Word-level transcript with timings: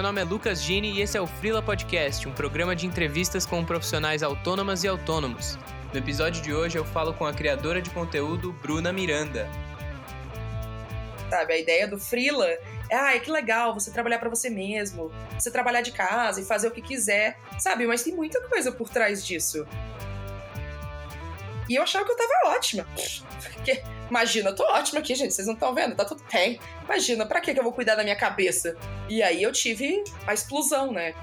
meu 0.00 0.06
nome 0.06 0.22
é 0.22 0.24
Lucas 0.24 0.62
Gini 0.62 0.92
e 0.92 1.02
esse 1.02 1.18
é 1.18 1.20
o 1.20 1.26
Frila 1.26 1.60
Podcast, 1.60 2.26
um 2.26 2.32
programa 2.32 2.74
de 2.74 2.86
entrevistas 2.86 3.44
com 3.44 3.62
profissionais 3.62 4.22
autônomas 4.22 4.82
e 4.82 4.88
autônomos. 4.88 5.58
No 5.92 5.98
episódio 5.98 6.42
de 6.42 6.54
hoje 6.54 6.78
eu 6.78 6.86
falo 6.86 7.12
com 7.12 7.26
a 7.26 7.34
criadora 7.34 7.82
de 7.82 7.90
conteúdo 7.90 8.50
Bruna 8.62 8.94
Miranda. 8.94 9.46
Sabe, 11.28 11.52
a 11.52 11.58
ideia 11.58 11.86
do 11.86 11.98
Frila 11.98 12.46
é, 12.88 12.96
ah, 12.96 13.20
que 13.20 13.30
legal 13.30 13.74
você 13.74 13.90
trabalhar 13.90 14.18
para 14.18 14.30
você 14.30 14.48
mesmo, 14.48 15.12
você 15.38 15.50
trabalhar 15.50 15.82
de 15.82 15.92
casa 15.92 16.40
e 16.40 16.46
fazer 16.46 16.68
o 16.68 16.70
que 16.70 16.80
quiser, 16.80 17.38
sabe? 17.58 17.86
Mas 17.86 18.02
tem 18.02 18.14
muita 18.14 18.40
coisa 18.48 18.72
por 18.72 18.88
trás 18.88 19.22
disso. 19.22 19.66
E 21.70 21.76
eu 21.76 21.84
achava 21.84 22.04
que 22.04 22.10
eu 22.10 22.16
tava 22.16 22.56
ótima. 22.56 22.84
Porque, 23.54 23.80
imagina, 24.08 24.50
eu 24.50 24.56
tô 24.56 24.64
ótima 24.64 24.98
aqui, 24.98 25.14
gente. 25.14 25.32
Vocês 25.32 25.46
não 25.46 25.54
estão 25.54 25.72
vendo? 25.72 25.94
Tá 25.94 26.04
tudo 26.04 26.20
bem. 26.32 26.58
Imagina, 26.84 27.24
pra 27.24 27.40
que 27.40 27.52
eu 27.52 27.62
vou 27.62 27.72
cuidar 27.72 27.94
da 27.94 28.02
minha 28.02 28.16
cabeça? 28.16 28.76
E 29.08 29.22
aí 29.22 29.40
eu 29.40 29.52
tive 29.52 30.02
a 30.26 30.34
explosão, 30.34 30.90
né? 30.90 31.14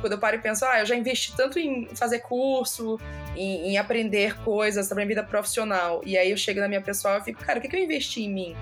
Quando 0.00 0.14
eu 0.14 0.18
paro 0.18 0.34
e 0.34 0.40
penso, 0.40 0.64
ah, 0.64 0.80
eu 0.80 0.86
já 0.86 0.96
investi 0.96 1.36
tanto 1.36 1.60
em 1.60 1.86
fazer 1.94 2.18
curso, 2.18 2.98
em, 3.36 3.68
em 3.68 3.78
aprender 3.78 4.36
coisas 4.42 4.88
sobre 4.88 5.04
a 5.04 5.06
minha 5.06 5.16
vida 5.16 5.28
profissional. 5.28 6.02
E 6.04 6.18
aí 6.18 6.32
eu 6.32 6.36
chego 6.36 6.58
na 6.58 6.66
minha 6.66 6.82
pessoal 6.82 7.18
e 7.18 7.22
fico, 7.22 7.44
cara, 7.44 7.60
o 7.60 7.62
que, 7.62 7.68
que 7.68 7.76
eu 7.76 7.80
investi 7.80 8.22
em 8.22 8.34
mim? 8.34 8.56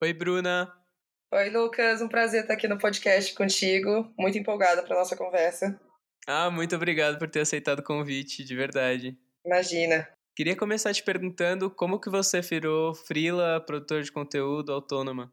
Oi, 0.00 0.12
Bruna. 0.12 0.77
Oi, 1.30 1.50
Lucas. 1.50 2.00
Um 2.00 2.08
prazer 2.08 2.40
estar 2.40 2.54
aqui 2.54 2.66
no 2.66 2.78
podcast 2.78 3.34
contigo. 3.34 4.10
Muito 4.18 4.38
empolgada 4.38 4.82
para 4.82 4.96
nossa 4.96 5.14
conversa. 5.14 5.78
Ah, 6.26 6.50
muito 6.50 6.74
obrigado 6.74 7.18
por 7.18 7.28
ter 7.28 7.40
aceitado 7.40 7.80
o 7.80 7.84
convite, 7.84 8.42
de 8.42 8.56
verdade. 8.56 9.14
Imagina. 9.44 10.08
Queria 10.34 10.56
começar 10.56 10.94
te 10.94 11.02
perguntando 11.02 11.70
como 11.70 12.00
que 12.00 12.08
você 12.08 12.40
virou 12.40 12.94
freela, 12.94 13.60
produtor 13.60 14.02
de 14.02 14.10
conteúdo, 14.10 14.72
autônoma. 14.72 15.30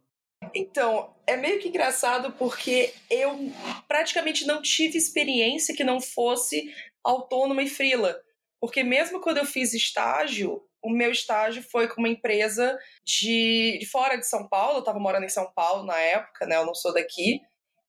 Então, 0.53 1.15
é 1.25 1.37
meio 1.37 1.59
que 1.61 1.69
engraçado 1.69 2.33
porque 2.33 2.93
eu 3.09 3.49
praticamente 3.87 4.45
não 4.45 4.61
tive 4.61 4.97
experiência 4.97 5.73
que 5.73 5.83
não 5.85 6.01
fosse 6.01 6.75
autônoma 7.05 7.63
e 7.63 7.69
freela. 7.69 8.19
Porque 8.59 8.83
mesmo 8.83 9.21
quando 9.21 9.37
eu 9.37 9.45
fiz 9.45 9.73
estágio, 9.73 10.61
o 10.85 10.89
meu 10.89 11.11
estágio 11.11 11.63
foi 11.63 11.87
com 11.87 11.99
uma 11.99 12.09
empresa 12.09 12.77
de, 13.03 13.77
de 13.79 13.85
fora 13.87 14.17
de 14.17 14.27
São 14.27 14.47
Paulo, 14.47 14.75
eu 14.75 14.79
estava 14.79 14.99
morando 14.99 15.25
em 15.25 15.29
São 15.29 15.51
Paulo 15.51 15.83
na 15.83 15.97
época, 15.97 16.45
né? 16.45 16.55
Eu 16.57 16.65
não 16.65 16.75
sou 16.75 16.93
daqui, 16.93 17.41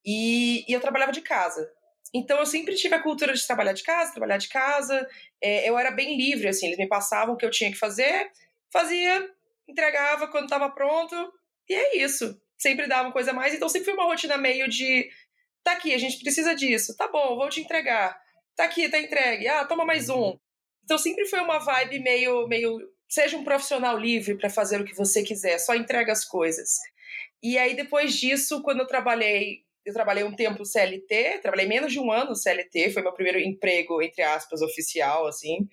e, 0.05 0.65
e 0.67 0.73
eu 0.73 0.81
trabalhava 0.81 1.13
de 1.13 1.21
casa. 1.21 1.71
Então 2.15 2.39
eu 2.39 2.47
sempre 2.47 2.75
tive 2.75 2.95
a 2.95 3.03
cultura 3.03 3.35
de 3.35 3.47
trabalhar 3.47 3.75
de 3.75 3.83
casa, 3.83 4.13
trabalhar 4.13 4.39
de 4.39 4.49
casa. 4.49 5.07
É, 5.43 5.69
eu 5.69 5.79
era 5.79 5.91
bem 5.91 6.17
livre, 6.17 6.49
assim, 6.49 6.67
eles 6.67 6.79
me 6.79 6.89
passavam 6.89 7.35
o 7.35 7.37
que 7.37 7.45
eu 7.45 7.51
tinha 7.51 7.71
que 7.71 7.79
fazer, 7.79 8.31
fazia, 8.73 9.29
entregava 9.69 10.29
quando 10.29 10.45
estava 10.45 10.71
pronto, 10.71 11.15
e 11.69 11.75
é 11.75 11.99
isso. 11.99 12.41
Sempre 12.57 12.87
dava 12.87 13.13
coisa 13.13 13.33
a 13.33 13.35
mais, 13.35 13.53
então 13.53 13.69
sempre 13.69 13.87
foi 13.87 13.95
uma 13.95 14.07
rotina 14.07 14.39
meio 14.39 14.69
de 14.69 15.11
tá 15.63 15.73
aqui, 15.73 15.93
a 15.93 15.99
gente 15.99 16.19
precisa 16.21 16.55
disso, 16.55 16.97
tá 16.97 17.09
bom, 17.09 17.37
vou 17.37 17.51
te 17.51 17.61
entregar. 17.61 18.19
Tá 18.55 18.65
aqui, 18.65 18.89
tá 18.89 18.99
entregue. 18.99 19.47
Ah, 19.49 19.67
toma 19.67 19.85
mais 19.85 20.09
um. 20.09 20.39
Então 20.87 20.97
sempre 20.97 21.27
foi 21.27 21.41
uma 21.41 21.59
vibe 21.59 21.99
meio, 21.99 22.47
meio 22.47 22.79
seja 23.09 23.37
um 23.37 23.43
profissional 23.43 23.99
livre 23.99 24.37
para 24.37 24.49
fazer 24.49 24.81
o 24.81 24.85
que 24.85 24.95
você 24.95 25.23
quiser, 25.23 25.59
só 25.59 25.75
entrega 25.75 26.13
as 26.13 26.25
coisas. 26.25 26.79
E 27.43 27.59
aí 27.59 27.75
depois 27.75 28.15
disso, 28.15 28.63
quando 28.63 28.81
eu 28.81 28.87
trabalhei, 28.87 29.65
eu 29.85 29.93
trabalhei 29.93 30.23
um 30.23 30.35
tempo 30.35 30.65
CLT, 30.65 31.41
trabalhei 31.43 31.67
menos 31.67 31.93
de 31.93 31.99
um 31.99 32.13
ano 32.13 32.37
CLT, 32.37 32.93
foi 32.93 33.03
meu 33.03 33.13
primeiro 33.13 33.41
emprego 33.41 34.01
entre 34.01 34.23
aspas 34.23 34.63
oficial 34.63 35.27
assim. 35.27 35.69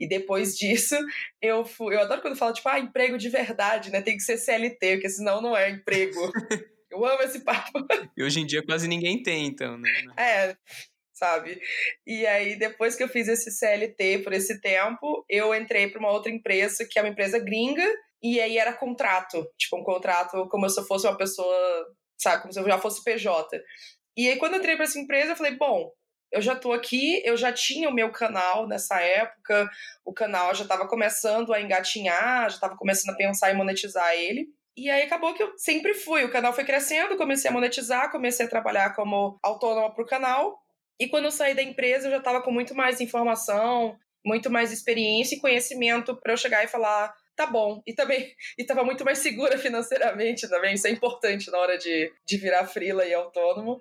E 0.00 0.08
depois 0.08 0.58
disso, 0.58 0.96
eu 1.40 1.64
fui, 1.64 1.94
eu 1.94 2.00
adoro 2.00 2.20
quando 2.20 2.36
fala 2.36 2.52
tipo, 2.52 2.68
ah, 2.68 2.80
emprego 2.80 3.16
de 3.16 3.28
verdade, 3.28 3.92
né? 3.92 4.02
Tem 4.02 4.16
que 4.16 4.22
ser 4.22 4.36
CLT, 4.36 4.94
porque 4.94 5.08
senão 5.08 5.40
não 5.40 5.56
é 5.56 5.70
emprego. 5.70 6.20
Eu 6.88 7.04
amo 7.04 7.22
esse 7.24 7.40
papo. 7.40 7.84
E 8.16 8.22
hoje 8.22 8.40
em 8.40 8.46
dia 8.46 8.64
quase 8.64 8.88
ninguém 8.88 9.22
tem, 9.22 9.46
então, 9.46 9.76
né? 9.76 9.90
É, 10.16 10.56
sabe? 11.16 11.58
E 12.06 12.26
aí, 12.26 12.56
depois 12.56 12.94
que 12.94 13.02
eu 13.02 13.08
fiz 13.08 13.26
esse 13.26 13.50
CLT 13.50 14.18
por 14.18 14.32
esse 14.32 14.60
tempo, 14.60 15.24
eu 15.28 15.54
entrei 15.54 15.88
para 15.88 15.98
uma 15.98 16.12
outra 16.12 16.30
empresa, 16.30 16.86
que 16.88 16.98
é 16.98 17.02
uma 17.02 17.08
empresa 17.08 17.38
gringa, 17.38 17.86
e 18.22 18.40
aí 18.40 18.58
era 18.58 18.72
contrato, 18.72 19.46
tipo, 19.58 19.76
um 19.76 19.82
contrato 19.82 20.46
como 20.48 20.68
se 20.68 20.78
eu 20.78 20.84
fosse 20.84 21.06
uma 21.06 21.16
pessoa, 21.16 21.86
sabe, 22.18 22.42
como 22.42 22.52
se 22.52 22.60
eu 22.60 22.66
já 22.66 22.78
fosse 22.78 23.02
PJ. 23.02 23.60
E 24.16 24.28
aí, 24.28 24.36
quando 24.36 24.54
eu 24.54 24.58
entrei 24.58 24.76
para 24.76 24.84
essa 24.84 24.98
empresa, 24.98 25.32
eu 25.32 25.36
falei, 25.36 25.56
bom, 25.56 25.90
eu 26.32 26.42
já 26.42 26.54
tô 26.54 26.72
aqui, 26.72 27.22
eu 27.24 27.36
já 27.36 27.52
tinha 27.52 27.88
o 27.88 27.94
meu 27.94 28.10
canal 28.10 28.66
nessa 28.66 29.00
época, 29.00 29.68
o 30.04 30.12
canal 30.12 30.54
já 30.54 30.64
estava 30.64 30.86
começando 30.86 31.52
a 31.52 31.60
engatinhar, 31.60 32.50
já 32.50 32.56
estava 32.56 32.76
começando 32.76 33.14
a 33.14 33.16
pensar 33.16 33.50
em 33.50 33.56
monetizar 33.56 34.12
ele. 34.14 34.48
E 34.76 34.90
aí 34.90 35.02
acabou 35.02 35.32
que 35.32 35.42
eu 35.42 35.56
sempre 35.56 35.94
fui, 35.94 36.24
o 36.24 36.30
canal 36.30 36.52
foi 36.52 36.64
crescendo, 36.64 37.16
comecei 37.16 37.50
a 37.50 37.54
monetizar, 37.54 38.10
comecei 38.10 38.44
a 38.44 38.48
trabalhar 38.48 38.94
como 38.94 39.38
autônoma 39.42 39.94
para 39.94 40.04
o 40.04 40.06
canal. 40.06 40.65
E 40.98 41.08
quando 41.08 41.26
eu 41.26 41.30
saí 41.30 41.54
da 41.54 41.62
empresa, 41.62 42.06
eu 42.06 42.12
já 42.12 42.18
estava 42.18 42.42
com 42.42 42.50
muito 42.50 42.74
mais 42.74 43.00
informação, 43.00 43.96
muito 44.24 44.50
mais 44.50 44.72
experiência 44.72 45.36
e 45.36 45.40
conhecimento 45.40 46.16
para 46.16 46.32
eu 46.32 46.36
chegar 46.36 46.64
e 46.64 46.68
falar, 46.68 47.14
tá 47.36 47.46
bom. 47.46 47.82
E 47.86 47.94
também 47.94 48.34
estava 48.58 48.82
muito 48.82 49.04
mais 49.04 49.18
segura 49.18 49.56
financeiramente 49.58 50.48
também, 50.48 50.74
isso 50.74 50.86
é 50.86 50.90
importante 50.90 51.50
na 51.50 51.58
hora 51.58 51.78
de, 51.78 52.12
de 52.26 52.36
virar 52.36 52.66
frila 52.66 53.04
e 53.04 53.14
autônomo, 53.14 53.78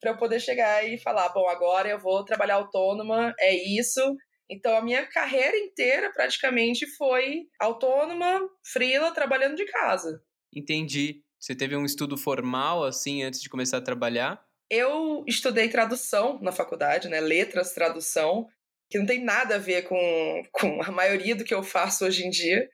para 0.00 0.12
eu 0.12 0.16
poder 0.16 0.40
chegar 0.40 0.86
e 0.86 0.96
falar, 0.96 1.28
bom, 1.30 1.48
agora 1.48 1.88
eu 1.88 1.98
vou 1.98 2.24
trabalhar 2.24 2.54
autônoma, 2.54 3.34
é 3.40 3.52
isso. 3.52 4.00
Então 4.48 4.76
a 4.76 4.82
minha 4.82 5.04
carreira 5.06 5.56
inteira 5.56 6.10
praticamente 6.12 6.86
foi 6.96 7.42
autônoma, 7.60 8.40
frila, 8.72 9.12
trabalhando 9.12 9.56
de 9.56 9.64
casa. 9.66 10.22
Entendi. 10.54 11.22
Você 11.38 11.54
teve 11.54 11.76
um 11.76 11.84
estudo 11.84 12.16
formal 12.16 12.84
assim 12.84 13.22
antes 13.22 13.40
de 13.40 13.48
começar 13.48 13.78
a 13.78 13.82
trabalhar? 13.82 14.40
Eu 14.70 15.24
estudei 15.26 15.68
tradução 15.68 16.38
na 16.42 16.52
faculdade, 16.52 17.08
né? 17.08 17.20
Letras, 17.20 17.72
tradução, 17.72 18.46
que 18.90 18.98
não 18.98 19.06
tem 19.06 19.22
nada 19.22 19.56
a 19.56 19.58
ver 19.58 19.82
com, 19.82 20.42
com 20.52 20.82
a 20.82 20.90
maioria 20.90 21.34
do 21.34 21.44
que 21.44 21.54
eu 21.54 21.62
faço 21.62 22.04
hoje 22.04 22.26
em 22.26 22.30
dia, 22.30 22.68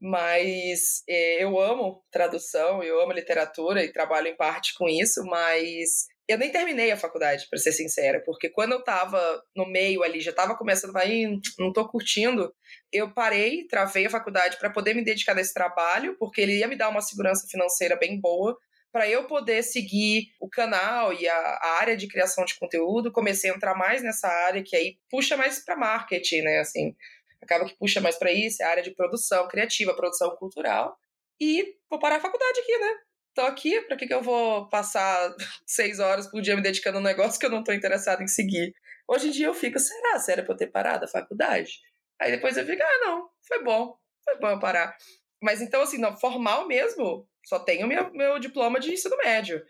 mas 0.00 1.02
é, 1.08 1.42
eu 1.42 1.60
amo 1.60 2.02
tradução, 2.10 2.82
eu 2.82 3.00
amo 3.00 3.12
literatura 3.12 3.84
e 3.84 3.92
trabalho 3.92 4.28
em 4.28 4.36
parte 4.36 4.74
com 4.74 4.88
isso, 4.88 5.22
mas 5.24 6.06
eu 6.26 6.38
nem 6.38 6.50
terminei 6.50 6.92
a 6.92 6.96
faculdade, 6.96 7.46
para 7.50 7.58
ser 7.58 7.72
sincera, 7.72 8.22
porque 8.24 8.48
quando 8.48 8.72
eu 8.72 8.84
tava 8.84 9.20
no 9.54 9.66
meio 9.66 10.04
ali, 10.04 10.20
já 10.20 10.32
tava 10.32 10.56
começando 10.56 10.96
a 10.96 11.04
ir, 11.04 11.28
não 11.58 11.72
tô 11.72 11.86
curtindo, 11.88 12.54
eu 12.92 13.12
parei, 13.12 13.66
travei 13.66 14.06
a 14.06 14.10
faculdade 14.10 14.56
para 14.56 14.70
poder 14.70 14.94
me 14.94 15.04
dedicar 15.04 15.34
nesse 15.34 15.52
trabalho, 15.52 16.16
porque 16.18 16.40
ele 16.40 16.58
ia 16.58 16.68
me 16.68 16.76
dar 16.76 16.88
uma 16.88 17.00
segurança 17.00 17.48
financeira 17.50 17.96
bem 17.96 18.20
boa, 18.20 18.56
para 18.92 19.08
eu 19.08 19.26
poder 19.26 19.62
seguir 19.62 20.32
o 20.40 20.48
canal 20.48 21.12
e 21.12 21.28
a, 21.28 21.34
a, 21.34 21.78
área 21.80 21.96
de 21.96 22.08
criação 22.08 22.44
de 22.44 22.58
conteúdo, 22.58 23.12
comecei 23.12 23.50
a 23.50 23.54
entrar 23.54 23.74
mais 23.74 24.02
nessa 24.02 24.28
área 24.28 24.62
que 24.62 24.74
aí 24.74 24.98
puxa 25.08 25.36
mais 25.36 25.64
para 25.64 25.76
marketing, 25.76 26.42
né? 26.42 26.58
Assim, 26.58 26.94
acaba 27.40 27.64
que 27.64 27.76
puxa 27.76 28.00
mais 28.00 28.16
para 28.16 28.32
isso, 28.32 28.62
é 28.62 28.66
a 28.66 28.70
área 28.70 28.82
de 28.82 28.90
produção 28.90 29.46
criativa, 29.48 29.94
produção 29.94 30.34
cultural. 30.36 30.98
E 31.40 31.76
vou 31.88 31.98
parar 31.98 32.16
a 32.16 32.20
faculdade 32.20 32.60
aqui, 32.60 32.78
né? 32.78 32.94
Tô 33.34 33.42
aqui, 33.42 33.80
para 33.82 33.96
que, 33.96 34.06
que 34.06 34.14
eu 34.14 34.22
vou 34.22 34.68
passar 34.68 35.34
seis 35.66 36.00
horas 36.00 36.26
por 36.28 36.42
dia 36.42 36.56
me 36.56 36.62
dedicando 36.62 36.98
a 36.98 37.00
um 37.00 37.04
negócio 37.04 37.38
que 37.38 37.46
eu 37.46 37.50
não 37.50 37.62
tô 37.62 37.72
interessado 37.72 38.22
em 38.22 38.28
seguir? 38.28 38.74
Hoje 39.08 39.28
em 39.28 39.30
dia 39.30 39.46
eu 39.46 39.54
fico, 39.54 39.78
será? 39.78 40.18
Sério 40.18 40.44
pra 40.44 40.54
eu 40.54 40.58
ter 40.58 40.66
parado 40.66 41.04
a 41.04 41.08
faculdade? 41.08 41.80
Aí 42.20 42.32
depois 42.32 42.56
eu 42.56 42.66
fico, 42.66 42.82
ah, 42.82 43.06
não, 43.06 43.30
foi 43.46 43.62
bom, 43.62 43.96
foi 44.24 44.38
bom 44.38 44.50
eu 44.50 44.58
parar. 44.58 44.96
Mas 45.42 45.60
então, 45.60 45.82
assim, 45.82 45.98
não, 45.98 46.16
formal 46.16 46.66
mesmo, 46.66 47.26
só 47.44 47.58
tenho 47.58 47.86
meu, 47.86 48.12
meu 48.12 48.38
diploma 48.38 48.78
de 48.78 48.92
ensino 48.92 49.16
médio. 49.18 49.62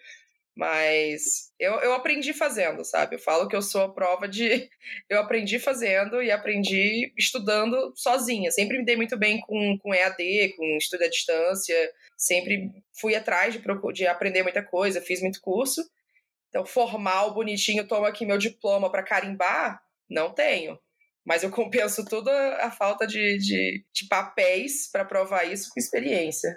Mas 0.56 1.52
eu, 1.58 1.74
eu 1.80 1.94
aprendi 1.94 2.32
fazendo, 2.32 2.84
sabe? 2.84 3.16
Eu 3.16 3.20
falo 3.20 3.48
que 3.48 3.54
eu 3.54 3.62
sou 3.62 3.82
a 3.82 3.94
prova 3.94 4.28
de. 4.28 4.68
Eu 5.08 5.20
aprendi 5.20 5.58
fazendo 5.58 6.22
e 6.22 6.30
aprendi 6.30 7.12
estudando 7.16 7.92
sozinha. 7.96 8.50
Sempre 8.50 8.78
me 8.78 8.84
dei 8.84 8.96
muito 8.96 9.16
bem 9.16 9.40
com, 9.40 9.78
com 9.78 9.94
EAD, 9.94 10.54
com 10.56 10.76
estudo 10.76 11.04
à 11.04 11.08
distância. 11.08 11.74
Sempre 12.16 12.70
fui 12.92 13.14
atrás 13.14 13.54
de, 13.54 13.62
de 13.94 14.06
aprender 14.06 14.42
muita 14.42 14.62
coisa, 14.62 15.00
fiz 15.00 15.22
muito 15.22 15.40
curso. 15.40 15.82
Então, 16.48 16.66
formal, 16.66 17.32
bonitinho, 17.32 17.86
tomo 17.86 18.04
aqui 18.04 18.26
meu 18.26 18.36
diploma 18.36 18.90
para 18.90 19.04
carimbar, 19.04 19.80
não 20.08 20.34
tenho. 20.34 20.78
Mas 21.26 21.42
eu 21.42 21.50
compenso 21.52 22.04
toda 22.04 22.32
a 22.56 22.70
falta 22.70 23.06
de, 23.06 23.38
de, 23.38 23.84
de 23.94 24.08
papéis 24.08 24.90
para 24.90 25.04
provar 25.04 25.44
isso 25.44 25.68
com 25.72 25.80
experiência. 25.80 26.56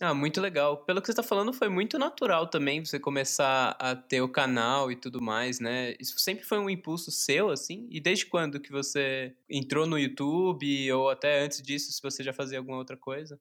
Ah, 0.00 0.12
muito 0.12 0.40
legal. 0.40 0.84
Pelo 0.84 1.00
que 1.00 1.06
você 1.06 1.12
está 1.12 1.22
falando, 1.22 1.52
foi 1.52 1.68
muito 1.68 1.98
natural 1.98 2.48
também 2.48 2.84
você 2.84 2.98
começar 2.98 3.76
a 3.78 3.94
ter 3.94 4.20
o 4.20 4.28
canal 4.28 4.90
e 4.90 4.96
tudo 4.96 5.22
mais, 5.22 5.60
né? 5.60 5.94
Isso 6.00 6.18
sempre 6.18 6.44
foi 6.44 6.58
um 6.58 6.68
impulso 6.68 7.12
seu, 7.12 7.48
assim? 7.48 7.86
E 7.90 8.00
desde 8.00 8.26
quando 8.26 8.60
que 8.60 8.72
você 8.72 9.36
entrou 9.48 9.86
no 9.86 9.96
YouTube 9.96 10.92
ou 10.92 11.08
até 11.10 11.40
antes 11.40 11.62
disso, 11.62 11.92
se 11.92 12.02
você 12.02 12.24
já 12.24 12.32
fazia 12.32 12.58
alguma 12.58 12.78
outra 12.78 12.96
coisa? 12.96 13.38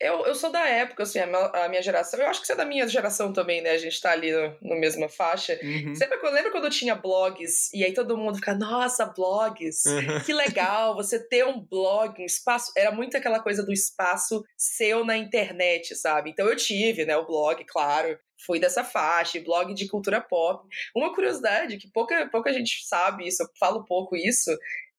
Eu, 0.00 0.26
eu 0.26 0.34
sou 0.34 0.50
da 0.50 0.66
época, 0.68 1.04
assim, 1.04 1.18
a 1.20 1.68
minha, 1.68 1.82
geração. 1.82 2.18
Eu 2.18 2.26
acho 2.26 2.40
que 2.40 2.46
você 2.46 2.52
é 2.52 2.56
da 2.56 2.64
minha 2.64 2.86
geração 2.88 3.32
também, 3.32 3.62
né? 3.62 3.70
A 3.70 3.78
gente 3.78 4.00
tá 4.00 4.10
ali 4.10 4.32
no 4.60 4.78
mesma 4.78 5.08
faixa. 5.08 5.58
Uhum. 5.62 5.94
Sempre, 5.94 6.18
lembra 6.30 6.50
quando 6.50 6.64
eu 6.64 6.70
tinha 6.70 6.96
blogs 6.96 7.72
e 7.72 7.84
aí 7.84 7.94
todo 7.94 8.16
mundo 8.16 8.36
fica, 8.36 8.54
nossa, 8.54 9.06
blogs, 9.06 9.84
uhum. 9.86 10.20
que 10.26 10.32
legal 10.32 10.94
você 10.96 11.18
ter 11.18 11.46
um 11.46 11.60
blog, 11.60 12.20
um 12.20 12.26
espaço. 12.26 12.72
Era 12.76 12.90
muito 12.90 13.16
aquela 13.16 13.40
coisa 13.40 13.64
do 13.64 13.72
espaço 13.72 14.44
seu 14.56 15.04
na 15.04 15.16
internet, 15.16 15.94
sabe? 15.94 16.30
Então 16.30 16.46
eu 16.48 16.56
tive, 16.56 17.04
né, 17.04 17.16
o 17.16 17.26
blog, 17.26 17.64
claro. 17.64 18.18
Fui 18.44 18.58
dessa 18.58 18.82
faixa, 18.82 19.40
blog 19.40 19.72
de 19.74 19.88
cultura 19.88 20.20
pop. 20.20 20.68
Uma 20.94 21.14
curiosidade 21.14 21.76
que 21.78 21.88
pouca, 21.90 22.28
pouca 22.30 22.52
gente 22.52 22.84
sabe 22.84 23.28
isso, 23.28 23.42
eu 23.42 23.48
falo 23.58 23.84
pouco 23.84 24.16
isso, 24.16 24.50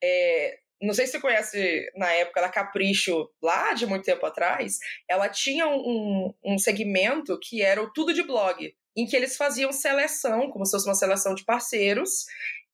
é, 0.01 0.57
não 0.81 0.93
sei 0.93 1.05
se 1.05 1.13
você 1.13 1.19
conhece 1.19 1.89
na 1.95 2.11
época 2.11 2.41
da 2.41 2.49
Capricho, 2.49 3.29
lá 3.41 3.73
de 3.73 3.85
muito 3.85 4.03
tempo 4.03 4.25
atrás, 4.25 4.77
ela 5.09 5.29
tinha 5.29 5.67
um, 5.67 6.33
um 6.43 6.57
segmento 6.57 7.39
que 7.41 7.61
era 7.61 7.81
o 7.81 7.91
Tudo 7.91 8.13
de 8.13 8.23
Blog, 8.23 8.73
em 8.95 9.05
que 9.05 9.15
eles 9.15 9.35
faziam 9.37 9.71
seleção, 9.71 10.49
como 10.49 10.65
se 10.65 10.71
fosse 10.71 10.87
uma 10.87 10.95
seleção 10.95 11.33
de 11.33 11.43
parceiros, 11.43 12.25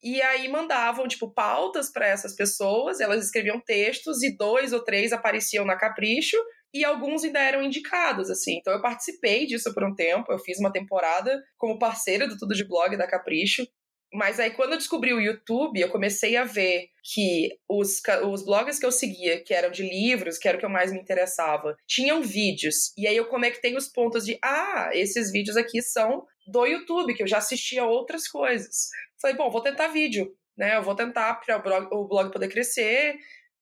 e 0.04 0.20
aí 0.22 0.48
mandavam, 0.48 1.08
tipo, 1.08 1.32
pautas 1.32 1.92
para 1.92 2.08
essas 2.08 2.36
pessoas, 2.36 3.00
elas 3.00 3.24
escreviam 3.24 3.60
textos 3.60 4.24
e 4.24 4.36
dois 4.36 4.74
ou 4.74 4.84
três 4.84 5.14
apareciam 5.14 5.64
na 5.64 5.78
Capricho 5.78 6.38
e 6.74 6.84
alguns 6.84 7.24
ainda 7.24 7.40
eram 7.40 7.62
indicados, 7.62 8.30
assim. 8.30 8.58
Então 8.58 8.74
eu 8.74 8.82
participei 8.82 9.46
disso 9.46 9.74
por 9.74 9.84
um 9.84 9.94
tempo, 9.94 10.32
eu 10.32 10.40
fiz 10.40 10.58
uma 10.60 10.72
temporada 10.72 11.40
como 11.58 11.78
parceira 11.78 12.28
do 12.28 12.38
Tudo 12.38 12.56
de 12.56 12.68
Blog 12.68 12.98
da 12.98 13.08
Capricho. 13.08 13.68
Mas 14.14 14.42
aí, 14.42 14.52
quando 14.52 14.74
eu 14.74 14.78
descobri 14.78 15.14
o 15.14 15.22
YouTube, 15.22 15.80
eu 15.80 15.90
comecei 15.90 16.36
a 16.36 16.44
ver 16.44 16.90
que 17.02 17.50
os, 17.68 18.02
os 18.30 18.44
blogs 18.44 18.78
que 18.78 18.86
eu 18.86 18.92
seguia, 18.92 19.42
que 19.42 19.54
eram 19.54 19.72
de 19.72 19.84
livros, 19.84 20.38
que 20.38 20.50
era 20.50 20.58
o 20.58 20.60
que 20.60 20.66
eu 20.66 20.70
mais 20.70 20.92
me 20.92 21.00
interessava, 21.00 21.78
tinham 21.88 22.22
vídeos. 22.22 22.92
E 22.98 23.08
aí 23.08 23.16
eu 23.16 23.28
conectei 23.28 23.76
os 23.76 23.88
pontos 23.88 24.26
de, 24.26 24.38
ah, 24.44 24.90
esses 24.92 25.32
vídeos 25.32 25.56
aqui 25.56 25.82
são 25.82 26.26
do 26.46 26.66
YouTube, 26.66 27.14
que 27.14 27.24
eu 27.24 27.28
já 27.28 27.38
assistia 27.38 27.86
outras 27.86 28.28
coisas. 28.28 28.90
Falei, 29.22 29.38
bom, 29.38 29.50
vou 29.50 29.62
tentar 29.62 29.88
vídeo, 29.88 30.36
né? 30.58 30.76
Eu 30.76 30.84
vou 30.84 30.96
tentar 30.96 31.36
para 31.36 31.58
o 31.58 31.62
blog, 31.62 31.88
o 31.94 32.08
blog 32.08 32.34
poder 32.34 32.50
crescer, 32.50 33.16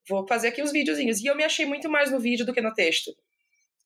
vou 0.07 0.27
fazer 0.27 0.47
aqui 0.47 0.63
uns 0.63 0.71
videozinhos. 0.71 1.19
E 1.19 1.27
eu 1.27 1.35
me 1.35 1.43
achei 1.43 1.65
muito 1.67 1.87
mais 1.87 2.11
no 2.11 2.19
vídeo 2.19 2.45
do 2.45 2.53
que 2.53 2.61
no 2.61 2.73
texto. 2.73 3.11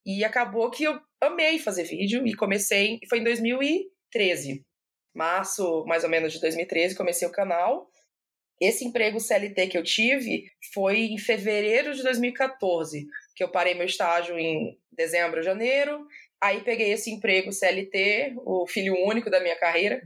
E 0.05 0.23
acabou 0.23 0.71
que 0.71 0.85
eu 0.85 0.97
amei 1.19 1.59
fazer 1.59 1.83
vídeo 1.83 2.25
e 2.25 2.33
comecei, 2.33 2.99
foi 3.09 3.19
em 3.19 3.23
2013 3.23 4.63
março, 5.13 5.85
mais 5.85 6.03
ou 6.03 6.09
menos, 6.09 6.33
de 6.33 6.39
2013, 6.39 6.95
comecei 6.95 7.27
o 7.27 7.31
canal. 7.31 7.87
Esse 8.59 8.85
emprego 8.85 9.19
CLT 9.19 9.67
que 9.67 9.77
eu 9.77 9.83
tive 9.83 10.45
foi 10.73 11.01
em 11.01 11.17
fevereiro 11.17 11.93
de 11.93 12.03
2014, 12.03 13.05
que 13.35 13.43
eu 13.43 13.49
parei 13.49 13.73
meu 13.73 13.85
estágio 13.85 14.37
em 14.37 14.77
dezembro, 14.91 15.43
janeiro. 15.43 16.05
Aí 16.41 16.61
peguei 16.63 16.91
esse 16.91 17.11
emprego 17.11 17.51
CLT, 17.51 18.35
o 18.37 18.67
filho 18.67 18.95
único 19.05 19.29
da 19.29 19.39
minha 19.39 19.57
carreira. 19.57 20.01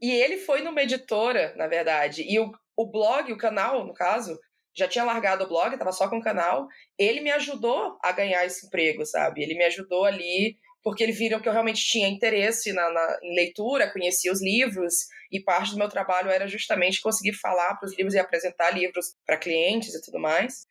E 0.00 0.10
ele 0.10 0.38
foi 0.38 0.62
numa 0.62 0.82
editora, 0.82 1.54
na 1.56 1.66
verdade. 1.66 2.24
E 2.28 2.38
o, 2.40 2.52
o 2.76 2.86
blog, 2.90 3.32
o 3.32 3.36
canal, 3.36 3.86
no 3.86 3.94
caso, 3.94 4.38
já 4.74 4.88
tinha 4.88 5.04
largado 5.04 5.44
o 5.44 5.48
blog, 5.48 5.72
estava 5.72 5.92
só 5.92 6.08
com 6.08 6.18
o 6.18 6.22
canal. 6.22 6.66
Ele 6.98 7.20
me 7.20 7.30
ajudou 7.30 7.98
a 8.02 8.10
ganhar 8.10 8.44
esse 8.44 8.66
emprego, 8.66 9.04
sabe? 9.04 9.42
Ele 9.42 9.54
me 9.54 9.64
ajudou 9.64 10.04
ali 10.04 10.56
porque 10.82 11.02
eles 11.02 11.16
viram 11.16 11.40
que 11.40 11.48
eu 11.48 11.52
realmente 11.52 11.84
tinha 11.84 12.08
interesse 12.08 12.72
na, 12.72 12.90
na, 12.90 13.18
em 13.22 13.34
leitura, 13.34 13.92
conhecia 13.92 14.32
os 14.32 14.42
livros, 14.42 15.06
e 15.30 15.40
parte 15.40 15.72
do 15.72 15.78
meu 15.78 15.88
trabalho 15.88 16.30
era 16.30 16.46
justamente 16.46 17.00
conseguir 17.00 17.34
falar 17.34 17.76
para 17.76 17.86
os 17.86 17.96
livros 17.96 18.14
e 18.14 18.18
apresentar 18.18 18.70
livros 18.70 19.14
para 19.24 19.36
clientes 19.36 19.94
e 19.94 20.02
tudo 20.02 20.18
mais. 20.18 20.66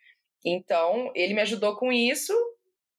Então, 0.45 1.11
ele 1.15 1.33
me 1.33 1.41
ajudou 1.41 1.75
com 1.77 1.91
isso. 1.91 2.33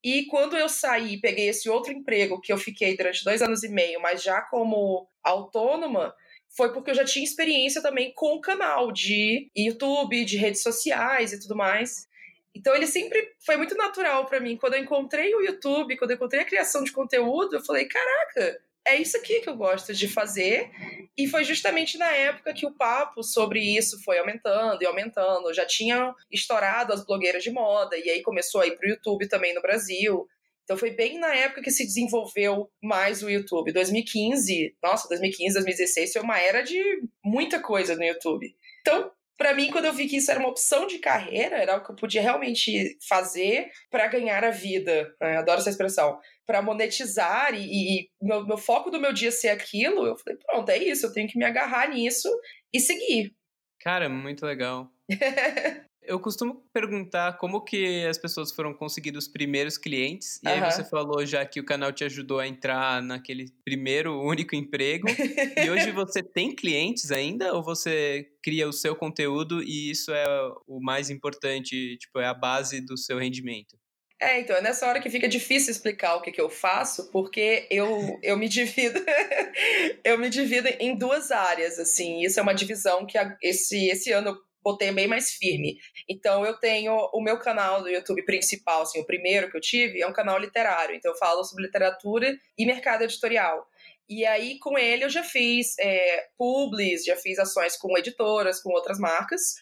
E 0.02 0.26
quando 0.26 0.56
eu 0.56 0.68
saí, 0.68 1.20
peguei 1.20 1.48
esse 1.48 1.68
outro 1.68 1.92
emprego 1.92 2.40
que 2.40 2.52
eu 2.52 2.58
fiquei 2.58 2.96
durante 2.96 3.24
dois 3.24 3.42
anos 3.42 3.62
e 3.62 3.68
meio, 3.68 4.00
mas 4.00 4.22
já 4.22 4.40
como 4.42 5.06
autônoma, 5.22 6.14
foi 6.56 6.72
porque 6.72 6.90
eu 6.90 6.94
já 6.94 7.04
tinha 7.04 7.24
experiência 7.24 7.80
também 7.80 8.12
com 8.14 8.34
o 8.34 8.40
canal 8.40 8.90
de 8.90 9.50
YouTube, 9.56 10.24
de 10.24 10.36
redes 10.36 10.62
sociais 10.62 11.32
e 11.32 11.40
tudo 11.40 11.54
mais. 11.54 12.08
Então 12.54 12.74
ele 12.74 12.86
sempre 12.86 13.34
foi 13.44 13.56
muito 13.56 13.74
natural 13.74 14.26
para 14.26 14.40
mim. 14.40 14.56
Quando 14.56 14.74
eu 14.74 14.80
encontrei 14.80 15.34
o 15.34 15.40
YouTube, 15.40 15.96
quando 15.96 16.10
eu 16.10 16.16
encontrei 16.16 16.42
a 16.42 16.46
criação 16.46 16.84
de 16.84 16.92
conteúdo, 16.92 17.56
eu 17.56 17.64
falei: 17.64 17.86
caraca, 17.86 18.60
é 18.86 18.96
isso 18.96 19.16
aqui 19.16 19.40
que 19.40 19.48
eu 19.48 19.56
gosto 19.56 19.94
de 19.94 20.08
fazer. 20.08 20.70
E 21.16 21.26
foi 21.26 21.44
justamente 21.44 21.98
na 21.98 22.10
época 22.10 22.52
que 22.52 22.66
o 22.66 22.74
papo 22.74 23.22
sobre 23.22 23.60
isso 23.60 24.02
foi 24.02 24.18
aumentando 24.18 24.82
e 24.82 24.86
aumentando. 24.86 25.52
Já 25.52 25.64
tinha 25.64 26.14
estourado 26.30 26.92
as 26.92 27.04
blogueiras 27.04 27.42
de 27.42 27.50
moda, 27.50 27.96
e 27.96 28.10
aí 28.10 28.22
começou 28.22 28.60
a 28.60 28.66
ir 28.66 28.76
pro 28.76 28.88
YouTube 28.88 29.28
também 29.28 29.54
no 29.54 29.62
Brasil. 29.62 30.26
Então 30.64 30.76
foi 30.76 30.90
bem 30.90 31.18
na 31.18 31.34
época 31.34 31.62
que 31.62 31.70
se 31.70 31.84
desenvolveu 31.84 32.70
mais 32.82 33.22
o 33.22 33.28
YouTube. 33.28 33.72
2015, 33.72 34.76
nossa, 34.82 35.08
2015, 35.08 35.54
2016 35.54 36.12
foi 36.12 36.22
uma 36.22 36.38
era 36.38 36.62
de 36.62 36.80
muita 37.24 37.60
coisa 37.60 37.96
no 37.96 38.04
YouTube. 38.04 38.54
Então, 38.80 39.10
para 39.42 39.54
mim, 39.54 39.72
quando 39.72 39.86
eu 39.86 39.92
vi 39.92 40.06
que 40.06 40.18
isso 40.18 40.30
era 40.30 40.38
uma 40.38 40.50
opção 40.50 40.86
de 40.86 41.00
carreira, 41.00 41.56
era 41.56 41.76
o 41.76 41.82
que 41.82 41.90
eu 41.90 41.96
podia 41.96 42.22
realmente 42.22 42.96
fazer 43.08 43.68
para 43.90 44.06
ganhar 44.06 44.44
a 44.44 44.52
vida. 44.52 45.12
Né? 45.20 45.36
Adoro 45.36 45.58
essa 45.58 45.70
expressão. 45.70 46.16
Para 46.46 46.62
monetizar 46.62 47.52
e, 47.52 47.64
e 47.64 48.08
meu, 48.22 48.46
meu, 48.46 48.56
foco 48.56 48.88
do 48.88 49.00
meu 49.00 49.12
dia 49.12 49.32
ser 49.32 49.48
aquilo, 49.48 50.06
eu 50.06 50.16
falei, 50.16 50.38
pronto, 50.46 50.68
é 50.70 50.78
isso, 50.78 51.06
eu 51.06 51.12
tenho 51.12 51.28
que 51.28 51.36
me 51.36 51.44
agarrar 51.44 51.90
nisso 51.90 52.28
e 52.72 52.78
seguir. 52.78 53.34
Cara, 53.80 54.08
muito 54.08 54.46
legal. 54.46 54.88
Eu 56.04 56.18
costumo 56.18 56.64
perguntar 56.72 57.38
como 57.38 57.62
que 57.62 58.04
as 58.06 58.18
pessoas 58.18 58.50
foram 58.50 58.74
conseguindo 58.74 59.18
os 59.18 59.28
primeiros 59.28 59.78
clientes. 59.78 60.40
E 60.42 60.48
uhum. 60.48 60.54
aí 60.54 60.72
você 60.72 60.84
falou 60.84 61.24
já 61.24 61.44
que 61.46 61.60
o 61.60 61.64
canal 61.64 61.92
te 61.92 62.04
ajudou 62.04 62.40
a 62.40 62.46
entrar 62.46 63.00
naquele 63.00 63.52
primeiro 63.64 64.20
único 64.20 64.56
emprego. 64.56 65.06
e 65.56 65.70
hoje 65.70 65.92
você 65.92 66.22
tem 66.22 66.54
clientes 66.54 67.12
ainda 67.12 67.54
ou 67.54 67.62
você 67.62 68.28
cria 68.42 68.68
o 68.68 68.72
seu 68.72 68.96
conteúdo 68.96 69.62
e 69.62 69.90
isso 69.90 70.12
é 70.12 70.26
o 70.66 70.80
mais 70.80 71.08
importante, 71.08 71.96
tipo, 71.98 72.18
é 72.18 72.26
a 72.26 72.34
base 72.34 72.80
do 72.80 72.96
seu 72.96 73.18
rendimento? 73.18 73.76
É, 74.22 74.38
então, 74.38 74.54
é 74.54 74.62
nessa 74.62 74.86
hora 74.86 75.00
que 75.00 75.10
fica 75.10 75.28
difícil 75.28 75.72
explicar 75.72 76.14
o 76.14 76.22
que, 76.22 76.30
que 76.30 76.40
eu 76.40 76.48
faço, 76.48 77.10
porque 77.10 77.66
eu, 77.68 77.88
eu 78.22 78.36
me 78.36 78.48
divido 78.48 79.04
eu 80.04 80.16
me 80.16 80.30
divido 80.30 80.68
em 80.78 80.96
duas 80.96 81.32
áreas, 81.32 81.76
assim. 81.80 82.22
Isso 82.22 82.38
é 82.38 82.42
uma 82.42 82.54
divisão 82.54 83.04
que 83.04 83.18
esse, 83.42 83.88
esse 83.88 84.12
ano 84.12 84.38
botei 84.62 84.92
bem 84.92 85.06
mais 85.06 85.32
firme. 85.32 85.78
Então 86.08 86.44
eu 86.44 86.58
tenho 86.58 86.94
o 87.12 87.20
meu 87.20 87.38
canal 87.38 87.82
do 87.82 87.88
YouTube 87.88 88.24
principal, 88.24 88.82
assim, 88.82 89.00
o 89.00 89.06
primeiro 89.06 89.50
que 89.50 89.56
eu 89.56 89.60
tive, 89.60 90.00
é 90.00 90.06
um 90.06 90.12
canal 90.12 90.38
literário. 90.38 90.94
Então 90.94 91.12
eu 91.12 91.18
falo 91.18 91.44
sobre 91.44 91.64
literatura 91.64 92.32
e 92.56 92.66
mercado 92.66 93.02
editorial. 93.02 93.66
E 94.08 94.26
aí, 94.26 94.58
com 94.58 94.78
ele, 94.78 95.04
eu 95.04 95.08
já 95.08 95.22
fiz 95.22 95.74
é, 95.78 96.26
publis, 96.36 97.04
já 97.04 97.16
fiz 97.16 97.38
ações 97.38 97.76
com 97.76 97.96
editoras, 97.96 98.60
com 98.60 98.70
outras 98.70 98.98
marcas. 98.98 99.54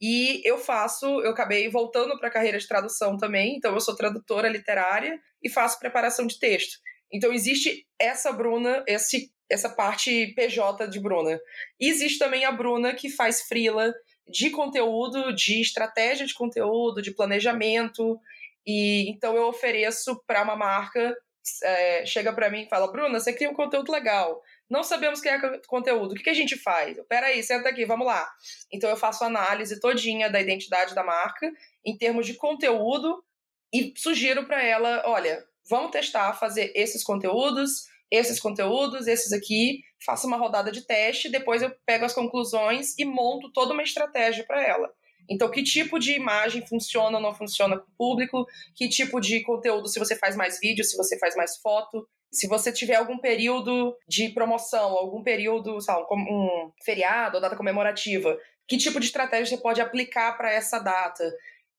E 0.00 0.42
eu 0.44 0.58
faço, 0.58 1.06
eu 1.22 1.30
acabei 1.30 1.70
voltando 1.70 2.18
para 2.18 2.28
a 2.28 2.32
carreira 2.32 2.58
de 2.58 2.68
tradução 2.68 3.16
também, 3.16 3.56
então 3.56 3.72
eu 3.72 3.80
sou 3.80 3.96
tradutora 3.96 4.48
literária 4.48 5.18
e 5.42 5.48
faço 5.48 5.78
preparação 5.78 6.26
de 6.26 6.38
texto. 6.38 6.78
Então 7.10 7.32
existe 7.32 7.86
essa 7.98 8.30
Bruna, 8.32 8.84
esse, 8.86 9.32
essa 9.50 9.70
parte 9.70 10.34
PJ 10.34 10.86
de 10.88 11.00
Bruna. 11.00 11.40
E 11.80 11.88
existe 11.88 12.18
também 12.18 12.44
a 12.44 12.52
Bruna 12.52 12.94
que 12.94 13.08
faz 13.08 13.42
freela, 13.42 13.94
de 14.28 14.50
conteúdo, 14.50 15.32
de 15.32 15.60
estratégia 15.60 16.26
de 16.26 16.34
conteúdo, 16.34 17.02
de 17.02 17.12
planejamento. 17.12 18.20
E 18.66 19.08
então 19.10 19.36
eu 19.36 19.46
ofereço 19.46 20.22
para 20.26 20.42
uma 20.42 20.56
marca, 20.56 21.16
é, 21.62 22.04
chega 22.04 22.32
para 22.32 22.50
mim 22.50 22.62
e 22.62 22.68
fala: 22.68 22.90
Bruna, 22.90 23.20
você 23.20 23.32
cria 23.32 23.50
um 23.50 23.54
conteúdo 23.54 23.92
legal. 23.92 24.42
Não 24.68 24.82
sabemos 24.82 25.20
que 25.20 25.28
é 25.28 25.58
conteúdo. 25.68 26.12
O 26.12 26.14
que, 26.16 26.24
que 26.24 26.30
a 26.30 26.34
gente 26.34 26.56
faz? 26.56 26.98
Peraí, 27.08 27.42
senta 27.42 27.68
aqui, 27.68 27.84
vamos 27.84 28.06
lá. 28.06 28.28
Então 28.72 28.90
eu 28.90 28.96
faço 28.96 29.22
análise 29.22 29.80
todinha 29.80 30.28
da 30.28 30.40
identidade 30.40 30.94
da 30.94 31.04
marca 31.04 31.50
em 31.84 31.96
termos 31.96 32.26
de 32.26 32.34
conteúdo 32.34 33.24
e 33.72 33.94
sugiro 33.96 34.44
para 34.46 34.62
ela: 34.62 35.02
olha, 35.06 35.44
vamos 35.68 35.92
testar 35.92 36.32
fazer 36.34 36.72
esses 36.74 37.04
conteúdos 37.04 37.86
esses 38.10 38.40
conteúdos, 38.40 39.06
esses 39.06 39.32
aqui, 39.32 39.82
faço 40.04 40.26
uma 40.26 40.36
rodada 40.36 40.70
de 40.70 40.86
teste, 40.86 41.28
depois 41.28 41.62
eu 41.62 41.74
pego 41.84 42.04
as 42.04 42.14
conclusões 42.14 42.96
e 42.98 43.04
monto 43.04 43.50
toda 43.52 43.72
uma 43.72 43.82
estratégia 43.82 44.44
para 44.44 44.62
ela. 44.62 44.92
Então, 45.28 45.50
que 45.50 45.62
tipo 45.62 45.98
de 45.98 46.12
imagem 46.12 46.64
funciona 46.66 47.16
ou 47.16 47.22
não 47.22 47.34
funciona 47.34 47.78
com 47.78 47.90
o 47.90 47.96
público? 47.96 48.46
Que 48.76 48.88
tipo 48.88 49.20
de 49.20 49.42
conteúdo, 49.42 49.88
se 49.88 49.98
você 49.98 50.16
faz 50.16 50.36
mais 50.36 50.60
vídeo, 50.60 50.84
se 50.84 50.96
você 50.96 51.18
faz 51.18 51.34
mais 51.34 51.56
foto? 51.56 52.08
Se 52.30 52.46
você 52.46 52.72
tiver 52.72 52.94
algum 52.94 53.18
período 53.18 53.96
de 54.08 54.28
promoção, 54.28 54.90
algum 54.96 55.22
período, 55.22 55.80
sabe, 55.80 56.06
um, 56.12 56.16
um 56.16 56.72
feriado 56.84 57.36
ou 57.36 57.40
data 57.40 57.56
comemorativa, 57.56 58.38
que 58.68 58.76
tipo 58.76 59.00
de 59.00 59.06
estratégia 59.06 59.56
você 59.56 59.62
pode 59.62 59.80
aplicar 59.80 60.36
para 60.36 60.52
essa 60.52 60.78
data? 60.78 61.24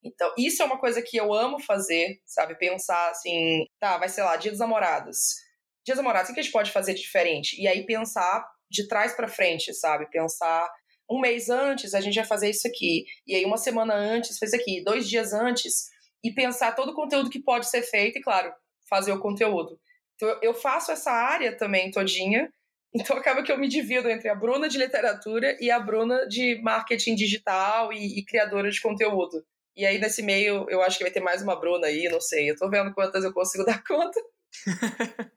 Então, 0.03 0.33
isso 0.37 0.61
é 0.61 0.65
uma 0.65 0.77
coisa 0.77 1.01
que 1.01 1.17
eu 1.17 1.33
amo 1.33 1.59
fazer, 1.59 2.19
sabe? 2.25 2.55
Pensar 2.55 3.11
assim, 3.11 3.65
tá, 3.79 3.97
vai 3.97 4.09
ser 4.09 4.23
lá, 4.23 4.35
Dia 4.35 4.51
dos 4.51 4.59
Namorados 4.59 5.46
dias 5.87 5.97
namorados, 5.97 6.29
o 6.29 6.33
que 6.33 6.41
a 6.41 6.43
gente 6.43 6.51
pode 6.51 6.69
fazer 6.69 6.93
de 6.93 7.01
diferente? 7.01 7.59
E 7.59 7.65
aí 7.65 7.85
pensar 7.85 8.45
de 8.69 8.87
trás 8.89 9.13
para 9.13 9.29
frente, 9.29 9.73
sabe? 9.73 10.09
Pensar 10.11 10.69
um 11.09 11.21
mês 11.21 11.49
antes 11.49 11.93
a 11.93 12.01
gente 12.01 12.15
vai 12.15 12.25
fazer 12.25 12.49
isso 12.49 12.67
aqui, 12.67 13.05
e 13.25 13.33
aí 13.33 13.45
uma 13.45 13.57
semana 13.57 13.93
antes 13.93 14.37
fez 14.37 14.53
aqui, 14.53 14.83
dois 14.83 15.07
dias 15.07 15.31
antes 15.31 15.85
e 16.21 16.33
pensar 16.33 16.75
todo 16.75 16.91
o 16.91 16.93
conteúdo 16.93 17.29
que 17.29 17.41
pode 17.41 17.69
ser 17.69 17.83
feito 17.83 18.19
e, 18.19 18.21
claro, 18.21 18.51
fazer 18.89 19.13
o 19.13 19.19
conteúdo. 19.19 19.79
Então, 20.15 20.37
eu 20.41 20.53
faço 20.53 20.91
essa 20.91 21.09
área 21.09 21.55
também 21.55 21.89
todinha, 21.89 22.51
então 22.93 23.15
acaba 23.15 23.41
que 23.41 23.51
eu 23.51 23.57
me 23.57 23.69
divido 23.69 24.09
entre 24.09 24.27
a 24.27 24.35
Bruna 24.35 24.67
de 24.67 24.77
literatura 24.77 25.55
e 25.61 25.71
a 25.71 25.79
Bruna 25.79 26.27
de 26.27 26.59
marketing 26.61 27.15
digital 27.15 27.93
e, 27.93 28.19
e 28.19 28.25
criadora 28.25 28.69
de 28.69 28.81
conteúdo. 28.81 29.45
E 29.75 29.85
aí, 29.85 29.99
nesse 29.99 30.21
meio, 30.21 30.65
eu 30.69 30.81
acho 30.81 30.97
que 30.97 31.03
vai 31.03 31.13
ter 31.13 31.21
mais 31.21 31.41
uma 31.41 31.57
Bruna 31.57 31.87
aí, 31.87 32.09
não 32.09 32.19
sei. 32.19 32.49
Eu 32.49 32.57
tô 32.57 32.69
vendo 32.69 32.93
quantas 32.93 33.23
eu 33.23 33.31
consigo 33.31 33.63
dar 33.63 33.81
conta. 33.83 34.19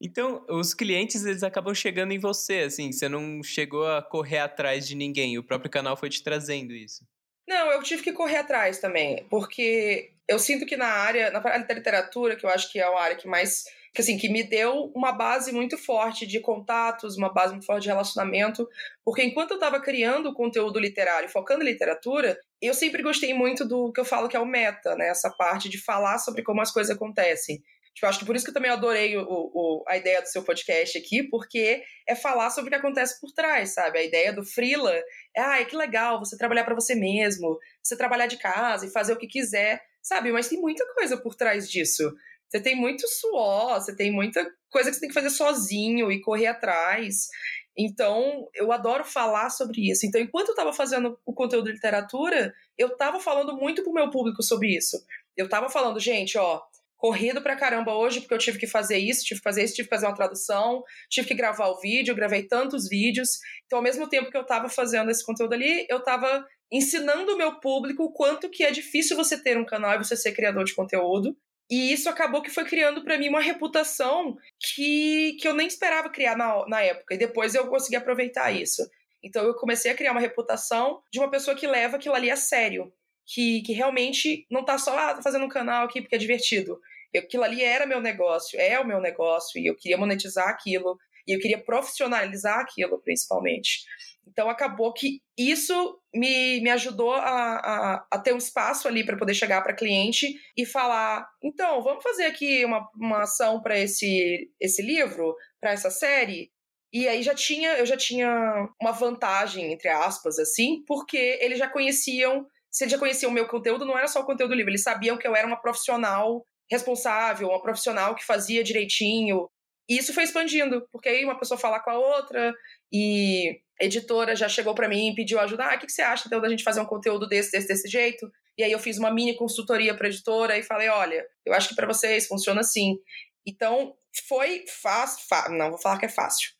então, 0.00 0.44
os 0.48 0.72
clientes, 0.72 1.24
eles 1.24 1.42
acabam 1.42 1.74
chegando 1.74 2.12
em 2.12 2.18
você, 2.18 2.60
assim. 2.60 2.90
Você 2.90 3.08
não 3.08 3.42
chegou 3.42 3.86
a 3.86 4.00
correr 4.00 4.38
atrás 4.38 4.88
de 4.88 4.94
ninguém. 4.94 5.36
O 5.36 5.44
próprio 5.44 5.70
canal 5.70 5.96
foi 5.96 6.08
te 6.08 6.22
trazendo 6.22 6.72
isso. 6.72 7.04
Não, 7.46 7.70
eu 7.70 7.82
tive 7.82 8.02
que 8.02 8.12
correr 8.12 8.38
atrás 8.38 8.78
também. 8.78 9.26
Porque 9.28 10.12
eu 10.26 10.38
sinto 10.38 10.64
que 10.64 10.76
na 10.76 10.86
área, 10.86 11.30
na 11.30 11.38
área 11.40 11.66
da 11.66 11.74
literatura, 11.74 12.36
que 12.36 12.46
eu 12.46 12.50
acho 12.50 12.72
que 12.72 12.78
é 12.78 12.84
a 12.84 13.00
área 13.00 13.16
que 13.16 13.28
mais 13.28 13.64
que 13.92 14.00
assim 14.00 14.16
que 14.16 14.28
me 14.28 14.44
deu 14.44 14.92
uma 14.94 15.10
base 15.10 15.50
muito 15.50 15.76
forte 15.76 16.24
de 16.24 16.38
contatos, 16.38 17.16
uma 17.16 17.32
base 17.32 17.52
muito 17.52 17.66
forte 17.66 17.82
de 17.82 17.88
relacionamento, 17.88 18.68
porque 19.04 19.20
enquanto 19.20 19.50
eu 19.50 19.56
estava 19.56 19.80
criando 19.80 20.32
conteúdo 20.32 20.78
literário, 20.78 21.28
focando 21.28 21.64
em 21.64 21.66
literatura, 21.66 22.38
eu 22.62 22.72
sempre 22.72 23.02
gostei 23.02 23.34
muito 23.34 23.66
do 23.66 23.90
que 23.92 24.00
eu 24.00 24.04
falo 24.04 24.28
que 24.28 24.36
é 24.36 24.40
o 24.40 24.46
meta, 24.46 24.94
né? 24.94 25.08
Essa 25.08 25.28
parte 25.30 25.68
de 25.68 25.82
falar 25.82 26.18
sobre 26.18 26.44
como 26.44 26.60
as 26.60 26.70
coisas 26.70 26.94
acontecem. 26.94 27.60
Tipo, 28.00 28.06
acho 28.06 28.18
que 28.20 28.24
por 28.24 28.34
isso 28.34 28.46
que 28.46 28.50
eu 28.50 28.54
também 28.54 28.70
adorei 28.70 29.14
o, 29.18 29.26
o, 29.28 29.84
a 29.86 29.94
ideia 29.94 30.22
do 30.22 30.26
seu 30.26 30.42
podcast 30.42 30.96
aqui, 30.96 31.22
porque 31.24 31.82
é 32.08 32.14
falar 32.14 32.48
sobre 32.48 32.68
o 32.68 32.70
que 32.70 32.78
acontece 32.78 33.20
por 33.20 33.30
trás, 33.30 33.74
sabe? 33.74 33.98
A 33.98 34.02
ideia 34.02 34.32
do 34.32 34.42
freela 34.42 34.90
é, 35.36 35.40
ah, 35.42 35.62
que 35.66 35.76
legal 35.76 36.18
você 36.18 36.34
trabalhar 36.34 36.64
para 36.64 36.74
você 36.74 36.94
mesmo, 36.94 37.58
você 37.82 37.94
trabalhar 37.94 38.26
de 38.26 38.38
casa 38.38 38.86
e 38.86 38.90
fazer 38.90 39.12
o 39.12 39.18
que 39.18 39.26
quiser, 39.26 39.82
sabe? 40.00 40.32
Mas 40.32 40.48
tem 40.48 40.58
muita 40.58 40.82
coisa 40.94 41.18
por 41.18 41.34
trás 41.34 41.70
disso. 41.70 42.10
Você 42.48 42.58
tem 42.58 42.74
muito 42.74 43.06
suor, 43.06 43.74
você 43.74 43.94
tem 43.94 44.10
muita 44.10 44.50
coisa 44.70 44.88
que 44.88 44.94
você 44.94 45.00
tem 45.00 45.10
que 45.10 45.14
fazer 45.14 45.28
sozinho 45.28 46.10
e 46.10 46.22
correr 46.22 46.46
atrás. 46.46 47.28
Então, 47.76 48.48
eu 48.54 48.72
adoro 48.72 49.04
falar 49.04 49.50
sobre 49.50 49.90
isso. 49.90 50.06
Então, 50.06 50.18
enquanto 50.18 50.48
eu 50.48 50.52
estava 50.52 50.72
fazendo 50.72 51.18
o 51.26 51.34
conteúdo 51.34 51.66
de 51.66 51.72
literatura, 51.72 52.54
eu 52.78 52.88
estava 52.88 53.20
falando 53.20 53.54
muito 53.58 53.82
pro 53.82 53.92
meu 53.92 54.08
público 54.08 54.42
sobre 54.42 54.74
isso. 54.74 54.96
Eu 55.36 55.44
estava 55.44 55.68
falando, 55.68 56.00
gente, 56.00 56.38
ó, 56.38 56.62
corrido 57.00 57.40
pra 57.40 57.56
caramba 57.56 57.94
hoje, 57.94 58.20
porque 58.20 58.34
eu 58.34 58.38
tive 58.38 58.58
que 58.58 58.66
fazer 58.66 58.98
isso, 58.98 59.24
tive 59.24 59.40
que 59.40 59.44
fazer 59.44 59.64
isso, 59.64 59.74
tive 59.74 59.88
que 59.88 59.94
fazer 59.94 60.06
uma 60.06 60.14
tradução, 60.14 60.84
tive 61.08 61.28
que 61.28 61.34
gravar 61.34 61.68
o 61.68 61.80
vídeo, 61.80 62.14
gravei 62.14 62.42
tantos 62.42 62.86
vídeos. 62.88 63.38
Então, 63.64 63.78
ao 63.78 63.82
mesmo 63.82 64.06
tempo 64.06 64.30
que 64.30 64.36
eu 64.36 64.42
estava 64.42 64.68
fazendo 64.68 65.10
esse 65.10 65.24
conteúdo 65.24 65.54
ali, 65.54 65.86
eu 65.88 65.98
estava 65.98 66.46
ensinando 66.70 67.32
o 67.32 67.38
meu 67.38 67.58
público 67.58 68.04
o 68.04 68.12
quanto 68.12 68.50
que 68.50 68.62
é 68.62 68.70
difícil 68.70 69.16
você 69.16 69.42
ter 69.42 69.56
um 69.56 69.64
canal 69.64 69.94
e 69.94 70.04
você 70.04 70.14
ser 70.14 70.32
criador 70.32 70.64
de 70.64 70.74
conteúdo. 70.74 71.34
E 71.70 71.90
isso 71.90 72.08
acabou 72.10 72.42
que 72.42 72.50
foi 72.50 72.64
criando 72.64 73.02
para 73.02 73.16
mim 73.16 73.28
uma 73.28 73.40
reputação 73.40 74.36
que, 74.74 75.38
que 75.40 75.48
eu 75.48 75.54
nem 75.54 75.66
esperava 75.66 76.10
criar 76.10 76.36
na, 76.36 76.66
na 76.68 76.82
época. 76.82 77.14
E 77.14 77.18
depois 77.18 77.54
eu 77.54 77.66
consegui 77.68 77.96
aproveitar 77.96 78.50
isso. 78.50 78.82
Então 79.24 79.44
eu 79.44 79.54
comecei 79.54 79.90
a 79.90 79.94
criar 79.94 80.12
uma 80.12 80.20
reputação 80.20 81.00
de 81.10 81.18
uma 81.18 81.30
pessoa 81.30 81.56
que 81.56 81.66
leva 81.66 81.96
aquilo 81.96 82.14
ali 82.14 82.30
a 82.30 82.36
sério. 82.36 82.92
Que, 83.26 83.62
que 83.62 83.72
realmente 83.72 84.46
não 84.50 84.64
tá 84.64 84.76
só 84.76 84.96
ah, 84.98 85.22
fazendo 85.22 85.44
um 85.44 85.48
canal 85.48 85.84
aqui 85.84 86.00
porque 86.00 86.16
é 86.16 86.18
divertido. 86.18 86.80
Eu, 87.12 87.22
aquilo 87.22 87.44
ali 87.44 87.62
era 87.62 87.86
meu 87.86 88.00
negócio, 88.00 88.58
é 88.60 88.78
o 88.80 88.86
meu 88.86 89.00
negócio, 89.00 89.60
e 89.60 89.66
eu 89.66 89.76
queria 89.76 89.98
monetizar 89.98 90.48
aquilo, 90.48 90.98
e 91.26 91.32
eu 91.32 91.38
queria 91.38 91.62
profissionalizar 91.62 92.58
aquilo, 92.58 93.00
principalmente. 93.00 93.84
Então 94.26 94.48
acabou 94.48 94.92
que 94.92 95.20
isso 95.36 95.98
me, 96.14 96.60
me 96.60 96.70
ajudou 96.70 97.12
a, 97.12 97.56
a, 97.56 98.06
a 98.10 98.18
ter 98.18 98.32
um 98.32 98.38
espaço 98.38 98.86
ali 98.86 99.04
para 99.04 99.16
poder 99.16 99.34
chegar 99.34 99.62
para 99.62 99.74
cliente 99.74 100.34
e 100.56 100.64
falar: 100.64 101.26
então, 101.42 101.82
vamos 101.82 102.02
fazer 102.02 102.24
aqui 102.24 102.64
uma, 102.64 102.88
uma 102.94 103.22
ação 103.22 103.60
para 103.60 103.78
esse, 103.78 104.50
esse 104.60 104.82
livro, 104.82 105.34
para 105.60 105.72
essa 105.72 105.90
série. 105.90 106.50
E 106.92 107.06
aí 107.06 107.22
já 107.22 107.34
tinha, 107.34 107.74
eu 107.74 107.86
já 107.86 107.96
tinha 107.96 108.68
uma 108.80 108.92
vantagem, 108.92 109.72
entre 109.72 109.88
aspas, 109.88 110.38
assim, 110.38 110.82
porque 110.86 111.38
eles 111.40 111.58
já 111.58 111.68
conheciam, 111.68 112.46
se 112.70 112.84
eles 112.84 112.92
já 112.92 112.98
conheciam 112.98 113.30
o 113.30 113.34
meu 113.34 113.46
conteúdo, 113.46 113.84
não 113.84 113.98
era 113.98 114.06
só 114.06 114.20
o 114.20 114.24
conteúdo 114.24 114.50
do 114.50 114.56
livro, 114.56 114.70
eles 114.70 114.82
sabiam 114.82 115.16
que 115.16 115.26
eu 115.26 115.34
era 115.34 115.46
uma 115.46 115.60
profissional 115.60 116.44
responsável, 116.70 117.48
uma 117.48 117.62
profissional 117.62 118.14
que 118.14 118.24
fazia 118.24 118.62
direitinho. 118.62 119.48
E 119.88 119.98
isso 119.98 120.14
foi 120.14 120.22
expandindo, 120.22 120.86
porque 120.92 121.08
aí 121.08 121.24
uma 121.24 121.38
pessoa 121.38 121.58
fala 121.58 121.80
com 121.80 121.90
a 121.90 121.98
outra, 121.98 122.54
e 122.92 123.60
editora 123.80 124.36
já 124.36 124.48
chegou 124.48 124.74
para 124.74 124.88
mim 124.88 125.10
e 125.10 125.14
pediu 125.14 125.40
ajuda. 125.40 125.64
Ah, 125.64 125.74
o 125.74 125.78
que, 125.78 125.86
que 125.86 125.92
você 125.92 126.02
acha 126.02 126.24
então 126.26 126.40
da 126.40 126.48
gente 126.48 126.62
fazer 126.62 126.80
um 126.80 126.86
conteúdo 126.86 127.26
desse, 127.26 127.50
desse, 127.50 127.66
desse 127.66 127.88
jeito? 127.88 128.30
E 128.56 128.62
aí 128.62 128.70
eu 128.70 128.78
fiz 128.78 128.98
uma 128.98 129.10
mini 129.10 129.34
consultoria 129.34 129.96
para 129.96 130.08
editora 130.08 130.56
e 130.58 130.62
falei, 130.62 130.88
olha, 130.88 131.26
eu 131.44 131.52
acho 131.54 131.70
que 131.70 131.74
para 131.74 131.86
vocês 131.86 132.26
funciona 132.26 132.60
assim. 132.60 132.98
Então 133.44 133.96
foi 134.28 134.64
fácil, 134.68 135.24
não 135.56 135.70
vou 135.70 135.78
falar 135.78 135.98
que 135.98 136.06
é 136.06 136.10
fácil. 136.10 136.50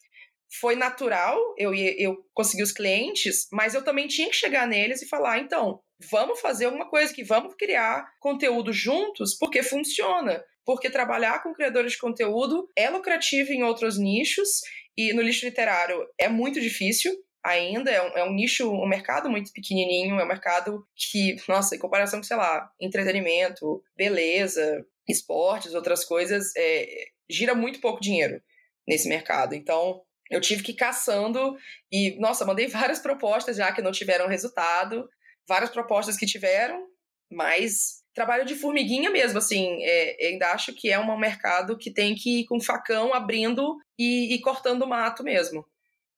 Foi 0.59 0.75
natural, 0.75 1.39
eu 1.57 1.75
eu 1.75 2.25
consegui 2.35 2.63
os 2.63 2.73
clientes, 2.73 3.47
mas 3.53 3.75
eu 3.75 3.85
também 3.85 4.09
tinha 4.09 4.29
que 4.29 4.37
chegar 4.37 4.67
neles 4.67 5.03
e 5.03 5.09
falar, 5.09 5.39
então, 5.39 5.81
vamos 6.11 6.41
fazer 6.41 6.65
alguma 6.65 6.89
coisa 6.89 7.15
que 7.15 7.23
vamos 7.23 7.55
criar 7.55 8.11
conteúdo 8.21 8.73
juntos, 8.73 9.37
porque 9.39 9.63
funciona. 9.63 10.43
Porque 10.65 10.91
trabalhar 10.91 11.43
com 11.43 11.55
criadores 11.55 11.93
de 11.93 11.99
conteúdo 11.99 12.69
é 12.77 12.91
lucrativo 12.91 13.53
em 13.53 13.63
outros 13.63 13.99
nichos 13.99 14.61
e 14.97 15.13
no 15.13 15.23
lixo 15.23 15.47
literário 15.47 16.07
é 16.19 16.29
muito 16.29 16.61
difícil 16.61 17.13
ainda, 17.43 17.91
é 17.91 18.03
um, 18.03 18.19
é 18.19 18.25
um, 18.25 18.33
nicho, 18.33 18.71
um 18.71 18.87
mercado 18.87 19.31
muito 19.31 19.53
pequenininho, 19.53 20.19
é 20.19 20.25
um 20.25 20.29
mercado 20.29 20.87
que, 20.95 21.37
nossa, 21.49 21.75
em 21.75 21.79
comparação 21.79 22.21
com, 22.21 22.27
sei 22.27 22.37
lá, 22.37 22.71
entretenimento, 22.81 23.83
beleza, 23.97 24.85
esportes, 25.09 25.75
outras 25.75 26.05
coisas, 26.05 26.53
é, 26.57 27.07
gira 27.29 27.55
muito 27.55 27.81
pouco 27.81 28.01
dinheiro 28.01 28.43
nesse 28.87 29.09
mercado. 29.09 29.55
Então, 29.55 30.03
eu 30.31 30.41
tive 30.41 30.63
que 30.63 30.73
ir 30.73 30.77
caçando 30.77 31.57
e, 31.91 32.17
nossa, 32.21 32.45
mandei 32.45 32.67
várias 32.69 33.01
propostas 33.01 33.57
já 33.57 33.73
que 33.73 33.83
não 33.83 33.93
tiveram 33.93 34.29
resultado, 34.29 35.09
várias 35.49 35.71
propostas 35.71 36.17
que 36.17 36.27
tiveram, 36.27 36.87
mas 37.31 38.01
trabalho 38.15 38.45
de 38.45 38.55
formiguinha 38.55 39.11
mesmo, 39.11 39.39
assim. 39.39 39.83
É, 39.83 40.29
ainda 40.29 40.53
acho 40.53 40.73
que 40.73 40.91
é 40.91 40.99
um 40.99 41.19
mercado 41.19 41.77
que 41.77 41.91
tem 41.93 42.15
que 42.15 42.41
ir 42.41 42.45
com 42.47 42.61
facão 42.61 43.13
abrindo 43.13 43.77
e, 43.99 44.35
e 44.35 44.41
cortando 44.41 44.83
o 44.83 44.89
mato 44.89 45.23
mesmo. 45.23 45.65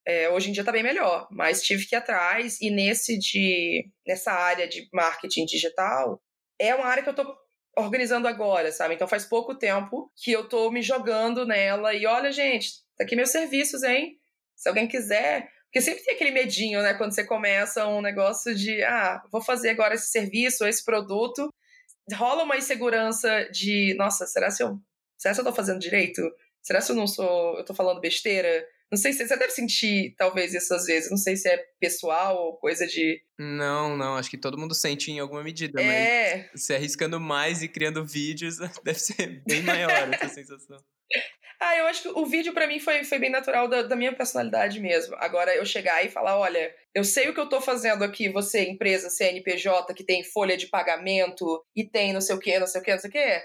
É, 0.07 0.29
hoje 0.29 0.51
em 0.51 0.53
dia 0.53 0.63
está 0.63 0.73
bem 0.73 0.83
melhor, 0.83 1.29
mas 1.31 1.63
tive 1.63 1.87
que 1.87 1.95
ir 1.95 1.99
atrás 1.99 2.61
e 2.61 2.71
nesse 2.71 3.17
de 3.17 3.89
nessa 4.05 4.33
área 4.33 4.67
de 4.67 4.89
marketing 4.93 5.45
digital 5.45 6.21
é 6.59 6.75
uma 6.75 6.87
área 6.87 7.05
que 7.05 7.09
eu 7.09 7.13
estou 7.13 7.37
organizando 7.77 8.27
agora, 8.27 8.73
sabe? 8.73 8.95
Então 8.95 9.07
faz 9.07 9.25
pouco 9.25 9.55
tempo 9.55 10.11
que 10.17 10.33
eu 10.33 10.43
estou 10.43 10.73
me 10.73 10.83
jogando 10.83 11.47
nela 11.47 11.95
e 11.95 12.05
olha, 12.05 12.33
gente, 12.33 12.69
tá 13.03 13.07
aqui 13.07 13.17
meus 13.17 13.31
serviços, 13.31 13.83
hein? 13.83 14.19
Se 14.57 14.69
alguém 14.69 14.87
quiser, 14.87 15.49
porque 15.67 15.81
sempre 15.81 16.05
tem 16.05 16.15
aquele 16.15 16.31
medinho, 16.31 16.83
né, 16.83 16.95
quando 16.95 17.15
você 17.15 17.25
começa 17.25 17.87
um 17.87 18.01
negócio 18.01 18.55
de, 18.55 18.83
ah, 18.83 19.23
vou 19.33 19.43
fazer 19.43 19.71
agora 19.71 19.95
esse 19.95 20.11
serviço, 20.11 20.67
esse 20.67 20.85
produto, 20.85 21.49
rola 22.15 22.45
uma 22.45 22.57
insegurança 22.57 23.49
de, 23.51 23.95
nossa, 23.97 24.27
será 24.27 24.51
se 24.51 24.63
eu, 24.63 24.79
será 25.17 25.35
se 25.35 25.41
eu 25.41 25.45
tô 25.45 25.53
fazendo 25.53 25.81
direito? 25.81 26.23
Será 26.63 26.81
se 26.81 26.93
eu 26.93 26.97
não 26.97 27.07
sou, 27.07 27.59
eu 27.59 27.65
tô 27.65 27.75
falando 27.75 28.01
besteira? 28.01 28.65
Não 28.91 28.99
sei 28.99 29.15
se 29.15 29.27
você 29.27 29.37
deve 29.37 29.53
sentir 29.53 30.15
talvez 30.19 30.53
isso 30.53 30.75
às 30.75 30.85
vezes, 30.85 31.11
não 31.11 31.17
sei 31.17 31.35
se 31.37 31.49
é 31.49 31.57
pessoal 31.81 32.37
ou 32.37 32.59
coisa 32.59 32.87
de 32.87 33.23
Não, 33.39 33.97
não, 33.97 34.17
acho 34.17 34.29
que 34.29 34.37
todo 34.37 34.59
mundo 34.59 34.75
sente 34.75 35.11
em 35.11 35.19
alguma 35.19 35.43
medida, 35.43 35.81
é... 35.81 36.51
mas 36.53 36.63
se 36.63 36.75
arriscando 36.75 37.19
mais 37.19 37.63
e 37.63 37.69
criando 37.69 38.05
vídeos, 38.05 38.59
deve 38.85 38.99
ser 38.99 39.43
bem 39.47 39.63
maior 39.63 39.91
essa 40.13 40.29
sensação. 40.29 40.79
Ah, 41.65 41.77
eu 41.77 41.87
acho 41.87 42.03
que 42.03 42.09
o 42.09 42.27
vídeo 42.27 42.53
para 42.53 42.67
mim 42.67 42.81
foi, 42.81 43.05
foi 43.05 43.21
bem 43.21 43.31
natural 43.31 43.69
da, 43.69 43.83
da, 43.83 43.95
minha 43.95 44.13
personalidade 44.13 44.81
mesmo. 44.81 45.15
Agora, 45.19 45.55
eu 45.55 45.65
chegar 45.65 46.05
e 46.05 46.11
falar: 46.11 46.37
olha, 46.37 46.75
eu 46.93 47.05
sei 47.05 47.29
o 47.29 47.35
que 47.35 47.39
eu 47.39 47.49
tô 47.49 47.61
fazendo 47.61 48.03
aqui, 48.03 48.29
você, 48.29 48.69
empresa 48.69 49.09
CNPJ, 49.09 49.95
que 49.95 50.03
tem 50.03 50.25
folha 50.25 50.57
de 50.57 50.67
pagamento 50.67 51.65
e 51.77 51.85
tem 51.85 52.13
não 52.13 52.21
sei 52.21 52.35
o 52.35 52.41
quê, 52.41 52.59
não 52.59 52.67
sei 52.67 52.81
o 52.81 52.85
quê, 52.85 52.91
não 52.91 52.99
sei 52.99 53.11
o 53.11 53.13
quê. 53.13 53.43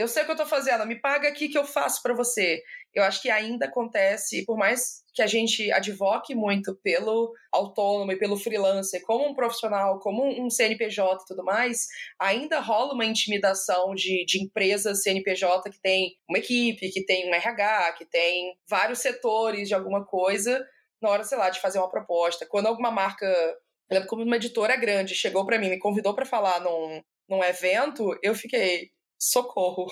Eu 0.00 0.08
sei 0.08 0.22
o 0.22 0.26
que 0.26 0.32
eu 0.32 0.36
tô 0.36 0.46
fazendo, 0.46 0.86
me 0.86 1.00
paga 1.00 1.28
aqui 1.28 1.48
que 1.48 1.58
eu 1.58 1.64
faço 1.64 2.02
para 2.02 2.14
você 2.14 2.62
eu 2.92 3.04
acho 3.04 3.22
que 3.22 3.30
ainda 3.30 3.66
acontece, 3.66 4.44
por 4.44 4.56
mais 4.56 5.02
que 5.14 5.22
a 5.22 5.26
gente 5.26 5.70
advoque 5.72 6.34
muito 6.34 6.74
pelo 6.82 7.32
autônomo 7.52 8.10
e 8.12 8.18
pelo 8.18 8.36
freelancer, 8.36 9.02
como 9.02 9.28
um 9.28 9.34
profissional, 9.34 9.98
como 10.00 10.24
um 10.24 10.50
CNPJ 10.50 11.22
e 11.22 11.26
tudo 11.26 11.44
mais, 11.44 11.86
ainda 12.18 12.60
rola 12.60 12.94
uma 12.94 13.04
intimidação 13.04 13.94
de, 13.94 14.24
de 14.24 14.42
empresas 14.42 15.02
CNPJ 15.02 15.70
que 15.70 15.80
tem 15.80 16.16
uma 16.28 16.38
equipe, 16.38 16.90
que 16.90 17.04
tem 17.04 17.28
um 17.28 17.34
RH, 17.34 17.92
que 17.92 18.04
tem 18.04 18.56
vários 18.68 18.98
setores 18.98 19.68
de 19.68 19.74
alguma 19.74 20.04
coisa, 20.04 20.64
na 21.00 21.10
hora, 21.10 21.24
sei 21.24 21.38
lá, 21.38 21.48
de 21.48 21.60
fazer 21.60 21.78
uma 21.78 21.90
proposta. 21.90 22.46
Quando 22.46 22.66
alguma 22.66 22.90
marca, 22.90 23.26
eu 23.26 23.94
lembro 23.94 24.08
como 24.08 24.22
uma 24.22 24.36
editora 24.36 24.76
grande 24.76 25.14
chegou 25.14 25.46
para 25.46 25.58
mim, 25.58 25.70
me 25.70 25.78
convidou 25.78 26.14
para 26.14 26.26
falar 26.26 26.60
num, 26.60 27.02
num 27.28 27.44
evento, 27.44 28.18
eu 28.22 28.34
fiquei, 28.34 28.90
socorro. 29.20 29.86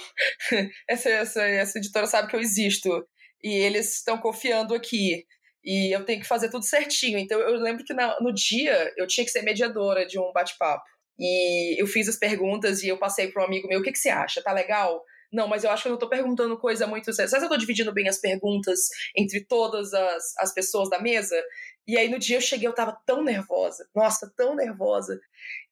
essa, 0.88 1.10
essa, 1.10 1.42
essa 1.42 1.78
editora 1.78 2.06
sabe 2.06 2.28
que 2.28 2.36
eu 2.36 2.40
existo. 2.40 3.06
E 3.42 3.52
eles 3.52 3.96
estão 3.96 4.18
confiando 4.18 4.74
aqui. 4.74 5.24
E 5.64 5.94
eu 5.94 6.04
tenho 6.04 6.20
que 6.20 6.26
fazer 6.26 6.50
tudo 6.50 6.64
certinho. 6.64 7.18
Então 7.18 7.38
eu 7.38 7.60
lembro 7.60 7.84
que 7.84 7.92
na, 7.92 8.18
no 8.20 8.32
dia 8.32 8.92
eu 8.96 9.06
tinha 9.06 9.24
que 9.24 9.30
ser 9.30 9.42
mediadora 9.42 10.06
de 10.06 10.18
um 10.18 10.32
bate-papo. 10.32 10.82
E 11.18 11.80
eu 11.80 11.86
fiz 11.86 12.08
as 12.08 12.16
perguntas 12.16 12.82
e 12.82 12.88
eu 12.88 12.96
passei 12.96 13.28
para 13.28 13.42
um 13.42 13.46
amigo 13.46 13.68
meu: 13.68 13.80
o 13.80 13.82
que, 13.82 13.92
que 13.92 13.98
você 13.98 14.08
acha? 14.08 14.42
Tá 14.42 14.52
legal? 14.52 15.02
Não, 15.32 15.46
mas 15.46 15.62
eu 15.62 15.70
acho 15.70 15.82
que 15.82 15.88
eu 15.88 15.92
não 15.92 15.98
tô 15.98 16.08
perguntando 16.08 16.58
coisa 16.58 16.86
muito 16.86 17.12
séria. 17.12 17.28
Sabe 17.28 17.40
se 17.40 17.46
eu 17.46 17.50
tô 17.50 17.56
dividindo 17.58 17.92
bem 17.92 18.08
as 18.08 18.18
perguntas 18.18 18.88
entre 19.14 19.44
todas 19.44 19.92
as, 19.92 20.34
as 20.38 20.54
pessoas 20.54 20.88
da 20.88 21.00
mesa? 21.00 21.38
E 21.86 21.98
aí 21.98 22.08
no 22.08 22.18
dia 22.18 22.38
eu 22.38 22.40
cheguei, 22.40 22.66
eu 22.66 22.74
tava 22.74 22.96
tão 23.04 23.22
nervosa. 23.22 23.86
Nossa, 23.94 24.32
tão 24.36 24.54
nervosa. 24.54 25.20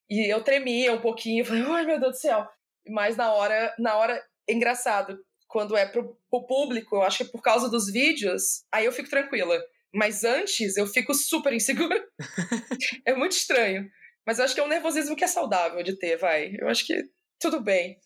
E 0.09 0.31
eu 0.31 0.43
tremia 0.43 0.93
um 0.93 1.01
pouquinho, 1.01 1.43
falei, 1.43 1.63
ai 1.63 1.85
meu 1.85 1.99
Deus 1.99 2.13
do 2.13 2.19
céu. 2.19 2.47
Mas 2.89 3.15
na 3.15 3.31
hora, 3.31 3.73
na 3.77 3.95
hora, 3.95 4.23
é 4.47 4.53
engraçado, 4.53 5.17
quando 5.47 5.75
é 5.75 5.85
pro, 5.85 6.17
pro 6.29 6.45
público, 6.45 6.97
eu 6.97 7.01
acho 7.03 7.17
que 7.17 7.23
é 7.23 7.31
por 7.31 7.41
causa 7.41 7.69
dos 7.69 7.91
vídeos, 7.91 8.63
aí 8.71 8.85
eu 8.85 8.91
fico 8.91 9.09
tranquila. 9.09 9.59
Mas 9.93 10.23
antes 10.23 10.77
eu 10.77 10.85
fico 10.85 11.13
super 11.13 11.53
insegura. 11.53 12.03
é 13.05 13.15
muito 13.15 13.31
estranho. 13.31 13.89
Mas 14.25 14.39
eu 14.39 14.45
acho 14.45 14.53
que 14.53 14.59
é 14.59 14.63
um 14.63 14.67
nervosismo 14.67 15.15
que 15.15 15.23
é 15.23 15.27
saudável 15.27 15.81
de 15.81 15.97
ter, 15.97 16.17
vai. 16.17 16.53
Eu 16.59 16.67
acho 16.67 16.85
que 16.85 17.01
tudo 17.39 17.61
bem. 17.61 17.97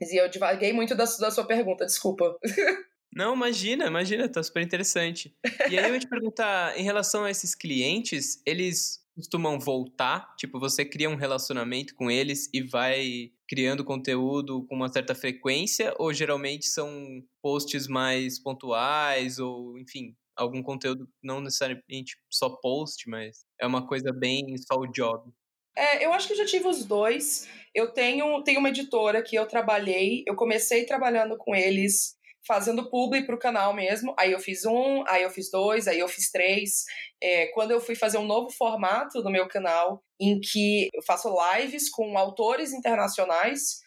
E 0.00 0.20
eu 0.20 0.28
divaguei 0.28 0.72
muito 0.72 0.94
da, 0.94 1.04
da 1.04 1.30
sua 1.30 1.46
pergunta, 1.46 1.86
desculpa. 1.86 2.36
Não, 3.14 3.34
imagina, 3.34 3.86
imagina, 3.86 4.28
tá 4.28 4.42
super 4.42 4.62
interessante. 4.62 5.34
E 5.70 5.78
aí 5.78 5.88
eu 5.88 5.94
ia 5.94 6.00
te 6.00 6.08
perguntar, 6.08 6.78
em 6.78 6.82
relação 6.82 7.24
a 7.24 7.30
esses 7.30 7.54
clientes, 7.54 8.40
eles 8.44 9.02
costumam 9.18 9.58
voltar? 9.58 10.32
Tipo, 10.36 10.60
você 10.60 10.84
cria 10.84 11.10
um 11.10 11.16
relacionamento 11.16 11.92
com 11.96 12.08
eles 12.08 12.48
e 12.54 12.62
vai 12.62 13.32
criando 13.48 13.84
conteúdo 13.84 14.64
com 14.66 14.76
uma 14.76 14.88
certa 14.88 15.12
frequência? 15.12 15.92
Ou 15.98 16.12
geralmente 16.14 16.66
são 16.66 17.20
posts 17.42 17.88
mais 17.88 18.40
pontuais? 18.40 19.40
Ou, 19.40 19.76
enfim, 19.76 20.14
algum 20.36 20.62
conteúdo 20.62 21.08
não 21.20 21.40
necessariamente 21.40 22.16
só 22.30 22.48
post, 22.48 23.10
mas 23.10 23.44
é 23.60 23.66
uma 23.66 23.84
coisa 23.84 24.12
bem 24.12 24.56
só 24.56 24.78
o 24.78 24.86
job? 24.86 25.28
É, 25.76 26.04
eu 26.04 26.12
acho 26.12 26.28
que 26.28 26.34
eu 26.34 26.38
já 26.38 26.46
tive 26.46 26.68
os 26.68 26.84
dois. 26.84 27.48
Eu 27.74 27.92
tenho, 27.92 28.40
tenho 28.44 28.60
uma 28.60 28.68
editora 28.68 29.20
que 29.20 29.34
eu 29.34 29.46
trabalhei, 29.46 30.22
eu 30.28 30.36
comecei 30.36 30.86
trabalhando 30.86 31.36
com 31.36 31.56
eles, 31.56 32.16
fazendo 32.48 32.88
publi 32.88 33.26
para 33.26 33.34
o 33.34 33.38
canal 33.38 33.74
mesmo. 33.74 34.14
Aí 34.18 34.32
eu 34.32 34.40
fiz 34.40 34.64
um, 34.64 35.04
aí 35.06 35.22
eu 35.22 35.30
fiz 35.30 35.50
dois, 35.50 35.86
aí 35.86 35.98
eu 35.98 36.08
fiz 36.08 36.30
três. 36.30 36.84
É, 37.22 37.48
quando 37.48 37.72
eu 37.72 37.80
fui 37.80 37.94
fazer 37.94 38.16
um 38.16 38.26
novo 38.26 38.50
formato 38.50 39.22
no 39.22 39.30
meu 39.30 39.46
canal, 39.46 40.02
em 40.18 40.40
que 40.40 40.88
eu 40.94 41.02
faço 41.02 41.28
lives 41.52 41.90
com 41.90 42.16
autores 42.16 42.72
internacionais, 42.72 43.80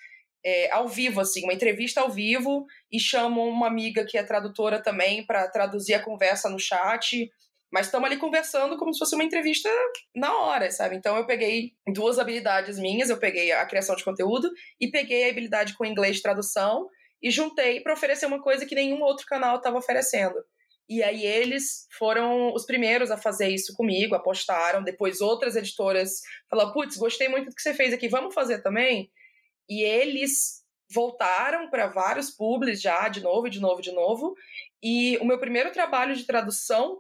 é, 0.46 0.72
ao 0.72 0.88
vivo, 0.88 1.20
assim, 1.20 1.44
uma 1.44 1.53
entrevista 1.53 2.01
ao 2.01 2.12
vivo, 2.12 2.65
e 2.91 3.00
chamo 3.00 3.44
uma 3.44 3.68
amiga 3.68 4.06
que 4.06 4.18
é 4.18 4.24
tradutora 4.24 4.82
também 4.82 5.25
para 5.25 5.48
traduzir 5.50 5.96
a 5.96 6.03
conversa 6.03 6.48
no 6.48 6.60
chat. 6.60 7.30
Mas 7.74 7.88
estamos 7.88 8.06
ali 8.06 8.18
conversando 8.18 8.77
como 8.77 8.94
se 8.94 9.00
fosse 9.00 9.15
uma 9.15 9.24
entrevista 9.24 9.70
na 10.15 10.38
hora, 10.38 10.70
sabe? 10.70 10.96
Então 10.96 11.15
eu 11.18 11.25
peguei 11.25 11.72
duas 11.88 12.20
habilidades 12.20 12.77
minhas, 12.77 13.10
eu 13.10 13.18
peguei 13.18 13.51
a 13.51 13.65
criação 13.65 13.96
de 13.96 14.03
conteúdo 14.03 14.51
e 14.80 14.91
peguei 14.91 15.25
a 15.25 15.32
habilidade 15.32 15.75
com 15.75 15.86
inglês 15.86 16.18
de 16.18 16.22
tradução 16.22 16.88
e 17.21 17.29
juntei 17.31 17.81
para 17.81 17.93
oferecer 17.93 18.25
uma 18.25 18.41
coisa 18.41 18.65
que 18.65 18.75
nenhum 18.75 19.01
outro 19.01 19.25
canal 19.25 19.57
estava 19.57 19.77
oferecendo. 19.77 20.35
E 20.89 21.01
aí 21.01 21.25
eles 21.25 21.87
foram 21.97 22.53
os 22.53 22.65
primeiros 22.65 23.11
a 23.11 23.17
fazer 23.17 23.49
isso 23.49 23.73
comigo, 23.75 24.15
apostaram. 24.15 24.83
Depois 24.83 25.21
outras 25.21 25.55
editoras 25.55 26.21
falaram: 26.49 26.73
"Putz, 26.73 26.97
gostei 26.97 27.29
muito 27.29 27.49
do 27.49 27.55
que 27.55 27.61
você 27.61 27.73
fez 27.73 27.93
aqui, 27.93 28.09
vamos 28.09 28.33
fazer 28.33 28.61
também?" 28.61 29.09
E 29.69 29.81
eles 29.83 30.61
voltaram 30.93 31.69
para 31.69 31.87
vários 31.87 32.29
publis 32.31 32.81
já, 32.81 33.07
de 33.07 33.21
novo, 33.21 33.49
de 33.49 33.59
novo, 33.59 33.81
de 33.81 33.91
novo. 33.91 34.35
E 34.83 35.17
o 35.19 35.25
meu 35.25 35.39
primeiro 35.39 35.71
trabalho 35.71 36.15
de 36.15 36.25
tradução 36.25 36.97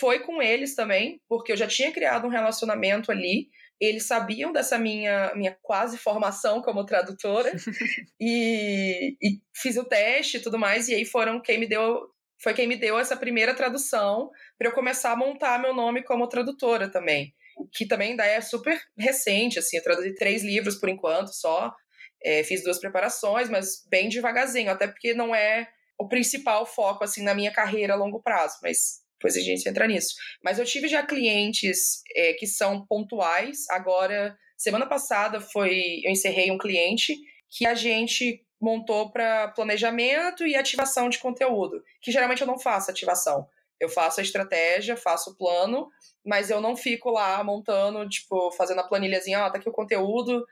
foi 0.00 0.20
com 0.20 0.40
eles 0.40 0.74
também, 0.74 1.20
porque 1.28 1.52
eu 1.52 1.56
já 1.56 1.66
tinha 1.66 1.92
criado 1.92 2.26
um 2.26 2.30
relacionamento 2.30 3.12
ali. 3.12 3.48
Eles 3.80 4.06
sabiam 4.06 4.52
dessa 4.52 4.78
minha, 4.78 5.34
minha 5.34 5.56
quase 5.62 5.98
formação 5.98 6.62
como 6.62 6.86
tradutora 6.86 7.52
e, 8.20 9.16
e 9.20 9.40
fiz 9.54 9.76
o 9.76 9.84
teste 9.84 10.36
e 10.36 10.40
tudo 10.40 10.58
mais. 10.58 10.88
E 10.88 10.94
aí 10.94 11.04
foram 11.04 11.40
quem 11.40 11.58
me 11.58 11.66
deu 11.66 12.08
foi 12.42 12.52
quem 12.52 12.66
me 12.66 12.76
deu 12.76 12.98
essa 12.98 13.16
primeira 13.16 13.54
tradução 13.54 14.30
para 14.58 14.68
eu 14.68 14.72
começar 14.72 15.12
a 15.12 15.16
montar 15.16 15.58
meu 15.58 15.72
nome 15.72 16.02
como 16.02 16.28
tradutora 16.28 16.90
também, 16.90 17.32
que 17.72 17.86
também 17.86 18.10
ainda 18.10 18.26
é 18.26 18.38
super 18.42 18.78
recente, 18.98 19.58
assim, 19.58 19.78
eu 19.78 19.82
traduzi 19.82 20.14
três 20.14 20.44
livros 20.44 20.76
por 20.76 20.90
enquanto 20.90 21.28
só, 21.28 21.74
é, 22.22 22.42
fiz 22.44 22.62
duas 22.62 22.78
preparações, 22.78 23.48
mas 23.48 23.82
bem 23.88 24.10
devagarzinho, 24.10 24.70
até 24.70 24.86
porque 24.86 25.14
não 25.14 25.34
é 25.34 25.68
o 25.98 26.06
principal 26.06 26.66
foco, 26.66 27.04
assim, 27.04 27.22
na 27.22 27.34
minha 27.34 27.52
carreira 27.52 27.94
a 27.94 27.96
longo 27.96 28.22
prazo, 28.22 28.58
mas 28.62 29.03
depois 29.18 29.36
a 29.36 29.40
gente 29.40 29.68
entra 29.68 29.86
nisso. 29.86 30.14
Mas 30.42 30.58
eu 30.58 30.64
tive 30.64 30.88
já 30.88 31.02
clientes 31.02 32.02
é, 32.14 32.34
que 32.34 32.46
são 32.46 32.86
pontuais. 32.86 33.64
Agora, 33.70 34.36
semana 34.56 34.86
passada 34.86 35.40
foi, 35.40 36.00
eu 36.04 36.10
encerrei 36.10 36.50
um 36.50 36.58
cliente 36.58 37.16
que 37.48 37.66
a 37.66 37.74
gente 37.74 38.44
montou 38.60 39.10
para 39.10 39.48
planejamento 39.48 40.46
e 40.46 40.56
ativação 40.56 41.08
de 41.08 41.18
conteúdo, 41.18 41.82
que 42.00 42.10
geralmente 42.10 42.40
eu 42.40 42.46
não 42.46 42.58
faço 42.58 42.90
ativação. 42.90 43.46
Eu 43.78 43.88
faço 43.88 44.20
a 44.20 44.22
estratégia, 44.22 44.96
faço 44.96 45.30
o 45.30 45.36
plano, 45.36 45.90
mas 46.24 46.48
eu 46.48 46.60
não 46.60 46.76
fico 46.76 47.10
lá 47.10 47.42
montando, 47.44 48.08
tipo, 48.08 48.50
fazendo 48.52 48.80
a 48.80 48.88
planilhazinha, 48.88 49.40
ó, 49.40 49.44
ah, 49.44 49.50
tá 49.50 49.58
aqui 49.58 49.68
o 49.68 49.72
conteúdo, 49.72 50.44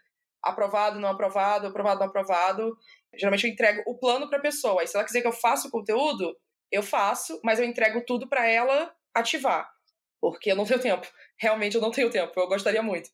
aprovado, 0.42 1.00
não 1.00 1.08
aprovado, 1.08 1.68
aprovado, 1.68 2.00
não 2.00 2.06
aprovado. 2.06 2.76
Geralmente 3.14 3.46
eu 3.46 3.52
entrego 3.52 3.82
o 3.86 3.96
plano 3.96 4.28
para 4.28 4.38
a 4.38 4.42
pessoa. 4.42 4.80
Aí 4.80 4.86
se 4.86 4.96
ela 4.96 5.04
quiser 5.04 5.22
que 5.22 5.28
eu 5.28 5.32
faça 5.32 5.68
o 5.68 5.70
conteúdo, 5.70 6.36
eu 6.72 6.82
faço, 6.82 7.38
mas 7.44 7.60
eu 7.60 7.66
entrego 7.66 8.02
tudo 8.06 8.26
para 8.26 8.48
ela 8.48 8.92
ativar, 9.14 9.70
porque 10.20 10.50
eu 10.50 10.56
não 10.56 10.64
tenho 10.64 10.80
tempo. 10.80 11.06
Realmente 11.38 11.76
eu 11.76 11.82
não 11.82 11.90
tenho 11.90 12.10
tempo, 12.10 12.32
eu 12.40 12.48
gostaria 12.48 12.82
muito. 12.82 13.10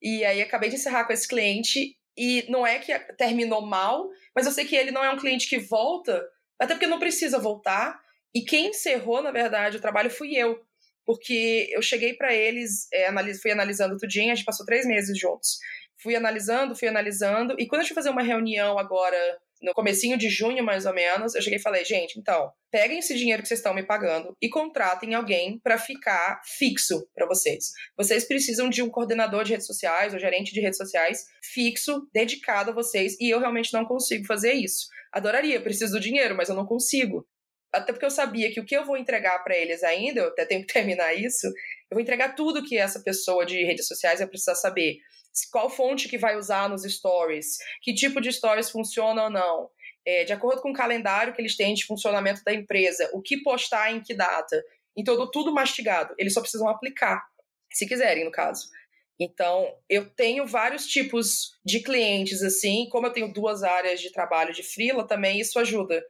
E 0.00 0.24
aí 0.24 0.40
acabei 0.40 0.70
de 0.70 0.76
encerrar 0.76 1.04
com 1.04 1.12
esse 1.12 1.28
cliente 1.28 1.96
e 2.16 2.44
não 2.48 2.66
é 2.66 2.78
que 2.78 2.98
terminou 3.16 3.60
mal, 3.60 4.08
mas 4.34 4.46
eu 4.46 4.52
sei 4.52 4.64
que 4.64 4.74
ele 4.74 4.90
não 4.90 5.04
é 5.04 5.10
um 5.10 5.18
cliente 5.18 5.48
que 5.48 5.58
volta, 5.58 6.26
até 6.58 6.74
porque 6.74 6.86
não 6.86 6.98
precisa 6.98 7.38
voltar. 7.38 8.00
E 8.34 8.42
quem 8.42 8.68
encerrou, 8.68 9.22
na 9.22 9.30
verdade, 9.30 9.76
o 9.76 9.80
trabalho 9.80 10.10
fui 10.10 10.34
eu, 10.34 10.58
porque 11.04 11.68
eu 11.70 11.82
cheguei 11.82 12.14
para 12.14 12.34
eles, 12.34 12.88
é, 12.92 13.10
fui 13.34 13.50
analisando 13.50 13.98
tudinho, 13.98 14.32
a 14.32 14.34
gente 14.34 14.46
passou 14.46 14.64
três 14.64 14.86
meses 14.86 15.18
juntos. 15.18 15.58
Fui 16.02 16.16
analisando, 16.16 16.74
fui 16.74 16.88
analisando, 16.88 17.54
e 17.58 17.66
quando 17.66 17.80
a 17.80 17.84
gente 17.84 17.94
fazer 17.94 18.10
uma 18.10 18.22
reunião 18.22 18.78
agora 18.78 19.38
no 19.62 19.72
comecinho 19.72 20.18
de 20.18 20.28
junho, 20.28 20.64
mais 20.64 20.86
ou 20.86 20.92
menos, 20.92 21.34
eu 21.34 21.42
cheguei 21.42 21.58
e 21.58 21.62
falei, 21.62 21.84
gente, 21.84 22.18
então, 22.18 22.50
peguem 22.70 22.98
esse 22.98 23.14
dinheiro 23.14 23.42
que 23.42 23.48
vocês 23.48 23.60
estão 23.60 23.74
me 23.74 23.84
pagando 23.84 24.36
e 24.42 24.48
contratem 24.48 25.14
alguém 25.14 25.60
para 25.62 25.78
ficar 25.78 26.40
fixo 26.58 27.06
para 27.14 27.26
vocês. 27.26 27.70
Vocês 27.96 28.26
precisam 28.26 28.68
de 28.68 28.82
um 28.82 28.90
coordenador 28.90 29.44
de 29.44 29.52
redes 29.52 29.66
sociais 29.66 30.12
ou 30.12 30.18
gerente 30.18 30.52
de 30.52 30.60
redes 30.60 30.78
sociais 30.78 31.24
fixo, 31.52 32.08
dedicado 32.12 32.70
a 32.70 32.74
vocês, 32.74 33.16
e 33.20 33.30
eu 33.30 33.38
realmente 33.38 33.72
não 33.72 33.84
consigo 33.84 34.26
fazer 34.26 34.52
isso. 34.52 34.88
Adoraria, 35.12 35.62
preciso 35.62 35.92
do 35.92 36.00
dinheiro, 36.00 36.36
mas 36.36 36.48
eu 36.48 36.54
não 36.54 36.66
consigo. 36.66 37.26
Até 37.72 37.92
porque 37.92 38.04
eu 38.04 38.10
sabia 38.10 38.52
que 38.52 38.60
o 38.60 38.66
que 38.66 38.76
eu 38.76 38.84
vou 38.84 38.96
entregar 38.96 39.38
para 39.42 39.56
eles 39.56 39.82
ainda, 39.82 40.20
eu 40.20 40.28
até 40.28 40.44
tenho 40.44 40.66
que 40.66 40.72
terminar 40.72 41.14
isso, 41.14 41.46
eu 41.46 41.94
vou 41.94 42.00
entregar 42.00 42.34
tudo 42.34 42.64
que 42.64 42.76
essa 42.76 43.00
pessoa 43.00 43.46
de 43.46 43.64
redes 43.64 43.86
sociais 43.86 44.18
vai 44.18 44.28
precisar 44.28 44.54
saber 44.54 44.98
qual 45.50 45.70
fonte 45.70 46.08
que 46.08 46.18
vai 46.18 46.36
usar 46.36 46.68
nos 46.68 46.82
stories, 46.82 47.56
que 47.80 47.94
tipo 47.94 48.20
de 48.20 48.32
stories 48.32 48.70
funciona 48.70 49.24
ou 49.24 49.30
não, 49.30 49.70
é, 50.06 50.24
de 50.24 50.32
acordo 50.32 50.60
com 50.60 50.70
o 50.70 50.74
calendário 50.74 51.32
que 51.32 51.40
eles 51.40 51.56
têm 51.56 51.74
de 51.74 51.86
funcionamento 51.86 52.42
da 52.44 52.52
empresa, 52.52 53.10
o 53.12 53.22
que 53.22 53.42
postar 53.42 53.92
em 53.92 54.02
que 54.02 54.14
data. 54.14 54.62
Então, 54.96 55.30
tudo 55.30 55.52
mastigado. 55.52 56.14
Eles 56.18 56.34
só 56.34 56.40
precisam 56.40 56.68
aplicar, 56.68 57.22
se 57.72 57.86
quiserem, 57.86 58.24
no 58.24 58.30
caso. 58.30 58.68
Então, 59.18 59.72
eu 59.88 60.10
tenho 60.10 60.46
vários 60.46 60.86
tipos 60.86 61.52
de 61.64 61.80
clientes, 61.80 62.42
assim, 62.42 62.88
como 62.90 63.06
eu 63.06 63.12
tenho 63.12 63.32
duas 63.32 63.62
áreas 63.62 64.00
de 64.00 64.10
trabalho 64.10 64.52
de 64.52 64.62
freela, 64.62 65.06
também 65.06 65.40
isso 65.40 65.58
ajuda. 65.58 66.04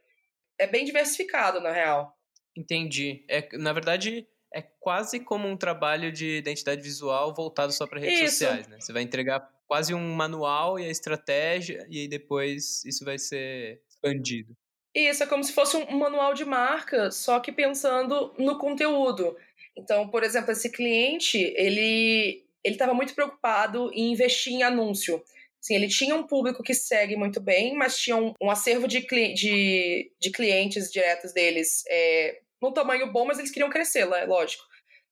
É 0.59 0.65
bem 0.65 0.83
diversificado, 0.83 1.59
na 1.61 1.71
real. 1.71 2.17
Entendi. 2.57 3.23
É, 3.29 3.47
na 3.57 3.73
verdade, 3.73 4.27
é 4.53 4.61
quase 4.79 5.19
como 5.19 5.47
um 5.47 5.57
trabalho 5.57 6.11
de 6.11 6.37
identidade 6.37 6.81
visual 6.81 7.33
voltado 7.33 7.73
só 7.73 7.87
para 7.87 7.99
redes 7.99 8.19
isso. 8.19 8.31
sociais, 8.31 8.67
né? 8.67 8.77
Você 8.79 8.93
vai 8.93 9.01
entregar 9.01 9.51
quase 9.67 9.93
um 9.93 10.13
manual 10.13 10.79
e 10.79 10.85
a 10.85 10.89
estratégia 10.89 11.85
e 11.89 12.01
aí 12.01 12.07
depois 12.07 12.85
isso 12.85 13.03
vai 13.03 13.17
ser 13.17 13.81
expandido. 13.89 14.55
Isso, 14.93 15.23
é 15.23 15.25
como 15.25 15.43
se 15.43 15.51
fosse 15.51 15.75
um 15.75 15.97
manual 15.97 16.35
de 16.35 16.45
marca, 16.45 17.09
só 17.09 17.39
que 17.39 17.51
pensando 17.51 18.31
no 18.37 18.59
conteúdo. 18.59 19.35
Então, 19.75 20.07
por 20.07 20.23
exemplo, 20.23 20.51
esse 20.51 20.69
cliente, 20.69 21.37
ele 21.57 22.43
ele 22.63 22.75
estava 22.75 22.93
muito 22.93 23.13
preocupado 23.13 23.91
em 23.93 24.13
investir 24.13 24.53
em 24.53 24.63
anúncio. 24.63 25.21
Assim, 25.59 25.75
ele 25.75 25.87
tinha 25.87 26.15
um 26.15 26.23
público 26.23 26.63
que 26.63 26.73
segue 26.73 27.15
muito 27.15 27.41
bem, 27.41 27.73
mas 27.73 27.97
tinha 27.97 28.15
um, 28.15 28.33
um 28.41 28.49
acervo 28.49 28.87
de, 28.87 29.01
de, 29.33 30.11
de 30.19 30.31
clientes 30.31 30.91
diretos 30.91 31.33
deles 31.33 31.83
é, 31.89 32.41
num 32.63 32.71
tamanho 32.71 33.11
bom, 33.11 33.25
mas 33.25 33.37
eles 33.37 33.51
queriam 33.51 33.69
crescer, 33.69 34.07
é 34.09 34.25
lógico. 34.25 34.63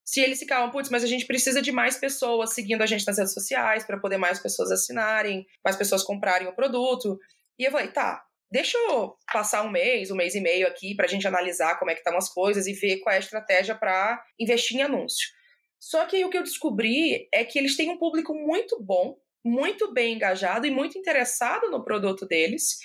Se 0.05 0.21
eles 0.21 0.39
ficavam, 0.39 0.71
putz, 0.71 0.89
mas 0.89 1.03
a 1.03 1.07
gente 1.07 1.25
precisa 1.25 1.61
de 1.61 1.71
mais 1.71 1.97
pessoas 1.97 2.53
seguindo 2.53 2.81
a 2.81 2.85
gente 2.85 3.05
nas 3.05 3.17
redes 3.17 3.33
sociais 3.33 3.85
para 3.85 3.99
poder 3.99 4.17
mais 4.17 4.39
pessoas 4.39 4.71
assinarem, 4.71 5.45
mais 5.63 5.75
pessoas 5.75 6.01
comprarem 6.01 6.47
o 6.47 6.55
produto. 6.55 7.19
E 7.59 7.65
eu 7.65 7.71
falei, 7.71 7.89
tá, 7.89 8.23
deixa 8.49 8.77
eu 8.77 9.15
passar 9.31 9.63
um 9.63 9.69
mês, 9.69 10.09
um 10.09 10.15
mês 10.15 10.33
e 10.33 10.39
meio 10.39 10.65
aqui 10.65 10.95
para 10.95 11.05
a 11.05 11.09
gente 11.09 11.27
analisar 11.27 11.77
como 11.77 11.91
é 11.91 11.93
que 11.93 11.99
estão 11.99 12.17
as 12.17 12.29
coisas 12.33 12.67
e 12.67 12.73
ver 12.73 12.99
qual 12.99 13.13
é 13.13 13.17
a 13.17 13.19
estratégia 13.19 13.75
para 13.75 14.23
investir 14.39 14.77
em 14.77 14.83
anúncio. 14.83 15.29
Só 15.77 16.05
que 16.05 16.23
o 16.23 16.29
que 16.29 16.37
eu 16.37 16.43
descobri 16.43 17.27
é 17.33 17.43
que 17.43 17.59
eles 17.59 17.75
têm 17.75 17.89
um 17.89 17.97
público 17.97 18.33
muito 18.33 18.81
bom, 18.81 19.17
muito 19.43 19.93
bem 19.93 20.15
engajado 20.15 20.65
e 20.65 20.71
muito 20.71 20.97
interessado 20.97 21.69
no 21.69 21.83
produto 21.83 22.25
deles 22.25 22.79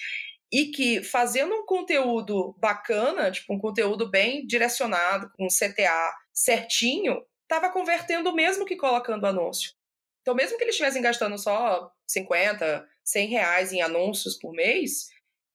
e 0.52 0.66
que 0.66 1.02
fazendo 1.02 1.54
um 1.54 1.66
conteúdo 1.66 2.54
bacana, 2.58 3.30
tipo 3.30 3.52
um 3.52 3.58
conteúdo 3.58 4.10
bem 4.10 4.46
direcionado, 4.46 5.30
com 5.36 5.46
CTA 5.48 6.14
certinho, 6.32 7.22
estava 7.42 7.72
convertendo 7.72 8.34
mesmo 8.34 8.64
que 8.64 8.76
colocando 8.76 9.26
anúncio. 9.26 9.72
Então, 10.22 10.34
mesmo 10.34 10.58
que 10.58 10.64
eles 10.64 10.74
estivessem 10.74 11.02
gastando 11.02 11.38
só 11.38 11.90
50, 12.06 12.86
100 13.04 13.28
reais 13.28 13.72
em 13.72 13.80
anúncios 13.80 14.36
por 14.36 14.52
mês, 14.52 15.06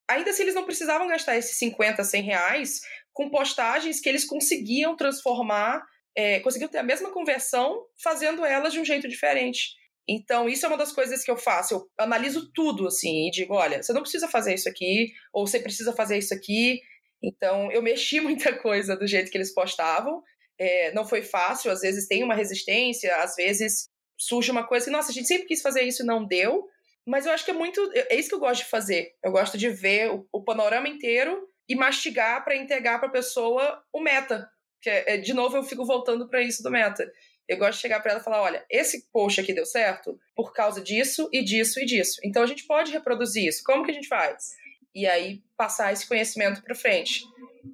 ainda 0.10 0.30
assim 0.30 0.43
eles 0.43 0.56
não 0.56 0.65
precisavam 0.65 1.08
gastar 1.08 1.38
esses 1.38 1.58
50, 1.58 2.04
100 2.04 2.23
reais 2.23 2.82
com 3.13 3.30
postagens 3.30 3.99
que 3.99 4.08
eles 4.08 4.25
conseguiam 4.25 4.95
transformar, 4.95 5.86
é, 6.15 6.39
conseguiam 6.39 6.69
ter 6.69 6.77
a 6.77 6.84
mesma 6.84 7.12
conversão 7.12 7.86
fazendo 8.01 8.45
elas 8.45 8.71
de 8.71 8.80
um 8.80 8.86
jeito 8.86 9.08
diferente. 9.08 9.75
Então, 10.12 10.50
isso 10.50 10.65
é 10.65 10.67
uma 10.67 10.78
das 10.78 10.91
coisas 10.91 11.24
que 11.24 11.32
eu 11.32 11.38
faço. 11.38 11.76
Eu 11.76 11.89
analiso 11.97 12.52
tudo, 12.54 12.88
assim, 12.88 13.28
e 13.28 13.32
digo: 13.32 13.54
olha, 13.54 13.82
você 13.82 13.93
não 13.93 14.02
precisa 14.02 14.28
fazer 14.28 14.54
isso 14.54 14.67
aqui, 14.67 15.13
ou 15.34 15.47
você 15.47 15.58
precisa 15.58 15.93
fazer 15.93 16.17
isso 16.17 16.34
aqui. 16.34 16.82
Então, 17.24 17.71
eu 17.71 17.82
mexi 17.82 18.19
muita 18.21 18.54
coisa 18.60 18.95
do 18.95 19.08
jeito 19.08 19.32
que 19.32 19.38
eles 19.38 19.54
postavam. 19.54 20.21
É, 20.60 20.93
não 20.93 21.08
foi 21.08 21.21
fácil, 21.24 21.71
às 21.71 21.80
vezes 21.80 22.08
tem 22.08 22.24
uma 22.24 22.36
resistência, 22.36 23.15
às 23.17 23.36
vezes 23.36 23.89
surge 24.17 24.52
uma 24.52 24.67
coisa 24.67 24.86
que, 24.86 24.91
nossa, 24.91 25.12
a 25.12 25.13
gente 25.13 25.28
sempre 25.28 25.47
quis 25.47 25.62
fazer 25.62 25.82
isso 25.84 26.04
e 26.04 26.06
não 26.06 26.26
deu. 26.26 26.67
Mas 27.08 27.26
eu 27.26 27.32
acho 27.32 27.45
que 27.45 27.52
é 27.52 27.54
muito. 27.54 27.82
É 27.95 28.15
isso 28.15 28.30
que 28.30 28.36
eu 28.36 28.39
gosto 28.39 28.63
de 28.63 28.69
fazer. 28.69 29.15
Eu 29.24 29.32
gosto 29.32 29.58
de 29.58 29.69
ver 29.69 30.12
o, 30.12 30.28
o 30.32 30.43
panorama 30.43 30.89
inteiro 30.89 31.47
e 31.69 31.76
mastigar 31.76 32.43
para 32.43 32.56
entregar 32.56 33.00
para 33.00 33.08
a 33.08 33.12
pessoa 33.12 33.82
o 33.93 34.02
meta. 34.02 34.47
Que 34.82 34.89
é, 34.89 35.13
é, 35.13 35.17
de 35.17 35.34
novo, 35.34 35.56
eu 35.56 35.63
fico 35.63 35.86
voltando 35.86 36.28
para 36.28 36.41
isso 36.41 36.62
do 36.62 36.69
meta. 36.69 37.10
Eu 37.47 37.58
gosto 37.58 37.75
de 37.75 37.82
chegar 37.82 37.99
para 38.01 38.12
ela 38.12 38.21
e 38.21 38.23
falar: 38.23 38.41
olha, 38.41 38.65
esse 38.69 39.08
post 39.12 39.39
aqui 39.41 39.54
deu 39.54 39.65
certo 39.65 40.19
por 40.36 40.54
causa 40.54 40.82
disso 40.82 41.30
e 41.32 41.43
disso 41.43 41.80
e 41.80 41.86
disso. 41.86 42.19
Então 42.23 42.43
a 42.43 42.47
gente 42.47 42.65
pode 42.65 42.91
reproduzir 42.91 43.47
isso. 43.47 43.63
Como 43.63 43.84
que 43.84 43.91
a 43.91 43.93
gente 43.93 44.08
faz? 44.08 44.56
E 44.93 45.08
aí 45.08 45.41
passar 45.58 45.93
esse 45.93 46.08
conhecimento 46.08 46.62
para 46.62 46.75
frente. 46.75 47.23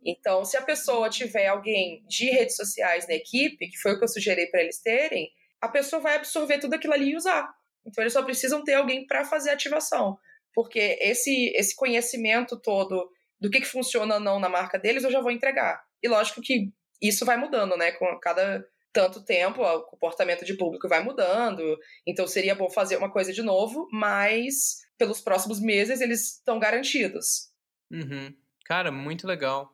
Então, 0.06 0.46
se 0.46 0.56
a 0.58 0.62
pessoa 0.62 1.10
tiver 1.10 1.48
alguém 1.48 2.04
de 2.08 2.30
redes 2.30 2.56
sociais 2.56 3.08
na 3.08 3.14
equipe, 3.14 3.70
que 3.70 3.78
foi 3.78 3.94
o 3.94 3.98
que 3.98 4.04
eu 4.04 4.08
sugeri 4.08 4.50
para 4.50 4.62
eles 4.62 4.80
terem, 4.80 5.32
a 5.60 5.68
pessoa 5.68 6.02
vai 6.02 6.16
absorver 6.16 6.60
tudo 6.60 6.74
aquilo 6.74 6.94
ali 6.94 7.12
e 7.12 7.16
usar. 7.16 7.54
Então, 7.86 8.04
eles 8.04 8.14
só 8.14 8.22
precisam 8.24 8.64
ter 8.64 8.76
alguém 8.76 9.08
para 9.08 9.26
fazer 9.26 9.50
a 9.50 9.54
ativação. 9.54 10.18
Porque 10.54 10.98
esse, 11.02 11.52
esse 11.56 11.76
conhecimento 11.76 12.60
todo 12.60 13.12
do 13.40 13.50
que, 13.50 13.62
que 13.62 13.68
funciona 13.68 14.16
ou 14.16 14.20
não 14.20 14.40
na 14.40 14.50
marca 14.50 14.78
deles, 14.78 15.04
eu 15.04 15.12
já 15.12 15.22
vou 15.22 15.32
entregar. 15.32 15.84
E 16.02 16.08
lógico 16.08 16.42
que 16.42 16.72
isso 17.02 17.26
vai 17.26 17.38
mudando, 17.38 17.78
né? 17.78 17.92
Com 17.92 18.20
cada 18.20 18.66
tanto 18.98 19.24
tempo, 19.24 19.62
o 19.62 19.84
comportamento 19.84 20.44
de 20.44 20.56
público 20.56 20.90
vai 20.90 21.04
mudando. 21.04 21.78
Então, 22.06 22.26
seria 22.26 22.56
bom 22.56 22.68
fazer 22.68 22.98
uma 22.98 23.12
coisa 23.12 23.32
de 23.32 23.44
novo, 23.44 23.88
mas 23.92 24.78
pelos 24.98 25.22
próximos 25.22 25.60
meses 25.60 26.02
eles 26.02 26.38
estão 26.38 26.58
garantidos. 26.58 27.52
Uhum. 27.92 28.36
Cara, 28.66 28.92
muito 28.92 29.28
legal. 29.28 29.72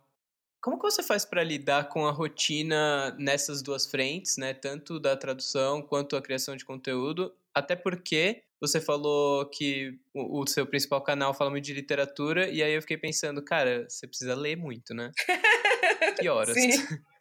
Como 0.62 0.78
que 0.78 0.84
você 0.84 1.02
faz 1.02 1.24
para 1.24 1.42
lidar 1.42 1.88
com 1.88 2.06
a 2.06 2.12
rotina 2.12 3.16
nessas 3.18 3.62
duas 3.62 3.86
frentes, 3.86 4.36
né? 4.36 4.54
Tanto 4.54 5.00
da 5.00 5.16
tradução 5.16 5.82
quanto 5.82 6.18
a 6.18 6.22
criação 6.22 6.58
de 6.58 6.66
conteúdo, 6.66 7.34
até 7.56 7.78
porque 7.78 8.44
você 8.60 8.82
falou 8.82 9.50
que 9.50 9.98
o, 10.14 10.42
o, 10.42 10.48
seu 10.48 10.68
principal 10.68 11.02
canal 11.02 11.34
fala 11.34 11.50
muito 11.50 11.64
de 11.64 11.74
literatura, 11.74 12.50
e 12.50 12.62
aí 12.62 12.74
eu 12.74 12.82
fiquei 12.82 12.98
pensando, 12.98 13.42
cara, 13.42 13.86
você 13.90 14.06
precisa 14.06 14.36
ler 14.36 14.58
muito, 14.58 14.94
né? 14.94 15.12
que 16.20 16.28
horas? 16.28 16.54
Sim. 16.54 16.72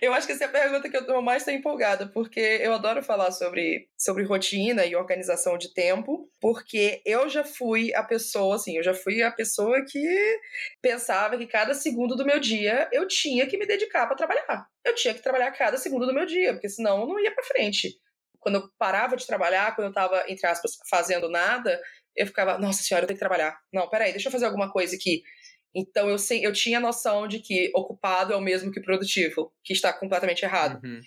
Eu 0.00 0.12
acho 0.12 0.26
que 0.26 0.32
essa 0.32 0.44
é 0.44 0.46
a 0.48 0.50
pergunta 0.50 0.88
que 0.88 0.96
eu 0.96 1.22
mais 1.22 1.42
estou 1.42 1.54
empolgada, 1.54 2.08
porque 2.08 2.40
eu 2.40 2.74
adoro 2.74 3.02
falar 3.02 3.30
sobre, 3.30 3.88
sobre 3.96 4.24
rotina 4.24 4.84
e 4.84 4.96
organização 4.96 5.56
de 5.56 5.72
tempo, 5.72 6.28
porque 6.40 7.00
eu 7.06 7.28
já 7.28 7.44
fui 7.44 7.94
a 7.94 8.02
pessoa, 8.02 8.56
assim, 8.56 8.76
eu 8.76 8.82
já 8.82 8.92
fui 8.92 9.22
a 9.22 9.30
pessoa 9.30 9.84
que 9.88 10.40
pensava 10.82 11.38
que 11.38 11.46
cada 11.46 11.72
segundo 11.72 12.16
do 12.16 12.26
meu 12.26 12.40
dia 12.40 12.88
eu 12.92 13.06
tinha 13.06 13.46
que 13.46 13.56
me 13.56 13.66
dedicar 13.66 14.06
para 14.06 14.16
trabalhar. 14.16 14.66
Eu 14.84 14.94
tinha 14.94 15.14
que 15.14 15.22
trabalhar 15.22 15.52
cada 15.52 15.76
segundo 15.76 16.04
do 16.04 16.14
meu 16.14 16.26
dia, 16.26 16.52
porque 16.54 16.68
senão 16.68 17.02
eu 17.02 17.06
não 17.06 17.20
ia 17.20 17.32
para 17.32 17.44
frente. 17.44 17.96
Quando 18.40 18.56
eu 18.56 18.68
parava 18.76 19.16
de 19.16 19.26
trabalhar, 19.26 19.74
quando 19.74 19.86
eu 19.86 19.90
estava, 19.90 20.24
entre 20.28 20.46
aspas, 20.46 20.72
fazendo 20.90 21.30
nada, 21.30 21.80
eu 22.16 22.26
ficava, 22.26 22.58
nossa 22.58 22.82
senhora, 22.82 23.04
eu 23.04 23.06
tenho 23.06 23.16
que 23.16 23.24
trabalhar. 23.24 23.56
Não, 23.72 23.88
peraí, 23.88 24.12
deixa 24.12 24.28
eu 24.28 24.32
fazer 24.32 24.46
alguma 24.46 24.70
coisa 24.70 24.96
aqui. 24.96 25.22
Então 25.74 26.08
eu, 26.08 26.18
sei, 26.18 26.46
eu 26.46 26.52
tinha 26.52 26.78
noção 26.78 27.26
de 27.26 27.40
que 27.40 27.70
ocupado 27.74 28.32
é 28.32 28.36
o 28.36 28.40
mesmo 28.40 28.70
que 28.70 28.80
produtivo, 28.80 29.52
que 29.62 29.72
está 29.72 29.92
completamente 29.92 30.44
errado. 30.44 30.80
Uhum. 30.84 31.00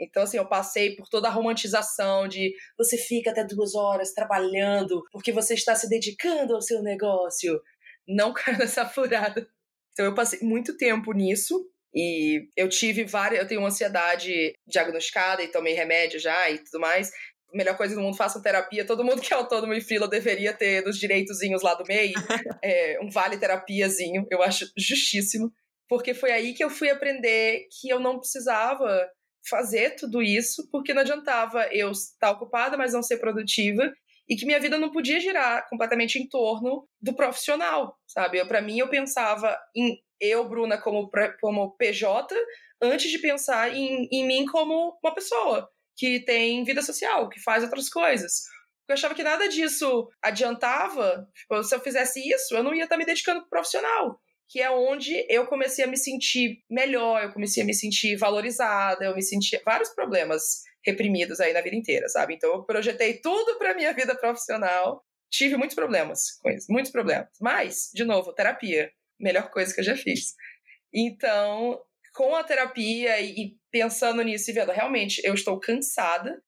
Então, 0.00 0.22
assim, 0.22 0.36
eu 0.36 0.46
passei 0.46 0.94
por 0.94 1.08
toda 1.08 1.28
a 1.28 1.30
romantização 1.30 2.28
de 2.28 2.54
você 2.76 2.96
fica 2.96 3.30
até 3.30 3.44
duas 3.44 3.74
horas 3.74 4.12
trabalhando 4.12 5.02
porque 5.10 5.32
você 5.32 5.54
está 5.54 5.74
se 5.74 5.88
dedicando 5.88 6.54
ao 6.54 6.62
seu 6.62 6.82
negócio. 6.82 7.60
Não 8.06 8.32
caiu 8.32 8.58
nessa 8.58 8.86
furada. 8.86 9.46
Então, 9.92 10.06
eu 10.06 10.14
passei 10.14 10.38
muito 10.40 10.76
tempo 10.76 11.12
nisso 11.12 11.68
e 11.92 12.48
eu 12.56 12.68
tive 12.68 13.04
várias. 13.04 13.40
Eu 13.40 13.48
tenho 13.48 13.60
uma 13.60 13.68
ansiedade 13.68 14.52
diagnosticada 14.66 15.42
e 15.42 15.48
tomei 15.48 15.74
remédio 15.74 16.20
já 16.20 16.48
e 16.48 16.58
tudo 16.58 16.78
mais 16.80 17.10
melhor 17.52 17.76
coisa 17.76 17.94
do 17.94 18.00
mundo, 18.00 18.16
façam 18.16 18.42
terapia. 18.42 18.86
Todo 18.86 19.04
mundo 19.04 19.20
que 19.20 19.32
é 19.32 19.36
autônomo 19.36 19.74
e 19.74 19.80
fila 19.80 20.08
deveria 20.08 20.52
ter 20.52 20.82
dos 20.82 20.98
direitozinhos 20.98 21.62
lá 21.62 21.74
do 21.74 21.84
MEI, 21.86 22.12
é, 22.62 22.98
um 23.02 23.10
vale 23.10 23.38
terapiazinho. 23.38 24.26
Eu 24.30 24.42
acho 24.42 24.66
justíssimo. 24.76 25.52
Porque 25.88 26.12
foi 26.12 26.32
aí 26.32 26.52
que 26.52 26.62
eu 26.62 26.68
fui 26.68 26.90
aprender 26.90 27.66
que 27.80 27.88
eu 27.88 27.98
não 27.98 28.18
precisava 28.18 29.08
fazer 29.48 29.96
tudo 29.96 30.20
isso, 30.20 30.68
porque 30.70 30.92
não 30.92 31.00
adiantava 31.00 31.66
eu 31.72 31.90
estar 31.90 32.30
ocupada, 32.30 32.76
mas 32.76 32.92
não 32.92 33.02
ser 33.02 33.16
produtiva, 33.16 33.90
e 34.28 34.36
que 34.36 34.44
minha 34.44 34.60
vida 34.60 34.78
não 34.78 34.92
podia 34.92 35.18
girar 35.18 35.66
completamente 35.70 36.18
em 36.18 36.28
torno 36.28 36.86
do 37.00 37.14
profissional, 37.14 37.96
sabe? 38.06 38.44
Para 38.44 38.60
mim, 38.60 38.78
eu 38.78 38.88
pensava 38.90 39.58
em 39.74 39.98
eu, 40.20 40.46
Bruna, 40.48 40.76
como, 40.76 41.10
como 41.40 41.76
PJ, 41.76 42.34
antes 42.82 43.10
de 43.10 43.18
pensar 43.18 43.74
em, 43.74 44.08
em 44.12 44.26
mim 44.26 44.44
como 44.44 44.98
uma 45.02 45.14
pessoa 45.14 45.68
que 45.98 46.20
tem 46.20 46.62
vida 46.62 46.80
social, 46.80 47.28
que 47.28 47.40
faz 47.40 47.64
outras 47.64 47.90
coisas. 47.90 48.44
Eu 48.88 48.94
achava 48.94 49.14
que 49.14 49.22
nada 49.22 49.48
disso 49.48 50.08
adiantava. 50.22 51.28
Tipo, 51.34 51.62
se 51.64 51.74
eu 51.74 51.80
fizesse 51.80 52.20
isso, 52.26 52.54
eu 52.54 52.62
não 52.62 52.72
ia 52.74 52.84
estar 52.84 52.96
me 52.96 53.04
dedicando 53.04 53.40
pro 53.40 53.50
profissional. 53.50 54.18
Que 54.48 54.62
é 54.62 54.70
onde 54.70 55.26
eu 55.28 55.46
comecei 55.46 55.84
a 55.84 55.88
me 55.88 55.98
sentir 55.98 56.62
melhor, 56.70 57.22
eu 57.22 57.32
comecei 57.32 57.62
a 57.62 57.66
me 57.66 57.74
sentir 57.74 58.16
valorizada, 58.16 59.04
eu 59.04 59.14
me 59.14 59.22
senti 59.22 59.60
vários 59.62 59.90
problemas 59.90 60.62
reprimidos 60.86 61.38
aí 61.38 61.52
na 61.52 61.60
vida 61.60 61.76
inteira, 61.76 62.08
sabe? 62.08 62.34
Então 62.34 62.50
eu 62.54 62.62
projetei 62.62 63.20
tudo 63.20 63.58
para 63.58 63.74
minha 63.74 63.92
vida 63.92 64.16
profissional. 64.16 65.04
Tive 65.30 65.58
muitos 65.58 65.74
problemas 65.74 66.38
com 66.40 66.48
isso, 66.48 66.72
muitos 66.72 66.90
problemas. 66.90 67.28
Mas, 67.38 67.90
de 67.92 68.04
novo, 68.04 68.32
terapia, 68.32 68.90
melhor 69.20 69.50
coisa 69.50 69.74
que 69.74 69.80
eu 69.80 69.84
já 69.84 69.96
fiz. 69.96 70.34
Então, 70.94 71.78
com 72.14 72.34
a 72.34 72.42
terapia 72.42 73.20
e 73.20 73.57
pensando 73.70 74.22
nisso 74.22 74.50
e 74.50 74.54
vendo, 74.54 74.72
realmente, 74.72 75.20
eu 75.24 75.34
estou 75.34 75.58
cansada. 75.58 76.40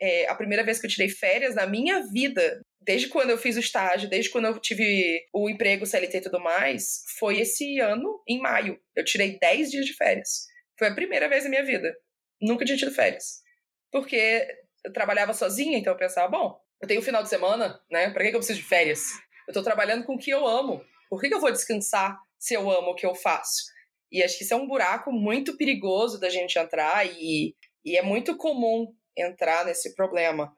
É, 0.00 0.28
a 0.28 0.34
primeira 0.34 0.64
vez 0.64 0.80
que 0.80 0.86
eu 0.86 0.90
tirei 0.90 1.08
férias 1.08 1.54
na 1.54 1.66
minha 1.66 2.06
vida, 2.06 2.60
desde 2.80 3.08
quando 3.08 3.30
eu 3.30 3.38
fiz 3.38 3.56
o 3.56 3.60
estágio, 3.60 4.08
desde 4.08 4.30
quando 4.30 4.46
eu 4.46 4.58
tive 4.60 5.20
o 5.34 5.50
emprego 5.50 5.84
CLT 5.84 6.18
e 6.18 6.20
tudo 6.22 6.40
mais, 6.40 7.02
foi 7.18 7.40
esse 7.40 7.80
ano, 7.80 8.22
em 8.28 8.40
maio. 8.40 8.78
Eu 8.94 9.04
tirei 9.04 9.38
10 9.38 9.70
dias 9.70 9.86
de 9.86 9.94
férias. 9.94 10.46
Foi 10.78 10.88
a 10.88 10.94
primeira 10.94 11.28
vez 11.28 11.44
na 11.44 11.50
minha 11.50 11.64
vida. 11.64 11.92
Nunca 12.40 12.64
tinha 12.64 12.78
tido 12.78 12.92
férias. 12.92 13.42
Porque 13.90 14.46
eu 14.84 14.92
trabalhava 14.92 15.32
sozinha, 15.32 15.76
então 15.76 15.92
eu 15.92 15.98
pensava, 15.98 16.28
bom, 16.28 16.58
eu 16.80 16.86
tenho 16.86 17.00
um 17.00 17.04
final 17.04 17.22
de 17.22 17.28
semana, 17.28 17.80
né? 17.90 18.10
Pra 18.10 18.22
que 18.22 18.28
eu 18.28 18.38
preciso 18.38 18.60
de 18.60 18.64
férias? 18.64 19.02
Eu 19.48 19.54
tô 19.54 19.62
trabalhando 19.62 20.04
com 20.04 20.14
o 20.14 20.18
que 20.18 20.30
eu 20.30 20.46
amo. 20.46 20.84
Por 21.10 21.20
que 21.20 21.32
eu 21.32 21.40
vou 21.40 21.50
descansar 21.50 22.16
se 22.38 22.54
eu 22.54 22.70
amo 22.70 22.90
o 22.90 22.94
que 22.94 23.06
eu 23.06 23.14
faço? 23.14 23.64
E 24.10 24.22
acho 24.22 24.38
que 24.38 24.44
isso 24.44 24.54
é 24.54 24.56
um 24.56 24.66
buraco 24.66 25.12
muito 25.12 25.56
perigoso 25.56 26.18
da 26.18 26.30
gente 26.30 26.58
entrar 26.58 27.06
e, 27.06 27.54
e 27.84 27.96
é 27.96 28.02
muito 28.02 28.36
comum 28.36 28.86
entrar 29.16 29.64
nesse 29.64 29.94
problema. 29.94 30.52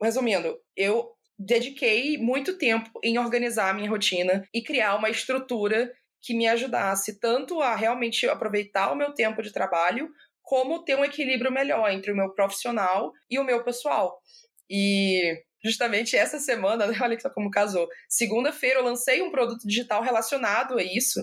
Resumindo, 0.00 0.56
eu 0.76 1.10
dediquei 1.38 2.16
muito 2.18 2.56
tempo 2.56 2.90
em 3.02 3.18
organizar 3.18 3.70
a 3.70 3.74
minha 3.74 3.90
rotina 3.90 4.46
e 4.54 4.62
criar 4.62 4.96
uma 4.96 5.10
estrutura 5.10 5.92
que 6.22 6.34
me 6.34 6.46
ajudasse 6.46 7.20
tanto 7.20 7.60
a 7.60 7.74
realmente 7.74 8.26
aproveitar 8.26 8.90
o 8.92 8.96
meu 8.96 9.12
tempo 9.12 9.42
de 9.42 9.52
trabalho, 9.52 10.08
como 10.42 10.84
ter 10.84 10.96
um 10.96 11.04
equilíbrio 11.04 11.52
melhor 11.52 11.90
entre 11.90 12.12
o 12.12 12.16
meu 12.16 12.32
profissional 12.32 13.12
e 13.30 13.38
o 13.38 13.44
meu 13.44 13.62
pessoal. 13.62 14.18
E 14.70 15.42
justamente 15.62 16.16
essa 16.16 16.38
semana, 16.38 16.86
olha 17.02 17.18
só 17.20 17.30
como 17.30 17.50
casou. 17.50 17.88
Segunda-feira 18.08 18.80
eu 18.80 18.84
lancei 18.84 19.20
um 19.22 19.30
produto 19.30 19.66
digital 19.66 20.02
relacionado 20.02 20.78
a 20.78 20.82
isso, 20.82 21.22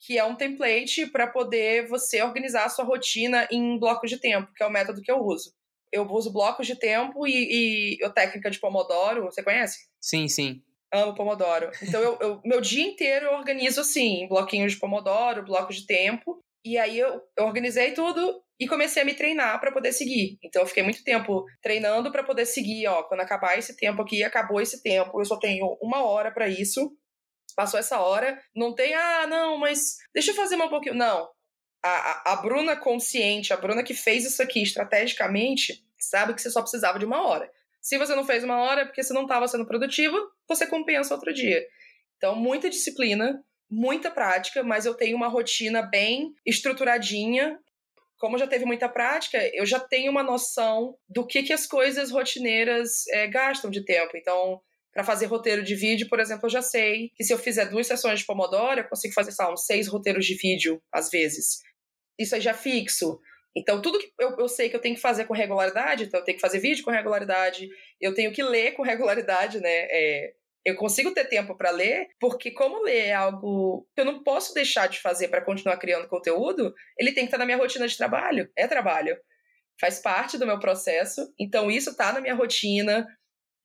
que 0.00 0.18
é 0.18 0.24
um 0.24 0.36
template 0.36 1.06
para 1.06 1.26
poder 1.26 1.88
você 1.88 2.22
organizar 2.22 2.64
a 2.64 2.68
sua 2.68 2.84
rotina 2.84 3.48
em 3.50 3.78
blocos 3.78 4.10
de 4.10 4.18
tempo, 4.18 4.52
que 4.54 4.62
é 4.62 4.66
o 4.66 4.70
método 4.70 5.02
que 5.02 5.10
eu 5.10 5.18
uso. 5.18 5.52
Eu 5.92 6.06
uso 6.10 6.32
blocos 6.32 6.66
de 6.66 6.76
tempo 6.76 7.26
e, 7.26 7.96
e 8.00 8.04
a 8.04 8.10
técnica 8.10 8.50
de 8.50 8.60
Pomodoro, 8.60 9.24
você 9.24 9.42
conhece? 9.42 9.88
Sim, 10.00 10.28
sim. 10.28 10.62
Amo 10.92 11.14
Pomodoro. 11.14 11.70
Então, 11.82 12.00
eu, 12.00 12.18
eu, 12.20 12.40
meu 12.44 12.60
dia 12.60 12.86
inteiro 12.86 13.26
eu 13.26 13.32
organizo 13.32 13.80
assim, 13.80 14.22
em 14.22 14.28
bloquinhos 14.28 14.72
de 14.72 14.78
Pomodoro, 14.78 15.44
blocos 15.44 15.76
de 15.76 15.86
tempo. 15.86 16.42
E 16.64 16.76
aí 16.76 16.98
eu, 16.98 17.20
eu 17.36 17.44
organizei 17.44 17.92
tudo 17.92 18.42
e 18.60 18.66
comecei 18.66 19.02
a 19.02 19.04
me 19.04 19.14
treinar 19.14 19.60
para 19.60 19.72
poder 19.72 19.92
seguir. 19.92 20.38
Então 20.42 20.62
eu 20.62 20.66
fiquei 20.66 20.82
muito 20.82 21.04
tempo 21.04 21.44
treinando 21.62 22.10
para 22.10 22.24
poder 22.24 22.46
seguir, 22.46 22.86
ó, 22.88 23.02
quando 23.04 23.20
acabar 23.20 23.56
esse 23.58 23.76
tempo 23.76 24.02
aqui, 24.02 24.24
acabou 24.24 24.60
esse 24.60 24.82
tempo, 24.82 25.20
eu 25.20 25.24
só 25.24 25.38
tenho 25.38 25.78
uma 25.80 26.02
hora 26.02 26.32
para 26.32 26.48
isso. 26.48 26.90
Passou 27.58 27.80
essa 27.80 27.98
hora, 27.98 28.40
não 28.54 28.72
tem, 28.72 28.94
ah, 28.94 29.26
não, 29.26 29.58
mas 29.58 29.96
deixa 30.14 30.30
eu 30.30 30.34
fazer 30.36 30.54
um 30.54 30.68
pouquinho. 30.68 30.94
Não. 30.94 31.28
A, 31.82 31.88
a, 31.90 32.32
a 32.32 32.36
Bruna 32.36 32.76
consciente, 32.76 33.52
a 33.52 33.56
Bruna 33.56 33.82
que 33.82 33.94
fez 33.94 34.24
isso 34.24 34.40
aqui 34.40 34.62
estrategicamente, 34.62 35.84
sabe 35.98 36.34
que 36.34 36.40
você 36.40 36.52
só 36.52 36.60
precisava 36.60 37.00
de 37.00 37.04
uma 37.04 37.26
hora. 37.26 37.50
Se 37.80 37.98
você 37.98 38.14
não 38.14 38.24
fez 38.24 38.44
uma 38.44 38.62
hora 38.62 38.82
é 38.82 38.84
porque 38.84 39.02
você 39.02 39.12
não 39.12 39.22
estava 39.22 39.48
sendo 39.48 39.66
produtivo, 39.66 40.16
você 40.46 40.68
compensa 40.68 41.12
outro 41.12 41.34
dia. 41.34 41.66
Então, 42.16 42.36
muita 42.36 42.70
disciplina, 42.70 43.42
muita 43.68 44.08
prática, 44.08 44.62
mas 44.62 44.86
eu 44.86 44.94
tenho 44.94 45.16
uma 45.16 45.26
rotina 45.26 45.82
bem 45.82 46.32
estruturadinha. 46.46 47.58
Como 48.18 48.38
já 48.38 48.46
teve 48.46 48.66
muita 48.66 48.88
prática, 48.88 49.36
eu 49.52 49.66
já 49.66 49.80
tenho 49.80 50.12
uma 50.12 50.22
noção 50.22 50.96
do 51.08 51.26
que, 51.26 51.42
que 51.42 51.52
as 51.52 51.66
coisas 51.66 52.12
rotineiras 52.12 53.04
é, 53.08 53.26
gastam 53.26 53.68
de 53.68 53.84
tempo. 53.84 54.16
Então, 54.16 54.62
para 54.98 55.04
fazer 55.04 55.26
roteiro 55.26 55.62
de 55.62 55.76
vídeo, 55.76 56.08
por 56.08 56.18
exemplo, 56.18 56.46
eu 56.46 56.50
já 56.50 56.60
sei 56.60 57.12
que 57.14 57.22
se 57.22 57.32
eu 57.32 57.38
fizer 57.38 57.66
duas 57.66 57.86
sessões 57.86 58.18
de 58.18 58.26
Pomodoro, 58.26 58.80
eu 58.80 58.88
consigo 58.88 59.14
fazer, 59.14 59.30
sabe, 59.30 59.52
uns 59.52 59.64
seis 59.64 59.86
roteiros 59.86 60.26
de 60.26 60.34
vídeo, 60.34 60.82
às 60.92 61.08
vezes. 61.08 61.60
Isso 62.18 62.34
aí 62.34 62.40
já 62.40 62.52
fixo. 62.52 63.20
Então, 63.56 63.80
tudo 63.80 64.00
que 64.00 64.12
eu, 64.18 64.36
eu, 64.36 64.48
sei 64.48 64.68
que 64.68 64.74
eu 64.74 64.80
tenho 64.80 64.96
que 64.96 65.00
fazer 65.00 65.26
com 65.26 65.34
regularidade, 65.34 66.02
então 66.02 66.18
eu 66.18 66.24
tenho 66.24 66.34
que 66.34 66.42
fazer 66.42 66.58
vídeo 66.58 66.84
com 66.84 66.90
regularidade, 66.90 67.68
eu 68.00 68.12
tenho 68.12 68.32
que 68.32 68.42
ler 68.42 68.72
com 68.72 68.82
regularidade, 68.82 69.60
né? 69.60 69.86
É, 69.88 70.32
eu 70.64 70.74
consigo 70.74 71.14
ter 71.14 71.26
tempo 71.26 71.56
para 71.56 71.70
ler, 71.70 72.08
porque 72.18 72.50
como 72.50 72.82
ler 72.82 73.06
é 73.06 73.14
algo 73.14 73.86
que 73.94 74.00
eu 74.00 74.04
não 74.04 74.24
posso 74.24 74.52
deixar 74.52 74.88
de 74.88 74.98
fazer 74.98 75.28
para 75.28 75.44
continuar 75.44 75.76
criando 75.76 76.08
conteúdo, 76.08 76.74
ele 76.98 77.12
tem 77.12 77.22
que 77.22 77.28
estar 77.28 77.36
tá 77.36 77.44
na 77.44 77.46
minha 77.46 77.58
rotina 77.58 77.86
de 77.86 77.96
trabalho. 77.96 78.50
É 78.56 78.66
trabalho. 78.66 79.16
Faz 79.80 80.00
parte 80.00 80.36
do 80.36 80.44
meu 80.44 80.58
processo. 80.58 81.32
Então 81.38 81.70
isso 81.70 81.96
tá 81.96 82.12
na 82.12 82.20
minha 82.20 82.34
rotina. 82.34 83.06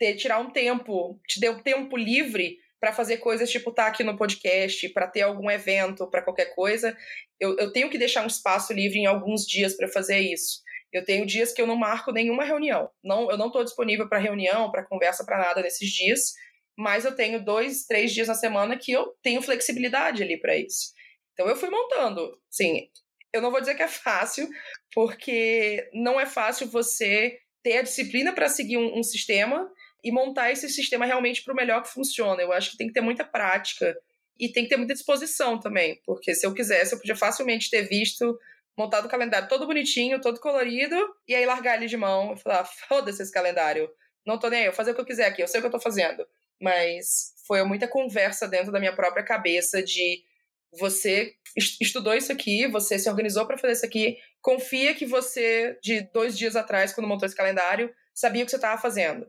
Ter, 0.04 0.16
tirar 0.16 0.40
um 0.40 0.50
tempo, 0.50 1.18
te 1.28 1.40
deu 1.40 1.62
tempo 1.62 1.96
livre 1.96 2.58
para 2.80 2.92
fazer 2.92 3.18
coisas 3.18 3.50
tipo 3.50 3.70
estar 3.70 3.84
tá 3.84 3.90
aqui 3.90 4.04
no 4.04 4.18
podcast, 4.18 4.90
para 4.90 5.08
ter 5.08 5.22
algum 5.22 5.50
evento, 5.50 6.10
para 6.10 6.22
qualquer 6.22 6.54
coisa. 6.54 6.96
Eu, 7.40 7.56
eu 7.58 7.72
tenho 7.72 7.90
que 7.90 7.98
deixar 7.98 8.24
um 8.24 8.28
espaço 8.28 8.74
livre 8.74 9.00
em 9.00 9.06
alguns 9.06 9.46
dias 9.46 9.78
para 9.78 9.88
fazer 9.88 10.20
isso. 10.20 10.62
Eu 10.92 11.06
tenho 11.06 11.26
dias 11.26 11.54
que 11.54 11.62
eu 11.62 11.68
não 11.68 11.78
marco 11.78 12.12
nenhuma 12.12 12.44
reunião. 12.44 12.90
Não, 13.02 13.32
eu 13.32 13.38
não 13.38 13.48
estou 13.48 13.64
disponível 13.64 14.10
para 14.10 14.20
reunião, 14.20 14.70
para 14.70 14.86
conversa, 14.86 15.26
para 15.26 15.38
nada 15.38 15.62
nesses 15.62 15.90
dias 15.90 16.34
mas 16.78 17.06
eu 17.06 17.16
tenho 17.16 17.44
dois, 17.44 17.86
três 17.86 18.12
dias 18.12 18.28
na 18.28 18.36
semana 18.36 18.78
que 18.78 18.92
eu 18.92 19.16
tenho 19.22 19.42
flexibilidade 19.42 20.24
ali 20.24 20.40
para 20.40 20.58
isso. 20.58 20.92
Então 21.34 21.48
eu 21.48 21.56
fui 21.56 21.70
montando. 21.70 22.40
Sim, 22.50 22.90
eu 23.32 23.42
não 23.42 23.52
vou 23.52 23.60
dizer 23.60 23.76
que 23.76 23.84
é 23.84 23.88
fácil, 23.88 24.48
porque 24.94 25.90
não 25.94 26.20
é 26.20 26.26
fácil 26.26 26.68
você 26.68 27.40
ter 27.64 27.78
a 27.78 27.84
disciplina 27.84 28.34
para 28.34 28.50
seguir 28.50 28.78
um, 28.78 29.00
um, 29.00 29.04
sistema 29.04 29.72
e 30.04 30.12
montar 30.12 30.52
esse 30.52 30.68
sistema 30.70 31.06
realmente 31.06 31.44
para 31.44 31.54
o 31.54 31.56
melhor 31.56 31.82
que 31.82 31.90
funciona. 31.90 32.42
Eu 32.42 32.52
acho 32.52 32.72
que 32.72 32.78
tem 32.78 32.88
que 32.88 32.94
ter 32.94 33.02
muita 33.02 33.24
prática 33.24 33.96
e 34.40 34.50
tem 34.50 34.64
que 34.64 34.70
ter 34.70 34.78
muita 34.78 34.94
disposição 34.94 35.60
também, 35.60 36.02
porque 36.06 36.34
se 36.34 36.46
eu 36.46 36.54
quisesse, 36.54 36.94
eu 36.94 37.00
podia 37.00 37.16
facilmente 37.16 37.70
ter 37.70 37.84
visto 37.84 38.38
montado 38.78 39.06
o 39.06 39.10
calendário 39.10 39.48
todo 39.48 39.68
bonitinho, 39.68 40.20
todo 40.20 40.40
colorido, 40.40 40.98
e 41.28 41.36
aí 41.36 41.46
largar 41.46 41.78
ele 41.78 41.86
de 41.86 41.96
mão 41.96 42.34
e 42.34 42.38
falar: 42.38 42.66
foda-se 42.66 43.22
esse 43.22 43.32
calendário, 43.32 43.90
não 44.26 44.40
tô 44.40 44.50
nem 44.50 44.62
aí, 44.62 44.66
eu 44.66 44.72
vou 44.72 44.78
fazer 44.78 44.92
o 44.92 44.96
que 44.96 45.02
eu 45.02 45.06
quiser 45.06 45.28
aqui, 45.28 45.42
eu 45.42 45.48
sei 45.48 45.60
o 45.60 45.62
que 45.62 45.68
eu 45.68 45.72
tô 45.72 45.80
fazendo 45.80 46.26
mas 46.64 47.34
foi 47.46 47.62
muita 47.64 47.88
conversa 47.90 48.48
dentro 48.48 48.72
da 48.72 48.80
minha 48.80 48.96
própria 48.96 49.24
cabeça 49.24 49.84
de 49.84 50.24
você 50.80 51.34
estudou 51.82 52.16
isso 52.16 52.32
aqui, 52.32 52.66
você 52.68 52.98
se 52.98 53.10
organizou 53.10 53.46
para 53.46 53.58
fazer 53.58 53.74
isso 53.74 53.86
aqui, 53.86 54.18
confia 54.42 54.96
que 54.96 55.06
você, 55.06 55.78
de 55.84 56.02
dois 56.14 56.38
dias 56.38 56.56
atrás, 56.56 56.94
quando 56.94 57.08
montou 57.08 57.26
esse 57.26 57.36
calendário, 57.36 57.94
sabia 58.14 58.42
o 58.42 58.46
que 58.46 58.52
você 58.52 58.56
estava 58.56 58.82
fazendo. 58.82 59.28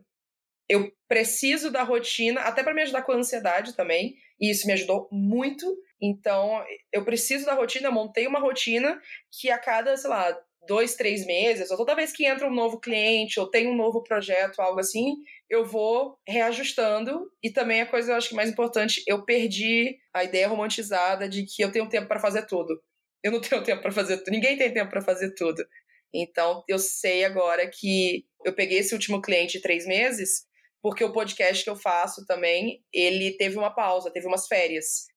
Eu 0.69 0.91
preciso 1.07 1.71
da 1.71 1.83
rotina, 1.83 2.41
até 2.41 2.63
para 2.63 2.73
me 2.73 2.81
ajudar 2.81 3.03
com 3.03 3.11
a 3.11 3.17
ansiedade 3.17 3.75
também, 3.75 4.15
e 4.39 4.49
isso 4.51 4.67
me 4.67 4.73
ajudou 4.73 5.07
muito. 5.11 5.65
Então, 6.01 6.63
eu 6.91 7.05
preciso 7.05 7.45
da 7.45 7.53
rotina, 7.53 7.91
montei 7.91 8.27
uma 8.27 8.39
rotina 8.39 8.99
que 9.31 9.49
a 9.49 9.57
cada, 9.57 9.95
sei 9.95 10.09
lá, 10.09 10.37
dois, 10.67 10.95
três 10.95 11.25
meses, 11.25 11.69
ou 11.71 11.77
toda 11.77 11.95
vez 11.95 12.11
que 12.11 12.25
entra 12.25 12.47
um 12.47 12.53
novo 12.53 12.79
cliente, 12.79 13.39
ou 13.39 13.49
tem 13.49 13.67
um 13.67 13.75
novo 13.75 14.03
projeto, 14.03 14.59
algo 14.59 14.79
assim, 14.79 15.15
eu 15.49 15.65
vou 15.65 16.17
reajustando. 16.27 17.31
E 17.41 17.51
também 17.51 17.81
a 17.81 17.85
coisa, 17.85 18.11
eu 18.11 18.15
acho 18.15 18.29
que 18.29 18.35
mais 18.35 18.49
importante, 18.49 19.01
eu 19.07 19.23
perdi 19.23 19.97
a 20.13 20.23
ideia 20.23 20.47
romantizada 20.47 21.29
de 21.29 21.45
que 21.45 21.63
eu 21.63 21.71
tenho 21.71 21.89
tempo 21.89 22.07
para 22.07 22.19
fazer 22.19 22.45
tudo. 22.45 22.81
Eu 23.23 23.31
não 23.31 23.41
tenho 23.41 23.63
tempo 23.63 23.81
para 23.81 23.91
fazer 23.91 24.17
tudo, 24.17 24.31
ninguém 24.31 24.57
tem 24.57 24.73
tempo 24.73 24.89
para 24.89 25.01
fazer 25.01 25.33
tudo. 25.35 25.63
Então, 26.13 26.63
eu 26.67 26.79
sei 26.79 27.25
agora 27.25 27.69
que 27.69 28.25
eu 28.45 28.53
peguei 28.53 28.79
esse 28.79 28.93
último 28.93 29.21
cliente 29.21 29.61
três 29.61 29.85
meses, 29.85 30.45
porque 30.85 31.03
o 31.03 31.11
podcast 31.11 31.63
que 31.63 31.69
eu 31.71 31.75
faço 31.75 32.27
também, 32.27 32.79
ele 32.93 33.31
teve 33.31 33.57
uma 33.57 33.73
pausa, 33.73 34.11
teve 34.11 34.27
umas 34.27 34.45
férias. 34.45 35.07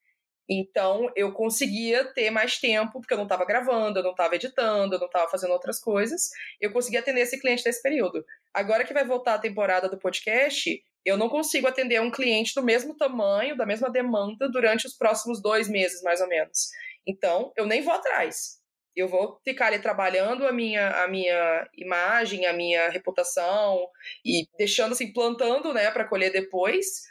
Então, 0.48 1.12
eu 1.14 1.31
conseguia 1.31 2.07
ter 2.14 2.31
mais 2.31 2.59
tempo, 2.59 3.02
porque 3.02 3.12
eu 3.12 3.18
não 3.18 3.26
estava 3.26 3.44
gravando, 3.44 3.98
eu 3.98 4.02
não 4.02 4.12
estava 4.12 4.35
editando, 4.35 4.94
eu 4.94 4.98
não 4.98 5.09
estava 5.09 5.28
fazendo 5.28 5.52
outras 5.52 5.78
coisas. 5.78 6.31
Eu 6.59 6.72
conseguia 6.72 7.00
atender 7.00 7.20
esse 7.20 7.38
cliente 7.38 7.66
nesse 7.66 7.83
período. 7.83 8.24
Agora 8.54 8.83
que 8.83 8.94
vai 8.94 9.04
voltar 9.04 9.35
a 9.35 9.38
temporada 9.38 9.90
do 9.90 9.98
podcast, 9.98 10.83
eu 11.04 11.18
não 11.18 11.28
consigo 11.28 11.66
atender 11.66 12.00
um 12.00 12.11
cliente 12.11 12.54
do 12.54 12.64
mesmo 12.64 12.96
tamanho, 12.96 13.54
da 13.54 13.66
mesma 13.66 13.90
demanda, 13.90 14.48
durante 14.48 14.87
os 14.87 14.96
próximos 14.96 15.42
dois 15.42 15.68
meses, 15.68 16.02
mais 16.02 16.22
ou 16.22 16.28
menos. 16.28 16.70
Então, 17.07 17.52
eu 17.54 17.66
nem 17.66 17.83
vou 17.83 17.92
atrás. 17.92 18.57
Eu 19.00 19.08
vou 19.08 19.38
ficar 19.44 19.66
ali 19.66 19.78
trabalhando 19.78 20.46
a 20.46 20.52
minha, 20.52 21.04
a 21.04 21.08
minha 21.08 21.68
imagem, 21.76 22.46
a 22.46 22.52
minha 22.52 22.88
reputação 22.88 23.87
e 24.24 24.46
deixando 24.58 24.92
assim, 24.92 25.12
plantando, 25.12 25.72
né, 25.72 25.90
para 25.90 26.08
colher 26.08 26.32
depois 26.32 27.08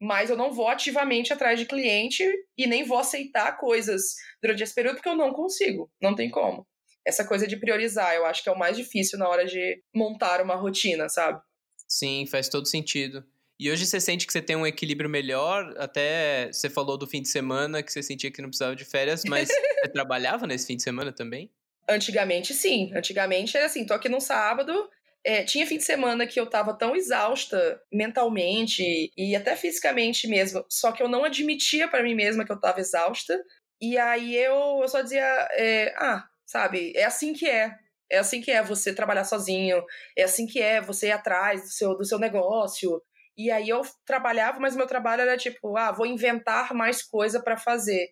mas 0.00 0.30
eu 0.30 0.36
não 0.36 0.50
vou 0.50 0.68
ativamente 0.68 1.32
atrás 1.32 1.58
de 1.60 1.66
cliente 1.66 2.24
e 2.56 2.66
nem 2.66 2.84
vou 2.84 2.96
aceitar 2.96 3.58
coisas 3.58 4.14
durante 4.42 4.62
esse 4.62 4.74
período 4.74 4.94
porque 4.96 5.08
eu 5.08 5.14
não 5.14 5.32
consigo, 5.32 5.92
não 6.00 6.14
tem 6.14 6.30
como. 6.30 6.66
Essa 7.06 7.26
coisa 7.26 7.46
de 7.46 7.58
priorizar, 7.58 8.14
eu 8.14 8.24
acho 8.24 8.42
que 8.42 8.48
é 8.48 8.52
o 8.52 8.58
mais 8.58 8.76
difícil 8.76 9.18
na 9.18 9.28
hora 9.28 9.44
de 9.44 9.82
montar 9.94 10.40
uma 10.40 10.54
rotina, 10.54 11.08
sabe? 11.08 11.40
Sim, 11.86 12.26
faz 12.26 12.48
todo 12.48 12.66
sentido. 12.66 13.24
E 13.60 13.70
hoje 13.70 13.84
você 13.84 14.00
sente 14.00 14.26
que 14.26 14.32
você 14.32 14.40
tem 14.40 14.56
um 14.56 14.66
equilíbrio 14.66 15.10
melhor? 15.10 15.74
Até 15.76 16.50
você 16.50 16.70
falou 16.70 16.96
do 16.96 17.06
fim 17.06 17.20
de 17.20 17.28
semana, 17.28 17.82
que 17.82 17.92
você 17.92 18.02
sentia 18.02 18.30
que 18.30 18.40
não 18.40 18.48
precisava 18.48 18.74
de 18.74 18.86
férias, 18.86 19.22
mas 19.26 19.50
você 19.84 19.92
trabalhava 19.92 20.46
nesse 20.46 20.66
fim 20.66 20.78
de 20.78 20.82
semana 20.82 21.12
também? 21.12 21.50
Antigamente, 21.86 22.54
sim. 22.54 22.90
Antigamente 22.96 23.54
era 23.58 23.66
assim: 23.66 23.84
tô 23.84 23.92
aqui 23.92 24.08
no 24.08 24.18
sábado, 24.18 24.88
é, 25.22 25.42
tinha 25.44 25.66
fim 25.66 25.76
de 25.76 25.84
semana 25.84 26.26
que 26.26 26.40
eu 26.40 26.46
tava 26.46 26.72
tão 26.72 26.96
exausta 26.96 27.78
mentalmente 27.92 29.12
e 29.14 29.36
até 29.36 29.54
fisicamente 29.54 30.26
mesmo, 30.26 30.64
só 30.66 30.90
que 30.90 31.02
eu 31.02 31.08
não 31.08 31.22
admitia 31.22 31.86
para 31.86 32.02
mim 32.02 32.14
mesma 32.14 32.46
que 32.46 32.52
eu 32.52 32.58
tava 32.58 32.80
exausta. 32.80 33.38
E 33.78 33.98
aí 33.98 34.36
eu, 34.36 34.80
eu 34.80 34.88
só 34.88 35.02
dizia, 35.02 35.22
é, 35.52 35.94
ah, 35.98 36.24
sabe, 36.46 36.94
é 36.96 37.04
assim 37.04 37.34
que 37.34 37.46
é. 37.46 37.74
É 38.10 38.18
assim 38.18 38.40
que 38.40 38.50
é 38.50 38.62
você 38.62 38.94
trabalhar 38.94 39.24
sozinho, 39.24 39.84
é 40.16 40.24
assim 40.24 40.46
que 40.46 40.60
é 40.60 40.80
você 40.80 41.08
ir 41.08 41.12
atrás 41.12 41.60
do 41.60 41.68
seu, 41.68 41.94
do 41.94 42.04
seu 42.06 42.18
negócio. 42.18 43.00
E 43.40 43.50
aí 43.50 43.70
eu 43.70 43.80
trabalhava, 44.04 44.60
mas 44.60 44.76
meu 44.76 44.86
trabalho 44.86 45.22
era 45.22 45.34
tipo, 45.34 45.74
ah, 45.74 45.90
vou 45.90 46.04
inventar 46.04 46.74
mais 46.74 47.02
coisa 47.02 47.42
para 47.42 47.56
fazer. 47.56 48.10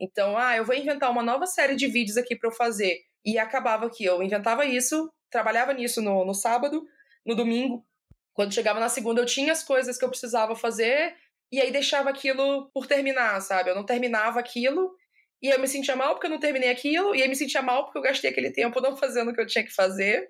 Então, 0.00 0.38
ah, 0.38 0.56
eu 0.56 0.64
vou 0.64 0.72
inventar 0.72 1.10
uma 1.10 1.20
nova 1.20 1.46
série 1.46 1.74
de 1.74 1.88
vídeos 1.88 2.16
aqui 2.16 2.36
para 2.36 2.48
eu 2.48 2.54
fazer. 2.54 3.00
E 3.24 3.40
acabava 3.40 3.90
que 3.90 4.04
eu 4.04 4.22
inventava 4.22 4.64
isso, 4.64 5.12
trabalhava 5.28 5.72
nisso 5.74 6.00
no, 6.00 6.24
no 6.24 6.32
sábado, 6.32 6.86
no 7.26 7.34
domingo. 7.34 7.84
Quando 8.32 8.54
chegava 8.54 8.78
na 8.78 8.88
segunda, 8.88 9.20
eu 9.20 9.26
tinha 9.26 9.50
as 9.50 9.64
coisas 9.64 9.98
que 9.98 10.04
eu 10.04 10.08
precisava 10.08 10.54
fazer 10.54 11.12
e 11.50 11.60
aí 11.60 11.72
deixava 11.72 12.10
aquilo 12.10 12.70
por 12.72 12.86
terminar, 12.86 13.40
sabe? 13.40 13.70
Eu 13.70 13.74
não 13.74 13.84
terminava 13.84 14.38
aquilo 14.38 14.94
e 15.42 15.48
eu 15.48 15.58
me 15.58 15.66
sentia 15.66 15.96
mal 15.96 16.14
porque 16.14 16.28
eu 16.28 16.30
não 16.30 16.38
terminei 16.38 16.70
aquilo 16.70 17.16
e 17.16 17.22
aí 17.22 17.28
me 17.28 17.34
sentia 17.34 17.62
mal 17.62 17.82
porque 17.84 17.98
eu 17.98 18.02
gastei 18.02 18.30
aquele 18.30 18.52
tempo 18.52 18.80
não 18.80 18.96
fazendo 18.96 19.32
o 19.32 19.34
que 19.34 19.40
eu 19.40 19.46
tinha 19.46 19.64
que 19.64 19.74
fazer. 19.74 20.28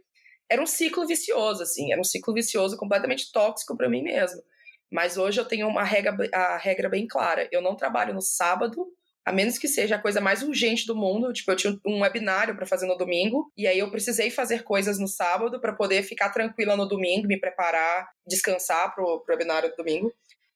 Era 0.50 0.62
um 0.62 0.66
ciclo 0.66 1.06
vicioso, 1.06 1.62
assim, 1.62 1.92
era 1.92 2.00
um 2.00 2.04
ciclo 2.04 2.32
vicioso 2.32 2.76
completamente 2.76 3.30
tóxico 3.30 3.76
para 3.76 3.88
mim 3.88 4.02
mesmo. 4.02 4.42
Mas 4.90 5.18
hoje 5.18 5.40
eu 5.40 5.44
tenho 5.44 5.68
uma 5.68 5.84
regra, 5.84 6.16
a 6.32 6.56
regra 6.56 6.88
bem 6.88 7.06
clara. 7.06 7.48
Eu 7.52 7.60
não 7.60 7.76
trabalho 7.76 8.14
no 8.14 8.22
sábado 8.22 8.86
a 9.28 9.32
menos 9.32 9.58
que 9.58 9.68
seja 9.68 9.96
a 9.96 9.98
coisa 10.00 10.22
mais 10.22 10.42
urgente 10.42 10.86
do 10.86 10.96
mundo. 10.96 11.30
Tipo, 11.34 11.52
eu 11.52 11.56
tinha 11.56 11.78
um 11.86 12.00
webinário 12.00 12.56
para 12.56 12.64
fazer 12.64 12.86
no 12.86 12.96
domingo, 12.96 13.52
e 13.54 13.66
aí 13.66 13.78
eu 13.78 13.90
precisei 13.90 14.30
fazer 14.30 14.64
coisas 14.64 14.98
no 14.98 15.06
sábado 15.06 15.60
para 15.60 15.74
poder 15.74 16.02
ficar 16.02 16.30
tranquila 16.30 16.74
no 16.74 16.88
domingo, 16.88 17.28
me 17.28 17.38
preparar, 17.38 18.08
descansar 18.26 18.94
pro, 18.94 19.20
pro 19.20 19.34
webinário 19.34 19.68
do 19.68 19.76
domingo. 19.76 20.10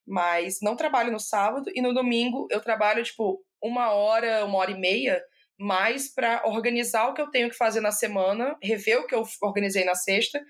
Mas 0.07 0.61
não 0.63 0.75
trabalho 0.75 1.13
no 1.13 1.21
sábado, 1.21 1.71
e 1.75 1.83
no 1.83 1.93
domingo 1.93 2.49
eu 2.51 2.61
trabalho, 2.63 3.05
tipo, 3.05 3.45
uma 3.63 3.93
hora, 3.93 4.45
uma 4.47 4.57
hora 4.57 4.71
e 4.71 4.81
meia, 4.81 5.23
mais 5.63 6.13
para 6.13 6.47
organizar 6.47 7.09
o 7.09 7.15
que 7.15 7.21
eu 7.21 7.31
tenho 7.31 7.49
que 7.49 7.57
fazer 7.57 7.81
na 7.81 7.93
semana, 7.93 8.57
rever 8.63 9.01
o 9.01 9.07
que 9.07 9.15
eu 9.15 9.23
organizei 9.41 9.85
na 9.85 9.95
sexta, 9.95 10.41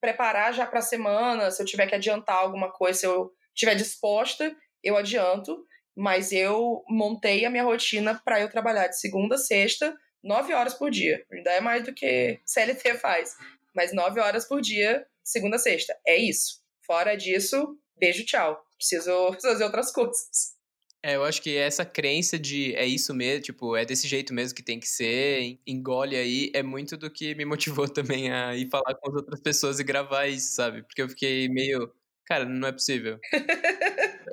preparar 0.00 0.52
já 0.52 0.66
para 0.66 0.78
a 0.78 0.82
semana, 0.82 1.50
se 1.50 1.62
eu 1.62 1.66
tiver 1.66 1.86
que 1.86 1.94
adiantar 1.94 2.36
alguma 2.36 2.70
coisa, 2.70 2.98
se 2.98 3.06
eu 3.06 3.32
estiver 3.54 3.74
disposta, 3.74 4.54
eu 4.82 4.96
adianto 4.96 5.66
mas 6.00 6.30
eu 6.30 6.84
montei 6.88 7.44
a 7.44 7.50
minha 7.50 7.64
rotina 7.64 8.22
para 8.24 8.40
eu 8.40 8.48
trabalhar 8.48 8.86
de 8.86 9.00
segunda 9.00 9.34
a 9.34 9.38
sexta 9.38 9.92
nove 10.22 10.54
horas 10.54 10.74
por 10.74 10.92
dia. 10.92 11.26
Ainda 11.32 11.50
é 11.50 11.60
mais 11.60 11.84
do 11.84 11.92
que 11.92 12.38
CLT 12.46 12.98
faz. 12.98 13.34
Mas 13.74 13.92
nove 13.92 14.20
horas 14.20 14.46
por 14.46 14.60
dia, 14.60 15.04
segunda 15.24 15.56
a 15.56 15.58
sexta. 15.58 15.98
É 16.06 16.16
isso. 16.16 16.62
Fora 16.86 17.16
disso, 17.16 17.76
beijo, 17.96 18.24
tchau. 18.24 18.64
Preciso 18.76 19.32
fazer 19.42 19.64
outras 19.64 19.90
coisas. 19.90 20.56
É, 21.02 21.14
eu 21.14 21.24
acho 21.24 21.40
que 21.40 21.56
essa 21.56 21.84
crença 21.84 22.36
de 22.36 22.74
é 22.74 22.84
isso 22.84 23.14
mesmo, 23.14 23.42
tipo, 23.42 23.76
é 23.76 23.84
desse 23.84 24.08
jeito 24.08 24.34
mesmo 24.34 24.56
que 24.56 24.62
tem 24.64 24.80
que 24.80 24.88
ser, 24.88 25.58
engole 25.64 26.16
aí, 26.16 26.50
é 26.52 26.62
muito 26.62 26.96
do 26.96 27.08
que 27.08 27.36
me 27.36 27.44
motivou 27.44 27.88
também 28.26 28.32
a 28.32 28.56
ir 28.56 28.68
falar 28.68 28.94
com 28.96 29.08
as 29.10 29.14
outras 29.14 29.40
pessoas 29.40 29.78
e 29.78 29.84
gravar 29.84 30.26
isso, 30.26 30.54
sabe? 30.54 30.82
Porque 30.82 31.00
eu 31.02 31.08
fiquei 31.08 31.48
meio, 31.48 31.92
cara, 32.26 32.44
não 32.44 32.66
é 32.66 32.72
possível. 32.72 33.18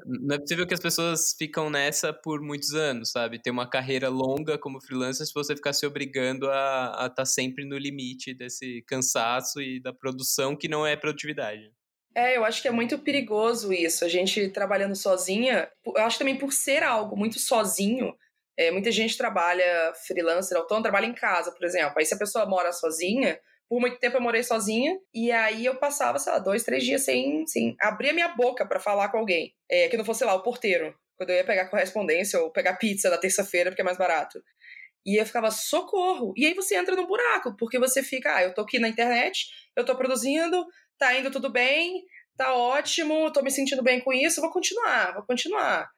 não 0.05 0.35
é 0.35 0.39
possível 0.39 0.65
que 0.65 0.73
as 0.73 0.79
pessoas 0.79 1.35
ficam 1.37 1.69
nessa 1.69 2.11
por 2.11 2.41
muitos 2.41 2.73
anos, 2.73 3.11
sabe? 3.11 3.39
Ter 3.39 3.51
uma 3.51 3.69
carreira 3.69 4.09
longa 4.09 4.57
como 4.57 4.81
freelancer 4.81 5.25
se 5.27 5.33
você 5.33 5.55
ficar 5.55 5.73
se 5.73 5.85
obrigando 5.85 6.49
a 6.49 6.91
estar 6.93 7.09
tá 7.09 7.25
sempre 7.25 7.63
no 7.63 7.77
limite 7.77 8.33
desse 8.33 8.81
cansaço 8.87 9.61
e 9.61 9.79
da 9.79 9.93
produção 9.93 10.55
que 10.55 10.67
não 10.67 10.85
é 10.85 10.95
produtividade. 10.95 11.71
É, 12.15 12.37
eu 12.37 12.45
acho 12.45 12.61
que 12.61 12.67
é 12.69 12.71
muito 12.71 12.97
perigoso 12.99 13.73
isso. 13.73 14.05
A 14.05 14.07
gente 14.07 14.47
trabalhando 14.49 14.95
sozinha, 14.95 15.69
eu 15.85 16.03
acho 16.03 16.17
também 16.17 16.37
por 16.37 16.53
ser 16.53 16.81
algo 16.81 17.17
muito 17.17 17.37
sozinho. 17.37 18.15
É, 18.57 18.71
muita 18.71 18.89
gente 18.89 19.17
trabalha 19.17 19.93
freelancer, 20.07 20.57
autônomo, 20.57 20.83
trabalha 20.83 21.05
em 21.05 21.13
casa, 21.13 21.51
por 21.51 21.65
exemplo. 21.65 21.93
Aí 21.97 22.05
se 22.05 22.13
a 22.13 22.17
pessoa 22.17 22.45
mora 22.45 22.71
sozinha, 22.71 23.37
por 23.67 23.81
muito 23.81 23.99
tempo 23.99 24.15
eu 24.15 24.21
morei 24.21 24.43
sozinha, 24.43 24.97
e 25.13 25.29
aí 25.29 25.65
eu 25.65 25.75
passava, 25.75 26.17
sei 26.17 26.31
lá, 26.31 26.39
dois, 26.39 26.63
três 26.63 26.83
dias 26.85 27.01
sem, 27.01 27.45
sem 27.47 27.75
abrir 27.81 28.11
a 28.11 28.13
minha 28.13 28.29
boca 28.29 28.65
para 28.65 28.79
falar 28.79 29.09
com 29.09 29.17
alguém. 29.17 29.53
É, 29.69 29.89
que 29.89 29.97
não 29.97 30.05
fosse, 30.05 30.19
sei 30.19 30.27
lá, 30.27 30.35
o 30.35 30.43
porteiro. 30.43 30.95
Quando 31.17 31.31
eu 31.31 31.35
ia 31.35 31.43
pegar 31.45 31.69
correspondência 31.69 32.39
ou 32.39 32.49
pegar 32.49 32.75
pizza 32.77 33.09
da 33.09 33.17
terça-feira, 33.17 33.71
porque 33.71 33.81
é 33.81 33.85
mais 33.85 33.97
barato. 33.97 34.41
E 35.05 35.19
eu 35.21 35.25
ficava, 35.25 35.51
socorro! 35.51 36.33
E 36.35 36.45
aí 36.45 36.53
você 36.53 36.75
entra 36.75 36.95
no 36.95 37.05
buraco, 37.05 37.55
porque 37.57 37.77
você 37.77 38.01
fica, 38.01 38.35
ah, 38.35 38.43
eu 38.43 38.53
tô 38.53 38.61
aqui 38.61 38.79
na 38.79 38.87
internet, 38.87 39.47
eu 39.75 39.85
tô 39.85 39.95
produzindo, 39.95 40.65
tá 40.97 41.17
indo 41.17 41.31
tudo 41.31 41.51
bem, 41.51 42.03
tá 42.37 42.53
ótimo, 42.53 43.31
tô 43.31 43.41
me 43.41 43.51
sentindo 43.51 43.83
bem 43.83 43.99
com 44.01 44.13
isso, 44.13 44.41
vou 44.41 44.51
continuar, 44.51 45.13
vou 45.13 45.23
continuar. 45.23 45.89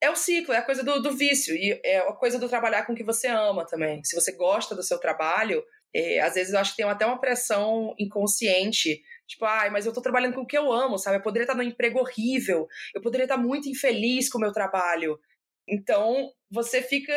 É 0.00 0.10
o 0.10 0.16
ciclo, 0.16 0.52
é 0.52 0.58
a 0.58 0.64
coisa 0.64 0.82
do, 0.82 1.00
do 1.00 1.16
vício, 1.16 1.54
e 1.56 1.80
é 1.84 1.98
a 1.98 2.12
coisa 2.12 2.38
do 2.38 2.48
trabalhar 2.48 2.84
com 2.84 2.92
o 2.92 2.96
que 2.96 3.04
você 3.04 3.26
ama 3.28 3.66
também. 3.66 4.02
Se 4.04 4.14
você 4.14 4.32
gosta 4.32 4.74
do 4.74 4.82
seu 4.82 4.98
trabalho, 4.98 5.62
é, 5.94 6.20
às 6.20 6.34
vezes 6.34 6.52
eu 6.52 6.58
acho 6.58 6.72
que 6.72 6.78
tem 6.78 6.86
até 6.86 7.06
uma 7.06 7.20
pressão 7.20 7.94
inconsciente, 7.98 9.00
tipo, 9.26 9.44
ai, 9.44 9.70
mas 9.70 9.86
eu 9.86 9.92
tô 9.92 10.02
trabalhando 10.02 10.34
com 10.34 10.42
o 10.42 10.46
que 10.46 10.58
eu 10.58 10.72
amo, 10.72 10.98
sabe? 10.98 11.16
Eu 11.16 11.22
poderia 11.22 11.44
estar 11.44 11.54
num 11.54 11.62
emprego 11.62 12.00
horrível, 12.00 12.66
eu 12.94 13.00
poderia 13.00 13.24
estar 13.24 13.38
muito 13.38 13.68
infeliz 13.68 14.28
com 14.28 14.38
o 14.38 14.40
meu 14.40 14.52
trabalho. 14.52 15.18
Então, 15.66 16.30
você 16.50 16.82
fica 16.82 17.14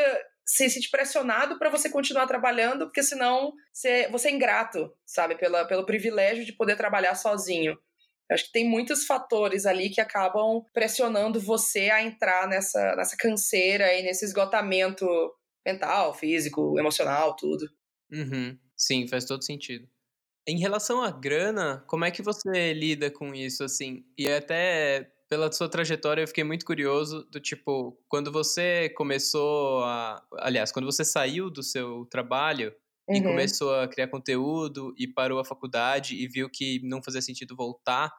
se 0.48 0.70
sente 0.70 0.90
pressionado 0.90 1.60
para 1.60 1.70
você 1.70 1.90
continuar 1.90 2.26
trabalhando, 2.26 2.86
porque 2.86 3.04
senão 3.04 3.52
você, 3.74 4.08
você 4.10 4.30
é 4.30 4.32
ingrato, 4.32 4.90
sabe? 5.06 5.36
Pela, 5.36 5.66
pelo 5.66 5.86
privilégio 5.86 6.46
de 6.46 6.54
poder 6.54 6.78
trabalhar 6.78 7.16
sozinho. 7.16 7.74
Eu 8.30 8.34
acho 8.34 8.46
que 8.46 8.52
tem 8.54 8.68
muitos 8.68 9.06
fatores 9.06 9.66
ali 9.66 9.90
que 9.90 10.00
acabam 10.00 10.64
pressionando 10.74 11.40
você 11.40 11.90
a 11.90 12.02
entrar 12.02 12.48
nessa, 12.48 12.96
nessa 12.96 13.18
canseira 13.18 13.94
e 13.94 14.04
nesse 14.04 14.24
esgotamento 14.24 15.06
mental, 15.66 16.14
físico, 16.14 16.80
emocional, 16.80 17.36
tudo. 17.36 17.70
Uhum. 18.12 18.58
Sim, 18.76 19.08
faz 19.08 19.26
todo 19.26 19.44
sentido. 19.44 19.88
Em 20.48 20.60
relação 20.60 21.02
à 21.02 21.12
grana, 21.12 21.84
como 21.88 22.06
é 22.06 22.12
que 22.12 22.22
você 22.22 22.74
lida 22.74 23.12
com 23.12 23.36
isso, 23.36 23.66
assim? 23.66 24.06
E 24.18 24.30
até 24.30 25.12
pela 25.30 25.52
sua 25.52 25.70
trajetória, 25.70 26.22
eu 26.22 26.28
fiquei 26.28 26.44
muito 26.44 26.66
curioso 26.66 27.24
do 27.32 27.40
tipo, 27.40 27.98
quando 28.08 28.32
você 28.32 28.90
começou 28.90 29.84
a. 29.84 30.24
Aliás, 30.40 30.72
quando 30.72 30.86
você 30.86 31.04
saiu 31.04 31.50
do 31.50 31.62
seu 31.62 32.06
trabalho 32.06 32.74
uhum. 33.10 33.16
e 33.16 33.24
começou 33.24 33.76
a 33.76 33.88
criar 33.88 34.08
conteúdo 34.08 34.94
e 34.98 35.08
parou 35.08 35.40
a 35.40 35.46
faculdade 35.46 36.16
e 36.16 36.28
viu 36.28 36.50
que 36.50 36.82
não 36.84 37.04
fazia 37.04 37.22
sentido 37.22 37.56
voltar, 37.56 38.12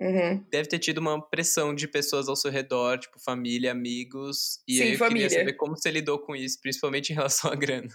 uhum. 0.00 0.44
deve 0.50 0.68
ter 0.68 0.78
tido 0.78 0.98
uma 0.98 1.20
pressão 1.20 1.74
de 1.74 1.88
pessoas 1.88 2.28
ao 2.28 2.36
seu 2.36 2.50
redor, 2.50 2.98
tipo 2.98 3.18
família, 3.20 3.72
amigos. 3.72 4.62
E 4.68 4.78
Sim, 4.78 4.84
eu 4.84 4.98
família. 4.98 5.28
queria 5.28 5.44
saber 5.44 5.56
como 5.56 5.76
você 5.76 5.90
lidou 5.90 6.18
com 6.18 6.36
isso, 6.36 6.60
principalmente 6.60 7.10
em 7.10 7.14
relação 7.14 7.50
à 7.50 7.56
grana. 7.56 7.88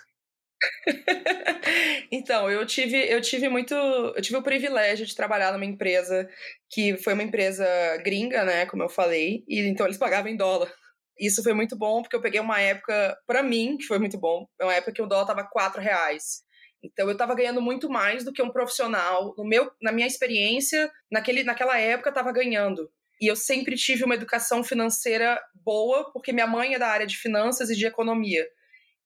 então, 2.11 2.49
eu 2.49 2.65
tive, 2.65 2.97
eu 2.97 3.21
tive 3.21 3.49
muito. 3.49 3.73
Eu 3.73 4.21
tive 4.21 4.37
o 4.37 4.43
privilégio 4.43 5.05
de 5.05 5.15
trabalhar 5.15 5.51
numa 5.51 5.65
empresa 5.65 6.27
que 6.69 6.97
foi 6.97 7.13
uma 7.13 7.23
empresa 7.23 7.65
gringa, 8.03 8.43
né? 8.43 8.65
Como 8.65 8.83
eu 8.83 8.89
falei, 8.89 9.43
e 9.47 9.59
então 9.61 9.85
eles 9.85 9.97
pagavam 9.97 10.31
em 10.31 10.37
dólar. 10.37 10.71
Isso 11.19 11.43
foi 11.43 11.53
muito 11.53 11.75
bom, 11.77 12.01
porque 12.01 12.15
eu 12.15 12.21
peguei 12.21 12.39
uma 12.39 12.59
época, 12.61 13.17
para 13.25 13.41
mim, 13.41 13.77
que 13.77 13.85
foi 13.85 13.97
muito 13.97 14.19
bom, 14.19 14.45
uma 14.61 14.73
época 14.73 14.93
que 14.93 15.01
o 15.01 15.07
dólar 15.07 15.25
tava 15.25 15.47
quatro 15.49 15.81
reais. 15.81 16.43
Então 16.83 17.07
eu 17.07 17.13
estava 17.13 17.33
ganhando 17.33 17.61
muito 17.61 17.89
mais 17.89 18.23
do 18.23 18.31
que 18.31 18.41
um 18.41 18.51
profissional, 18.51 19.33
no 19.35 19.43
meu, 19.43 19.71
na 19.81 19.91
minha 19.91 20.05
experiência, 20.05 20.91
naquele, 21.11 21.43
naquela 21.43 21.77
época 21.79 22.09
estava 22.09 22.31
ganhando. 22.31 22.89
E 23.19 23.29
eu 23.29 23.35
sempre 23.35 23.75
tive 23.75 24.03
uma 24.03 24.13
educação 24.13 24.63
financeira 24.63 25.41
boa, 25.55 26.11
porque 26.13 26.31
minha 26.31 26.45
mãe 26.45 26.75
é 26.75 26.79
da 26.79 26.87
área 26.87 27.07
de 27.07 27.17
finanças 27.17 27.69
e 27.71 27.75
de 27.75 27.85
economia. 27.85 28.47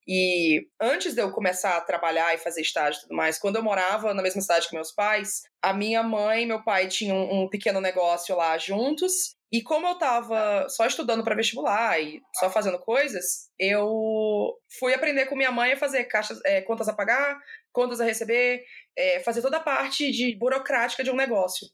E 0.07 0.67
antes 0.79 1.13
de 1.13 1.21
eu 1.21 1.31
começar 1.31 1.77
a 1.77 1.81
trabalhar 1.81 2.33
e 2.33 2.39
fazer 2.39 2.61
estágio 2.61 2.99
e 2.99 3.01
tudo 3.03 3.15
mais, 3.15 3.37
quando 3.37 3.57
eu 3.57 3.63
morava 3.63 4.13
na 4.13 4.23
mesma 4.23 4.41
cidade 4.41 4.67
que 4.67 4.75
meus 4.75 4.91
pais, 4.91 5.43
a 5.61 5.73
minha 5.73 6.01
mãe 6.01 6.43
e 6.43 6.45
meu 6.45 6.63
pai 6.63 6.87
tinham 6.87 7.17
um, 7.31 7.47
pequeno 7.47 7.79
negócio 7.79 8.35
lá 8.35 8.57
juntos. 8.57 9.35
E 9.51 9.61
como 9.61 9.85
eu 9.85 9.97
tava 9.97 10.67
só 10.69 10.85
estudando 10.85 11.23
para 11.23 11.35
vestibular 11.35 12.01
e 12.01 12.21
só 12.39 12.49
fazendo 12.49 12.79
coisas, 12.79 13.49
eu 13.59 14.57
fui 14.79 14.93
aprender 14.93 15.25
com 15.25 15.35
minha 15.35 15.51
mãe 15.51 15.73
a 15.73 15.77
fazer 15.77 16.05
caixas, 16.05 16.39
é, 16.45 16.61
contas 16.61 16.87
a 16.87 16.93
pagar, 16.93 17.37
contas 17.71 17.99
a 17.99 18.05
receber, 18.05 18.63
é, 18.97 19.19
fazer 19.19 19.41
toda 19.41 19.57
a 19.57 19.61
parte 19.61 20.09
de 20.11 20.35
burocrática 20.37 21.03
de 21.03 21.11
um 21.11 21.15
negócio. 21.15 21.67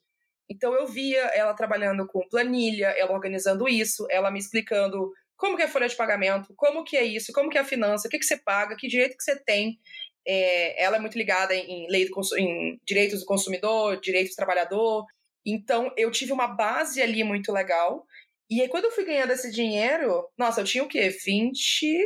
Então 0.50 0.74
eu 0.74 0.88
via 0.88 1.22
ela 1.36 1.54
trabalhando 1.54 2.08
com 2.08 2.28
planilha, 2.30 2.88
ela 2.98 3.12
organizando 3.12 3.68
isso, 3.68 4.08
ela 4.10 4.32
me 4.32 4.40
explicando 4.40 5.12
como 5.38 5.56
que 5.56 5.62
é 5.62 5.66
a 5.66 5.70
folha 5.70 5.88
de 5.88 5.96
pagamento, 5.96 6.54
como 6.56 6.84
que 6.84 6.98
é 6.98 7.04
isso, 7.04 7.32
como 7.32 7.50
que 7.50 7.58
é 7.58 7.62
a 7.62 7.66
finança, 7.66 8.08
o 8.08 8.12
que, 8.12 8.18
que 8.18 8.26
você 8.26 8.38
paga, 8.38 8.76
que 8.76 8.88
direito 8.88 9.16
que 9.16 9.24
você 9.24 9.40
tem. 9.44 9.80
É, 10.28 10.84
ela 10.84 10.98
é 10.98 11.00
muito 11.00 11.18
ligada 11.18 11.56
em, 11.56 11.88
lei 11.90 12.06
do, 12.06 12.38
em 12.38 12.80
direitos 12.86 13.22
do 13.22 13.26
consumidor, 13.26 14.02
direitos 14.02 14.34
do 14.34 14.36
trabalhador. 14.36 15.06
Então, 15.46 15.94
eu 15.96 16.12
tive 16.12 16.34
uma 16.34 16.48
base 16.48 17.02
ali 17.02 17.24
muito 17.24 17.54
legal. 17.54 18.06
E 18.50 18.62
aí, 18.62 18.68
quando 18.68 18.86
eu 18.86 18.92
fui 18.92 19.06
ganhando 19.06 19.32
esse 19.32 19.52
dinheiro, 19.52 20.28
nossa, 20.38 20.62
eu 20.62 20.66
tinha 20.66 20.84
o 20.84 20.88
quê? 20.88 21.10
20, 21.10 22.04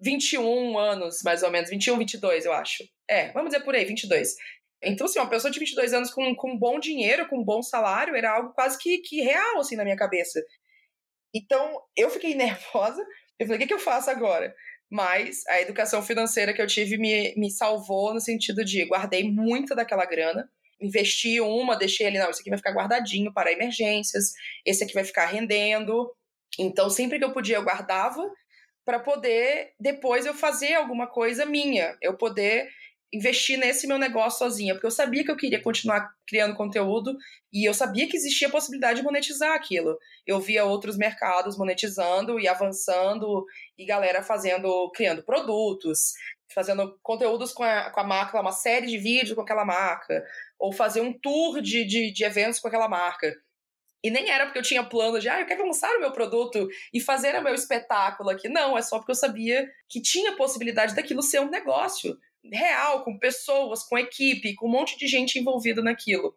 21 0.00 0.78
anos, 0.78 1.22
mais 1.24 1.42
ou 1.42 1.50
menos. 1.50 1.70
21, 1.70 1.98
22, 1.98 2.44
eu 2.44 2.52
acho. 2.52 2.84
É, 3.08 3.32
vamos 3.32 3.50
dizer 3.50 3.64
por 3.64 3.74
aí, 3.74 3.84
22. 3.84 4.34
Então, 4.82 5.06
assim, 5.06 5.18
uma 5.18 5.30
pessoa 5.30 5.50
de 5.50 5.58
22 5.58 5.92
anos 5.94 6.10
com, 6.10 6.34
com 6.34 6.58
bom 6.58 6.78
dinheiro, 6.78 7.26
com 7.28 7.42
bom 7.42 7.62
salário, 7.62 8.14
era 8.14 8.32
algo 8.32 8.52
quase 8.52 8.78
que, 8.78 8.98
que 8.98 9.22
real, 9.22 9.58
assim, 9.58 9.76
na 9.76 9.84
minha 9.84 9.96
cabeça. 9.96 10.40
Então, 11.34 11.82
eu 11.96 12.08
fiquei 12.08 12.34
nervosa. 12.36 13.04
Eu 13.38 13.46
falei, 13.46 13.56
o 13.56 13.60
que, 13.60 13.66
que 13.66 13.74
eu 13.74 13.80
faço 13.80 14.10
agora? 14.10 14.54
Mas 14.90 15.44
a 15.48 15.60
educação 15.60 16.02
financeira 16.02 16.54
que 16.54 16.62
eu 16.62 16.66
tive 16.66 16.96
me, 16.96 17.34
me 17.36 17.50
salvou 17.50 18.14
no 18.14 18.20
sentido 18.20 18.64
de 18.64 18.84
guardei 18.84 19.24
muita 19.24 19.74
daquela 19.74 20.06
grana, 20.06 20.48
investi 20.80 21.40
uma, 21.40 21.76
deixei 21.76 22.06
ali, 22.06 22.18
não, 22.18 22.30
isso 22.30 22.40
aqui 22.40 22.50
vai 22.50 22.58
ficar 22.58 22.72
guardadinho 22.72 23.32
para 23.32 23.50
emergências, 23.50 24.32
esse 24.64 24.84
aqui 24.84 24.94
vai 24.94 25.04
ficar 25.04 25.26
rendendo. 25.26 26.14
Então, 26.58 26.88
sempre 26.88 27.18
que 27.18 27.24
eu 27.24 27.32
podia, 27.32 27.56
eu 27.56 27.64
guardava 27.64 28.30
para 28.84 29.00
poder 29.00 29.72
depois 29.80 30.26
eu 30.26 30.34
fazer 30.34 30.74
alguma 30.74 31.06
coisa 31.06 31.46
minha, 31.46 31.96
eu 32.02 32.16
poder 32.16 32.68
investir 33.14 33.56
nesse 33.56 33.86
meu 33.86 33.96
negócio 33.96 34.40
sozinha, 34.40 34.74
porque 34.74 34.86
eu 34.86 34.90
sabia 34.90 35.24
que 35.24 35.30
eu 35.30 35.36
queria 35.36 35.62
continuar 35.62 36.10
criando 36.26 36.56
conteúdo 36.56 37.16
e 37.52 37.68
eu 37.68 37.72
sabia 37.72 38.08
que 38.08 38.16
existia 38.16 38.48
a 38.48 38.50
possibilidade 38.50 38.98
de 38.98 39.04
monetizar 39.04 39.54
aquilo. 39.54 39.96
Eu 40.26 40.40
via 40.40 40.64
outros 40.64 40.96
mercados 40.96 41.56
monetizando 41.56 42.40
e 42.40 42.48
avançando 42.48 43.44
e 43.78 43.86
galera 43.86 44.22
fazendo, 44.22 44.90
criando 44.94 45.22
produtos, 45.22 46.12
fazendo 46.52 46.98
conteúdos 47.02 47.52
com 47.52 47.62
a, 47.62 47.90
com 47.90 48.00
a 48.00 48.04
marca, 48.04 48.40
uma 48.40 48.52
série 48.52 48.88
de 48.88 48.98
vídeos 48.98 49.34
com 49.34 49.42
aquela 49.42 49.64
marca, 49.64 50.24
ou 50.58 50.72
fazer 50.72 51.00
um 51.00 51.12
tour 51.12 51.60
de, 51.60 51.84
de, 51.84 52.12
de 52.12 52.24
eventos 52.24 52.58
com 52.58 52.66
aquela 52.66 52.88
marca. 52.88 53.32
E 54.02 54.10
nem 54.10 54.28
era 54.28 54.44
porque 54.44 54.58
eu 54.58 54.62
tinha 54.62 54.84
plano 54.84 55.18
de, 55.18 55.28
ah, 55.28 55.40
eu 55.40 55.46
quero 55.46 55.64
lançar 55.64 55.96
o 55.96 56.00
meu 56.00 56.12
produto 56.12 56.68
e 56.92 57.00
fazer 57.00 57.34
o 57.36 57.42
meu 57.42 57.54
espetáculo 57.54 58.28
aqui. 58.28 58.48
Não, 58.48 58.76
é 58.76 58.82
só 58.82 58.98
porque 58.98 59.12
eu 59.12 59.16
sabia 59.16 59.66
que 59.88 60.02
tinha 60.02 60.36
possibilidade 60.36 60.94
daquilo 60.94 61.22
ser 61.22 61.40
um 61.40 61.48
negócio 61.48 62.18
real, 62.52 63.04
com 63.04 63.18
pessoas, 63.18 63.82
com 63.82 63.98
equipe, 63.98 64.54
com 64.54 64.66
um 64.66 64.70
monte 64.70 64.98
de 64.98 65.06
gente 65.06 65.38
envolvida 65.38 65.82
naquilo. 65.82 66.36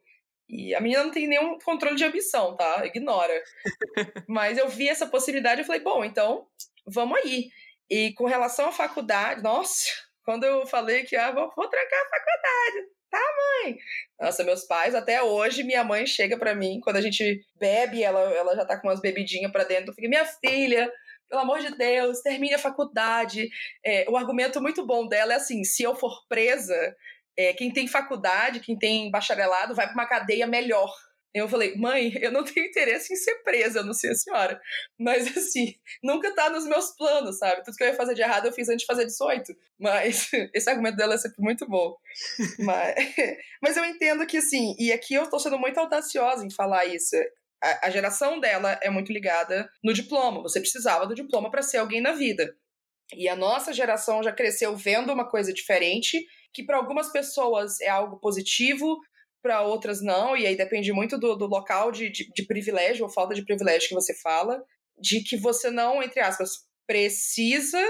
E 0.49 0.73
a 0.73 0.79
menina 0.79 1.03
não 1.03 1.11
tem 1.11 1.27
nenhum 1.27 1.57
controle 1.59 1.95
de 1.95 2.05
ambição, 2.05 2.55
tá? 2.55 2.85
Ignora. 2.85 3.33
Mas 4.27 4.57
eu 4.57 4.69
vi 4.69 4.87
essa 4.87 5.05
possibilidade 5.05 5.61
e 5.61 5.65
falei, 5.65 5.81
bom, 5.81 6.05
então 6.05 6.47
vamos 6.85 7.19
aí. 7.19 7.49
E 7.89 8.13
com 8.13 8.25
relação 8.25 8.69
à 8.69 8.71
faculdade, 8.71 9.43
nossa, 9.43 9.85
quando 10.23 10.45
eu 10.45 10.65
falei 10.65 11.03
que 11.03 11.15
ah, 11.15 11.31
vou, 11.31 11.51
vou 11.55 11.67
trancar 11.67 11.99
a 11.99 12.09
faculdade, 12.09 12.89
tá, 13.09 13.19
mãe? 13.65 13.77
Nossa, 14.19 14.43
meus 14.43 14.63
pais, 14.65 14.95
até 14.95 15.21
hoje, 15.21 15.63
minha 15.63 15.83
mãe 15.83 16.05
chega 16.05 16.37
para 16.37 16.55
mim, 16.55 16.79
quando 16.81 16.97
a 16.97 17.01
gente 17.01 17.45
bebe, 17.59 18.03
ela, 18.03 18.19
ela 18.33 18.55
já 18.55 18.65
tá 18.65 18.79
com 18.79 18.87
umas 18.87 19.01
bebidinhas 19.01 19.51
pra 19.51 19.65
dentro, 19.65 19.93
fica, 19.93 20.07
minha 20.07 20.25
filha, 20.25 20.91
pelo 21.29 21.41
amor 21.41 21.59
de 21.59 21.75
Deus, 21.75 22.21
termine 22.21 22.55
a 22.55 22.59
faculdade. 22.59 23.49
É, 23.85 24.05
o 24.09 24.17
argumento 24.17 24.61
muito 24.61 24.85
bom 24.85 25.07
dela 25.07 25.33
é 25.33 25.37
assim: 25.37 25.63
se 25.63 25.83
eu 25.83 25.95
for 25.95 26.25
presa, 26.27 26.95
é, 27.37 27.53
quem 27.53 27.71
tem 27.71 27.87
faculdade, 27.87 28.59
quem 28.59 28.77
tem 28.77 29.11
bacharelado, 29.11 29.75
vai 29.75 29.85
para 29.85 29.93
uma 29.93 30.07
cadeia 30.07 30.47
melhor. 30.47 30.91
Eu 31.33 31.47
falei, 31.47 31.75
mãe, 31.75 32.13
eu 32.19 32.31
não 32.31 32.43
tenho 32.43 32.65
interesse 32.65 33.13
em 33.13 33.15
ser 33.15 33.35
presa, 33.43 33.83
não 33.83 33.93
sei 33.93 34.11
a 34.11 34.15
senhora. 34.15 34.61
Mas, 34.97 35.25
assim, 35.37 35.75
nunca 36.01 36.33
tá 36.33 36.49
nos 36.49 36.65
meus 36.65 36.91
planos, 36.95 37.37
sabe? 37.37 37.63
Tudo 37.63 37.77
que 37.77 37.83
eu 37.83 37.87
ia 37.87 37.95
fazer 37.95 38.15
de 38.15 38.21
errado 38.21 38.47
eu 38.47 38.51
fiz 38.51 38.67
antes 38.69 38.81
de 38.81 38.87
fazer 38.87 39.05
18. 39.05 39.55
Mas 39.79 40.29
esse 40.53 40.69
argumento 40.69 40.97
dela 40.97 41.13
é 41.13 41.17
sempre 41.17 41.41
muito 41.41 41.67
bom. 41.67 41.95
mas, 42.59 42.95
mas 43.61 43.77
eu 43.77 43.85
entendo 43.85 44.25
que, 44.25 44.37
assim, 44.37 44.75
e 44.79 44.91
aqui 44.91 45.13
eu 45.13 45.29
tô 45.29 45.37
sendo 45.37 45.59
muito 45.59 45.79
audaciosa 45.79 46.45
em 46.45 46.51
falar 46.51 46.85
isso. 46.85 47.15
A, 47.61 47.89
geração 47.89 48.39
dela 48.39 48.79
é 48.83 48.89
muito 48.89 49.11
ligada 49.11 49.69
no 49.83 49.93
diploma. 49.93 50.41
Você 50.43 50.59
precisava 50.59 51.07
do 51.07 51.15
diploma 51.15 51.49
para 51.49 51.61
ser 51.61 51.77
alguém 51.77 52.01
na 52.01 52.13
vida. 52.13 52.55
E 53.15 53.27
a 53.27 53.35
nossa 53.35 53.73
geração 53.73 54.21
já 54.21 54.31
cresceu 54.31 54.75
vendo 54.75 55.11
uma 55.11 55.27
coisa 55.27 55.53
diferente, 55.53 56.23
que 56.53 56.63
para 56.63 56.77
algumas 56.77 57.11
pessoas 57.11 57.79
é 57.79 57.87
algo 57.87 58.19
positivo, 58.19 58.99
para 59.41 59.61
outras 59.61 60.01
não, 60.01 60.35
e 60.35 60.45
aí 60.45 60.57
depende 60.57 60.91
muito 60.91 61.17
do, 61.17 61.35
do 61.35 61.45
local 61.45 61.91
de, 61.91 62.09
de, 62.09 62.29
de, 62.33 62.45
privilégio 62.45 63.05
ou 63.05 63.09
falta 63.09 63.33
de 63.33 63.45
privilégio 63.45 63.87
que 63.87 63.95
você 63.95 64.13
fala, 64.13 64.61
de 64.99 65.23
que 65.23 65.37
você 65.37 65.69
não, 65.69 66.03
entre 66.03 66.19
aspas, 66.19 66.65
precisa 66.85 67.81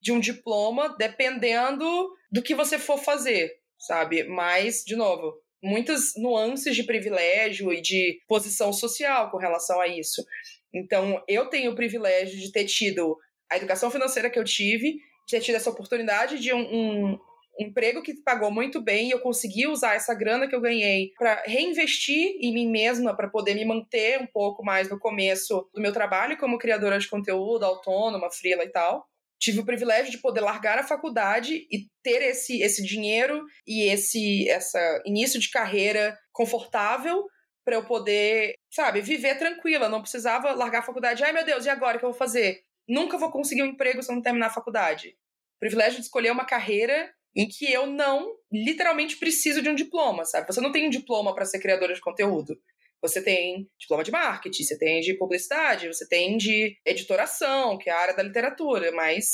de 0.00 0.12
um 0.12 0.18
diploma 0.18 0.96
dependendo 0.98 1.86
do 2.30 2.42
que 2.42 2.54
você 2.54 2.78
for 2.78 2.98
fazer, 2.98 3.50
sabe? 3.78 4.24
Mas, 4.24 4.82
de 4.84 4.96
novo, 4.96 5.34
muitas 5.64 6.12
nuances 6.16 6.76
de 6.76 6.84
privilégio 6.84 7.72
e 7.72 7.80
de 7.80 8.20
posição 8.28 8.72
social 8.72 9.30
com 9.30 9.38
relação 9.38 9.80
a 9.80 9.88
isso. 9.88 10.24
Então, 10.72 11.22
eu 11.26 11.46
tenho 11.46 11.72
o 11.72 11.76
privilégio 11.76 12.38
de 12.38 12.52
ter 12.52 12.64
tido 12.64 13.16
a 13.50 13.56
educação 13.56 13.90
financeira 13.90 14.30
que 14.30 14.38
eu 14.38 14.44
tive, 14.44 14.92
de 14.92 15.30
ter 15.30 15.40
tido 15.40 15.54
essa 15.54 15.70
oportunidade 15.70 16.38
de 16.38 16.52
um, 16.52 16.60
um 16.60 17.18
um 17.58 17.66
emprego 17.66 18.02
que 18.02 18.14
pagou 18.14 18.50
muito 18.50 18.80
bem 18.80 19.08
e 19.08 19.10
eu 19.12 19.20
consegui 19.20 19.66
usar 19.66 19.94
essa 19.94 20.14
grana 20.14 20.48
que 20.48 20.54
eu 20.54 20.60
ganhei 20.60 21.12
para 21.16 21.42
reinvestir 21.46 22.36
em 22.40 22.52
mim 22.52 22.68
mesma, 22.68 23.16
para 23.16 23.28
poder 23.28 23.54
me 23.54 23.64
manter 23.64 24.20
um 24.20 24.26
pouco 24.26 24.64
mais 24.64 24.88
no 24.88 24.98
começo 24.98 25.68
do 25.72 25.80
meu 25.80 25.92
trabalho 25.92 26.36
como 26.36 26.58
criadora 26.58 26.98
de 26.98 27.08
conteúdo, 27.08 27.64
autônoma, 27.64 28.30
freela 28.30 28.64
e 28.64 28.70
tal. 28.70 29.06
Tive 29.40 29.60
o 29.60 29.66
privilégio 29.66 30.10
de 30.10 30.18
poder 30.18 30.40
largar 30.40 30.78
a 30.78 30.86
faculdade 30.86 31.66
e 31.70 31.86
ter 32.02 32.22
esse, 32.22 32.62
esse 32.62 32.82
dinheiro 32.82 33.44
e 33.66 33.90
esse 33.90 34.48
essa 34.48 35.02
início 35.04 35.38
de 35.38 35.50
carreira 35.50 36.18
confortável 36.32 37.24
para 37.64 37.76
eu 37.76 37.84
poder, 37.84 38.54
sabe, 38.70 39.00
viver 39.00 39.38
tranquila. 39.38 39.88
Não 39.88 40.02
precisava 40.02 40.52
largar 40.52 40.80
a 40.80 40.86
faculdade. 40.86 41.24
Ai, 41.24 41.32
meu 41.32 41.44
Deus, 41.44 41.64
e 41.64 41.70
agora 41.70 41.96
o 41.96 41.98
que 41.98 42.04
eu 42.04 42.10
vou 42.10 42.18
fazer? 42.18 42.60
Nunca 42.88 43.18
vou 43.18 43.30
conseguir 43.30 43.62
um 43.62 43.66
emprego 43.66 44.02
se 44.02 44.10
eu 44.10 44.14
não 44.14 44.22
terminar 44.22 44.46
a 44.46 44.54
faculdade. 44.54 45.16
O 45.56 45.60
privilégio 45.60 45.98
de 45.98 46.04
escolher 46.04 46.30
uma 46.30 46.44
carreira 46.44 47.10
em 47.36 47.48
que 47.48 47.70
eu 47.72 47.86
não 47.86 48.32
literalmente 48.52 49.16
preciso 49.16 49.60
de 49.60 49.68
um 49.68 49.74
diploma, 49.74 50.24
sabe? 50.24 50.46
Você 50.46 50.60
não 50.60 50.70
tem 50.70 50.86
um 50.86 50.90
diploma 50.90 51.34
para 51.34 51.44
ser 51.44 51.58
criadora 51.58 51.94
de 51.94 52.00
conteúdo. 52.00 52.56
Você 53.04 53.20
tem 53.20 53.68
diploma 53.78 54.02
de 54.02 54.10
marketing, 54.10 54.62
você 54.62 54.78
tem 54.78 55.02
de 55.02 55.12
publicidade, 55.12 55.88
você 55.88 56.08
tem 56.08 56.38
de 56.38 56.74
editoração, 56.86 57.76
que 57.76 57.90
é 57.90 57.92
a 57.92 57.98
área 57.98 58.16
da 58.16 58.22
literatura, 58.22 58.90
mas 58.92 59.26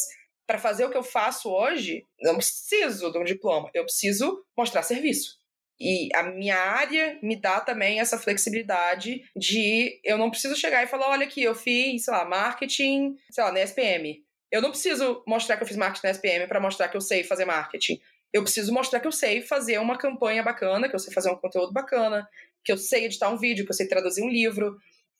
para 0.44 0.58
fazer 0.58 0.84
o 0.84 0.90
que 0.90 0.96
eu 0.96 1.04
faço 1.04 1.48
hoje, 1.48 2.04
eu 2.18 2.32
não 2.32 2.38
preciso 2.38 3.12
de 3.12 3.18
um 3.18 3.22
diploma, 3.22 3.70
eu 3.72 3.84
preciso 3.84 4.44
mostrar 4.58 4.82
serviço. 4.82 5.38
E 5.78 6.08
a 6.12 6.24
minha 6.24 6.56
área 6.56 7.16
me 7.22 7.40
dá 7.40 7.60
também 7.60 8.00
essa 8.00 8.18
flexibilidade 8.18 9.22
de 9.36 10.00
eu 10.02 10.18
não 10.18 10.30
preciso 10.32 10.56
chegar 10.56 10.82
e 10.82 10.88
falar, 10.88 11.08
olha 11.08 11.24
aqui, 11.24 11.40
eu 11.40 11.54
fiz, 11.54 12.04
sei 12.04 12.12
lá, 12.12 12.24
marketing, 12.24 13.14
sei 13.30 13.44
lá, 13.44 13.52
na 13.52 13.60
SPM. 13.60 14.20
Eu 14.50 14.60
não 14.60 14.70
preciso 14.70 15.22
mostrar 15.28 15.56
que 15.56 15.62
eu 15.62 15.68
fiz 15.68 15.76
marketing 15.76 16.06
na 16.08 16.10
SPM 16.10 16.48
para 16.48 16.58
mostrar 16.58 16.88
que 16.88 16.96
eu 16.96 17.00
sei 17.00 17.22
fazer 17.22 17.44
marketing. 17.44 18.00
Eu 18.32 18.42
preciso 18.42 18.72
mostrar 18.72 18.98
que 18.98 19.06
eu 19.06 19.12
sei 19.12 19.42
fazer 19.42 19.78
uma 19.78 19.96
campanha 19.96 20.42
bacana, 20.42 20.88
que 20.88 20.94
eu 20.94 20.98
sei 20.98 21.12
fazer 21.12 21.30
um 21.30 21.36
conteúdo 21.36 21.72
bacana, 21.72 22.28
que 22.64 22.72
eu 22.72 22.76
sei 22.76 23.04
editar 23.04 23.30
um 23.30 23.38
vídeo, 23.38 23.64
que 23.64 23.70
eu 23.70 23.76
sei 23.76 23.88
traduzir 23.88 24.22
um 24.22 24.28
livro. 24.28 24.76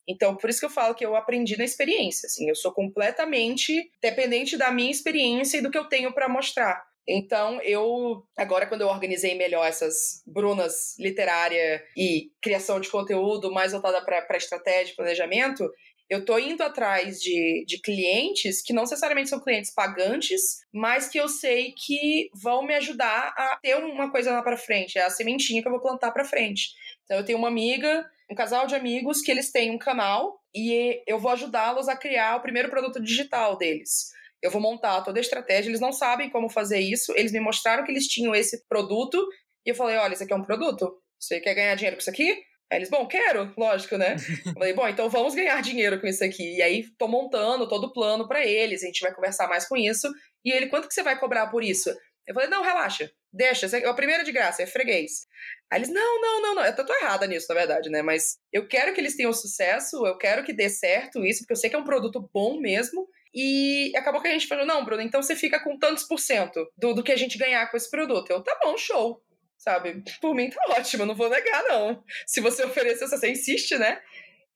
Então, 0.08 0.36
por 0.36 0.50
isso 0.50 0.60
que 0.60 0.66
eu 0.66 0.70
falo 0.70 0.94
que 0.94 1.04
eu 1.04 1.14
aprendi 1.14 1.56
na 1.56 1.64
experiência. 1.64 2.26
Assim, 2.26 2.48
eu 2.48 2.54
sou 2.54 2.72
completamente 2.72 3.90
dependente 4.02 4.56
da 4.56 4.70
minha 4.70 4.90
experiência 4.90 5.58
e 5.58 5.60
do 5.60 5.70
que 5.70 5.78
eu 5.78 5.88
tenho 5.88 6.12
para 6.12 6.28
mostrar. 6.28 6.82
Então, 7.08 7.60
eu, 7.62 8.22
agora, 8.36 8.66
quando 8.66 8.82
eu 8.82 8.88
organizei 8.88 9.34
melhor 9.34 9.66
essas 9.66 10.22
brunas 10.26 10.98
literária 10.98 11.82
e 11.96 12.30
criação 12.40 12.80
de 12.80 12.88
conteúdo 12.88 13.50
mais 13.52 13.72
voltada 13.72 14.04
para 14.04 14.36
estratégia 14.36 14.92
e 14.92 14.96
planejamento, 14.96 15.68
eu 16.10 16.24
tô 16.24 16.36
indo 16.38 16.62
atrás 16.62 17.20
de, 17.20 17.64
de 17.66 17.80
clientes 17.80 18.60
que 18.60 18.72
não 18.72 18.82
necessariamente 18.82 19.28
são 19.28 19.40
clientes 19.40 19.72
pagantes, 19.72 20.60
mas 20.72 21.08
que 21.08 21.18
eu 21.18 21.28
sei 21.28 21.72
que 21.72 22.28
vão 22.34 22.64
me 22.64 22.74
ajudar 22.74 23.32
a 23.36 23.58
ter 23.62 23.76
uma 23.76 24.10
coisa 24.10 24.32
lá 24.32 24.42
para 24.42 24.56
frente, 24.56 24.98
é 24.98 25.04
a 25.04 25.10
sementinha 25.10 25.62
que 25.62 25.68
eu 25.68 25.72
vou 25.72 25.80
plantar 25.80 26.10
para 26.10 26.24
frente. 26.24 26.70
Então 27.10 27.18
eu 27.18 27.24
tenho 27.24 27.38
uma 27.38 27.48
amiga, 27.48 28.08
um 28.30 28.36
casal 28.36 28.68
de 28.68 28.76
amigos 28.76 29.20
que 29.20 29.32
eles 29.32 29.50
têm 29.50 29.72
um 29.72 29.78
canal 29.78 30.38
e 30.54 31.02
eu 31.08 31.18
vou 31.18 31.32
ajudá-los 31.32 31.88
a 31.88 31.96
criar 31.96 32.36
o 32.36 32.40
primeiro 32.40 32.70
produto 32.70 33.02
digital 33.02 33.58
deles. 33.58 34.10
Eu 34.40 34.48
vou 34.48 34.62
montar 34.62 35.02
toda 35.02 35.18
a 35.18 35.20
estratégia, 35.20 35.68
eles 35.68 35.80
não 35.80 35.92
sabem 35.92 36.30
como 36.30 36.48
fazer 36.48 36.78
isso, 36.78 37.12
eles 37.16 37.32
me 37.32 37.40
mostraram 37.40 37.82
que 37.82 37.90
eles 37.90 38.06
tinham 38.06 38.32
esse 38.32 38.64
produto 38.68 39.26
e 39.66 39.70
eu 39.70 39.74
falei, 39.74 39.96
olha, 39.96 40.12
isso 40.12 40.22
aqui 40.22 40.32
é 40.32 40.36
um 40.36 40.44
produto. 40.44 41.02
Você 41.18 41.40
quer 41.40 41.54
ganhar 41.54 41.74
dinheiro 41.74 41.96
com 41.96 42.00
isso 42.00 42.10
aqui? 42.10 42.30
Aí 42.70 42.78
eles, 42.78 42.88
bom, 42.88 43.04
quero, 43.08 43.52
lógico, 43.58 43.96
né? 43.96 44.16
Falei, 44.54 44.72
bom, 44.72 44.86
então 44.86 45.10
vamos 45.10 45.34
ganhar 45.34 45.60
dinheiro 45.60 46.00
com 46.00 46.06
isso 46.06 46.22
aqui. 46.22 46.58
E 46.58 46.62
aí 46.62 46.84
tô 46.96 47.08
montando 47.08 47.68
todo 47.68 47.88
o 47.88 47.92
plano 47.92 48.28
para 48.28 48.46
eles, 48.46 48.84
a 48.84 48.86
gente 48.86 49.00
vai 49.00 49.12
conversar 49.12 49.48
mais 49.48 49.66
com 49.66 49.76
isso. 49.76 50.08
E 50.44 50.52
ele, 50.52 50.68
quanto 50.68 50.86
que 50.86 50.94
você 50.94 51.02
vai 51.02 51.18
cobrar 51.18 51.48
por 51.48 51.64
isso? 51.64 51.90
Eu 52.24 52.34
falei, 52.34 52.48
não, 52.48 52.62
relaxa, 52.62 53.10
deixa, 53.32 53.66
a 53.88 53.94
primeira 53.94 54.24
de 54.24 54.32
graça, 54.32 54.62
é 54.62 54.66
freguês. 54.66 55.26
Aí 55.70 55.78
eles, 55.78 55.88
não, 55.88 56.20
não, 56.20 56.42
não, 56.42 56.54
não, 56.56 56.64
eu 56.64 56.74
tô, 56.74 56.84
tô 56.84 56.94
errada 56.94 57.26
nisso, 57.26 57.46
na 57.48 57.54
verdade, 57.54 57.90
né? 57.90 58.02
Mas 58.02 58.38
eu 58.52 58.66
quero 58.66 58.92
que 58.92 59.00
eles 59.00 59.16
tenham 59.16 59.32
sucesso, 59.32 60.04
eu 60.06 60.16
quero 60.18 60.44
que 60.44 60.52
dê 60.52 60.68
certo 60.68 61.24
isso, 61.24 61.40
porque 61.40 61.52
eu 61.52 61.56
sei 61.56 61.70
que 61.70 61.76
é 61.76 61.78
um 61.78 61.84
produto 61.84 62.28
bom 62.32 62.60
mesmo. 62.60 63.08
E 63.32 63.92
acabou 63.96 64.20
que 64.20 64.26
a 64.26 64.32
gente 64.32 64.48
falou, 64.48 64.66
não, 64.66 64.84
Bruno, 64.84 65.02
então 65.02 65.22
você 65.22 65.36
fica 65.36 65.62
com 65.62 65.78
tantos 65.78 66.02
por 66.04 66.18
cento 66.18 66.66
do, 66.76 66.94
do 66.94 67.02
que 67.04 67.12
a 67.12 67.16
gente 67.16 67.38
ganhar 67.38 67.70
com 67.70 67.76
esse 67.76 67.88
produto. 67.88 68.30
Eu, 68.30 68.42
tá 68.42 68.58
bom, 68.62 68.76
show 68.76 69.22
sabe? 69.60 70.02
Por 70.20 70.34
mim 70.34 70.48
tá 70.48 70.58
ótimo, 70.70 71.04
não 71.04 71.14
vou 71.14 71.28
negar, 71.28 71.62
não. 71.64 72.02
Se 72.26 72.40
você 72.40 72.64
oferecer, 72.64 73.06
você 73.06 73.30
insiste, 73.30 73.76
né? 73.76 74.00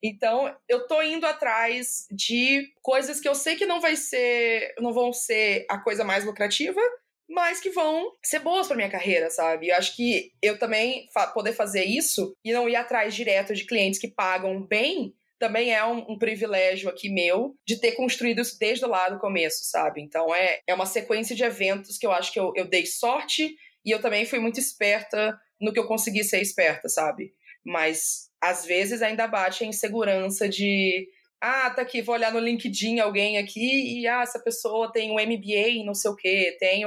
Então, 0.03 0.55
eu 0.67 0.87
tô 0.87 1.01
indo 1.01 1.25
atrás 1.25 2.07
de 2.11 2.73
coisas 2.81 3.19
que 3.19 3.27
eu 3.27 3.35
sei 3.35 3.55
que 3.55 3.65
não 3.65 3.79
vai 3.79 3.95
ser, 3.95 4.73
não 4.79 4.93
vão 4.93 5.13
ser 5.13 5.65
a 5.69 5.79
coisa 5.79 6.03
mais 6.03 6.25
lucrativa, 6.25 6.81
mas 7.29 7.59
que 7.59 7.69
vão 7.69 8.11
ser 8.23 8.39
boas 8.39 8.67
para 8.67 8.75
minha 8.75 8.89
carreira, 8.89 9.29
sabe? 9.29 9.69
Eu 9.69 9.75
acho 9.75 9.95
que 9.95 10.31
eu 10.41 10.59
também 10.59 11.07
fa 11.13 11.27
poder 11.27 11.53
fazer 11.53 11.83
isso 11.83 12.35
e 12.43 12.53
não 12.53 12.69
ir 12.69 12.75
atrás 12.75 13.15
direto 13.15 13.53
de 13.53 13.65
clientes 13.65 13.99
que 13.99 14.07
pagam 14.07 14.61
bem 14.61 15.13
também 15.37 15.73
é 15.73 15.85
um, 15.85 16.11
um, 16.11 16.17
privilégio 16.17 16.89
aqui 16.89 17.09
meu 17.09 17.55
de 17.67 17.79
ter 17.79 17.91
construído 17.91 18.41
isso 18.41 18.57
desde 18.57 18.85
lá 18.85 19.09
do 19.09 19.19
começo, 19.19 19.63
sabe? 19.63 20.01
Então 20.01 20.33
é, 20.33 20.59
é 20.65 20.73
uma 20.73 20.85
sequência 20.85 21.35
de 21.35 21.43
eventos 21.43 21.97
que 21.97 22.05
eu 22.05 22.11
acho 22.11 22.31
que 22.31 22.39
eu, 22.39 22.53
eu 22.55 22.65
dei 22.65 22.85
sorte 22.85 23.55
e 23.83 23.91
eu 23.91 24.01
também 24.01 24.25
fui 24.25 24.39
muito 24.39 24.59
esperta 24.59 25.37
no 25.59 25.73
que 25.73 25.79
eu 25.79 25.87
consegui 25.87 26.23
ser 26.23 26.41
esperta, 26.41 26.87
sabe? 26.87 27.33
Mas 27.65 28.29
às 28.41 28.65
vezes 28.65 29.01
ainda 29.01 29.27
bate 29.27 29.63
a 29.63 29.67
insegurança 29.67 30.47
de 30.47 31.07
ah, 31.41 31.69
tá 31.69 31.81
aqui, 31.81 32.01
vou 32.01 32.15
olhar 32.15 32.31
no 32.31 32.39
LinkedIn 32.39 32.99
alguém 32.99 33.37
aqui 33.37 33.99
e 33.99 34.07
ah, 34.07 34.21
essa 34.21 34.39
pessoa 34.39 34.91
tem 34.91 35.11
um 35.11 35.15
MBA 35.15 35.83
não 35.85 35.93
sei 35.93 36.11
o 36.11 36.15
quê, 36.15 36.55
tem 36.59 36.85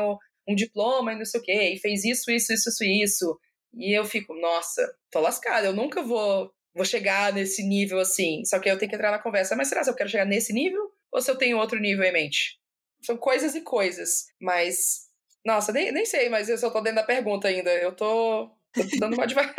um 0.49 0.55
diploma 0.55 1.13
e 1.13 1.17
não 1.17 1.25
sei 1.25 1.41
o 1.41 1.43
quê, 1.43 1.73
e 1.75 1.79
fez 1.79 2.05
isso, 2.05 2.31
isso, 2.31 2.53
isso, 2.53 2.69
isso, 2.69 2.85
isso. 2.85 3.41
E 3.75 3.97
eu 3.97 4.05
fico, 4.05 4.35
nossa, 4.35 4.89
tô 5.11 5.21
lascada, 5.21 5.67
eu 5.67 5.73
nunca 5.73 6.03
vou 6.03 6.51
vou 6.75 6.85
chegar 6.85 7.33
nesse 7.33 7.63
nível 7.67 7.99
assim. 7.99 8.45
Só 8.45 8.59
que 8.61 8.71
eu 8.71 8.79
tenho 8.79 8.89
que 8.89 8.95
entrar 8.95 9.11
na 9.11 9.19
conversa, 9.19 9.57
mas 9.57 9.69
será 9.69 9.83
que 9.83 9.91
eu 9.91 9.95
quero 9.95 10.09
chegar 10.09 10.25
nesse 10.25 10.53
nível 10.53 10.93
ou 11.11 11.21
se 11.21 11.31
eu 11.31 11.37
tenho 11.37 11.59
outro 11.59 11.81
nível 11.81 12.05
em 12.05 12.13
mente? 12.13 12.59
São 13.03 13.17
coisas 13.17 13.55
e 13.55 13.63
coisas, 13.63 14.27
mas 14.41 15.09
nossa, 15.45 15.73
nem, 15.73 15.91
nem 15.93 16.05
sei, 16.05 16.29
mas 16.29 16.49
eu 16.49 16.59
só 16.59 16.71
tô 16.71 16.81
dentro 16.81 16.97
da 16.97 17.05
pergunta 17.05 17.49
ainda. 17.49 17.71
Eu 17.71 17.93
tô, 17.93 18.51
eu 18.77 18.89
tô 18.89 18.97
dando 18.99 19.15
uma 19.15 19.27
devagada. 19.27 19.57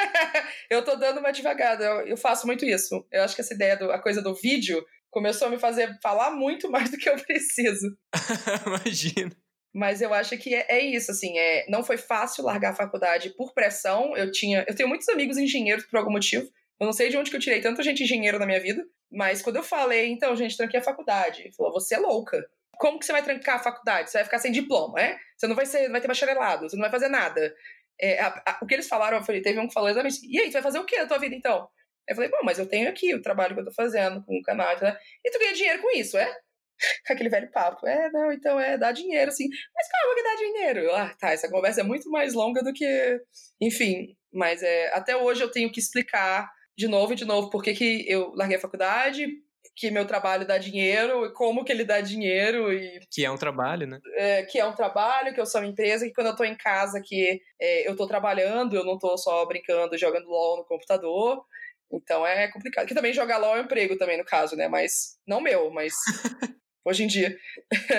eu 0.70 0.84
tô 0.84 0.96
dando 0.96 1.20
uma 1.20 1.32
devagada. 1.32 1.84
Eu, 1.84 2.08
eu, 2.08 2.18
faço 2.18 2.46
muito 2.46 2.66
isso. 2.66 3.06
Eu 3.12 3.24
acho 3.24 3.36
que 3.36 3.42
essa 3.42 3.54
ideia, 3.54 3.76
do, 3.76 3.92
a 3.92 4.02
coisa 4.02 4.22
do 4.22 4.36
vídeo, 4.36 4.86
começou 5.10 5.48
a 5.48 5.52
me 5.52 5.58
fazer 5.58 5.98
falar 6.02 6.32
muito 6.32 6.70
mais 6.72 6.92
do 6.92 6.98
que 6.98 7.10
eu 7.10 7.16
preciso. 7.16 7.98
Imagina. 8.68 9.36
Mas 9.74 10.02
eu 10.02 10.14
acho 10.14 10.38
que 10.38 10.54
é, 10.56 10.66
é, 10.70 10.80
isso, 10.80 11.12
assim, 11.12 11.38
é, 11.38 11.66
não 11.70 11.84
foi 11.84 11.98
fácil 11.98 12.44
largar 12.44 12.72
a 12.72 12.76
faculdade 12.76 13.30
por 13.32 13.54
pressão. 13.54 14.16
Eu 14.18 14.32
tinha, 14.32 14.66
eu 14.68 14.76
tenho 14.76 14.90
muitos 14.90 15.08
amigos 15.10 15.38
engenheiros 15.38 15.86
por 15.86 15.98
algum 15.98 16.12
motivo. 16.12 16.50
Eu 16.80 16.86
não 16.86 16.94
sei 16.94 17.10
de 17.10 17.18
onde 17.18 17.30
que 17.30 17.36
eu 17.36 17.42
tirei 17.42 17.62
tanta 17.62 17.84
gente 17.84 18.04
engenheiro 18.04 18.40
na 18.40 18.46
minha 18.46 18.60
vida, 18.60 18.84
mas 19.12 19.42
quando 19.42 19.58
eu 19.58 19.64
falei, 19.64 20.08
então, 20.08 20.36
gente, 20.36 20.56
tranquei 20.58 20.80
a 20.80 20.84
faculdade, 20.84 21.52
falou, 21.56 21.74
você 21.74 21.96
é 21.96 22.00
louca 22.00 22.50
como 22.80 22.98
que 22.98 23.06
você 23.06 23.12
vai 23.12 23.22
trancar 23.22 23.58
a 23.58 23.60
faculdade? 23.60 24.10
Você 24.10 24.18
vai 24.18 24.24
ficar 24.24 24.40
sem 24.40 24.54
diploma, 24.54 25.00
é? 25.02 25.18
Você 25.36 25.48
não 25.48 25.56
vai 25.56 25.66
ser, 25.66 25.84
não 25.84 25.92
vai 25.92 26.02
ter 26.02 26.08
bacharelado, 26.08 26.68
você 26.68 26.78
não 26.78 26.82
vai 26.82 26.90
fazer 26.90 27.10
nada. 27.10 27.54
É, 28.00 28.22
a, 28.22 28.28
a, 28.48 28.60
o 28.62 28.66
que 28.66 28.74
eles 28.74 28.88
falaram, 28.88 29.18
eu 29.18 29.24
falei, 29.24 29.42
teve 29.42 29.60
um 29.60 29.68
que 29.68 29.74
falou 29.74 29.90
exatamente 29.90 30.26
e 30.26 30.40
aí, 30.40 30.48
tu 30.48 30.54
vai 30.54 30.62
fazer 30.62 30.80
o 30.80 30.86
que 30.86 30.98
na 30.98 31.06
tua 31.06 31.20
vida, 31.20 31.36
então? 31.36 31.68
Eu 32.08 32.16
falei, 32.16 32.30
bom, 32.30 32.40
mas 32.42 32.58
eu 32.58 32.66
tenho 32.66 32.90
aqui 32.90 33.14
o 33.14 33.22
trabalho 33.22 33.54
que 33.54 33.60
eu 33.60 33.66
tô 33.66 33.74
fazendo 33.74 34.24
com 34.24 34.38
o 34.38 34.42
canal, 34.42 34.80
né? 34.82 34.98
e 35.24 35.30
tu 35.30 35.38
ganha 35.38 35.54
dinheiro 35.54 35.82
com 35.82 35.92
isso, 35.92 36.18
é? 36.18 36.34
aquele 37.10 37.30
velho 37.30 37.52
papo. 37.52 37.88
É, 37.88 38.10
não, 38.12 38.32
então 38.32 38.60
é, 38.60 38.78
dá 38.78 38.92
dinheiro, 38.92 39.30
assim. 39.30 39.48
Mas 39.76 39.88
calma 39.90 40.16
que 40.16 40.24
dá 40.24 40.36
dinheiro. 40.36 40.96
Ah, 40.96 41.16
tá, 41.20 41.32
essa 41.32 41.50
conversa 41.50 41.82
é 41.82 41.84
muito 41.84 42.10
mais 42.10 42.34
longa 42.34 42.64
do 42.64 42.74
que. 42.74 43.20
Enfim, 43.62 44.16
mas 44.34 44.64
é, 44.64 44.94
até 44.94 45.16
hoje 45.16 45.42
eu 45.42 45.52
tenho 45.52 45.72
que 45.72 45.80
explicar 45.80 46.50
de 46.78 46.88
novo 46.88 47.14
e 47.14 47.16
de 47.16 47.26
novo 47.26 47.50
por 47.50 47.62
que, 47.62 47.74
que 47.74 48.06
eu 48.08 48.34
larguei 48.36 48.58
a 48.58 48.62
faculdade, 48.62 49.28
que 49.76 49.92
meu 49.92 50.06
trabalho 50.06 50.46
dá 50.46 50.58
dinheiro 50.58 51.26
e 51.26 51.34
como 51.34 51.64
que 51.64 51.72
ele 51.72 51.84
dá 51.84 52.02
dinheiro 52.02 52.72
e 52.72 53.00
que 53.12 53.26
é 53.26 53.32
um 53.32 53.38
trabalho, 53.38 53.88
né? 53.88 54.00
É, 54.16 54.44
que 54.44 54.60
é 54.60 54.66
um 54.66 54.76
trabalho, 54.76 55.34
que 55.34 55.40
eu 55.40 55.46
sou 55.46 55.62
uma 55.62 55.68
empresa, 55.68 56.06
que 56.06 56.14
quando 56.14 56.28
eu 56.28 56.36
tô 56.36 56.44
em 56.44 56.56
casa 56.56 57.02
que 57.04 57.42
é, 57.60 57.90
eu 57.90 57.96
tô 57.96 58.08
trabalhando, 58.08 58.76
eu 58.76 58.86
não 58.86 58.98
tô 58.98 59.18
só 59.18 59.46
brincando, 59.46 59.98
jogando 59.98 60.30
LOL 60.30 60.58
no 60.58 60.66
computador. 60.66 61.44
Então 61.92 62.26
é 62.26 62.48
complicado. 62.50 62.88
Que 62.88 62.94
também 62.94 63.14
jogar 63.14 63.38
LOL 63.38 63.58
é 63.58 63.62
um 63.62 63.64
emprego 63.64 63.98
também, 63.98 64.18
no 64.18 64.26
caso, 64.26 64.56
né? 64.56 64.68
Mas 64.68 65.18
não 65.26 65.42
meu, 65.42 65.72
mas 65.72 65.94
hoje 66.86 67.04
em 67.04 67.08
dia. 67.08 67.38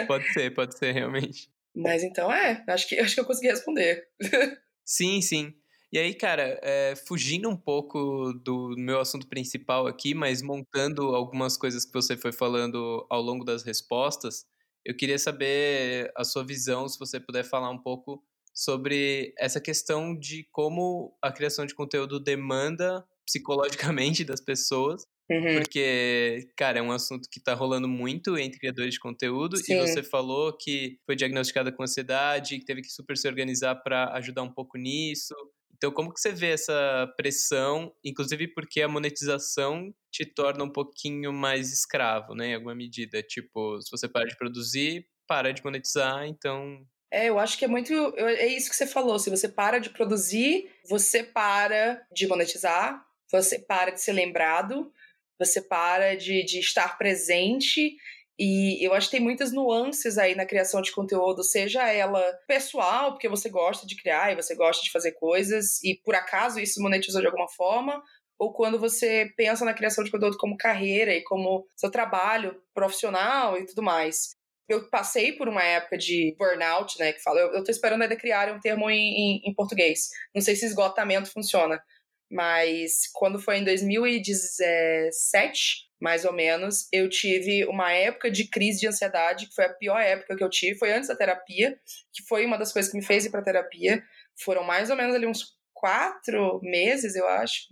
pode 0.06 0.32
ser, 0.32 0.54
pode 0.54 0.76
ser, 0.76 0.92
realmente. 0.92 1.50
Mas 1.74 2.02
então 2.02 2.32
é, 2.32 2.64
acho 2.68 2.88
que, 2.88 2.98
acho 2.98 3.14
que 3.14 3.20
eu 3.20 3.24
consegui 3.24 3.48
responder. 3.48 4.08
sim, 4.84 5.20
sim. 5.20 5.54
E 5.92 5.98
aí, 5.98 6.14
cara, 6.14 6.60
é, 6.62 6.94
fugindo 6.94 7.48
um 7.48 7.56
pouco 7.56 8.32
do 8.44 8.74
meu 8.76 9.00
assunto 9.00 9.26
principal 9.26 9.88
aqui, 9.88 10.14
mas 10.14 10.40
montando 10.40 11.16
algumas 11.16 11.56
coisas 11.56 11.84
que 11.84 11.92
você 11.92 12.16
foi 12.16 12.32
falando 12.32 13.04
ao 13.10 13.20
longo 13.20 13.44
das 13.44 13.64
respostas, 13.64 14.46
eu 14.84 14.96
queria 14.96 15.18
saber 15.18 16.12
a 16.16 16.22
sua 16.22 16.44
visão, 16.44 16.88
se 16.88 16.98
você 16.98 17.18
puder 17.18 17.44
falar 17.44 17.70
um 17.70 17.82
pouco 17.82 18.22
sobre 18.54 19.34
essa 19.38 19.60
questão 19.60 20.16
de 20.16 20.46
como 20.52 21.16
a 21.22 21.32
criação 21.32 21.66
de 21.66 21.74
conteúdo 21.74 22.20
demanda 22.20 23.04
psicologicamente 23.26 24.22
das 24.24 24.40
pessoas. 24.40 25.06
Uhum. 25.30 25.60
Porque, 25.60 26.48
cara, 26.56 26.80
é 26.80 26.82
um 26.82 26.90
assunto 26.90 27.28
que 27.30 27.40
tá 27.40 27.54
rolando 27.54 27.86
muito 27.86 28.36
entre 28.36 28.58
criadores 28.58 28.94
de 28.94 29.00
conteúdo. 29.00 29.56
Sim. 29.56 29.74
E 29.74 29.80
você 29.80 30.02
falou 30.02 30.56
que 30.56 30.98
foi 31.06 31.14
diagnosticada 31.14 31.70
com 31.70 31.84
ansiedade, 31.84 32.58
que 32.58 32.64
teve 32.64 32.82
que 32.82 32.90
super 32.90 33.16
se 33.16 33.28
organizar 33.28 33.76
para 33.76 34.12
ajudar 34.16 34.42
um 34.42 34.52
pouco 34.52 34.76
nisso. 34.76 35.34
Então, 35.72 35.92
como 35.92 36.12
que 36.12 36.20
você 36.20 36.32
vê 36.32 36.48
essa 36.48 37.10
pressão, 37.16 37.94
inclusive 38.04 38.48
porque 38.48 38.82
a 38.82 38.88
monetização 38.88 39.94
te 40.12 40.26
torna 40.26 40.64
um 40.64 40.70
pouquinho 40.70 41.32
mais 41.32 41.72
escravo, 41.72 42.34
né, 42.34 42.48
em 42.48 42.54
alguma 42.54 42.74
medida? 42.74 43.22
Tipo, 43.22 43.80
se 43.80 43.90
você 43.90 44.06
para 44.06 44.26
de 44.26 44.36
produzir, 44.36 45.06
para 45.26 45.52
de 45.52 45.64
monetizar, 45.64 46.26
então 46.26 46.84
é, 47.12 47.28
eu 47.28 47.40
acho 47.40 47.58
que 47.58 47.64
é 47.64 47.68
muito. 47.68 47.92
É 48.16 48.46
isso 48.46 48.70
que 48.70 48.76
você 48.76 48.86
falou. 48.86 49.18
Se 49.18 49.30
você 49.30 49.48
para 49.48 49.80
de 49.80 49.90
produzir, 49.90 50.70
você 50.88 51.24
para 51.24 52.00
de 52.14 52.28
monetizar, 52.28 53.04
você 53.30 53.58
para 53.58 53.90
de 53.90 54.00
ser 54.00 54.12
lembrado, 54.12 54.92
você 55.40 55.62
para 55.62 56.14
de, 56.16 56.44
de 56.44 56.60
estar 56.60 56.98
presente. 56.98 57.96
E 58.38 58.86
eu 58.86 58.94
acho 58.94 59.08
que 59.08 59.16
tem 59.16 59.24
muitas 59.24 59.52
nuances 59.52 60.16
aí 60.18 60.34
na 60.34 60.46
criação 60.46 60.80
de 60.80 60.92
conteúdo, 60.92 61.42
seja 61.42 61.90
ela 61.90 62.22
pessoal, 62.46 63.12
porque 63.12 63.28
você 63.28 63.48
gosta 63.50 63.86
de 63.86 63.96
criar 63.96 64.32
e 64.32 64.36
você 64.36 64.54
gosta 64.54 64.82
de 64.82 64.90
fazer 64.90 65.12
coisas, 65.12 65.82
e 65.82 66.00
por 66.04 66.14
acaso 66.14 66.60
isso 66.60 66.80
monetizou 66.80 67.20
de 67.20 67.26
alguma 67.26 67.48
forma, 67.48 68.02
ou 68.38 68.52
quando 68.54 68.78
você 68.78 69.30
pensa 69.36 69.64
na 69.64 69.74
criação 69.74 70.02
de 70.02 70.10
conteúdo 70.10 70.38
como 70.38 70.56
carreira 70.56 71.12
e 71.14 71.22
como 71.22 71.66
seu 71.76 71.90
trabalho 71.90 72.62
profissional 72.72 73.58
e 73.58 73.66
tudo 73.66 73.82
mais. 73.82 74.34
Eu 74.66 74.88
passei 74.88 75.32
por 75.32 75.48
uma 75.48 75.62
época 75.62 75.98
de 75.98 76.34
burnout, 76.38 76.98
né, 76.98 77.12
que 77.12 77.22
fala, 77.22 77.40
eu, 77.40 77.52
eu 77.52 77.64
tô 77.64 77.70
esperando 77.70 78.02
ainda 78.02 78.16
criar 78.16 78.50
um 78.54 78.60
termo 78.60 78.88
em, 78.88 78.96
em, 78.96 79.42
em 79.44 79.54
português. 79.54 80.08
Não 80.34 80.40
sei 80.40 80.56
se 80.56 80.64
esgotamento 80.64 81.30
funciona, 81.30 81.82
mas 82.30 83.08
quando 83.12 83.40
foi 83.40 83.58
em 83.58 83.64
2017, 83.64 85.90
mais 86.00 86.24
ou 86.24 86.32
menos, 86.32 86.86
eu 86.92 87.08
tive 87.08 87.66
uma 87.66 87.92
época 87.92 88.30
de 88.30 88.48
crise 88.48 88.78
de 88.80 88.86
ansiedade, 88.86 89.48
que 89.48 89.54
foi 89.54 89.64
a 89.64 89.74
pior 89.74 89.98
época 89.98 90.36
que 90.36 90.44
eu 90.44 90.48
tive, 90.48 90.78
foi 90.78 90.92
antes 90.92 91.08
da 91.08 91.16
terapia, 91.16 91.76
que 92.12 92.22
foi 92.26 92.46
uma 92.46 92.56
das 92.56 92.72
coisas 92.72 92.90
que 92.90 92.96
me 92.96 93.04
fez 93.04 93.26
ir 93.26 93.30
para 93.30 93.42
terapia. 93.42 94.02
Foram 94.42 94.64
mais 94.64 94.88
ou 94.90 94.96
menos 94.96 95.14
ali 95.14 95.26
uns 95.26 95.58
quatro 95.74 96.60
meses, 96.62 97.16
eu 97.16 97.28
acho, 97.28 97.68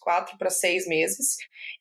quatro 0.00 0.36
para 0.36 0.50
seis 0.50 0.86
meses, 0.86 1.36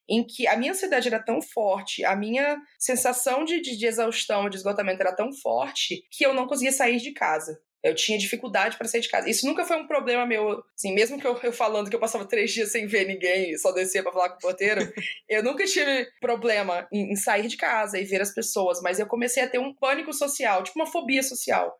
em 0.07 0.25
que 0.25 0.47
a 0.47 0.55
minha 0.55 0.71
ansiedade 0.71 1.07
era 1.07 1.21
tão 1.21 1.41
forte, 1.41 2.05
a 2.05 2.15
minha 2.15 2.57
sensação 2.79 3.43
de, 3.43 3.61
de, 3.61 3.75
de 3.75 3.85
exaustão, 3.85 4.49
de 4.49 4.57
esgotamento 4.57 5.01
era 5.01 5.15
tão 5.15 5.33
forte, 5.33 6.03
que 6.11 6.25
eu 6.25 6.33
não 6.33 6.47
conseguia 6.47 6.71
sair 6.71 6.97
de 6.97 7.11
casa. 7.11 7.59
Eu 7.83 7.95
tinha 7.95 8.17
dificuldade 8.17 8.77
para 8.77 8.87
sair 8.87 9.01
de 9.01 9.09
casa. 9.09 9.29
Isso 9.29 9.45
nunca 9.45 9.65
foi 9.65 9.77
um 9.77 9.87
problema 9.87 10.25
meu. 10.25 10.63
Assim, 10.75 10.93
mesmo 10.93 11.19
que 11.19 11.25
eu, 11.25 11.37
eu 11.41 11.51
falando 11.51 11.89
que 11.89 11.95
eu 11.95 11.99
passava 11.99 12.25
três 12.25 12.51
dias 12.51 12.71
sem 12.71 12.85
ver 12.85 13.07
ninguém 13.07 13.51
e 13.51 13.57
só 13.57 13.71
descia 13.71 14.03
para 14.03 14.11
falar 14.11 14.29
com 14.29 14.35
o 14.35 14.39
porteiro, 14.39 14.81
eu 15.27 15.43
nunca 15.43 15.65
tive 15.65 16.07
problema 16.19 16.87
em, 16.91 17.11
em 17.11 17.15
sair 17.15 17.47
de 17.47 17.57
casa 17.57 17.99
e 17.99 18.05
ver 18.05 18.21
as 18.21 18.33
pessoas. 18.33 18.81
Mas 18.81 18.99
eu 18.99 19.07
comecei 19.07 19.43
a 19.43 19.49
ter 19.49 19.59
um 19.59 19.73
pânico 19.73 20.13
social, 20.13 20.63
tipo 20.63 20.77
uma 20.77 20.85
fobia 20.85 21.23
social. 21.23 21.75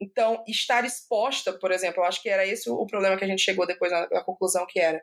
Então, 0.00 0.42
estar 0.48 0.84
exposta, 0.84 1.52
por 1.52 1.70
exemplo, 1.72 2.00
eu 2.00 2.04
acho 2.06 2.22
que 2.22 2.28
era 2.28 2.46
esse 2.46 2.70
o 2.70 2.86
problema 2.86 3.18
que 3.18 3.24
a 3.24 3.28
gente 3.28 3.42
chegou 3.42 3.66
depois 3.66 3.92
na, 3.92 4.08
na 4.08 4.24
conclusão 4.24 4.64
que 4.66 4.80
era. 4.80 5.02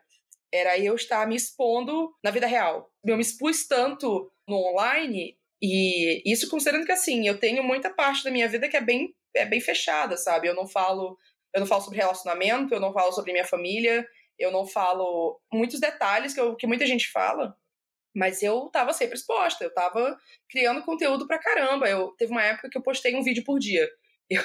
Era 0.52 0.78
eu 0.78 0.94
estar 0.94 1.26
me 1.26 1.36
expondo 1.36 2.10
na 2.24 2.30
vida 2.30 2.46
real. 2.46 2.90
Eu 3.04 3.16
me 3.16 3.22
expus 3.22 3.66
tanto 3.66 4.32
no 4.46 4.56
online 4.56 5.36
e 5.62 6.22
isso 6.24 6.48
considerando 6.48 6.86
que 6.86 6.92
assim, 6.92 7.28
eu 7.28 7.38
tenho 7.38 7.62
muita 7.62 7.90
parte 7.90 8.24
da 8.24 8.30
minha 8.30 8.48
vida 8.48 8.68
que 8.68 8.76
é 8.76 8.80
bem 8.80 9.14
é 9.38 9.46
bem 9.46 9.60
fechada, 9.60 10.16
sabe? 10.16 10.48
Eu 10.48 10.54
não 10.54 10.66
falo, 10.66 11.18
eu 11.54 11.60
não 11.60 11.66
falo 11.66 11.82
sobre 11.82 11.98
relacionamento, 11.98 12.74
eu 12.74 12.80
não 12.80 12.92
falo 12.92 13.12
sobre 13.12 13.32
minha 13.32 13.44
família, 13.44 14.06
eu 14.38 14.52
não 14.52 14.66
falo 14.66 15.40
muitos 15.52 15.80
detalhes 15.80 16.34
que, 16.34 16.40
eu, 16.40 16.54
que 16.56 16.66
muita 16.66 16.86
gente 16.86 17.10
fala, 17.10 17.56
mas 18.14 18.42
eu 18.42 18.68
tava 18.72 18.92
sempre 18.92 19.16
exposta, 19.16 19.64
eu 19.64 19.72
tava 19.72 20.16
criando 20.50 20.82
conteúdo 20.82 21.26
pra 21.26 21.38
caramba. 21.38 21.88
Eu 21.88 22.08
teve 22.18 22.32
uma 22.32 22.42
época 22.42 22.68
que 22.70 22.76
eu 22.76 22.82
postei 22.82 23.14
um 23.14 23.22
vídeo 23.22 23.44
por 23.44 23.58
dia. 23.58 23.88
Eu, 24.30 24.42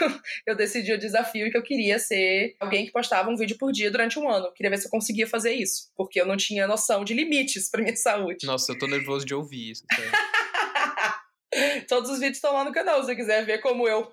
eu 0.48 0.56
decidi 0.56 0.94
o 0.94 0.98
desafio 0.98 1.52
que 1.52 1.58
eu 1.58 1.62
queria 1.62 2.00
ser 2.00 2.56
alguém 2.58 2.86
que 2.86 2.92
postava 2.94 3.30
um 3.30 3.36
vídeo 3.36 3.58
por 3.58 3.70
dia 3.70 3.92
durante 3.92 4.18
um 4.18 4.30
ano. 4.30 4.46
Eu 4.46 4.54
queria 4.54 4.70
ver 4.70 4.78
se 4.78 4.86
eu 4.86 4.90
conseguia 4.90 5.28
fazer 5.28 5.52
isso, 5.52 5.92
porque 5.94 6.22
eu 6.22 6.26
não 6.26 6.38
tinha 6.38 6.66
noção 6.66 7.04
de 7.04 7.14
limites 7.14 7.70
para 7.70 7.82
minha 7.82 7.96
saúde. 7.98 8.48
Nossa, 8.48 8.72
eu 8.72 8.80
tô 8.80 8.88
nervoso 8.88 9.26
de 9.26 9.36
ouvir 9.36 9.72
isso. 9.72 9.84
Todos 11.88 12.10
os 12.10 12.20
vídeos 12.20 12.38
estão 12.38 12.54
lá 12.54 12.64
no 12.64 12.72
canal, 12.72 13.00
se 13.02 13.08
você 13.08 13.16
quiser 13.16 13.46
ver 13.46 13.60
como 13.60 13.88
eu. 13.88 14.12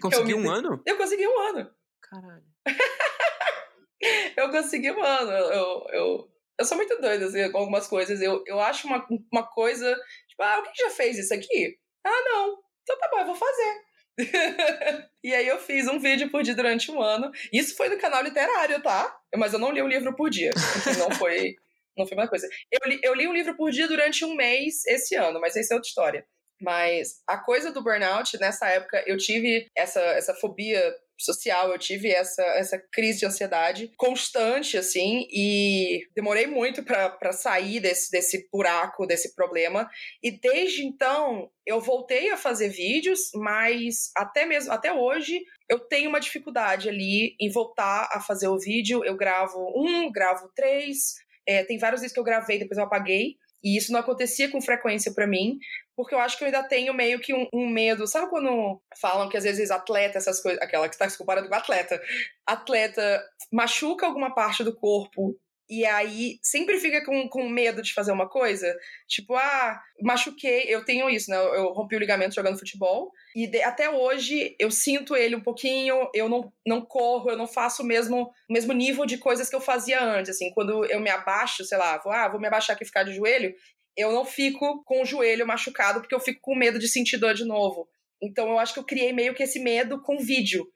Conseguiu 0.00 0.38
um 0.38 0.50
ano? 0.50 0.82
Eu 0.86 0.96
consegui 0.96 1.26
um 1.26 1.38
ano. 1.38 1.70
Caralho. 2.02 2.44
eu 4.36 4.50
consegui 4.50 4.90
um 4.90 5.02
ano. 5.02 5.30
Eu, 5.30 5.86
eu, 5.92 6.30
eu 6.58 6.64
sou 6.64 6.76
muito 6.76 7.00
doida 7.00 7.26
assim, 7.26 7.50
com 7.50 7.58
algumas 7.58 7.86
coisas. 7.86 8.20
Eu, 8.20 8.42
eu 8.46 8.60
acho 8.60 8.86
uma, 8.86 9.06
uma 9.32 9.46
coisa. 9.46 9.94
Tipo, 10.28 10.42
ah, 10.42 10.56
alguém 10.56 10.72
já 10.76 10.90
fez 10.90 11.18
isso 11.18 11.34
aqui? 11.34 11.78
Ah, 12.04 12.22
não. 12.24 12.58
Então 12.82 12.98
tá 12.98 13.08
bom, 13.10 13.20
eu 13.20 13.26
vou 13.26 13.34
fazer. 13.34 13.86
e 15.22 15.34
aí 15.34 15.46
eu 15.46 15.58
fiz 15.58 15.86
um 15.88 15.98
vídeo 15.98 16.30
por 16.30 16.42
dia 16.42 16.54
durante 16.54 16.90
um 16.90 17.02
ano. 17.02 17.30
Isso 17.52 17.76
foi 17.76 17.88
no 17.88 17.98
canal 17.98 18.22
literário, 18.22 18.82
tá? 18.82 19.18
Mas 19.36 19.52
eu 19.52 19.58
não 19.58 19.72
li 19.72 19.82
um 19.82 19.88
livro 19.88 20.14
por 20.14 20.30
dia. 20.30 20.50
Não 20.98 21.10
foi, 21.10 21.56
não 21.96 22.06
foi 22.06 22.16
uma 22.16 22.28
coisa. 22.28 22.48
Eu 22.70 22.88
li, 22.88 23.00
eu 23.02 23.14
li 23.14 23.28
um 23.28 23.32
livro 23.32 23.56
por 23.56 23.70
dia 23.70 23.86
durante 23.86 24.24
um 24.24 24.34
mês 24.34 24.86
esse 24.86 25.14
ano, 25.14 25.40
mas 25.40 25.56
essa 25.56 25.74
é 25.74 25.76
outra 25.76 25.88
história. 25.88 26.26
Mas 26.60 27.20
a 27.26 27.36
coisa 27.36 27.70
do 27.70 27.82
burnout, 27.82 28.38
nessa 28.38 28.68
época, 28.68 29.02
eu 29.06 29.16
tive 29.16 29.68
essa, 29.76 30.00
essa 30.00 30.34
fobia 30.34 30.94
social, 31.18 31.70
eu 31.72 31.78
tive 31.78 32.10
essa, 32.10 32.42
essa 32.42 32.78
crise 32.92 33.20
de 33.20 33.26
ansiedade 33.26 33.90
constante, 33.96 34.76
assim, 34.76 35.26
e 35.30 36.00
demorei 36.14 36.46
muito 36.46 36.82
para 36.84 37.32
sair 37.32 37.80
desse, 37.80 38.10
desse 38.10 38.48
buraco, 38.52 39.06
desse 39.06 39.34
problema. 39.34 39.88
E 40.22 40.30
desde 40.30 40.84
então, 40.84 41.50
eu 41.64 41.80
voltei 41.80 42.30
a 42.30 42.36
fazer 42.36 42.68
vídeos, 42.68 43.30
mas 43.34 44.10
até 44.16 44.44
mesmo, 44.44 44.72
até 44.72 44.92
hoje, 44.92 45.40
eu 45.68 45.78
tenho 45.80 46.08
uma 46.08 46.20
dificuldade 46.20 46.88
ali 46.88 47.34
em 47.40 47.50
voltar 47.50 48.08
a 48.12 48.20
fazer 48.20 48.48
o 48.48 48.58
vídeo. 48.58 49.04
Eu 49.04 49.16
gravo 49.16 49.72
um, 49.74 50.10
gravo 50.12 50.50
três, 50.54 51.14
é, 51.48 51.64
tem 51.64 51.78
vários 51.78 52.00
vídeos 52.00 52.12
que 52.12 52.20
eu 52.20 52.24
gravei, 52.24 52.58
depois 52.58 52.76
eu 52.76 52.84
apaguei. 52.84 53.36
E 53.62 53.76
isso 53.76 53.92
não 53.92 54.00
acontecia 54.00 54.50
com 54.50 54.60
frequência 54.60 55.12
para 55.12 55.26
mim, 55.26 55.58
porque 55.96 56.14
eu 56.14 56.18
acho 56.18 56.36
que 56.36 56.44
eu 56.44 56.46
ainda 56.46 56.62
tenho 56.62 56.92
meio 56.94 57.18
que 57.20 57.34
um, 57.34 57.48
um, 57.52 57.68
medo. 57.68 58.06
Sabe 58.06 58.28
quando 58.30 58.80
falam 59.00 59.28
que 59.28 59.36
às 59.36 59.44
vezes 59.44 59.70
atleta, 59.70 60.18
essas 60.18 60.40
coisas, 60.40 60.60
aquela 60.62 60.88
que 60.88 60.94
está 60.94 61.08
se 61.08 61.18
comparando 61.18 61.48
com 61.48 61.54
atleta, 61.54 62.00
atleta 62.46 63.24
machuca 63.52 64.06
alguma 64.06 64.34
parte 64.34 64.62
do 64.62 64.74
corpo 64.74 65.38
e 65.68 65.84
aí 65.84 66.38
sempre 66.42 66.78
fica 66.78 67.04
com, 67.04 67.28
com 67.28 67.48
medo 67.48 67.82
de 67.82 67.92
fazer 67.92 68.12
uma 68.12 68.28
coisa? 68.28 68.72
Tipo, 69.08 69.34
ah, 69.34 69.80
machuquei, 70.00 70.64
eu 70.68 70.84
tenho 70.84 71.10
isso, 71.10 71.30
né? 71.30 71.36
Eu 71.36 71.72
rompi 71.72 71.96
o 71.96 71.98
ligamento 71.98 72.34
jogando 72.34 72.58
futebol 72.58 73.10
e 73.34 73.48
de, 73.48 73.62
até 73.62 73.90
hoje 73.90 74.54
eu 74.60 74.70
sinto 74.70 75.16
ele 75.16 75.34
um 75.34 75.40
pouquinho, 75.40 76.08
eu 76.14 76.28
não, 76.28 76.52
não 76.64 76.80
corro, 76.80 77.30
eu 77.30 77.36
não 77.36 77.48
faço 77.48 77.82
o 77.82 77.86
mesmo, 77.86 78.30
mesmo 78.48 78.72
nível 78.72 79.04
de 79.04 79.18
coisas 79.18 79.50
que 79.50 79.56
eu 79.56 79.60
fazia 79.60 80.00
antes, 80.00 80.36
assim, 80.36 80.50
quando 80.52 80.84
eu 80.84 81.00
me 81.00 81.10
abaixo, 81.10 81.64
sei 81.64 81.78
lá, 81.78 81.98
vou, 81.98 82.12
ah, 82.12 82.28
vou 82.28 82.40
me 82.40 82.46
abaixar 82.46 82.76
aqui 82.76 82.84
e 82.84 82.86
ficar 82.86 83.02
de 83.02 83.14
joelho, 83.14 83.52
eu 83.96 84.12
não 84.12 84.24
fico 84.24 84.84
com 84.84 85.02
o 85.02 85.06
joelho 85.06 85.46
machucado 85.46 86.00
porque 86.00 86.14
eu 86.14 86.20
fico 86.20 86.40
com 86.40 86.54
medo 86.54 86.78
de 86.78 86.86
sentir 86.86 87.16
dor 87.16 87.34
de 87.34 87.44
novo. 87.44 87.88
Então 88.22 88.48
eu 88.48 88.58
acho 88.58 88.72
que 88.72 88.78
eu 88.78 88.84
criei 88.84 89.12
meio 89.12 89.34
que 89.34 89.42
esse 89.42 89.58
medo 89.58 90.00
com 90.02 90.18
vídeo. 90.18 90.66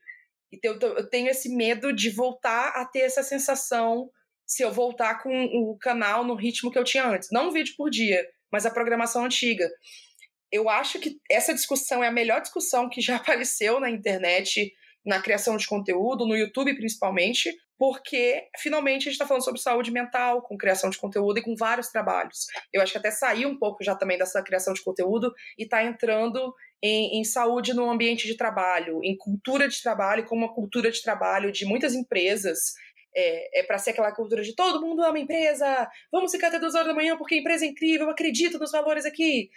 Então 0.52 0.76
eu 0.80 1.08
tenho 1.08 1.28
esse 1.28 1.48
medo 1.54 1.92
de 1.92 2.10
voltar 2.10 2.70
a 2.70 2.84
ter 2.84 3.00
essa 3.00 3.22
sensação 3.22 4.10
se 4.50 4.64
eu 4.64 4.72
voltar 4.72 5.22
com 5.22 5.44
o 5.44 5.78
canal 5.78 6.24
no 6.24 6.34
ritmo 6.34 6.72
que 6.72 6.78
eu 6.78 6.82
tinha 6.82 7.06
antes. 7.06 7.28
Não 7.30 7.48
um 7.48 7.52
vídeo 7.52 7.72
por 7.76 7.88
dia, 7.88 8.20
mas 8.50 8.66
a 8.66 8.70
programação 8.70 9.24
antiga. 9.24 9.70
eu 10.50 10.68
acho 10.68 10.98
que 10.98 11.20
essa 11.30 11.54
discussão 11.54 12.02
é 12.02 12.08
a 12.08 12.12
melhor 12.12 12.40
discussão 12.40 12.88
que 12.88 13.00
já 13.00 13.14
apareceu 13.16 13.78
na 13.78 13.88
internet, 13.88 14.72
na 15.06 15.22
criação 15.22 15.56
de 15.56 15.68
conteúdo, 15.68 16.26
no 16.26 16.36
YouTube 16.36 16.74
principalmente, 16.74 17.54
porque 17.78 18.42
finalmente 18.58 19.02
a 19.02 19.04
gente 19.04 19.12
está 19.12 19.26
falando 19.26 19.44
sobre 19.44 19.60
saúde 19.60 19.92
mental, 19.92 20.42
com 20.42 20.58
criação 20.58 20.90
de 20.90 20.98
conteúdo 20.98 21.38
e 21.38 21.42
com 21.42 21.54
vários 21.54 21.88
trabalhos. 21.88 22.46
Eu 22.72 22.82
acho 22.82 22.90
que 22.90 22.98
até 22.98 23.12
saiu 23.12 23.48
um 23.48 23.56
pouco 23.56 23.84
já 23.84 23.94
também 23.94 24.18
dessa 24.18 24.42
criação 24.42 24.74
de 24.74 24.82
conteúdo 24.82 25.32
e 25.56 25.62
está 25.62 25.82
entrando 25.84 26.52
em, 26.82 27.20
em, 27.20 27.24
saúde 27.24 27.72
no 27.72 27.88
ambiente 27.88 28.26
de 28.26 28.36
trabalho, 28.36 29.00
em 29.04 29.16
cultura 29.16 29.68
de 29.68 29.80
trabalho, 29.80 30.26
como 30.26 30.44
uma 30.44 30.52
cultura 30.52 30.90
de 30.90 31.00
trabalho 31.00 31.52
de 31.52 31.64
muitas 31.64 31.94
empresas. 31.94 32.74
É, 33.14 33.60
é 33.60 33.62
para 33.64 33.78
ser 33.78 33.90
aquela 33.90 34.12
cultura 34.12 34.42
de 34.42 34.54
todo 34.54 34.80
mundo 34.80 35.02
ama 35.02 35.18
a 35.18 35.20
empresa, 35.20 35.88
vamos 36.12 36.30
ficar 36.30 36.48
até 36.48 36.60
duas 36.60 36.74
horas 36.74 36.86
da 36.86 36.94
manhã 36.94 37.16
porque 37.16 37.34
a 37.34 37.38
empresa 37.38 37.64
é 37.64 37.68
incrível, 37.68 38.06
eu 38.06 38.12
acredito 38.12 38.58
nos 38.58 38.70
valores 38.70 39.04
aqui. 39.04 39.50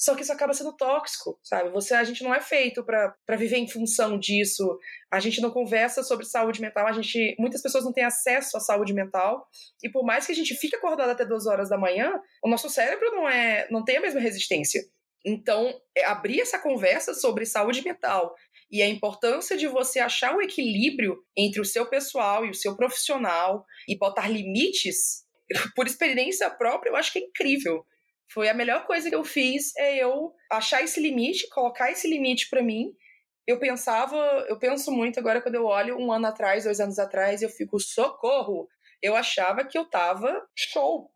Só 0.00 0.14
que 0.14 0.22
isso 0.22 0.32
acaba 0.32 0.54
sendo 0.54 0.74
tóxico, 0.74 1.38
sabe? 1.42 1.68
Você, 1.68 1.92
a 1.92 2.02
gente 2.02 2.24
não 2.24 2.34
é 2.34 2.40
feito 2.40 2.82
para 2.82 3.36
viver 3.36 3.58
em 3.58 3.68
função 3.68 4.18
disso. 4.18 4.78
A 5.10 5.20
gente 5.20 5.42
não 5.42 5.50
conversa 5.50 6.02
sobre 6.02 6.24
saúde 6.24 6.58
mental. 6.58 6.86
A 6.86 6.92
gente, 6.92 7.36
muitas 7.38 7.60
pessoas 7.60 7.84
não 7.84 7.92
têm 7.92 8.04
acesso 8.04 8.56
à 8.56 8.60
saúde 8.60 8.94
mental. 8.94 9.46
E 9.82 9.90
por 9.90 10.02
mais 10.02 10.24
que 10.24 10.32
a 10.32 10.34
gente 10.34 10.54
fique 10.54 10.74
acordado 10.74 11.10
até 11.10 11.26
duas 11.26 11.46
horas 11.46 11.68
da 11.68 11.76
manhã, 11.76 12.18
o 12.42 12.48
nosso 12.48 12.70
cérebro 12.70 13.10
não 13.10 13.28
é, 13.28 13.68
não 13.70 13.84
tem 13.84 13.98
a 13.98 14.00
mesma 14.00 14.20
resistência. 14.20 14.80
Então, 15.22 15.70
é 15.94 16.06
abrir 16.06 16.40
essa 16.40 16.58
conversa 16.58 17.12
sobre 17.12 17.44
saúde 17.44 17.84
mental 17.84 18.34
e 18.70 18.82
a 18.82 18.88
importância 18.88 19.56
de 19.56 19.66
você 19.66 19.98
achar 19.98 20.36
o 20.36 20.40
equilíbrio 20.40 21.24
entre 21.36 21.60
o 21.60 21.64
seu 21.64 21.86
pessoal 21.86 22.46
e 22.46 22.50
o 22.50 22.54
seu 22.54 22.76
profissional 22.76 23.64
e 23.88 23.98
botar 23.98 24.28
limites, 24.28 25.24
por 25.74 25.86
experiência 25.86 26.48
própria, 26.50 26.90
eu 26.90 26.96
acho 26.96 27.12
que 27.12 27.18
é 27.18 27.22
incrível. 27.22 27.84
Foi 28.32 28.48
a 28.48 28.54
melhor 28.54 28.86
coisa 28.86 29.08
que 29.08 29.14
eu 29.14 29.24
fiz 29.24 29.74
é 29.76 29.96
eu 29.96 30.32
achar 30.50 30.82
esse 30.82 31.00
limite, 31.00 31.48
colocar 31.48 31.90
esse 31.90 32.08
limite 32.08 32.48
para 32.48 32.62
mim. 32.62 32.94
Eu 33.44 33.58
pensava, 33.58 34.16
eu 34.48 34.56
penso 34.56 34.92
muito 34.92 35.18
agora 35.18 35.42
quando 35.42 35.56
eu 35.56 35.64
olho 35.64 35.98
um 35.98 36.12
ano 36.12 36.26
atrás, 36.26 36.62
dois 36.62 36.78
anos 36.78 37.00
atrás, 37.00 37.42
eu 37.42 37.48
fico 37.48 37.80
socorro. 37.80 38.68
Eu 39.02 39.16
achava 39.16 39.64
que 39.64 39.76
eu 39.76 39.84
tava 39.84 40.46
show. 40.54 41.10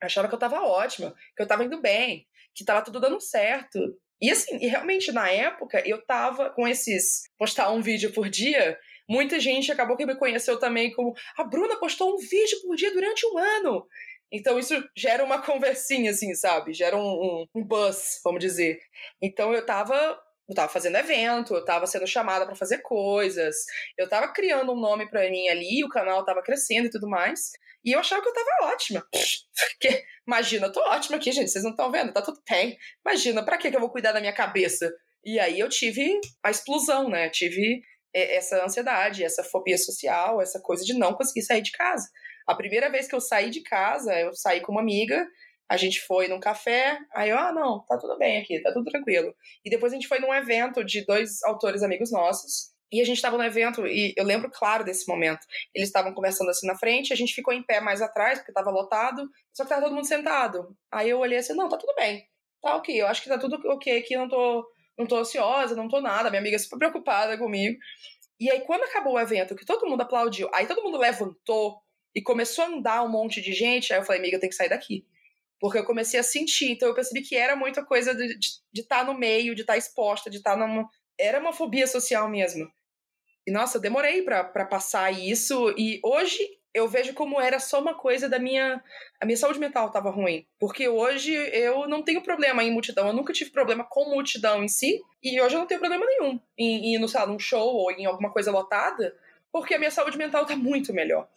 Eu 0.00 0.06
achava 0.06 0.28
que 0.28 0.34
eu 0.34 0.38
tava 0.38 0.62
ótima, 0.62 1.12
que 1.36 1.42
eu 1.42 1.46
tava 1.46 1.64
indo 1.64 1.80
bem, 1.80 2.24
que 2.54 2.64
tava 2.64 2.82
tudo 2.82 3.00
dando 3.00 3.20
certo. 3.20 3.80
E 4.20 4.30
assim, 4.30 4.56
e 4.60 4.66
realmente 4.66 5.12
na 5.12 5.30
época 5.30 5.82
eu 5.86 6.04
tava 6.04 6.50
com 6.50 6.66
esses 6.66 7.22
postar 7.38 7.70
um 7.70 7.80
vídeo 7.80 8.12
por 8.12 8.28
dia, 8.28 8.78
muita 9.08 9.38
gente 9.40 9.70
acabou 9.70 9.96
que 9.96 10.06
me 10.06 10.16
conheceu 10.16 10.58
também 10.58 10.92
como 10.92 11.12
a 11.36 11.44
Bruna 11.44 11.78
postou 11.78 12.14
um 12.14 12.18
vídeo 12.18 12.60
por 12.62 12.76
dia 12.76 12.92
durante 12.92 13.26
um 13.26 13.38
ano. 13.38 13.86
Então 14.32 14.58
isso 14.58 14.74
gera 14.96 15.24
uma 15.24 15.40
conversinha, 15.46 16.10
assim, 16.10 16.34
sabe? 16.34 16.72
Gera 16.72 16.96
um, 16.96 17.00
um, 17.00 17.46
um 17.54 17.64
buzz, 17.64 18.20
vamos 18.24 18.40
dizer. 18.40 18.78
Então 19.22 19.52
eu 19.52 19.64
tava 19.64 20.18
eu 20.48 20.54
tava 20.54 20.70
fazendo 20.70 20.96
evento, 20.96 21.54
eu 21.54 21.64
tava 21.64 21.86
sendo 21.86 22.06
chamada 22.06 22.46
para 22.46 22.54
fazer 22.54 22.78
coisas, 22.78 23.56
eu 23.96 24.08
tava 24.08 24.32
criando 24.32 24.72
um 24.72 24.80
nome 24.80 25.08
para 25.08 25.28
mim 25.30 25.48
ali, 25.48 25.84
o 25.84 25.88
canal 25.88 26.24
tava 26.24 26.42
crescendo 26.42 26.86
e 26.86 26.90
tudo 26.90 27.08
mais, 27.08 27.52
e 27.84 27.92
eu 27.92 28.00
achava 28.00 28.22
que 28.22 28.28
eu 28.28 28.34
tava 28.34 28.72
ótima. 28.72 29.06
Porque, 29.12 30.04
imagina, 30.26 30.66
eu 30.66 30.72
tô 30.72 30.80
ótima 30.80 31.16
aqui, 31.16 31.32
gente, 31.32 31.50
vocês 31.50 31.64
não 31.64 31.72
estão 31.72 31.90
vendo, 31.90 32.12
tá 32.12 32.22
tudo 32.22 32.40
bem. 32.48 32.76
Imagina, 33.06 33.44
para 33.44 33.58
que 33.58 33.68
eu 33.68 33.80
vou 33.80 33.90
cuidar 33.90 34.12
da 34.12 34.20
minha 34.20 34.32
cabeça? 34.32 34.92
E 35.24 35.38
aí 35.38 35.58
eu 35.58 35.68
tive 35.68 36.20
a 36.42 36.50
explosão, 36.50 37.08
né? 37.08 37.30
Tive 37.30 37.82
é, 38.14 38.36
essa 38.36 38.64
ansiedade, 38.64 39.24
essa 39.24 39.42
fobia 39.42 39.78
social, 39.78 40.40
essa 40.40 40.60
coisa 40.60 40.84
de 40.84 40.94
não 40.94 41.14
conseguir 41.14 41.42
sair 41.42 41.62
de 41.62 41.72
casa. 41.72 42.08
A 42.46 42.54
primeira 42.54 42.90
vez 42.90 43.08
que 43.08 43.14
eu 43.14 43.20
saí 43.20 43.50
de 43.50 43.62
casa, 43.62 44.12
eu 44.18 44.34
saí 44.34 44.60
com 44.60 44.72
uma 44.72 44.82
amiga, 44.82 45.26
a 45.68 45.76
gente 45.76 46.00
foi 46.00 46.28
num 46.28 46.40
café, 46.40 46.98
aí 47.12 47.30
eu, 47.30 47.38
ah, 47.38 47.52
não, 47.52 47.84
tá 47.86 47.98
tudo 47.98 48.18
bem 48.18 48.40
aqui, 48.40 48.60
tá 48.60 48.72
tudo 48.72 48.90
tranquilo. 48.90 49.34
E 49.64 49.70
depois 49.70 49.92
a 49.92 49.96
gente 49.96 50.08
foi 50.08 50.18
num 50.18 50.32
evento 50.34 50.84
de 50.84 51.04
dois 51.04 51.42
autores 51.44 51.82
amigos 51.82 52.12
nossos, 52.12 52.74
e 52.92 53.00
a 53.00 53.04
gente 53.04 53.16
estava 53.16 53.36
no 53.36 53.44
evento, 53.44 53.86
e 53.86 54.14
eu 54.16 54.24
lembro 54.24 54.50
claro 54.50 54.84
desse 54.84 55.08
momento. 55.08 55.46
Eles 55.74 55.88
estavam 55.88 56.12
conversando 56.14 56.50
assim 56.50 56.66
na 56.66 56.76
frente, 56.76 57.12
a 57.12 57.16
gente 57.16 57.34
ficou 57.34 57.52
em 57.52 57.62
pé 57.62 57.80
mais 57.80 58.00
atrás, 58.00 58.38
porque 58.38 58.52
estava 58.52 58.70
lotado, 58.70 59.28
só 59.52 59.64
que 59.64 59.70
tava 59.70 59.82
todo 59.82 59.94
mundo 59.94 60.06
sentado. 60.06 60.76
Aí 60.92 61.10
eu 61.10 61.18
olhei 61.18 61.38
assim, 61.38 61.54
não, 61.54 61.68
tá 61.68 61.76
tudo 61.76 61.94
bem. 61.96 62.28
Tá 62.62 62.76
ok, 62.76 63.00
eu 63.00 63.06
acho 63.06 63.22
que 63.22 63.28
tá 63.28 63.38
tudo 63.38 63.60
ok 63.68 63.98
aqui, 63.98 64.16
não 64.16 64.28
tô, 64.28 64.64
não 64.96 65.06
tô 65.06 65.16
ansiosa, 65.16 65.74
não 65.74 65.88
tô 65.88 66.00
nada. 66.00 66.30
Minha 66.30 66.40
amiga 66.40 66.58
super 66.58 66.78
preocupada 66.78 67.36
comigo. 67.36 67.76
E 68.38 68.50
aí, 68.50 68.60
quando 68.60 68.84
acabou 68.84 69.14
o 69.14 69.20
evento, 69.20 69.56
que 69.56 69.64
todo 69.64 69.88
mundo 69.88 70.02
aplaudiu, 70.02 70.48
aí 70.52 70.66
todo 70.66 70.82
mundo 70.82 70.98
levantou, 70.98 71.82
e 72.14 72.22
começou 72.22 72.64
a 72.64 72.68
andar 72.68 73.02
um 73.02 73.08
monte 73.08 73.40
de 73.40 73.52
gente, 73.52 73.92
aí 73.92 73.98
eu 73.98 74.04
falei, 74.04 74.20
amiga, 74.20 74.36
eu 74.36 74.40
tenho 74.40 74.50
que 74.50 74.56
sair 74.56 74.68
daqui. 74.68 75.04
Porque 75.60 75.78
eu 75.78 75.84
comecei 75.84 76.18
a 76.20 76.22
sentir, 76.22 76.70
então 76.70 76.88
eu 76.88 76.94
percebi 76.94 77.22
que 77.22 77.36
era 77.36 77.56
muita 77.56 77.84
coisa 77.84 78.14
de 78.14 78.36
estar 78.74 79.00
tá 79.00 79.04
no 79.04 79.18
meio, 79.18 79.54
de 79.54 79.62
estar 79.62 79.74
tá 79.74 79.78
exposta, 79.78 80.30
de 80.30 80.38
estar 80.38 80.56
tá 80.56 80.66
numa. 80.66 80.88
Era 81.18 81.40
uma 81.40 81.52
fobia 81.52 81.86
social 81.86 82.28
mesmo. 82.28 82.68
E 83.46 83.50
nossa, 83.50 83.78
eu 83.78 83.80
demorei 83.80 84.22
para 84.22 84.64
passar 84.66 85.10
isso, 85.12 85.72
e 85.76 86.00
hoje 86.02 86.38
eu 86.74 86.88
vejo 86.88 87.14
como 87.14 87.40
era 87.40 87.60
só 87.60 87.80
uma 87.80 87.94
coisa 87.94 88.28
da 88.28 88.38
minha. 88.38 88.82
A 89.20 89.24
minha 89.24 89.36
saúde 89.36 89.60
mental 89.60 89.86
estava 89.86 90.10
ruim. 90.10 90.44
Porque 90.58 90.88
hoje 90.88 91.32
eu 91.32 91.86
não 91.86 92.02
tenho 92.02 92.20
problema 92.20 92.64
em 92.64 92.72
multidão. 92.72 93.06
Eu 93.06 93.12
nunca 93.12 93.32
tive 93.32 93.50
problema 93.50 93.84
com 93.88 94.10
multidão 94.10 94.62
em 94.64 94.66
si. 94.66 95.00
E 95.22 95.40
hoje 95.40 95.54
eu 95.54 95.60
não 95.60 95.68
tenho 95.68 95.78
problema 95.78 96.04
nenhum 96.04 96.40
em 96.58 96.94
ir 96.94 96.98
no, 96.98 97.06
lá, 97.14 97.26
num 97.26 97.38
show 97.38 97.76
ou 97.76 97.92
em 97.92 98.06
alguma 98.06 98.32
coisa 98.32 98.50
lotada. 98.50 99.16
Porque 99.52 99.74
a 99.74 99.78
minha 99.78 99.90
saúde 99.90 100.18
mental 100.18 100.42
está 100.42 100.56
muito 100.56 100.92
melhor. 100.92 101.28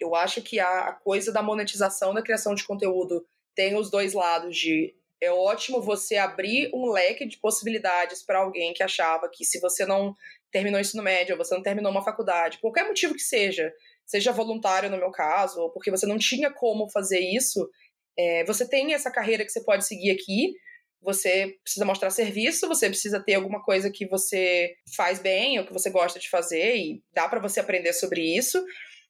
Eu 0.00 0.14
acho 0.14 0.40
que 0.40 0.58
a 0.58 0.92
coisa 1.04 1.30
da 1.30 1.42
monetização 1.42 2.14
da 2.14 2.22
criação 2.22 2.54
de 2.54 2.64
conteúdo 2.64 3.26
tem 3.54 3.76
os 3.76 3.90
dois 3.90 4.12
lados 4.12 4.56
de 4.56 4.94
é 5.20 5.30
ótimo 5.30 5.80
você 5.80 6.16
abrir 6.16 6.68
um 6.74 6.90
leque 6.90 7.24
de 7.24 7.38
possibilidades 7.38 8.24
para 8.24 8.40
alguém 8.40 8.74
que 8.74 8.82
achava 8.82 9.30
que 9.32 9.44
se 9.44 9.60
você 9.60 9.86
não 9.86 10.16
terminou 10.50 10.80
ensino 10.80 11.02
médio, 11.02 11.34
ou 11.36 11.44
você 11.44 11.54
não 11.54 11.62
terminou 11.62 11.92
uma 11.92 12.04
faculdade, 12.04 12.58
qualquer 12.58 12.84
motivo 12.84 13.14
que 13.14 13.22
seja, 13.22 13.72
seja 14.04 14.32
voluntário 14.32 14.90
no 14.90 14.96
meu 14.96 15.12
caso, 15.12 15.60
ou 15.60 15.70
porque 15.70 15.92
você 15.92 16.06
não 16.06 16.18
tinha 16.18 16.50
como 16.50 16.90
fazer 16.90 17.20
isso, 17.20 17.70
é, 18.18 18.44
você 18.44 18.68
tem 18.68 18.94
essa 18.94 19.12
carreira 19.12 19.44
que 19.44 19.52
você 19.52 19.64
pode 19.64 19.86
seguir 19.86 20.10
aqui, 20.10 20.54
você 21.00 21.56
precisa 21.62 21.84
mostrar 21.84 22.10
serviço, 22.10 22.68
você 22.68 22.88
precisa 22.88 23.20
ter 23.20 23.34
alguma 23.34 23.62
coisa 23.62 23.90
que 23.90 24.06
você 24.06 24.74
faz 24.96 25.20
bem, 25.20 25.58
ou 25.58 25.64
que 25.64 25.72
você 25.72 25.88
gosta 25.88 26.18
de 26.18 26.28
fazer, 26.28 26.76
e 26.76 27.02
dá 27.14 27.28
para 27.28 27.40
você 27.40 27.60
aprender 27.60 27.92
sobre 27.92 28.22
isso. 28.36 28.62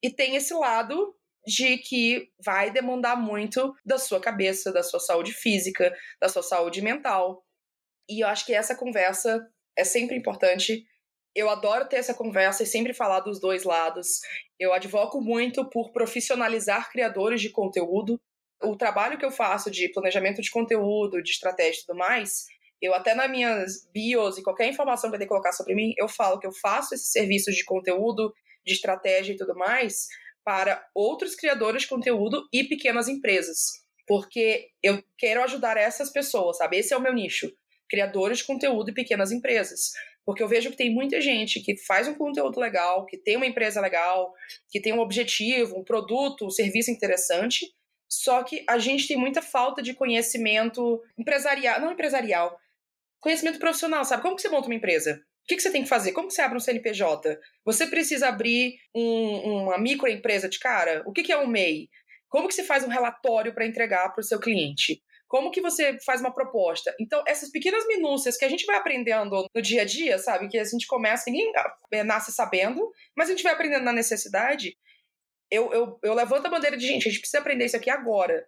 E 0.03 0.11
tem 0.11 0.36
esse 0.36 0.55
lado 0.55 1.14
de 1.47 1.78
que 1.78 2.28
vai 2.45 2.70
demandar 2.70 3.16
muito 3.16 3.74
da 3.84 3.99
sua 3.99 4.20
cabeça, 4.20 4.72
da 4.72 4.82
sua 4.82 5.01
saúde 5.01 5.32
física, 5.32 5.95
da 6.20 6.28
sua 6.28 6.43
saúde 6.43 6.80
mental. 6.80 7.45
E 8.09 8.22
eu 8.22 8.28
acho 8.28 8.47
que 8.47 8.55
essa 8.55 8.76
conversa 8.76 9.45
é 9.76 9.84
sempre 9.84 10.16
importante. 10.16 10.84
Eu 11.34 11.49
adoro 11.49 11.88
ter 11.88 11.97
essa 11.97 12.14
conversa 12.14 12.62
e 12.62 12.66
sempre 12.66 12.93
falar 12.93 13.20
dos 13.20 13.40
dois 13.40 13.64
lados. 13.64 14.20
Eu 14.59 14.72
advoco 14.72 15.20
muito 15.20 15.68
por 15.68 15.93
profissionalizar 15.93 16.90
criadores 16.90 17.40
de 17.40 17.51
conteúdo. 17.51 18.20
O 18.62 18.76
trabalho 18.76 19.18
que 19.18 19.24
eu 19.24 19.30
faço 19.30 19.70
de 19.70 19.88
planejamento 19.88 20.40
de 20.40 20.51
conteúdo, 20.51 21.22
de 21.22 21.30
estratégia 21.30 21.80
e 21.80 21.86
tudo 21.86 21.99
mais, 21.99 22.47
eu 22.80 22.95
até 22.95 23.14
nas 23.14 23.30
minhas 23.30 23.88
bios 23.93 24.38
e 24.38 24.43
qualquer 24.43 24.68
informação 24.68 25.11
que 25.11 25.16
eu 25.16 25.18
tenho 25.18 25.28
que 25.28 25.34
colocar 25.34 25.53
sobre 25.53 25.74
mim, 25.74 25.95
eu 25.97 26.09
falo 26.09 26.38
que 26.38 26.47
eu 26.47 26.53
faço 26.53 26.95
esses 26.95 27.11
serviços 27.11 27.57
de 27.57 27.64
conteúdo 27.64 28.32
de 28.64 28.74
estratégia 28.74 29.32
e 29.32 29.36
tudo 29.36 29.57
mais 29.57 30.07
para 30.45 30.84
outros 30.95 31.34
criadores 31.34 31.82
de 31.82 31.88
conteúdo 31.88 32.47
e 32.53 32.64
pequenas 32.64 33.09
empresas. 33.09 33.82
Porque 34.07 34.68
eu 34.82 35.03
quero 35.16 35.43
ajudar 35.43 35.76
essas 35.76 36.11
pessoas, 36.11 36.59
sabe? 36.59 36.78
Esse 36.78 36.93
é 36.93 36.97
o 36.97 37.01
meu 37.01 37.12
nicho. 37.12 37.51
Criadores 37.88 38.38
de 38.38 38.45
conteúdo 38.45 38.90
e 38.90 38.95
pequenas 38.95 39.30
empresas. 39.30 39.93
Porque 40.24 40.43
eu 40.43 40.49
vejo 40.49 40.70
que 40.70 40.76
tem 40.76 40.93
muita 40.93 41.20
gente 41.20 41.61
que 41.61 41.76
faz 41.84 42.07
um 42.09 42.14
conteúdo 42.14 42.61
legal, 42.61 43.07
que 43.07 43.18
tem 43.18 43.36
uma 43.36 43.47
empresa 43.47 43.80
legal, 43.80 44.32
que 44.70 44.80
tem 44.80 44.93
um 44.93 45.01
objetivo, 45.01 45.78
um 45.78 45.84
produto, 45.84 46.47
um 46.47 46.51
serviço 46.51 46.90
interessante, 46.90 47.66
só 48.09 48.43
que 48.43 48.64
a 48.68 48.78
gente 48.78 49.09
tem 49.09 49.16
muita 49.16 49.40
falta 49.40 49.82
de 49.82 49.95
conhecimento 49.95 51.03
empresarial, 51.18 51.80
não 51.80 51.93
empresarial, 51.93 52.57
conhecimento 53.18 53.59
profissional, 53.59 54.05
sabe? 54.05 54.22
Como 54.22 54.36
que 54.36 54.43
você 54.43 54.49
monta 54.49 54.68
uma 54.68 54.74
empresa? 54.74 55.24
O 55.43 55.47
que, 55.47 55.57
que, 55.57 55.62
você 55.62 55.72
tem 55.72 55.82
que 55.82 55.88
fazer? 55.88 56.12
Como 56.12 56.30
você 56.30 56.40
abre 56.40 56.57
um 56.57 56.61
CNPJ? 56.61 57.38
Você 57.64 57.86
precisa 57.86 58.28
abrir 58.28 58.76
um, 58.95 59.64
uma 59.64 59.78
microempresa 59.78 60.49
de 60.49 60.59
cara? 60.59 61.03
O 61.05 61.12
que, 61.12 61.22
que 61.22 61.32
é 61.32 61.38
um 61.38 61.49
MEI? 61.49 61.88
Como 62.28 62.49
que 62.49 62.55
você 62.55 62.62
faz 62.62 62.84
um 62.84 62.88
relatório 62.88 63.53
para 63.53 63.66
entregar 63.66 64.09
para 64.11 64.20
o 64.20 64.24
seu 64.24 64.38
cliente? 64.38 65.03
Como 65.28 65.51
que 65.51 65.61
você 65.61 65.99
faz 66.05 66.20
uma 66.20 66.32
proposta? 66.32 66.95
Então, 67.01 67.24
essas 67.26 67.51
pequenas 67.51 67.86
minúcias 67.86 68.36
que 68.36 68.45
a 68.45 68.49
gente 68.49 68.66
vai 68.66 68.76
aprendendo 68.76 69.47
no 69.55 69.62
dia 69.62 69.82
a 69.82 69.84
dia, 69.84 70.18
sabe? 70.18 70.47
Que 70.49 70.59
a 70.59 70.64
gente 70.64 70.86
começa, 70.86 71.30
ninguém 71.30 71.51
é, 71.90 72.05
nasce 72.05 72.30
sabendo, 72.30 72.90
mas 73.16 73.28
a 73.28 73.32
gente 73.32 73.43
vai 73.43 73.53
aprendendo 73.53 73.82
na 73.82 73.93
necessidade. 73.93 74.76
Eu, 75.51 75.72
eu, 75.72 75.99
eu 76.03 76.14
levanto 76.14 76.47
a 76.47 76.51
bandeira 76.51 76.76
de, 76.76 76.86
gente, 76.86 77.09
a 77.09 77.11
gente 77.11 77.20
precisa 77.20 77.38
aprender 77.40 77.64
isso 77.64 77.76
aqui 77.76 77.90
agora. 77.90 78.47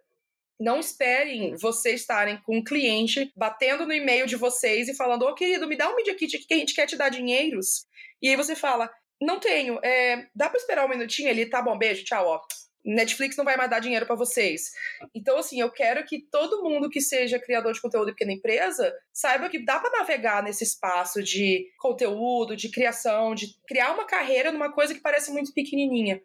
Não 0.59 0.79
esperem 0.79 1.57
vocês 1.57 2.01
estarem 2.01 2.41
com 2.43 2.59
um 2.59 2.65
cliente 2.65 3.33
batendo 3.37 3.87
no 3.87 3.93
e-mail 3.93 4.27
de 4.27 4.37
vocês 4.37 4.89
e 4.89 4.97
falando: 4.97 5.23
Ô 5.23 5.31
oh, 5.31 5.35
querido, 5.35 5.67
me 5.67 5.77
dá 5.77 5.91
um 5.91 5.97
Media 5.97 6.15
Kit 6.15 6.39
que 6.39 6.55
a 6.55 6.57
gente 6.57 6.75
quer 6.75 6.87
te 6.87 6.97
dar 6.97 7.09
dinheiros. 7.09 7.87
E 8.23 8.29
aí 8.29 8.37
você 8.37 8.55
fala: 8.55 8.91
Não 9.21 9.41
tenho, 9.41 9.79
é, 9.83 10.27
dá 10.35 10.49
pra 10.49 10.59
esperar 10.59 10.87
um 10.87 10.89
minutinho 10.89 11.29
ali? 11.29 11.47
Tá 11.47 11.61
bom, 11.61 11.77
beijo, 11.77 12.05
tchau, 12.05 12.27
ó. 12.27 12.41
Netflix 12.85 13.37
não 13.37 13.45
vai 13.45 13.57
mais 13.57 13.71
dar 13.71 13.81
dinheiro 13.81 14.05
para 14.05 14.15
vocês. 14.15 14.71
Então, 15.15 15.39
assim, 15.39 15.59
eu 15.59 15.71
quero 15.71 16.05
que 16.05 16.21
todo 16.31 16.63
mundo 16.63 16.91
que 16.91 17.01
seja 17.01 17.39
criador 17.39 17.73
de 17.73 17.81
conteúdo 17.81 18.11
e 18.11 18.13
pequena 18.13 18.33
empresa 18.33 18.95
saiba 19.11 19.49
que 19.49 19.65
dá 19.65 19.81
para 19.81 19.99
navegar 19.99 20.43
nesse 20.43 20.65
espaço 20.65 21.23
de 21.23 21.67
conteúdo, 21.79 22.55
de 22.55 22.69
criação, 22.69 23.35
de 23.35 23.47
criar 23.67 23.93
uma 23.95 24.05
carreira 24.05 24.53
numa 24.53 24.71
coisa 24.71 24.93
que 24.93 25.01
parece 25.01 25.33
muito 25.33 25.53
pequenininha. 25.55 26.21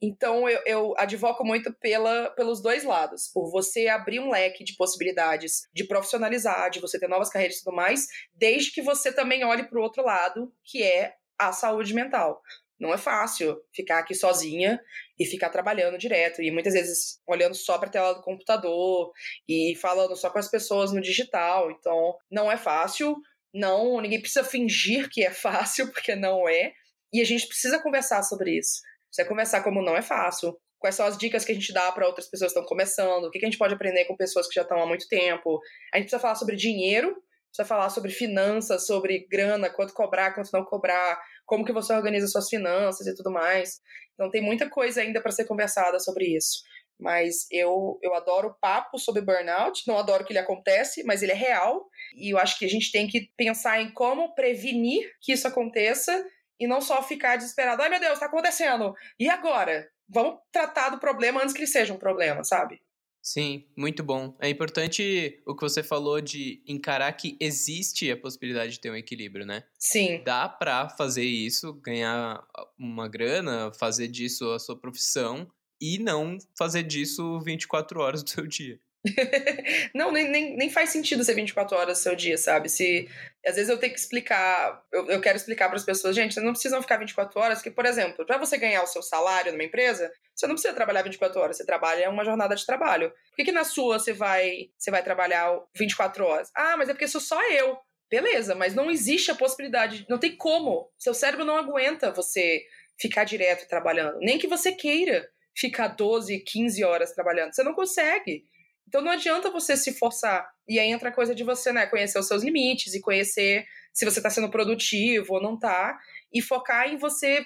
Então, 0.00 0.48
eu, 0.48 0.60
eu 0.64 0.94
advoco 0.96 1.44
muito 1.44 1.72
pela, 1.74 2.30
pelos 2.30 2.62
dois 2.62 2.84
lados. 2.84 3.28
Por 3.32 3.50
você 3.50 3.88
abrir 3.88 4.20
um 4.20 4.30
leque 4.30 4.62
de 4.62 4.76
possibilidades 4.76 5.62
de 5.72 5.84
profissionalizar, 5.84 6.70
de 6.70 6.80
você 6.80 7.00
ter 7.00 7.08
novas 7.08 7.30
carreiras 7.30 7.56
e 7.56 7.64
tudo 7.64 7.74
mais, 7.74 8.06
desde 8.32 8.72
que 8.72 8.80
você 8.80 9.12
também 9.12 9.44
olhe 9.44 9.68
para 9.68 9.78
o 9.78 9.82
outro 9.82 10.04
lado, 10.04 10.52
que 10.64 10.82
é 10.82 11.14
a 11.38 11.52
saúde 11.52 11.94
mental. 11.94 12.40
Não 12.78 12.94
é 12.94 12.98
fácil 12.98 13.60
ficar 13.74 13.98
aqui 13.98 14.14
sozinha 14.14 14.80
e 15.18 15.26
ficar 15.26 15.50
trabalhando 15.50 15.98
direto. 15.98 16.40
E 16.40 16.50
muitas 16.50 16.74
vezes 16.74 17.20
olhando 17.26 17.54
só 17.54 17.76
para 17.76 17.88
a 17.88 17.92
tela 17.92 18.12
do 18.14 18.22
computador 18.22 19.12
e 19.48 19.74
falando 19.80 20.14
só 20.16 20.30
com 20.30 20.38
as 20.38 20.48
pessoas 20.48 20.92
no 20.92 21.00
digital. 21.00 21.72
Então, 21.72 22.16
não 22.30 22.50
é 22.50 22.56
fácil. 22.56 23.16
Não, 23.52 24.00
ninguém 24.00 24.20
precisa 24.20 24.44
fingir 24.44 25.08
que 25.10 25.24
é 25.24 25.30
fácil, 25.34 25.90
porque 25.90 26.14
não 26.14 26.48
é. 26.48 26.72
E 27.12 27.20
a 27.20 27.24
gente 27.24 27.48
precisa 27.48 27.82
conversar 27.82 28.22
sobre 28.22 28.56
isso. 28.58 28.80
Você 29.10 29.24
conversar 29.24 29.62
como 29.62 29.82
não 29.82 29.96
é 29.96 30.02
fácil, 30.02 30.58
quais 30.78 30.94
são 30.94 31.06
as 31.06 31.18
dicas 31.18 31.44
que 31.44 31.52
a 31.52 31.54
gente 31.54 31.72
dá 31.72 31.90
para 31.92 32.06
outras 32.06 32.28
pessoas 32.28 32.52
que 32.52 32.58
estão 32.58 32.68
começando, 32.68 33.24
o 33.24 33.30
que, 33.30 33.38
que 33.38 33.44
a 33.44 33.48
gente 33.48 33.58
pode 33.58 33.74
aprender 33.74 34.04
com 34.04 34.16
pessoas 34.16 34.46
que 34.46 34.54
já 34.54 34.62
estão 34.62 34.80
há 34.80 34.86
muito 34.86 35.08
tempo. 35.08 35.60
A 35.92 35.96
gente 35.96 36.06
precisa 36.06 36.20
falar 36.20 36.34
sobre 36.34 36.56
dinheiro, 36.56 37.14
precisa 37.48 37.66
falar 37.66 37.90
sobre 37.90 38.10
finanças, 38.10 38.86
sobre 38.86 39.26
grana, 39.30 39.70
quanto 39.70 39.92
cobrar, 39.92 40.34
quanto 40.34 40.50
não 40.52 40.64
cobrar, 40.64 41.20
como 41.44 41.64
que 41.64 41.72
você 41.72 41.92
organiza 41.92 42.26
suas 42.28 42.48
finanças 42.48 43.06
e 43.06 43.14
tudo 43.14 43.30
mais. 43.30 43.80
Então 44.14 44.30
tem 44.30 44.42
muita 44.42 44.68
coisa 44.68 45.00
ainda 45.00 45.20
para 45.20 45.32
ser 45.32 45.46
conversada 45.46 45.98
sobre 45.98 46.36
isso. 46.36 46.62
Mas 47.00 47.46
eu, 47.50 47.98
eu 48.02 48.12
adoro 48.14 48.48
o 48.48 48.54
papo 48.54 48.98
sobre 48.98 49.22
burnout, 49.22 49.86
não 49.86 49.98
adoro 49.98 50.24
que 50.24 50.32
ele 50.32 50.40
acontece, 50.40 51.04
mas 51.04 51.22
ele 51.22 51.30
é 51.30 51.36
real. 51.36 51.88
E 52.16 52.32
eu 52.32 52.38
acho 52.38 52.58
que 52.58 52.64
a 52.64 52.68
gente 52.68 52.90
tem 52.90 53.06
que 53.06 53.30
pensar 53.36 53.80
em 53.80 53.92
como 53.92 54.34
prevenir 54.34 55.08
que 55.20 55.32
isso 55.32 55.46
aconteça 55.46 56.24
e 56.58 56.66
não 56.66 56.80
só 56.80 57.02
ficar 57.02 57.36
desesperado. 57.36 57.82
Ai 57.82 57.88
meu 57.88 58.00
Deus, 58.00 58.14
está 58.14 58.26
acontecendo! 58.26 58.94
E 59.18 59.28
agora? 59.28 59.88
Vamos 60.08 60.40
tratar 60.50 60.88
do 60.90 60.98
problema 60.98 61.42
antes 61.42 61.52
que 61.52 61.60
ele 61.60 61.66
seja 61.66 61.92
um 61.92 61.98
problema, 61.98 62.42
sabe? 62.42 62.80
Sim, 63.20 63.66
muito 63.76 64.02
bom. 64.02 64.34
É 64.40 64.48
importante 64.48 65.42
o 65.46 65.54
que 65.54 65.60
você 65.60 65.82
falou 65.82 66.18
de 66.20 66.62
encarar 66.66 67.12
que 67.12 67.36
existe 67.38 68.10
a 68.10 68.16
possibilidade 68.16 68.72
de 68.72 68.80
ter 68.80 68.90
um 68.90 68.96
equilíbrio, 68.96 69.44
né? 69.44 69.64
Sim. 69.78 70.22
Dá 70.24 70.48
pra 70.48 70.88
fazer 70.88 71.24
isso, 71.24 71.74
ganhar 71.74 72.42
uma 72.78 73.06
grana, 73.06 73.70
fazer 73.74 74.08
disso 74.08 74.50
a 74.52 74.58
sua 74.58 74.78
profissão 74.78 75.46
e 75.78 75.98
não 75.98 76.38
fazer 76.56 76.84
disso 76.84 77.38
24 77.40 78.00
horas 78.00 78.22
do 78.22 78.30
seu 78.30 78.46
dia. 78.46 78.80
não, 79.94 80.10
nem, 80.10 80.28
nem, 80.28 80.56
nem 80.56 80.70
faz 80.70 80.90
sentido 80.90 81.22
ser 81.22 81.34
24 81.34 81.76
horas 81.76 81.98
do 81.98 82.02
seu 82.02 82.16
dia, 82.16 82.36
sabe? 82.36 82.68
Se 82.68 83.08
às 83.46 83.54
vezes 83.54 83.70
eu 83.70 83.78
tenho 83.78 83.92
que 83.92 83.98
explicar, 83.98 84.82
eu, 84.92 85.08
eu 85.08 85.20
quero 85.20 85.36
explicar 85.36 85.68
para 85.68 85.76
as 85.76 85.84
pessoas, 85.84 86.16
gente, 86.16 86.34
vocês 86.34 86.44
não 86.44 86.52
precisam 86.52 86.82
ficar 86.82 86.96
24 86.96 87.40
horas, 87.40 87.62
que, 87.62 87.70
por 87.70 87.86
exemplo, 87.86 88.26
para 88.26 88.38
você 88.38 88.58
ganhar 88.58 88.82
o 88.82 88.86
seu 88.86 89.02
salário 89.02 89.52
numa 89.52 89.64
empresa, 89.64 90.10
você 90.34 90.46
não 90.46 90.54
precisa 90.54 90.74
trabalhar 90.74 91.02
24 91.02 91.40
horas, 91.40 91.56
você 91.56 91.64
trabalha 91.64 92.10
uma 92.10 92.24
jornada 92.24 92.54
de 92.54 92.66
trabalho. 92.66 93.10
Por 93.10 93.36
que, 93.36 93.44
que 93.44 93.52
na 93.52 93.64
sua 93.64 93.98
você 93.98 94.12
vai, 94.12 94.70
você 94.76 94.90
vai 94.90 95.02
trabalhar 95.02 95.58
24 95.76 96.24
horas? 96.24 96.50
Ah, 96.54 96.76
mas 96.76 96.88
é 96.88 96.92
porque 96.92 97.08
sou 97.08 97.20
só 97.20 97.40
eu. 97.50 97.78
Beleza, 98.10 98.54
mas 98.54 98.74
não 98.74 98.90
existe 98.90 99.30
a 99.30 99.34
possibilidade, 99.34 100.06
não 100.08 100.18
tem 100.18 100.34
como. 100.34 100.90
Seu 100.98 101.12
cérebro 101.12 101.44
não 101.44 101.56
aguenta 101.56 102.10
você 102.10 102.62
ficar 102.98 103.24
direto 103.24 103.68
trabalhando. 103.68 104.18
Nem 104.18 104.38
que 104.38 104.46
você 104.46 104.72
queira 104.72 105.28
ficar 105.54 105.88
12, 105.88 106.38
15 106.40 106.84
horas 106.84 107.12
trabalhando. 107.12 107.54
Você 107.54 107.62
não 107.62 107.74
consegue. 107.74 108.44
Então 108.88 109.02
não 109.02 109.12
adianta 109.12 109.50
você 109.50 109.76
se 109.76 109.92
forçar. 109.92 110.50
E 110.66 110.78
aí 110.78 110.90
entra 110.90 111.10
a 111.10 111.14
coisa 111.14 111.34
de 111.34 111.44
você, 111.44 111.72
né, 111.72 111.86
conhecer 111.86 112.18
os 112.18 112.26
seus 112.26 112.42
limites 112.42 112.94
e 112.94 113.00
conhecer 113.00 113.66
se 113.92 114.04
você 114.04 114.18
está 114.18 114.30
sendo 114.30 114.50
produtivo 114.50 115.34
ou 115.34 115.42
não 115.42 115.54
está, 115.54 115.98
e 116.32 116.40
focar 116.40 116.88
em 116.88 116.96
você 116.96 117.44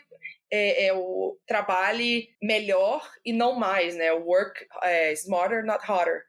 é, 0.50 0.86
é, 0.86 0.92
o 0.92 1.38
trabalhe 1.46 2.28
melhor 2.42 3.02
e 3.24 3.32
não 3.32 3.58
mais, 3.58 3.96
né? 3.96 4.12
Work 4.12 4.66
é, 4.82 5.12
smarter, 5.14 5.64
not 5.64 5.82
harder. 5.82 6.22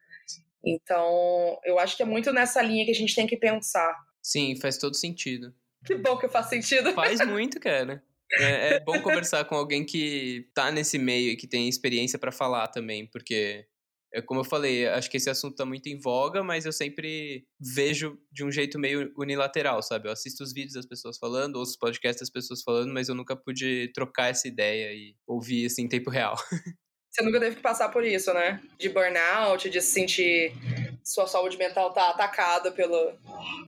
Então, 0.66 1.60
eu 1.66 1.78
acho 1.78 1.98
que 1.98 2.04
é 2.04 2.06
muito 2.06 2.32
nessa 2.32 2.62
linha 2.62 2.86
que 2.86 2.92
a 2.92 2.96
gente 2.96 3.14
tem 3.14 3.28
que 3.28 3.36
pensar. 3.36 3.94
Sim, 4.22 4.56
faz 4.56 4.78
todo 4.78 4.96
sentido. 4.96 5.54
Que 5.86 5.96
bom 5.96 6.18
que 6.18 6.30
faz 6.30 6.48
sentido. 6.48 6.94
Faz 6.94 7.20
muito, 7.28 7.60
cara. 7.60 8.02
É, 8.40 8.76
é 8.76 8.80
bom 8.80 9.02
conversar 9.02 9.44
com 9.44 9.56
alguém 9.56 9.86
que 9.86 10.50
tá 10.56 10.72
nesse 10.72 10.98
meio 10.98 11.32
e 11.32 11.36
que 11.36 11.46
tem 11.46 11.68
experiência 11.68 12.18
para 12.18 12.32
falar 12.32 12.70
também, 12.70 13.06
porque 13.06 13.68
como 14.22 14.42
eu 14.42 14.46
falei, 14.46 14.88
acho 14.88 15.10
que 15.10 15.18
esse 15.18 15.30
assunto 15.30 15.56
tá 15.56 15.66
muito 15.66 15.88
em 15.88 15.98
voga, 15.98 16.44
mas 16.44 16.66
eu 16.66 16.72
sempre 16.72 17.46
vejo 17.60 18.18
de 18.32 18.44
um 18.44 18.52
jeito 18.52 18.78
meio 18.78 19.12
unilateral, 19.18 19.82
sabe? 19.82 20.08
Eu 20.08 20.12
assisto 20.12 20.44
os 20.44 20.54
vídeos 20.54 20.74
das 20.74 20.86
pessoas 20.86 21.18
falando, 21.18 21.56
ouço 21.56 21.72
os 21.72 21.78
podcasts 21.78 22.22
das 22.22 22.30
pessoas 22.30 22.62
falando, 22.62 22.94
mas 22.94 23.10
eu 23.10 23.16
nunca 23.16 23.36
pude 23.36 23.92
trocar 23.94 24.30
essa 24.30 24.48
ideia 24.48 24.94
e 24.94 25.16
ouvir 25.28 25.66
assim 25.66 25.84
em 25.84 25.90
tempo 25.90 26.10
real. 26.10 26.36
Você 27.10 27.24
nunca 27.24 27.40
teve 27.40 27.58
que 27.58 27.62
passar 27.62 27.90
por 27.90 28.04
isso, 28.04 28.34
né? 28.34 28.60
De 28.80 28.90
burnout, 28.90 29.70
de 29.70 29.80
se 29.82 29.92
sentir 29.92 30.52
sua 31.04 31.28
saúde 31.28 31.58
mental 31.58 31.94
tá 31.94 32.10
atacada 32.10 32.72
pelo. 32.72 33.14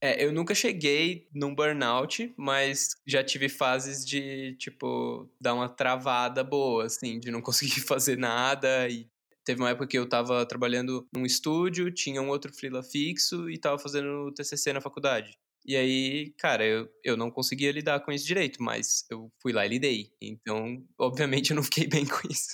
É, 0.01 0.23
eu 0.23 0.31
nunca 0.31 0.55
cheguei 0.55 1.27
num 1.33 1.53
burnout, 1.53 2.33
mas 2.37 2.95
já 3.05 3.23
tive 3.23 3.49
fases 3.49 4.05
de, 4.05 4.55
tipo, 4.57 5.29
dar 5.39 5.53
uma 5.53 5.67
travada 5.67 6.43
boa, 6.43 6.85
assim, 6.85 7.19
de 7.19 7.29
não 7.29 7.41
conseguir 7.43 7.81
fazer 7.81 8.17
nada 8.17 8.87
e 8.89 9.07
Teve 9.45 9.61
uma 9.61 9.69
época 9.69 9.87
que 9.87 9.97
eu 9.97 10.09
tava 10.09 10.45
trabalhando 10.45 11.07
num 11.15 11.25
estúdio, 11.25 11.91
tinha 11.91 12.21
um 12.21 12.29
outro 12.29 12.53
freela 12.53 12.81
fixo 12.81 13.49
e 13.49 13.57
tava 13.57 13.77
fazendo 13.77 14.31
TCC 14.33 14.73
na 14.73 14.81
faculdade. 14.81 15.37
E 15.67 15.75
aí, 15.75 16.31
cara, 16.37 16.63
eu, 16.63 16.87
eu 17.03 17.17
não 17.17 17.31
conseguia 17.31 17.71
lidar 17.71 17.99
com 18.01 18.11
isso 18.11 18.25
direito, 18.25 18.61
mas 18.61 19.03
eu 19.09 19.31
fui 19.41 19.51
lá 19.51 19.65
e 19.65 19.69
lidei. 19.69 20.11
Então, 20.21 20.83
obviamente, 20.99 21.49
eu 21.49 21.55
não 21.55 21.63
fiquei 21.63 21.87
bem 21.87 22.05
com 22.05 22.27
isso. 22.29 22.53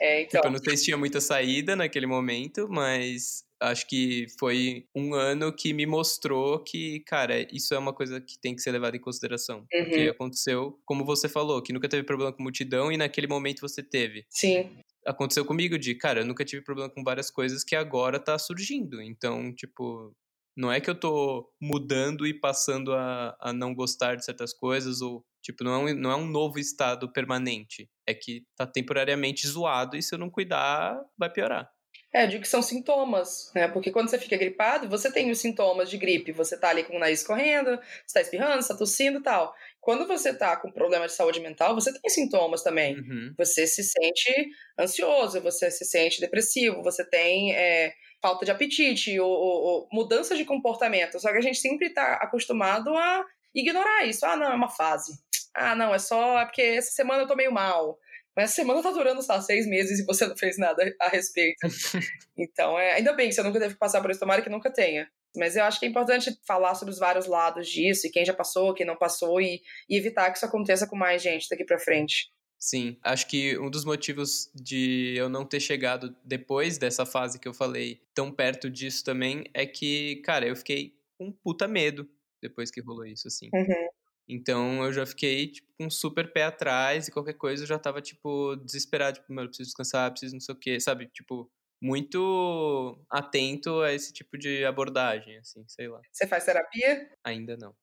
É, 0.00 0.22
então. 0.22 0.40
Tipo, 0.40 0.46
eu 0.46 0.52
não 0.52 0.58
sei 0.58 0.76
se 0.76 0.84
tinha 0.84 0.96
muita 0.96 1.20
saída 1.20 1.74
naquele 1.74 2.06
momento, 2.06 2.68
mas 2.68 3.44
acho 3.60 3.86
que 3.86 4.26
foi 4.38 4.86
um 4.94 5.14
ano 5.14 5.52
que 5.52 5.72
me 5.72 5.86
mostrou 5.86 6.62
que, 6.62 7.00
cara, 7.00 7.46
isso 7.54 7.74
é 7.74 7.78
uma 7.78 7.92
coisa 7.92 8.20
que 8.20 8.38
tem 8.38 8.54
que 8.54 8.62
ser 8.62 8.72
levada 8.72 8.96
em 8.96 9.00
consideração. 9.00 9.58
Uhum. 9.72 9.84
Porque 9.84 10.08
aconteceu, 10.08 10.80
como 10.84 11.04
você 11.04 11.28
falou, 11.28 11.62
que 11.62 11.72
nunca 11.72 11.88
teve 11.88 12.02
problema 12.02 12.32
com 12.32 12.42
multidão 12.42 12.90
e 12.90 12.96
naquele 12.96 13.26
momento 13.26 13.60
você 13.60 13.82
teve. 13.82 14.24
Sim 14.28 14.70
aconteceu 15.06 15.44
comigo 15.44 15.78
de, 15.78 15.94
cara, 15.94 16.20
eu 16.20 16.26
nunca 16.26 16.44
tive 16.44 16.62
problema 16.62 16.90
com 16.90 17.02
várias 17.02 17.30
coisas 17.30 17.64
que 17.64 17.74
agora 17.74 18.18
tá 18.18 18.38
surgindo. 18.38 19.00
Então, 19.00 19.52
tipo, 19.54 20.14
não 20.56 20.70
é 20.70 20.80
que 20.80 20.90
eu 20.90 20.94
tô 20.94 21.50
mudando 21.60 22.26
e 22.26 22.34
passando 22.34 22.92
a, 22.92 23.36
a 23.40 23.52
não 23.52 23.74
gostar 23.74 24.16
de 24.16 24.24
certas 24.24 24.52
coisas 24.52 25.00
ou, 25.00 25.24
tipo, 25.42 25.64
não 25.64 25.72
é, 25.72 25.78
um, 25.78 25.94
não 25.94 26.10
é 26.10 26.16
um 26.16 26.26
novo 26.26 26.58
estado 26.58 27.10
permanente. 27.12 27.88
É 28.06 28.14
que 28.14 28.44
tá 28.56 28.66
temporariamente 28.66 29.46
zoado 29.46 29.96
e 29.96 30.02
se 30.02 30.14
eu 30.14 30.18
não 30.18 30.30
cuidar, 30.30 31.00
vai 31.18 31.30
piorar. 31.30 31.70
É, 32.12 32.24
eu 32.24 32.28
digo 32.28 32.42
que 32.42 32.48
são 32.48 32.60
sintomas, 32.60 33.52
né? 33.54 33.68
Porque 33.68 33.92
quando 33.92 34.10
você 34.10 34.18
fica 34.18 34.36
gripado, 34.36 34.88
você 34.88 35.12
tem 35.12 35.30
os 35.30 35.38
sintomas 35.38 35.88
de 35.88 35.96
gripe. 35.96 36.32
Você 36.32 36.58
tá 36.58 36.70
ali 36.70 36.82
com 36.82 36.96
o 36.96 36.98
nariz 36.98 37.22
correndo, 37.22 37.78
você 38.04 38.14
tá 38.14 38.20
espirrando, 38.20 38.60
você 38.60 38.68
tá 38.68 38.76
tossindo 38.76 39.20
e 39.20 39.22
tal. 39.22 39.54
Quando 39.80 40.06
você 40.08 40.34
tá 40.34 40.56
com 40.56 40.72
problema 40.72 41.06
de 41.06 41.12
saúde 41.12 41.40
mental, 41.40 41.74
você 41.74 41.92
tem 41.92 42.10
sintomas 42.10 42.62
também. 42.62 42.96
Uhum. 42.96 43.34
Você 43.38 43.64
se 43.66 43.84
sente 43.84 44.48
ansioso, 44.78 45.40
você 45.40 45.70
se 45.70 45.84
sente 45.84 46.20
depressivo, 46.20 46.82
você 46.82 47.04
tem 47.04 47.54
é, 47.54 47.92
falta 48.20 48.44
de 48.44 48.50
apetite, 48.50 49.18
ou, 49.20 49.30
ou, 49.30 49.62
ou 49.62 49.88
mudança 49.92 50.36
de 50.36 50.44
comportamento. 50.44 51.20
Só 51.20 51.30
que 51.30 51.38
a 51.38 51.42
gente 51.42 51.58
sempre 51.58 51.90
tá 51.90 52.14
acostumado 52.14 52.92
a 52.96 53.24
ignorar 53.54 54.04
isso. 54.04 54.26
Ah, 54.26 54.36
não, 54.36 54.50
é 54.50 54.54
uma 54.54 54.68
fase. 54.68 55.12
Ah, 55.54 55.76
não, 55.76 55.94
é 55.94 55.98
só 55.98 56.40
é 56.40 56.44
porque 56.44 56.62
essa 56.62 56.90
semana 56.90 57.22
eu 57.22 57.26
tô 57.28 57.36
meio 57.36 57.52
mal. 57.52 57.98
Mas 58.36 58.50
a 58.50 58.54
semana 58.54 58.82
tá 58.82 58.90
durando, 58.90 59.22
só 59.22 59.40
seis 59.40 59.66
meses 59.66 59.98
e 59.98 60.04
você 60.04 60.26
não 60.26 60.36
fez 60.36 60.56
nada 60.56 60.94
a 61.00 61.08
respeito. 61.08 61.58
então, 62.36 62.78
é, 62.78 62.94
ainda 62.94 63.12
bem 63.12 63.28
que 63.28 63.34
você 63.34 63.42
nunca 63.42 63.58
teve 63.58 63.74
que 63.74 63.80
passar 63.80 64.00
por 64.00 64.10
isso, 64.10 64.20
tomara 64.20 64.42
que 64.42 64.48
nunca 64.48 64.72
tenha. 64.72 65.08
Mas 65.36 65.56
eu 65.56 65.64
acho 65.64 65.78
que 65.78 65.86
é 65.86 65.88
importante 65.88 66.36
falar 66.46 66.74
sobre 66.74 66.92
os 66.92 66.98
vários 66.98 67.26
lados 67.26 67.68
disso, 67.68 68.06
e 68.06 68.10
quem 68.10 68.24
já 68.24 68.34
passou, 68.34 68.74
quem 68.74 68.86
não 68.86 68.96
passou, 68.96 69.40
e, 69.40 69.60
e 69.88 69.96
evitar 69.96 70.30
que 70.30 70.38
isso 70.38 70.46
aconteça 70.46 70.86
com 70.86 70.96
mais 70.96 71.22
gente 71.22 71.48
daqui 71.48 71.64
para 71.64 71.78
frente. 71.78 72.30
Sim, 72.58 72.98
acho 73.02 73.26
que 73.26 73.58
um 73.58 73.70
dos 73.70 73.86
motivos 73.86 74.50
de 74.54 75.14
eu 75.16 75.30
não 75.30 75.46
ter 75.46 75.60
chegado 75.60 76.14
depois 76.22 76.76
dessa 76.76 77.06
fase 77.06 77.38
que 77.38 77.48
eu 77.48 77.54
falei 77.54 78.02
tão 78.12 78.30
perto 78.30 78.68
disso 78.68 79.02
também 79.02 79.44
é 79.54 79.64
que, 79.64 80.16
cara, 80.16 80.46
eu 80.46 80.54
fiquei 80.54 80.94
com 81.16 81.28
um 81.28 81.32
puta 81.32 81.66
medo 81.66 82.06
depois 82.42 82.70
que 82.70 82.82
rolou 82.82 83.06
isso, 83.06 83.28
assim. 83.28 83.48
Uhum. 83.54 83.88
Então 84.30 84.84
eu 84.84 84.92
já 84.92 85.04
fiquei, 85.04 85.48
tipo, 85.48 85.68
com 85.76 85.86
um 85.86 85.90
super 85.90 86.32
pé 86.32 86.44
atrás 86.44 87.08
e 87.08 87.12
qualquer 87.12 87.34
coisa 87.34 87.64
eu 87.64 87.66
já 87.66 87.78
tava, 87.78 88.00
tipo, 88.00 88.56
desesperado. 88.56 89.18
Tipo, 89.18 89.32
eu 89.32 89.46
preciso 89.48 89.68
descansar, 89.68 90.10
preciso 90.10 90.34
não 90.34 90.40
sei 90.40 90.54
o 90.54 90.58
quê, 90.58 90.78
sabe? 90.80 91.08
Tipo, 91.08 91.50
muito 91.82 92.98
atento 93.10 93.80
a 93.80 93.92
esse 93.92 94.12
tipo 94.12 94.36
de 94.38 94.64
abordagem, 94.64 95.38
assim, 95.38 95.64
sei 95.66 95.88
lá. 95.88 96.00
Você 96.12 96.26
faz 96.26 96.44
terapia? 96.44 97.10
Ainda 97.24 97.56
não. 97.56 97.74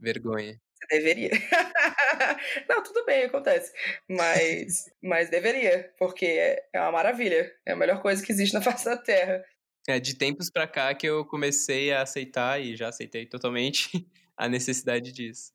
Vergonha. 0.00 0.60
Você 0.74 0.86
deveria. 0.96 1.30
Não, 2.68 2.82
tudo 2.84 3.04
bem, 3.04 3.24
acontece. 3.24 3.72
Mas, 4.08 4.88
mas 5.02 5.28
deveria, 5.28 5.92
porque 5.98 6.24
é 6.72 6.80
uma 6.80 6.92
maravilha. 6.92 7.52
É 7.66 7.72
a 7.72 7.76
melhor 7.76 8.00
coisa 8.00 8.24
que 8.24 8.30
existe 8.30 8.54
na 8.54 8.62
face 8.62 8.84
da 8.84 8.96
Terra. 8.96 9.44
É, 9.88 9.98
de 9.98 10.16
tempos 10.16 10.50
pra 10.50 10.68
cá 10.68 10.94
que 10.94 11.06
eu 11.06 11.24
comecei 11.24 11.92
a 11.92 12.02
aceitar, 12.02 12.60
e 12.60 12.76
já 12.76 12.88
aceitei 12.88 13.26
totalmente, 13.26 14.06
a 14.36 14.48
necessidade 14.48 15.10
disso. 15.12 15.52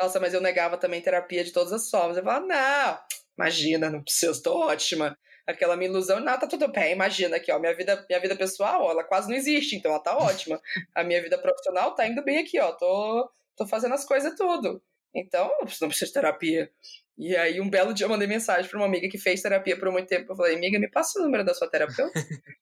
Nossa, 0.00 0.20
mas 0.20 0.34
eu 0.34 0.40
negava 0.40 0.76
também 0.76 1.00
terapia 1.00 1.42
de 1.42 1.52
todas 1.52 1.72
as 1.72 1.90
formas. 1.90 2.16
Eu 2.16 2.24
falava, 2.24 2.46
não, 2.46 2.98
imagina, 3.38 3.90
não 3.90 4.02
preciso, 4.02 4.32
estou 4.32 4.60
ótima. 4.60 5.16
Aquela 5.46 5.76
minha 5.76 5.88
ilusão, 5.88 6.20
não, 6.20 6.38
tá 6.38 6.46
tudo 6.46 6.68
bem, 6.68 6.92
imagina 6.92 7.36
aqui, 7.36 7.52
ó, 7.52 7.58
minha 7.58 7.74
vida, 7.74 8.04
minha 8.08 8.20
vida 8.20 8.34
pessoal, 8.34 8.90
ela 8.90 9.04
quase 9.04 9.28
não 9.28 9.36
existe, 9.36 9.76
então 9.76 9.92
ela 9.92 10.02
tá 10.02 10.16
ótima. 10.16 10.60
A 10.94 11.04
minha 11.04 11.22
vida 11.22 11.38
profissional 11.38 11.94
tá 11.94 12.06
indo 12.06 12.22
bem 12.24 12.38
aqui, 12.38 12.58
ó, 12.58 12.72
tô, 12.72 13.30
tô 13.56 13.66
fazendo 13.66 13.94
as 13.94 14.04
coisas 14.04 14.34
tudo. 14.36 14.82
Então, 15.14 15.48
não 15.80 15.88
preciso 15.88 16.06
de 16.06 16.12
terapia. 16.12 16.70
E 17.18 17.34
aí, 17.36 17.60
um 17.60 17.70
belo 17.70 17.94
dia, 17.94 18.04
eu 18.04 18.10
mandei 18.10 18.28
mensagem 18.28 18.70
para 18.70 18.78
uma 18.78 18.86
amiga 18.86 19.08
que 19.08 19.16
fez 19.16 19.40
terapia 19.40 19.78
por 19.78 19.90
muito 19.90 20.08
tempo. 20.08 20.30
Eu 20.32 20.36
falei, 20.36 20.56
amiga, 20.56 20.78
me 20.78 20.90
passa 20.90 21.18
o 21.18 21.22
número 21.22 21.44
da 21.44 21.54
sua 21.54 21.70
terapeuta, 21.70 22.12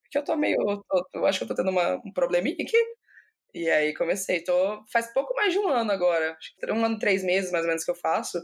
porque 0.03 0.16
eu 0.18 0.22
tô 0.22 0.37
meio. 0.37 0.57
Tô, 0.89 1.09
eu 1.14 1.26
acho 1.26 1.39
que 1.39 1.45
eu 1.45 1.49
tô 1.49 1.55
tendo 1.57 1.70
uma, 1.70 1.97
um 2.05 2.12
probleminha 2.12 2.57
aqui. 2.61 2.76
E 3.55 3.70
aí 3.70 3.94
comecei. 3.94 4.42
Tô, 4.42 4.84
faz 4.92 5.12
pouco 5.14 5.32
mais 5.34 5.52
de 5.52 5.59
um 5.61 5.68
ano 5.68 5.92
agora. 5.92 6.32
Acho 6.32 6.57
que 6.57 6.72
um 6.72 6.84
ano, 6.84 6.98
três 6.98 7.22
meses 7.22 7.52
mais 7.52 7.64
ou 7.64 7.68
menos 7.68 7.84
que 7.84 7.90
eu 7.90 7.94
faço. 7.94 8.38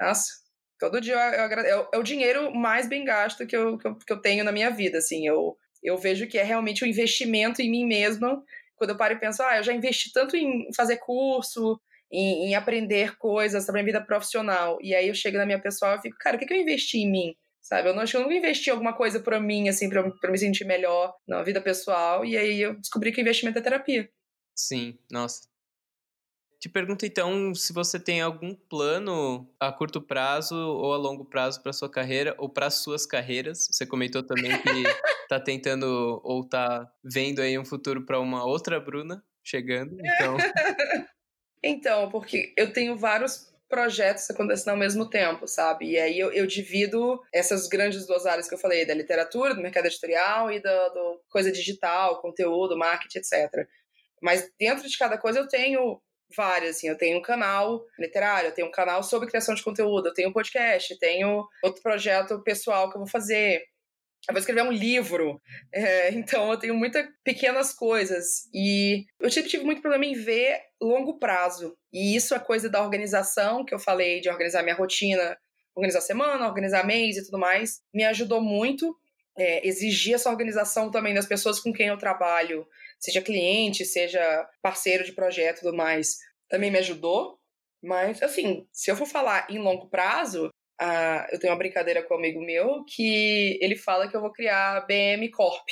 Nossa, 0.00 0.32
todo 0.78 1.00
dia 1.00 1.14
eu, 1.14 1.48
eu. 1.48 1.58
É, 1.60 1.88
é, 1.94 1.98
o 1.98 2.02
dinheiro 2.02 2.52
mais 2.52 2.88
bem 2.88 3.04
gasto 3.04 3.46
que 3.46 3.56
eu, 3.56 3.78
que 3.78 3.86
eu, 3.86 3.96
que 3.96 4.12
eu 4.12 4.20
tenho 4.20 4.42
na 4.44 4.50
minha 4.52 4.70
vida. 4.70 4.98
Assim, 4.98 5.26
eu, 5.26 5.56
eu 5.82 5.96
vejo 5.96 6.26
que 6.26 6.38
é 6.38 6.42
realmente 6.42 6.84
um 6.84 6.88
investimento 6.88 7.62
em 7.62 7.70
mim 7.70 7.86
mesma. 7.86 8.42
Quando 8.74 8.90
eu 8.90 8.96
paro 8.96 9.14
e 9.14 9.20
penso, 9.20 9.42
ah, 9.42 9.58
eu 9.58 9.62
já 9.62 9.72
investi 9.72 10.12
tanto 10.12 10.36
em 10.36 10.72
fazer 10.74 10.96
curso, 10.96 11.80
em, 12.10 12.48
em 12.48 12.54
aprender 12.54 13.16
coisas 13.18 13.64
sobre 13.64 13.82
a 13.82 13.84
vida 13.84 14.00
profissional. 14.04 14.78
E 14.82 14.94
aí 14.94 15.06
eu 15.08 15.14
chego 15.14 15.38
na 15.38 15.46
minha 15.46 15.60
pessoal 15.60 15.96
e 15.96 16.00
fico, 16.00 16.16
cara, 16.18 16.36
o 16.36 16.40
que, 16.40 16.46
que 16.46 16.54
eu 16.54 16.60
investi 16.60 16.98
em 16.98 17.10
mim? 17.10 17.36
Sabe? 17.62 17.88
Eu 17.88 17.94
não 17.94 18.02
acho 18.02 18.12
que 18.12 18.16
eu 18.16 18.22
nunca 18.22 18.34
investi 18.34 18.70
alguma 18.70 18.94
coisa 18.94 19.20
para 19.20 19.38
mim, 19.38 19.68
assim, 19.68 19.88
pra, 19.88 20.10
pra 20.10 20.30
me 20.30 20.38
sentir 20.38 20.64
melhor 20.64 21.14
na 21.28 21.42
vida 21.42 21.60
pessoal. 21.60 22.24
E 22.24 22.36
aí 22.36 22.60
eu 22.60 22.74
descobri 22.74 23.12
que 23.12 23.20
o 23.20 23.22
investimento 23.22 23.58
é 23.58 23.62
terapia. 23.62 24.10
Sim, 24.60 24.98
nossa. 25.10 25.48
Te 26.60 26.68
pergunto 26.68 27.06
então 27.06 27.54
se 27.54 27.72
você 27.72 27.98
tem 27.98 28.20
algum 28.20 28.54
plano 28.54 29.50
a 29.58 29.72
curto 29.72 30.02
prazo 30.02 30.54
ou 30.54 30.92
a 30.92 30.98
longo 30.98 31.24
prazo 31.24 31.62
para 31.62 31.72
sua 31.72 31.90
carreira 31.90 32.34
ou 32.36 32.50
para 32.50 32.68
suas 32.68 33.06
carreiras. 33.06 33.66
Você 33.70 33.86
comentou 33.86 34.22
também 34.22 34.52
que 34.60 34.68
tá 35.30 35.40
tentando 35.40 36.20
ou 36.22 36.46
tá 36.46 36.92
vendo 37.02 37.40
aí 37.40 37.58
um 37.58 37.64
futuro 37.64 38.04
para 38.04 38.20
uma 38.20 38.44
outra 38.44 38.78
Bruna 38.78 39.24
chegando, 39.42 39.96
então 39.98 40.36
Então, 41.62 42.10
porque 42.10 42.54
eu 42.56 42.72
tenho 42.72 42.96
vários 42.96 43.50
projetos 43.68 44.28
acontecendo 44.28 44.70
ao 44.70 44.76
mesmo 44.76 45.08
tempo, 45.08 45.46
sabe? 45.46 45.92
E 45.92 45.98
aí 45.98 46.18
eu, 46.18 46.32
eu, 46.32 46.46
divido 46.46 47.22
essas 47.32 47.68
grandes 47.68 48.06
duas 48.06 48.26
áreas 48.26 48.48
que 48.48 48.54
eu 48.54 48.58
falei, 48.58 48.84
da 48.84 48.92
literatura, 48.92 49.54
do 49.54 49.62
mercado 49.62 49.86
editorial 49.86 50.50
e 50.50 50.60
da 50.60 50.92
coisa 51.28 51.52
digital, 51.52 52.20
conteúdo, 52.20 52.76
marketing, 52.76 53.18
etc. 53.18 53.68
Mas 54.20 54.50
dentro 54.58 54.88
de 54.88 54.98
cada 54.98 55.18
coisa 55.18 55.40
eu 55.40 55.48
tenho 55.48 56.00
várias, 56.36 56.76
assim, 56.76 56.88
eu 56.88 56.96
tenho 56.96 57.18
um 57.18 57.22
canal 57.22 57.84
literário, 57.98 58.48
eu 58.48 58.54
tenho 58.54 58.68
um 58.68 58.72
canal 58.72 59.02
sobre 59.02 59.28
criação 59.28 59.54
de 59.54 59.62
conteúdo, 59.62 60.08
eu 60.08 60.14
tenho 60.14 60.28
um 60.28 60.32
podcast, 60.32 60.96
tenho 60.98 61.46
outro 61.62 61.82
projeto 61.82 62.42
pessoal 62.42 62.88
que 62.88 62.96
eu 62.96 63.00
vou 63.00 63.08
fazer, 63.08 63.64
eu 64.28 64.32
vou 64.34 64.38
escrever 64.38 64.62
um 64.62 64.72
livro. 64.72 65.40
É, 65.72 66.10
então 66.12 66.50
eu 66.50 66.58
tenho 66.58 66.74
muitas 66.74 67.06
pequenas 67.24 67.72
coisas. 67.72 68.48
E 68.52 69.04
eu 69.20 69.30
sempre 69.30 69.48
tive 69.48 69.64
muito 69.64 69.80
problema 69.80 70.04
em 70.04 70.14
ver 70.14 70.60
longo 70.80 71.18
prazo. 71.18 71.76
E 71.92 72.16
isso 72.16 72.34
é 72.34 72.38
coisa 72.38 72.68
da 72.68 72.82
organização, 72.82 73.64
que 73.64 73.72
eu 73.72 73.78
falei 73.78 74.20
de 74.20 74.28
organizar 74.28 74.62
minha 74.62 74.74
rotina, 74.74 75.36
organizar 75.74 76.00
semana, 76.00 76.46
organizar 76.46 76.84
mês 76.84 77.16
e 77.16 77.24
tudo 77.24 77.38
mais, 77.38 77.80
me 77.94 78.04
ajudou 78.04 78.40
muito. 78.40 78.96
É, 79.38 79.66
exigir 79.66 80.14
essa 80.14 80.28
organização 80.28 80.90
também 80.90 81.14
das 81.14 81.24
pessoas 81.24 81.60
com 81.60 81.72
quem 81.72 81.86
eu 81.86 81.96
trabalho, 81.96 82.66
seja 83.00 83.22
cliente, 83.22 83.84
seja 83.84 84.48
parceiro 84.62 85.04
de 85.04 85.12
projeto 85.12 85.58
e 85.58 85.60
tudo 85.62 85.76
mais, 85.76 86.18
também 86.48 86.70
me 86.70 86.78
ajudou. 86.78 87.38
Mas, 87.82 88.22
assim, 88.22 88.66
se 88.72 88.90
eu 88.90 88.96
for 88.96 89.06
falar 89.06 89.46
em 89.50 89.58
longo 89.58 89.88
prazo, 89.88 90.50
ah, 90.78 91.26
eu 91.32 91.38
tenho 91.38 91.52
uma 91.52 91.58
brincadeira 91.58 92.02
com 92.02 92.14
um 92.14 92.18
amigo 92.18 92.40
meu 92.40 92.84
que 92.84 93.58
ele 93.60 93.76
fala 93.76 94.08
que 94.08 94.16
eu 94.16 94.20
vou 94.20 94.32
criar 94.32 94.76
a 94.76 94.80
BM 94.80 95.30
Corp, 95.30 95.66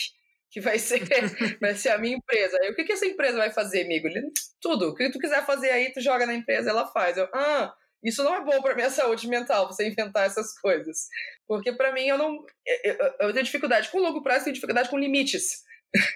que 0.51 0.61
vai 0.61 0.79
ser, 0.79 1.01
vai 1.61 1.75
ser 1.75 1.91
a 1.91 1.99
minha 1.99 2.17
empresa. 2.17 2.59
Aí, 2.63 2.71
o 2.71 2.75
que, 2.75 2.85
que 2.85 2.93
essa 2.93 3.07
empresa 3.07 3.37
vai 3.37 3.51
fazer, 3.51 3.85
amigo? 3.85 4.07
Ele, 4.07 4.23
tudo. 4.61 4.89
O 4.89 4.95
que 4.95 5.11
tu 5.11 5.19
quiser 5.19 5.45
fazer 5.45 5.71
aí, 5.71 5.93
tu 5.93 6.01
joga 6.01 6.27
na 6.27 6.35
empresa, 6.35 6.71
ela 6.71 6.87
faz. 6.87 7.17
Eu, 7.19 7.29
ah, 7.35 7.75
isso 8.03 8.23
não 8.23 8.35
é 8.35 8.45
bom 8.45 8.61
para 8.63 8.75
minha 8.75 8.91
saúde 8.91 9.29
mental, 9.29 9.67
você 9.67 9.87
inventar 9.87 10.27
essas 10.27 10.59
coisas. 10.59 11.09
Porque 11.47 11.73
para 11.73 11.93
mim, 11.93 12.07
eu 12.07 12.19
não. 12.19 12.45
Eu, 12.85 12.97
eu, 13.21 13.33
tenho 13.33 13.45
dificuldade 13.45 13.91
com 13.91 13.99
longo 13.99 14.23
prazo, 14.23 14.41
eu 14.41 14.45
tenho 14.45 14.55
dificuldade 14.55 14.89
com 14.89 14.99
limites. 14.99 15.63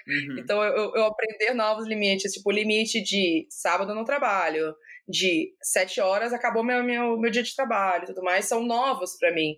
Uhum. 0.07 0.37
então, 0.39 0.63
eu, 0.63 0.93
eu 0.95 1.05
aprender 1.05 1.53
novos 1.53 1.87
limites, 1.87 2.31
tipo, 2.31 2.51
limite 2.51 3.01
de 3.01 3.47
sábado 3.49 3.95
no 3.95 4.05
trabalho, 4.05 4.73
de 5.07 5.53
sete 5.61 5.99
horas 5.99 6.33
acabou 6.33 6.63
meu, 6.63 6.83
meu, 6.83 7.17
meu 7.17 7.31
dia 7.31 7.43
de 7.43 7.55
trabalho 7.55 8.05
tudo 8.05 8.21
mais, 8.21 8.45
são 8.45 8.63
novos 8.63 9.17
para 9.17 9.33
mim. 9.33 9.57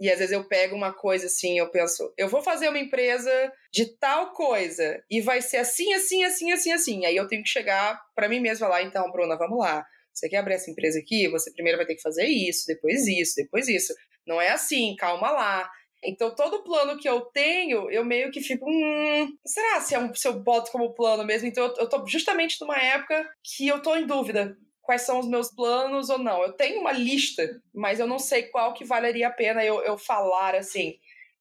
E 0.00 0.08
às 0.08 0.18
vezes 0.18 0.32
eu 0.32 0.46
pego 0.46 0.76
uma 0.76 0.92
coisa 0.92 1.26
assim, 1.26 1.58
eu 1.58 1.70
penso, 1.70 2.12
eu 2.16 2.28
vou 2.28 2.40
fazer 2.40 2.68
uma 2.68 2.78
empresa 2.78 3.30
de 3.72 3.96
tal 3.98 4.32
coisa 4.32 5.02
e 5.10 5.20
vai 5.20 5.42
ser 5.42 5.56
assim, 5.56 5.92
assim, 5.92 6.22
assim, 6.22 6.52
assim, 6.52 6.72
assim. 6.72 7.04
Aí 7.04 7.16
eu 7.16 7.26
tenho 7.26 7.42
que 7.42 7.48
chegar 7.48 8.00
para 8.14 8.28
mim 8.28 8.38
mesma 8.38 8.68
lá, 8.68 8.80
então, 8.80 9.10
Bruna, 9.10 9.36
vamos 9.36 9.58
lá. 9.58 9.84
Você 10.12 10.28
quer 10.28 10.38
abrir 10.38 10.54
essa 10.54 10.70
empresa 10.70 11.00
aqui? 11.00 11.28
Você 11.28 11.52
primeiro 11.52 11.78
vai 11.78 11.86
ter 11.86 11.96
que 11.96 12.02
fazer 12.02 12.26
isso, 12.26 12.64
depois 12.66 13.06
isso, 13.08 13.34
depois 13.36 13.68
isso. 13.68 13.92
Não 14.26 14.40
é 14.40 14.50
assim, 14.50 14.94
calma 14.96 15.30
lá. 15.32 15.68
Então, 16.02 16.34
todo 16.34 16.62
plano 16.62 16.98
que 16.98 17.08
eu 17.08 17.22
tenho, 17.22 17.90
eu 17.90 18.04
meio 18.04 18.30
que 18.30 18.40
fico, 18.40 18.64
hum, 18.68 19.36
será 19.44 19.80
se, 19.80 19.94
é 19.94 19.98
um, 19.98 20.14
se 20.14 20.28
eu 20.28 20.38
boto 20.40 20.70
como 20.70 20.94
plano 20.94 21.24
mesmo? 21.24 21.48
Então, 21.48 21.66
eu, 21.66 21.74
eu 21.78 21.88
tô 21.88 22.06
justamente 22.06 22.60
numa 22.60 22.76
época 22.78 23.28
que 23.42 23.66
eu 23.66 23.82
tô 23.82 23.96
em 23.96 24.06
dúvida 24.06 24.56
quais 24.88 25.02
são 25.02 25.18
os 25.18 25.28
meus 25.28 25.50
planos 25.54 26.08
ou 26.08 26.18
não. 26.18 26.42
Eu 26.42 26.52
tenho 26.54 26.80
uma 26.80 26.92
lista, 26.92 27.60
mas 27.74 28.00
eu 28.00 28.06
não 28.06 28.18
sei 28.18 28.44
qual 28.44 28.72
que 28.72 28.84
valeria 28.84 29.28
a 29.28 29.32
pena 29.32 29.62
eu, 29.64 29.82
eu 29.82 29.98
falar 29.98 30.54
assim. 30.54 30.94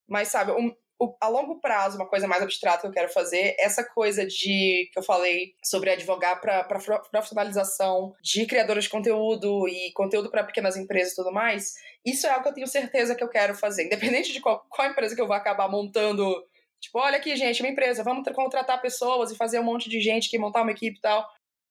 Mas, 0.07 0.29
sabe, 0.29 0.51
um, 0.51 0.75
a 1.21 1.27
longo 1.27 1.59
prazo, 1.59 1.97
uma 1.97 2.07
coisa 2.07 2.27
mais 2.27 2.41
abstrata 2.41 2.81
que 2.81 2.87
eu 2.87 2.91
quero 2.91 3.09
fazer, 3.09 3.55
essa 3.59 3.83
coisa 3.83 4.25
de 4.25 4.89
que 4.91 4.97
eu 4.97 5.03
falei 5.03 5.53
sobre 5.63 5.91
advogar 5.91 6.41
para 6.41 6.63
profissionalização 6.63 8.15
de 8.21 8.45
criadores 8.45 8.85
de 8.85 8.89
conteúdo 8.89 9.67
e 9.67 9.91
conteúdo 9.93 10.31
para 10.31 10.43
pequenas 10.43 10.75
empresas 10.75 11.13
e 11.13 11.15
tudo 11.15 11.31
mais, 11.31 11.73
isso 12.05 12.25
é 12.25 12.29
algo 12.29 12.43
que 12.43 12.49
eu 12.49 12.53
tenho 12.53 12.67
certeza 12.67 13.15
que 13.15 13.23
eu 13.23 13.29
quero 13.29 13.53
fazer, 13.55 13.85
independente 13.85 14.33
de 14.33 14.41
qual, 14.41 14.65
qual 14.69 14.89
empresa 14.89 15.15
que 15.15 15.21
eu 15.21 15.27
vou 15.27 15.35
acabar 15.35 15.69
montando. 15.69 16.25
Tipo, 16.79 16.99
olha 16.99 17.17
aqui, 17.17 17.35
gente, 17.35 17.61
uma 17.61 17.69
empresa, 17.69 18.03
vamos 18.03 18.27
contratar 18.33 18.81
pessoas 18.81 19.31
e 19.31 19.35
fazer 19.35 19.59
um 19.59 19.63
monte 19.63 19.89
de 19.89 19.99
gente 19.99 20.29
que 20.29 20.37
montar 20.37 20.61
uma 20.61 20.71
equipe 20.71 20.97
e 20.97 21.01
tal 21.01 21.27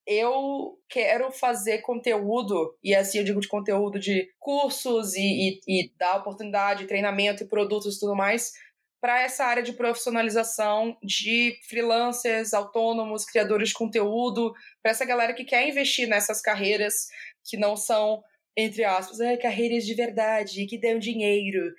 eu 0.07 0.79
quero 0.89 1.33
fazer 1.33 1.79
conteúdo, 1.79 2.77
e 2.83 2.95
assim 2.95 3.18
eu 3.18 3.24
digo 3.24 3.41
de 3.41 3.49
conteúdo 3.49 3.99
de 3.99 4.29
cursos 4.39 5.14
e, 5.14 5.20
e, 5.20 5.61
e 5.66 5.93
dar 5.99 6.18
oportunidade, 6.18 6.87
treinamento 6.87 7.43
e 7.43 7.49
produtos 7.49 7.97
e 7.97 8.01
tudo 8.01 8.14
mais, 8.14 8.53
para 9.01 9.23
essa 9.23 9.45
área 9.45 9.63
de 9.63 9.73
profissionalização 9.73 10.97
de 11.03 11.59
freelancers, 11.69 12.55
autônomos, 12.55 13.25
criadores 13.25 13.69
de 13.69 13.75
conteúdo, 13.75 14.53
para 14.83 14.93
essa 14.93 15.05
galera 15.05 15.35
que 15.35 15.45
quer 15.45 15.69
investir 15.69 16.09
nessas 16.09 16.41
carreiras 16.41 17.07
que 17.45 17.57
não 17.57 17.77
são, 17.77 18.23
entre 18.57 18.85
aspas, 18.85 19.19
carreiras 19.41 19.85
de 19.85 19.95
verdade, 19.95 20.67
que 20.67 20.81
dão 20.81 20.99
dinheiro. 20.99 21.73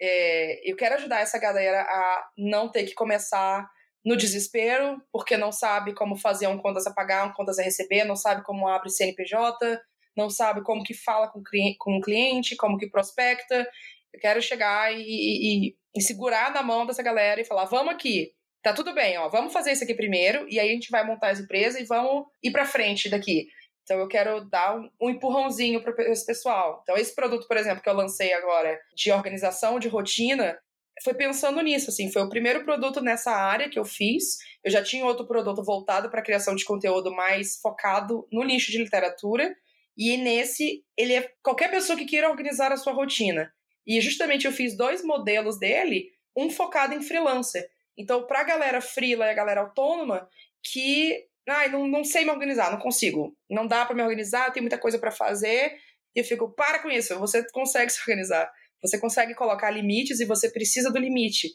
É, 0.00 0.70
eu 0.70 0.76
quero 0.76 0.96
ajudar 0.96 1.20
essa 1.20 1.38
galera 1.38 1.82
a 1.82 2.28
não 2.36 2.70
ter 2.70 2.84
que 2.84 2.94
começar 2.94 3.68
no 4.04 4.16
desespero, 4.16 5.00
porque 5.12 5.36
não 5.36 5.52
sabe 5.52 5.94
como 5.94 6.16
fazer 6.16 6.48
um 6.48 6.58
contas 6.58 6.86
a 6.86 6.92
pagar, 6.92 7.26
um 7.26 7.32
contas 7.32 7.58
a 7.58 7.62
receber, 7.62 8.04
não 8.04 8.16
sabe 8.16 8.42
como 8.42 8.66
abre 8.66 8.90
CNPJ, 8.90 9.80
não 10.16 10.28
sabe 10.28 10.62
como 10.62 10.82
que 10.82 10.94
fala 10.94 11.28
com, 11.28 11.42
com 11.78 11.96
o 11.98 12.00
cliente, 12.00 12.56
como 12.56 12.76
que 12.76 12.90
prospecta. 12.90 13.66
Eu 14.12 14.20
quero 14.20 14.42
chegar 14.42 14.92
e, 14.92 15.00
e, 15.00 15.76
e, 15.94 16.02
segurar 16.02 16.52
na 16.52 16.62
mão 16.62 16.86
dessa 16.86 17.02
galera 17.02 17.40
e 17.40 17.44
falar: 17.44 17.64
vamos 17.64 17.94
aqui, 17.94 18.32
tá 18.62 18.72
tudo 18.72 18.94
bem, 18.94 19.16
ó, 19.18 19.28
vamos 19.28 19.52
fazer 19.52 19.72
isso 19.72 19.84
aqui 19.84 19.94
primeiro, 19.94 20.46
e 20.48 20.60
aí 20.60 20.70
a 20.70 20.72
gente 20.72 20.90
vai 20.90 21.04
montar 21.04 21.30
essa 21.30 21.42
empresa 21.42 21.80
e 21.80 21.84
vamos 21.84 22.26
ir 22.42 22.50
para 22.50 22.66
frente 22.66 23.08
daqui. 23.08 23.48
Então 23.82 23.98
eu 23.98 24.08
quero 24.08 24.44
dar 24.48 24.78
um, 24.78 24.88
um 25.00 25.10
empurrãozinho 25.10 25.82
para 25.82 26.10
esse 26.10 26.24
pessoal. 26.24 26.80
Então 26.82 26.96
esse 26.96 27.14
produto, 27.14 27.48
por 27.48 27.56
exemplo, 27.56 27.82
que 27.82 27.88
eu 27.88 27.94
lancei 27.94 28.32
agora 28.32 28.78
de 28.94 29.10
organização 29.10 29.78
de 29.78 29.88
rotina, 29.88 30.56
foi 31.02 31.14
pensando 31.14 31.60
nisso, 31.62 31.90
assim, 31.90 32.12
foi 32.12 32.22
o 32.22 32.28
primeiro 32.28 32.64
produto 32.64 33.00
nessa 33.00 33.32
área 33.32 33.68
que 33.68 33.78
eu 33.78 33.84
fiz. 33.84 34.38
Eu 34.62 34.70
já 34.70 34.82
tinha 34.82 35.04
outro 35.04 35.26
produto 35.26 35.64
voltado 35.64 36.10
para 36.10 36.22
criação 36.22 36.54
de 36.54 36.64
conteúdo 36.64 37.10
mais 37.10 37.56
focado 37.60 38.26
no 38.30 38.44
nicho 38.44 38.70
de 38.70 38.78
literatura, 38.78 39.54
e 39.96 40.16
nesse 40.16 40.84
ele 40.96 41.14
é 41.14 41.30
qualquer 41.42 41.70
pessoa 41.70 41.98
que 41.98 42.04
queira 42.04 42.30
organizar 42.30 42.72
a 42.72 42.76
sua 42.76 42.92
rotina. 42.92 43.52
E 43.86 44.00
justamente 44.00 44.46
eu 44.46 44.52
fiz 44.52 44.76
dois 44.76 45.04
modelos 45.04 45.58
dele, 45.58 46.10
um 46.36 46.50
focado 46.50 46.94
em 46.94 47.02
freelancer. 47.02 47.68
Então, 47.96 48.26
para 48.26 48.40
a 48.40 48.44
galera 48.44 48.80
freela 48.80 49.26
e 49.26 49.30
a 49.30 49.34
galera 49.34 49.60
autônoma 49.60 50.28
que 50.62 51.26
ai, 51.48 51.68
não, 51.68 51.86
não 51.88 52.04
sei 52.04 52.24
me 52.24 52.30
organizar, 52.30 52.70
não 52.70 52.78
consigo. 52.78 53.36
Não 53.50 53.66
dá 53.66 53.84
para 53.84 53.94
me 53.94 54.02
organizar, 54.02 54.52
tem 54.52 54.62
muita 54.62 54.78
coisa 54.78 54.98
para 54.98 55.10
fazer. 55.10 55.76
E 56.14 56.20
eu 56.20 56.24
fico, 56.24 56.50
para 56.50 56.80
com 56.80 56.90
isso, 56.90 57.18
você 57.18 57.44
consegue 57.50 57.90
se 57.90 58.00
organizar. 58.00 58.50
Você 58.82 58.98
consegue 58.98 59.34
colocar 59.34 59.70
limites 59.70 60.20
e 60.20 60.24
você 60.24 60.50
precisa 60.50 60.90
do 60.90 60.98
limite. 60.98 61.48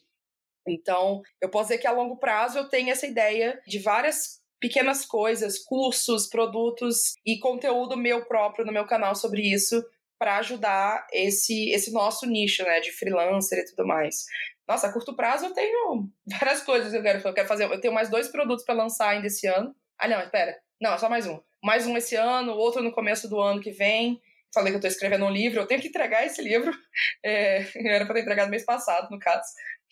Então, 0.67 1.21
eu 1.41 1.49
posso 1.49 1.69
dizer 1.69 1.79
que 1.79 1.87
a 1.87 1.91
longo 1.91 2.17
prazo 2.17 2.57
eu 2.57 2.69
tenho 2.69 2.89
essa 2.89 3.07
ideia 3.07 3.59
de 3.65 3.79
várias 3.79 4.41
pequenas 4.59 5.05
coisas, 5.05 5.59
cursos, 5.59 6.27
produtos 6.27 7.13
e 7.25 7.39
conteúdo 7.39 7.95
meu 7.95 8.25
próprio 8.25 8.65
no 8.65 8.71
meu 8.71 8.85
canal 8.85 9.15
sobre 9.15 9.41
isso 9.41 9.81
para 10.17 10.37
ajudar 10.37 11.05
esse 11.11 11.71
esse 11.71 11.91
nosso 11.91 12.25
nicho, 12.25 12.63
né, 12.63 12.79
de 12.79 12.91
freelancer 12.91 13.59
e 13.59 13.65
tudo 13.65 13.85
mais. 13.85 14.25
Nossa, 14.67 14.87
a 14.87 14.93
curto 14.93 15.15
prazo 15.15 15.45
eu 15.45 15.53
tenho 15.53 16.09
várias 16.39 16.61
coisas 16.61 16.91
que 16.91 16.97
eu 16.97 17.03
quero, 17.03 17.25
eu 17.25 17.33
quero 17.33 17.47
fazer. 17.47 17.63
Eu 17.65 17.79
tenho 17.79 17.93
mais 17.93 18.09
dois 18.09 18.27
produtos 18.27 18.65
para 18.65 18.75
lançar 18.75 19.09
ainda 19.09 19.27
esse 19.27 19.47
ano. 19.47 19.75
Ah, 19.97 20.07
não, 20.07 20.21
espera. 20.21 20.57
Não, 20.81 20.93
é 20.93 20.97
só 20.97 21.09
mais 21.09 21.25
um. 21.25 21.39
Mais 21.63 21.87
um 21.87 21.97
esse 21.97 22.15
ano, 22.15 22.53
outro 22.53 22.83
no 22.83 22.91
começo 22.91 23.27
do 23.27 23.39
ano 23.39 23.61
que 23.61 23.71
vem. 23.71 24.21
Falei 24.53 24.71
que 24.71 24.75
eu 24.75 24.79
estou 24.79 24.89
escrevendo 24.89 25.25
um 25.25 25.29
livro, 25.29 25.59
eu 25.59 25.65
tenho 25.65 25.81
que 25.81 25.87
entregar 25.87 26.25
esse 26.25 26.41
livro. 26.41 26.71
É, 27.23 27.65
era 27.75 28.05
para 28.05 28.15
ter 28.15 28.21
entregado 28.21 28.49
mês 28.49 28.65
passado, 28.65 29.09
no 29.11 29.19
caso, 29.19 29.43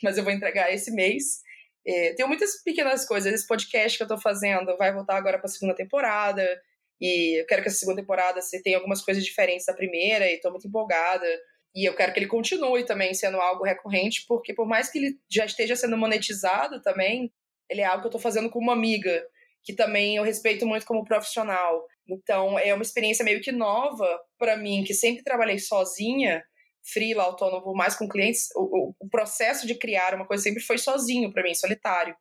mas 0.01 0.17
eu 0.17 0.23
vou 0.23 0.33
entregar 0.33 0.73
esse 0.73 0.91
mês. 0.91 1.41
É, 1.85 2.13
tenho 2.13 2.27
muitas 2.27 2.63
pequenas 2.63 3.05
coisas. 3.05 3.31
Esse 3.31 3.47
podcast 3.47 3.97
que 3.97 4.03
eu 4.03 4.05
estou 4.05 4.19
fazendo 4.19 4.75
vai 4.77 4.91
voltar 4.91 5.17
agora 5.17 5.37
para 5.37 5.45
a 5.45 5.49
segunda 5.49 5.75
temporada. 5.75 6.43
E 6.99 7.41
eu 7.41 7.45
quero 7.45 7.61
que 7.61 7.67
essa 7.67 7.77
segunda 7.77 8.01
temporada 8.01 8.41
você 8.41 8.61
tenha 8.61 8.77
algumas 8.77 9.01
coisas 9.01 9.23
diferentes 9.23 9.65
da 9.65 9.73
primeira, 9.73 10.29
e 10.29 10.35
estou 10.35 10.51
muito 10.51 10.67
empolgada. 10.67 11.27
E 11.75 11.87
eu 11.87 11.95
quero 11.95 12.13
que 12.13 12.19
ele 12.19 12.27
continue 12.27 12.85
também 12.85 13.13
sendo 13.13 13.37
algo 13.37 13.63
recorrente, 13.63 14.25
porque 14.27 14.53
por 14.53 14.65
mais 14.65 14.89
que 14.89 14.97
ele 14.97 15.19
já 15.29 15.45
esteja 15.45 15.75
sendo 15.75 15.97
monetizado 15.97 16.81
também, 16.81 17.31
ele 17.69 17.81
é 17.81 17.85
algo 17.85 18.01
que 18.01 18.07
eu 18.07 18.09
estou 18.09 18.21
fazendo 18.21 18.49
com 18.49 18.59
uma 18.59 18.73
amiga, 18.73 19.25
que 19.63 19.73
também 19.73 20.15
eu 20.15 20.23
respeito 20.23 20.65
muito 20.65 20.85
como 20.85 21.03
profissional. 21.03 21.85
Então 22.07 22.57
é 22.57 22.73
uma 22.73 22.83
experiência 22.83 23.25
meio 23.25 23.41
que 23.41 23.51
nova 23.51 24.07
para 24.37 24.55
mim, 24.55 24.83
que 24.85 24.93
sempre 24.93 25.23
trabalhei 25.23 25.59
sozinha, 25.59 26.43
freela, 26.93 27.23
autônomo, 27.23 27.73
mais 27.73 27.95
com 27.95 28.07
clientes. 28.07 28.47
O, 28.55 28.61
o, 28.61 28.95
o 28.99 29.09
processo 29.09 29.67
de 29.67 29.75
criar 29.75 30.13
uma 30.13 30.27
coisa 30.27 30.43
sempre 30.43 30.61
foi 30.61 30.77
sozinho 30.77 31.33
para 31.33 31.43
mim, 31.43 31.55
solitário. 31.55 32.15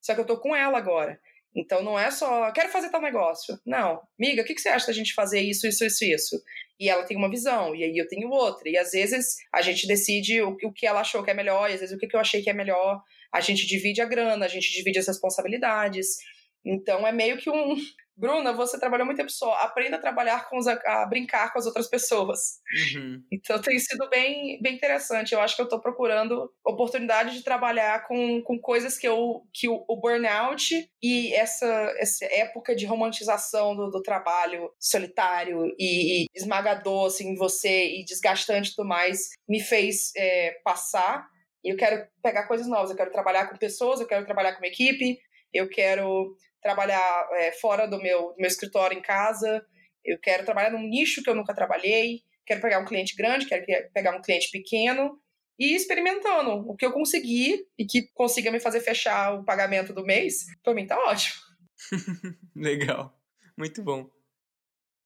Só 0.00 0.14
que 0.14 0.20
eu 0.20 0.26
tô 0.26 0.40
com 0.40 0.54
ela 0.56 0.78
agora. 0.78 1.20
Então 1.56 1.82
não 1.82 1.98
é 1.98 2.10
só, 2.10 2.52
quero 2.52 2.68
fazer 2.68 2.90
tal 2.90 3.00
negócio. 3.00 3.58
Não, 3.64 4.02
amiga, 4.20 4.42
o 4.42 4.44
que, 4.44 4.54
que 4.54 4.60
você 4.60 4.68
acha 4.68 4.88
da 4.88 4.92
gente 4.92 5.14
fazer 5.14 5.40
isso, 5.40 5.66
isso, 5.66 5.86
isso, 5.86 6.04
isso? 6.04 6.42
E 6.78 6.90
ela 6.90 7.04
tem 7.04 7.16
uma 7.16 7.30
visão, 7.30 7.74
e 7.74 7.82
aí 7.82 7.96
eu 7.96 8.06
tenho 8.06 8.28
outra. 8.28 8.68
E 8.68 8.76
às 8.76 8.90
vezes 8.90 9.36
a 9.50 9.62
gente 9.62 9.86
decide 9.86 10.42
o, 10.42 10.54
o 10.64 10.72
que 10.72 10.86
ela 10.86 11.00
achou 11.00 11.24
que 11.24 11.30
é 11.30 11.34
melhor, 11.34 11.70
e 11.70 11.74
às 11.74 11.80
vezes 11.80 11.96
o 11.96 11.98
que, 11.98 12.06
que 12.06 12.14
eu 12.14 12.20
achei 12.20 12.42
que 12.42 12.50
é 12.50 12.52
melhor. 12.52 13.00
A 13.32 13.40
gente 13.40 13.66
divide 13.66 14.02
a 14.02 14.04
grana, 14.04 14.44
a 14.44 14.48
gente 14.48 14.70
divide 14.70 14.98
as 14.98 15.06
responsabilidades. 15.06 16.18
Então 16.62 17.06
é 17.06 17.12
meio 17.12 17.38
que 17.38 17.48
um, 17.48 17.74
Bruna, 18.16 18.52
você 18.52 18.80
trabalhou 18.80 19.04
muito 19.04 19.18
tempo 19.18 19.30
só. 19.30 19.52
Aprenda 19.56 19.96
a 19.96 20.00
trabalhar 20.00 20.48
com 20.48 20.56
os, 20.56 20.66
a 20.66 21.04
brincar 21.06 21.52
com 21.52 21.58
as 21.58 21.66
outras 21.66 21.86
pessoas. 21.86 22.60
Uhum. 22.94 23.22
Então 23.30 23.60
tem 23.60 23.78
sido 23.78 24.08
bem, 24.08 24.58
bem 24.62 24.74
interessante. 24.74 25.32
Eu 25.32 25.40
acho 25.40 25.54
que 25.54 25.60
eu 25.60 25.66
estou 25.66 25.80
procurando 25.80 26.50
oportunidade 26.64 27.36
de 27.36 27.44
trabalhar 27.44 28.06
com, 28.06 28.40
com 28.42 28.58
coisas 28.58 28.96
que, 28.96 29.06
eu, 29.06 29.42
que 29.52 29.68
o, 29.68 29.84
o 29.86 30.00
burnout 30.00 30.88
e 31.02 31.34
essa, 31.34 31.66
essa 31.98 32.24
época 32.24 32.74
de 32.74 32.86
romantização 32.86 33.76
do, 33.76 33.90
do 33.90 34.02
trabalho 34.02 34.72
solitário 34.80 35.66
e, 35.78 36.22
e, 36.22 36.26
esmagador 36.34 37.06
assim, 37.06 37.32
em 37.32 37.36
você 37.36 37.98
e 37.98 38.04
desgastante 38.04 38.70
e 38.70 38.74
tudo 38.74 38.88
mais 38.88 39.28
me 39.46 39.60
fez 39.60 40.12
é, 40.16 40.58
passar. 40.64 41.28
E 41.62 41.70
eu 41.70 41.76
quero 41.76 42.06
pegar 42.22 42.46
coisas 42.46 42.66
novas. 42.66 42.90
Eu 42.90 42.96
quero 42.96 43.12
trabalhar 43.12 43.46
com 43.48 43.58
pessoas, 43.58 44.00
eu 44.00 44.06
quero 44.06 44.24
trabalhar 44.24 44.52
com 44.52 44.60
uma 44.60 44.68
equipe, 44.68 45.18
eu 45.52 45.68
quero 45.68 46.34
trabalhar 46.62 47.28
é, 47.32 47.52
fora 47.52 47.86
do 47.86 48.00
meu, 48.00 48.32
do 48.32 48.36
meu 48.36 48.46
escritório 48.46 48.98
em 48.98 49.02
casa, 49.02 49.64
eu 50.04 50.18
quero 50.18 50.44
trabalhar 50.44 50.70
num 50.70 50.86
nicho 50.86 51.22
que 51.22 51.28
eu 51.28 51.34
nunca 51.34 51.54
trabalhei, 51.54 52.22
quero 52.46 52.60
pegar 52.60 52.78
um 52.78 52.84
cliente 52.84 53.16
grande, 53.16 53.46
quero 53.46 53.64
pegar 53.92 54.16
um 54.16 54.22
cliente 54.22 54.50
pequeno 54.50 55.20
e 55.58 55.74
experimentando 55.74 56.68
o 56.68 56.76
que 56.76 56.84
eu 56.84 56.92
conseguir 56.92 57.66
e 57.78 57.84
que 57.84 58.08
consiga 58.14 58.50
me 58.50 58.60
fazer 58.60 58.80
fechar 58.80 59.34
o 59.34 59.44
pagamento 59.44 59.92
do 59.92 60.04
mês, 60.04 60.44
para 60.62 60.74
mim 60.74 60.86
tá 60.86 60.98
ótimo. 60.98 61.34
Legal, 62.54 63.18
muito 63.56 63.82
bom. 63.82 64.08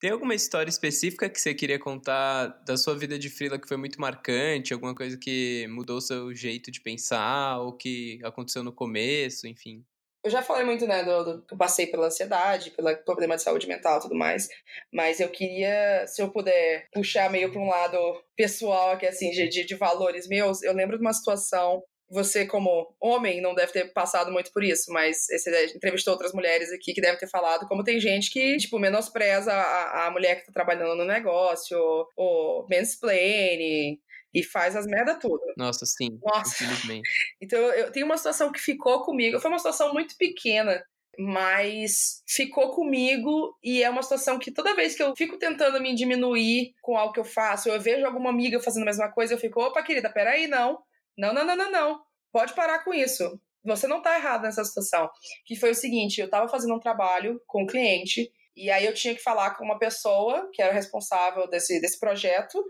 Tem 0.01 0.11
alguma 0.11 0.35
história 0.35 0.71
específica 0.71 1.29
que 1.29 1.39
você 1.39 1.55
queria 1.55 1.79
contar 1.79 2.47
da 2.67 2.75
sua 2.77 2.97
vida 2.97 3.19
de 3.19 3.29
freela 3.29 3.59
que 3.59 3.69
foi 3.69 3.77
muito 3.77 4.01
marcante? 4.01 4.73
Alguma 4.73 4.95
coisa 4.95 5.19
que 5.19 5.67
mudou 5.69 6.01
seu 6.01 6.35
jeito 6.35 6.71
de 6.71 6.81
pensar 6.81 7.59
ou 7.59 7.77
que 7.77 8.19
aconteceu 8.25 8.65
no 8.65 8.73
começo, 8.73 9.47
enfim? 9.47 9.85
Eu 10.23 10.31
já 10.31 10.43
falei 10.43 10.65
muito, 10.65 10.87
né, 10.87 11.03
do, 11.03 11.25
do, 11.25 11.47
eu 11.51 11.57
passei 11.57 11.87
pela 11.87 12.07
ansiedade, 12.07 12.73
pelo 12.73 12.95
problema 13.05 13.37
de 13.37 13.43
saúde 13.43 13.67
mental 13.67 13.99
e 13.99 14.03
tudo 14.03 14.15
mais, 14.15 14.49
mas 14.93 15.19
eu 15.19 15.31
queria, 15.31 16.07
se 16.07 16.21
eu 16.21 16.31
puder 16.31 16.87
puxar 16.93 17.31
meio 17.31 17.51
para 17.51 17.61
um 17.61 17.69
lado 17.69 17.99
pessoal 18.37 18.91
aqui, 18.91 19.07
assim, 19.07 19.31
de, 19.31 19.49
de, 19.49 19.75
valores 19.77 20.29
meus, 20.29 20.63
eu 20.63 20.75
lembro 20.75 20.99
de 20.99 21.03
uma 21.03 21.15
situação 21.15 21.83
você, 22.11 22.45
como 22.45 22.93
homem, 23.01 23.41
não 23.41 23.55
deve 23.55 23.73
ter 23.73 23.93
passado 23.93 24.33
muito 24.33 24.53
por 24.53 24.65
isso, 24.65 24.93
mas 24.93 25.27
você 25.31 25.73
entrevistou 25.75 26.13
outras 26.13 26.33
mulheres 26.33 26.73
aqui 26.73 26.93
que 26.93 27.01
devem 27.01 27.19
ter 27.19 27.29
falado 27.29 27.69
como 27.69 27.85
tem 27.85 28.01
gente 28.01 28.33
que, 28.33 28.57
tipo, 28.57 28.81
menospreza 28.81 29.53
a, 29.53 30.09
a 30.09 30.11
mulher 30.11 30.41
que 30.41 30.47
tá 30.47 30.53
trabalhando 30.53 30.97
no 30.97 31.05
negócio, 31.05 31.79
ou 32.17 32.67
mansplaining, 32.69 33.97
e 34.33 34.43
faz 34.43 34.77
as 34.77 34.87
merda 34.87 35.19
tudo. 35.19 35.41
Nossa, 35.57 35.85
sim. 35.85 36.19
Nossa. 36.23 36.65
Infelizmente. 36.65 37.09
Então 37.43 37.59
eu 37.59 37.91
tenho 37.91 38.07
uma 38.07 38.17
situação 38.17 38.53
que 38.53 38.61
ficou 38.61 39.03
comigo. 39.03 39.41
Foi 39.41 39.51
uma 39.51 39.59
situação 39.59 39.93
muito 39.93 40.17
pequena, 40.17 40.83
mas 41.19 42.23
ficou 42.29 42.71
comigo 42.71 43.57
e 43.63 43.83
é 43.83 43.91
uma 43.91 44.03
situação 44.03 44.39
que 44.39 44.53
toda 44.53 44.75
vez 44.75 44.95
que 44.95 45.03
eu 45.03 45.15
fico 45.17 45.39
tentando 45.39 45.81
me 45.81 45.95
diminuir 45.95 46.75
com 46.81 46.97
algo 46.97 47.13
que 47.13 47.21
eu 47.21 47.25
faço, 47.25 47.69
eu 47.69 47.81
vejo 47.81 48.07
alguma 48.07 48.31
amiga 48.31 48.61
fazendo 48.61 48.83
a 48.83 48.87
mesma 48.87 49.11
coisa, 49.11 49.35
eu 49.35 49.39
fico, 49.39 49.61
opa, 49.61 49.83
querida, 49.83 50.11
peraí, 50.11 50.47
não. 50.47 50.79
Não, 51.17 51.33
não, 51.33 51.45
não, 51.45 51.57
não, 51.57 51.71
não. 51.71 52.01
Pode 52.33 52.55
parar 52.55 52.85
com 52.85 52.95
isso. 52.95 53.41
Você 53.65 53.87
não 53.87 54.01
tá 54.01 54.17
errado 54.17 54.43
nessa 54.43 54.65
situação. 54.65 55.11
Que 55.45 55.57
foi 55.57 55.71
o 55.71 55.75
seguinte, 55.75 56.21
eu 56.21 56.31
tava 56.31 56.49
fazendo 56.49 56.75
um 56.75 56.81
trabalho 56.81 57.41
com 57.47 57.65
um 57.65 57.67
cliente 57.67 58.31
e 58.57 58.71
aí 58.71 58.85
eu 58.85 58.95
tinha 58.95 59.15
que 59.15 59.23
falar 59.23 59.55
com 59.55 59.65
uma 59.65 59.79
pessoa 59.79 60.49
que 60.53 60.63
era 60.63 60.73
responsável 60.73 61.49
desse, 61.49 61.81
desse 61.81 61.99
projeto 61.99 62.63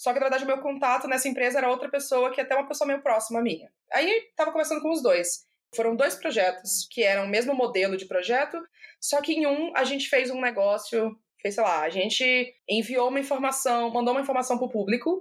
só 0.00 0.14
que, 0.14 0.18
na 0.18 0.24
verdade, 0.24 0.44
o 0.44 0.46
meu 0.46 0.62
contato 0.62 1.06
nessa 1.06 1.28
empresa 1.28 1.58
era 1.58 1.68
outra 1.68 1.90
pessoa, 1.90 2.32
que 2.32 2.40
até 2.40 2.56
uma 2.56 2.66
pessoa 2.66 2.88
meio 2.88 3.02
próxima 3.02 3.42
minha. 3.42 3.70
Aí, 3.92 4.30
tava 4.34 4.50
conversando 4.50 4.80
com 4.80 4.90
os 4.90 5.02
dois. 5.02 5.44
Foram 5.76 5.94
dois 5.94 6.14
projetos 6.14 6.88
que 6.90 7.02
eram 7.02 7.26
o 7.26 7.28
mesmo 7.28 7.54
modelo 7.54 7.98
de 7.98 8.06
projeto, 8.06 8.58
só 8.98 9.20
que 9.20 9.34
em 9.34 9.46
um 9.46 9.76
a 9.76 9.84
gente 9.84 10.08
fez 10.08 10.30
um 10.30 10.40
negócio, 10.40 11.14
fez, 11.42 11.54
sei 11.54 11.62
lá, 11.62 11.82
a 11.82 11.90
gente 11.90 12.24
enviou 12.66 13.10
uma 13.10 13.20
informação, 13.20 13.90
mandou 13.90 14.14
uma 14.14 14.22
informação 14.22 14.56
pro 14.56 14.70
público, 14.70 15.20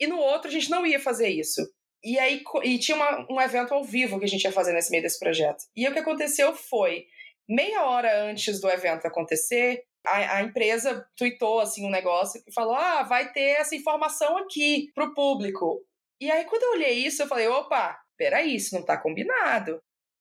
e 0.00 0.08
no 0.08 0.18
outro 0.18 0.48
a 0.48 0.52
gente 0.52 0.70
não 0.70 0.84
ia 0.84 0.98
fazer 0.98 1.28
isso. 1.28 1.62
E 2.02 2.18
aí 2.18 2.42
e 2.64 2.78
tinha 2.80 2.96
uma, 2.96 3.26
um 3.30 3.40
evento 3.40 3.74
ao 3.74 3.84
vivo 3.84 4.18
que 4.18 4.24
a 4.24 4.28
gente 4.28 4.42
ia 4.42 4.50
fazer 4.50 4.72
nesse 4.72 4.90
meio 4.90 5.04
desse 5.04 5.20
projeto. 5.20 5.62
E 5.76 5.86
o 5.86 5.92
que 5.92 6.00
aconteceu 6.00 6.52
foi, 6.52 7.06
meia 7.48 7.84
hora 7.84 8.24
antes 8.24 8.60
do 8.60 8.68
evento 8.68 9.06
acontecer, 9.06 9.84
a, 10.06 10.36
a, 10.36 10.42
empresa 10.42 11.06
tweetou 11.16 11.60
assim 11.60 11.86
um 11.86 11.90
negócio 11.90 12.42
que 12.42 12.52
falou: 12.52 12.74
ah, 12.74 13.02
vai 13.02 13.32
ter 13.32 13.58
essa 13.58 13.74
informação 13.74 14.38
aqui 14.38 14.90
pro 14.94 15.14
público. 15.14 15.82
E 16.20 16.30
aí, 16.30 16.44
quando 16.44 16.62
eu 16.62 16.70
olhei 16.72 16.92
isso, 16.94 17.22
eu 17.22 17.26
falei: 17.26 17.48
opa, 17.48 17.98
peraí, 18.16 18.54
isso 18.54 18.74
não 18.74 18.84
tá 18.84 18.96
combinado. 18.96 19.80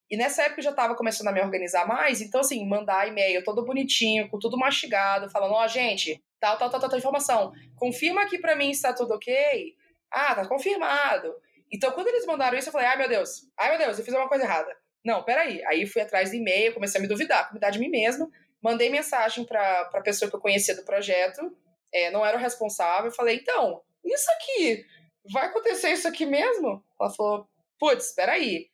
E 0.09 0.17
nessa 0.17 0.43
época 0.43 0.59
eu 0.59 0.65
já 0.65 0.69
estava 0.71 0.95
começando 0.95 1.27
a 1.27 1.31
me 1.31 1.41
organizar 1.41 1.87
mais, 1.87 2.21
então, 2.21 2.41
assim, 2.41 2.67
mandar 2.67 3.07
e-mail 3.07 3.43
todo 3.43 3.65
bonitinho, 3.65 4.29
com 4.29 4.39
tudo 4.39 4.57
mastigado, 4.57 5.29
falando: 5.29 5.53
ó, 5.53 5.63
oh, 5.63 5.67
gente, 5.67 6.21
tal, 6.39 6.57
tal, 6.57 6.69
tal, 6.69 6.79
tal, 6.79 6.89
tal 6.89 6.99
informação. 6.99 7.53
Confirma 7.75 8.23
aqui 8.23 8.37
para 8.39 8.55
mim 8.55 8.73
se 8.73 8.81
tá 8.81 8.93
tudo 8.93 9.13
ok. 9.13 9.75
Ah, 10.11 10.35
tá 10.35 10.47
confirmado. 10.47 11.33
Então, 11.71 11.91
quando 11.91 12.07
eles 12.07 12.25
mandaram 12.25 12.57
isso, 12.57 12.69
eu 12.69 12.73
falei: 12.73 12.87
ai 12.87 12.97
meu 12.97 13.09
Deus, 13.09 13.49
ai 13.57 13.69
meu 13.69 13.79
Deus, 13.79 13.99
eu 13.99 14.05
fiz 14.05 14.13
uma 14.13 14.27
coisa 14.27 14.43
errada. 14.43 14.75
Não, 15.05 15.23
peraí. 15.23 15.63
Aí 15.65 15.85
fui 15.85 16.01
atrás 16.01 16.31
do 16.31 16.35
e-mail, 16.35 16.73
comecei 16.73 16.99
a 16.99 17.01
me 17.01 17.07
duvidar, 17.07 17.49
cuidar 17.51 17.69
de 17.69 17.77
mim 17.77 17.89
mesmo. 17.89 18.31
Mandei 18.65 18.89
mensagem 18.89 19.45
para 19.45 19.91
a 19.93 20.01
pessoa 20.01 20.27
que 20.27 20.35
eu 20.35 20.41
conhecia 20.41 20.75
do 20.75 20.83
projeto, 20.83 21.55
é, 21.93 22.09
não 22.09 22.25
era 22.25 22.35
o 22.35 22.39
responsável, 22.39 23.11
falei, 23.11 23.35
então, 23.35 23.79
isso 24.03 24.25
aqui, 24.31 24.83
vai 25.31 25.45
acontecer 25.45 25.91
isso 25.91 26.07
aqui 26.07 26.25
mesmo? 26.25 26.83
Ela 26.99 27.13
falou, 27.13 27.47
putz, 27.79 28.07
espera 28.07 28.31
aí. 28.31 28.71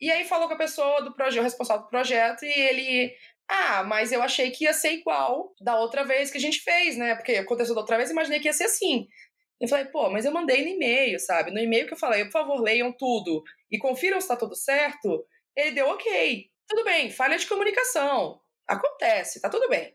E 0.00 0.12
aí 0.12 0.24
falou 0.26 0.46
com 0.46 0.54
a 0.54 0.58
pessoa 0.58 1.02
do 1.02 1.12
projeto, 1.12 1.42
responsável 1.42 1.82
do 1.82 1.88
projeto, 1.88 2.44
e 2.44 2.52
ele, 2.52 3.12
ah, 3.48 3.82
mas 3.82 4.12
eu 4.12 4.22
achei 4.22 4.48
que 4.52 4.62
ia 4.62 4.72
ser 4.72 4.92
igual 4.92 5.52
da 5.60 5.76
outra 5.76 6.04
vez 6.04 6.30
que 6.30 6.38
a 6.38 6.40
gente 6.40 6.60
fez, 6.60 6.96
né? 6.96 7.16
Porque 7.16 7.32
aconteceu 7.32 7.74
da 7.74 7.80
outra 7.80 7.96
vez, 7.96 8.10
imaginei 8.10 8.38
que 8.38 8.46
ia 8.46 8.52
ser 8.52 8.66
assim. 8.66 9.08
Eu 9.60 9.66
falei, 9.66 9.86
pô, 9.86 10.08
mas 10.08 10.24
eu 10.24 10.30
mandei 10.30 10.62
no 10.62 10.68
e-mail, 10.68 11.18
sabe? 11.18 11.50
No 11.50 11.58
e-mail 11.58 11.88
que 11.88 11.94
eu 11.94 11.98
falei, 11.98 12.26
por 12.26 12.30
favor, 12.30 12.60
leiam 12.60 12.92
tudo 12.92 13.42
e 13.68 13.76
confiram 13.76 14.20
se 14.20 14.28
tá 14.28 14.36
tudo 14.36 14.54
certo. 14.54 15.26
Ele 15.56 15.72
deu 15.72 15.88
ok. 15.88 16.48
Tudo 16.68 16.84
bem, 16.84 17.10
falha 17.10 17.36
de 17.36 17.48
comunicação. 17.48 18.40
Acontece, 18.66 19.40
tá 19.40 19.48
tudo 19.48 19.68
bem. 19.68 19.92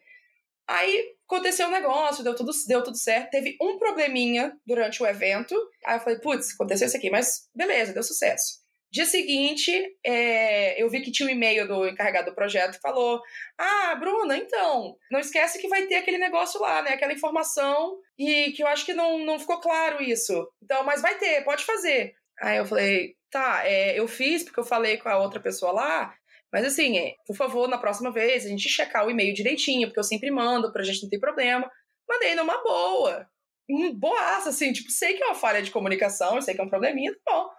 Aí 0.67 1.15
aconteceu 1.25 1.67
o 1.67 1.69
um 1.69 1.73
negócio, 1.73 2.23
deu 2.23 2.35
tudo, 2.35 2.51
deu 2.67 2.83
tudo 2.83 2.97
certo. 2.97 3.29
Teve 3.31 3.57
um 3.61 3.77
probleminha 3.77 4.53
durante 4.65 5.01
o 5.01 5.07
evento. 5.07 5.55
Aí 5.85 5.95
eu 5.95 6.01
falei, 6.01 6.19
putz, 6.19 6.53
aconteceu 6.53 6.87
isso 6.87 6.97
aqui, 6.97 7.09
mas 7.09 7.49
beleza, 7.55 7.93
deu 7.93 8.03
sucesso. 8.03 8.67
Dia 8.89 9.05
seguinte, 9.05 9.71
é, 10.05 10.81
eu 10.81 10.89
vi 10.89 11.01
que 11.01 11.11
tinha 11.11 11.27
um 11.27 11.31
e-mail 11.31 11.67
do 11.67 11.85
encarregado 11.85 12.29
do 12.29 12.35
projeto 12.35 12.75
que 12.75 12.81
falou: 12.81 13.21
Ah, 13.57 13.95
Bruna, 13.95 14.37
então, 14.37 14.95
não 15.11 15.19
esquece 15.19 15.59
que 15.59 15.67
vai 15.67 15.85
ter 15.87 15.95
aquele 15.95 16.17
negócio 16.17 16.59
lá, 16.61 16.81
né? 16.81 16.91
Aquela 16.91 17.11
informação, 17.11 17.97
e 18.17 18.53
que 18.53 18.63
eu 18.63 18.67
acho 18.67 18.85
que 18.85 18.93
não, 18.93 19.19
não 19.19 19.37
ficou 19.37 19.59
claro 19.59 20.01
isso. 20.01 20.49
Então, 20.63 20.85
mas 20.85 21.01
vai 21.01 21.17
ter, 21.17 21.43
pode 21.43 21.65
fazer. 21.65 22.13
Aí 22.39 22.57
eu 22.57 22.65
falei: 22.65 23.15
Tá, 23.29 23.67
é, 23.67 23.99
eu 23.99 24.07
fiz 24.07 24.43
porque 24.43 24.59
eu 24.59 24.65
falei 24.65 24.97
com 24.97 25.09
a 25.09 25.17
outra 25.17 25.41
pessoa 25.41 25.73
lá, 25.73 26.15
mas 26.51 26.65
assim, 26.65 26.97
é, 26.97 27.13
por 27.25 27.35
favor, 27.35 27.67
na 27.67 27.77
próxima 27.77 28.11
vez, 28.11 28.45
a 28.45 28.49
gente 28.49 28.69
checar 28.69 29.05
o 29.05 29.11
e-mail 29.11 29.33
direitinho, 29.33 29.87
porque 29.87 29.99
eu 29.99 30.03
sempre 30.03 30.31
mando 30.31 30.71
pra 30.71 30.83
gente 30.83 31.03
não 31.03 31.09
ter 31.09 31.19
problema. 31.19 31.69
Mandei 32.07 32.35
numa 32.35 32.61
boa. 32.63 33.27
Um 33.69 33.93
boaço, 33.93 34.49
assim, 34.49 34.71
tipo, 34.71 34.89
sei 34.89 35.15
que 35.15 35.23
é 35.23 35.25
uma 35.25 35.35
falha 35.35 35.61
de 35.61 35.71
comunicação, 35.71 36.41
sei 36.41 36.55
que 36.55 36.61
é 36.61 36.63
um 36.63 36.69
probleminha, 36.69 37.13
tá 37.13 37.19
bom. 37.33 37.49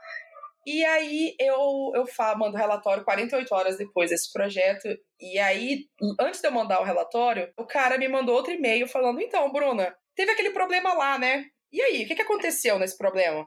E 0.67 0.85
aí 0.85 1.35
eu, 1.41 1.93
eu 1.95 2.07
falo, 2.07 2.41
mando 2.41 2.57
relatório 2.57 3.05
48 3.05 3.55
horas 3.55 3.79
depois 3.79 4.11
desse 4.11 4.31
projeto. 4.33 4.87
E 5.19 5.39
aí, 5.39 5.87
antes 6.21 6.41
de 6.41 6.47
eu 6.47 6.53
mandar 6.53 6.81
o 6.81 6.85
relatório, 6.85 7.51
o 7.59 7.65
cara 7.65 7.97
me 7.97 8.09
mandou 8.09 8.35
outro 8.35 8.53
e-mail 8.53 8.87
falando: 8.87 9.21
então, 9.21 9.51
Bruna, 9.51 9.95
teve 10.15 10.31
aquele 10.31 10.51
problema 10.51 10.93
lá, 10.93 11.19
né? 11.19 11.47
E 11.73 11.81
aí, 11.81 12.05
o 12.05 12.07
que, 12.07 12.15
que 12.15 12.23
aconteceu 12.23 12.79
nesse 12.79 12.99
problema? 12.99 13.47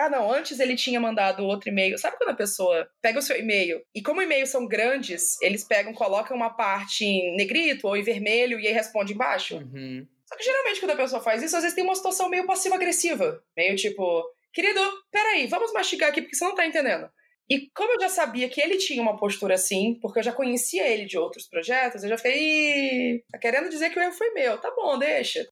Ah, 0.00 0.08
não, 0.08 0.32
antes 0.32 0.58
ele 0.60 0.76
tinha 0.76 0.98
mandado 0.98 1.44
outro 1.44 1.68
e-mail. 1.68 1.98
Sabe 1.98 2.16
quando 2.16 2.30
a 2.30 2.34
pessoa 2.34 2.88
pega 3.02 3.18
o 3.18 3.22
seu 3.22 3.36
e-mail 3.38 3.82
e, 3.94 4.00
como 4.00 4.22
e-mails 4.22 4.48
são 4.48 4.66
grandes, 4.66 5.40
eles 5.42 5.62
pegam, 5.64 5.92
colocam 5.92 6.36
uma 6.36 6.50
parte 6.50 7.04
em 7.04 7.36
negrito 7.36 7.86
ou 7.86 7.96
em 7.96 8.02
vermelho 8.02 8.58
e 8.58 8.66
aí 8.66 8.72
responde 8.72 9.12
embaixo? 9.12 9.56
Uhum. 9.56 10.06
Só 10.26 10.36
que 10.36 10.44
geralmente 10.44 10.80
quando 10.80 10.92
a 10.92 10.96
pessoa 10.96 11.22
faz 11.22 11.42
isso, 11.42 11.56
às 11.56 11.62
vezes 11.62 11.74
tem 11.74 11.84
uma 11.84 11.94
situação 11.94 12.28
meio 12.28 12.46
passiva-agressiva. 12.46 13.42
Meio 13.56 13.76
tipo, 13.76 14.24
Querido, 14.52 14.80
peraí, 15.12 15.46
vamos 15.46 15.72
mastigar 15.72 16.10
aqui 16.10 16.22
porque 16.22 16.34
você 16.34 16.44
não 16.44 16.54
tá 16.54 16.66
entendendo. 16.66 17.08
E 17.48 17.68
como 17.70 17.92
eu 17.92 18.00
já 18.00 18.08
sabia 18.08 18.48
que 18.48 18.60
ele 18.60 18.78
tinha 18.78 19.02
uma 19.02 19.16
postura 19.16 19.54
assim, 19.54 19.98
porque 20.00 20.20
eu 20.20 20.22
já 20.22 20.32
conhecia 20.32 20.86
ele 20.88 21.04
de 21.04 21.18
outros 21.18 21.48
projetos, 21.48 22.02
eu 22.02 22.08
já 22.08 22.16
fiquei, 22.16 23.14
Ih, 23.14 23.24
tá 23.30 23.38
querendo 23.38 23.68
dizer 23.68 23.90
que 23.90 23.98
o 23.98 24.02
erro 24.02 24.12
foi 24.12 24.30
meu. 24.30 24.58
Tá 24.58 24.70
bom, 24.74 24.98
deixa. 24.98 25.48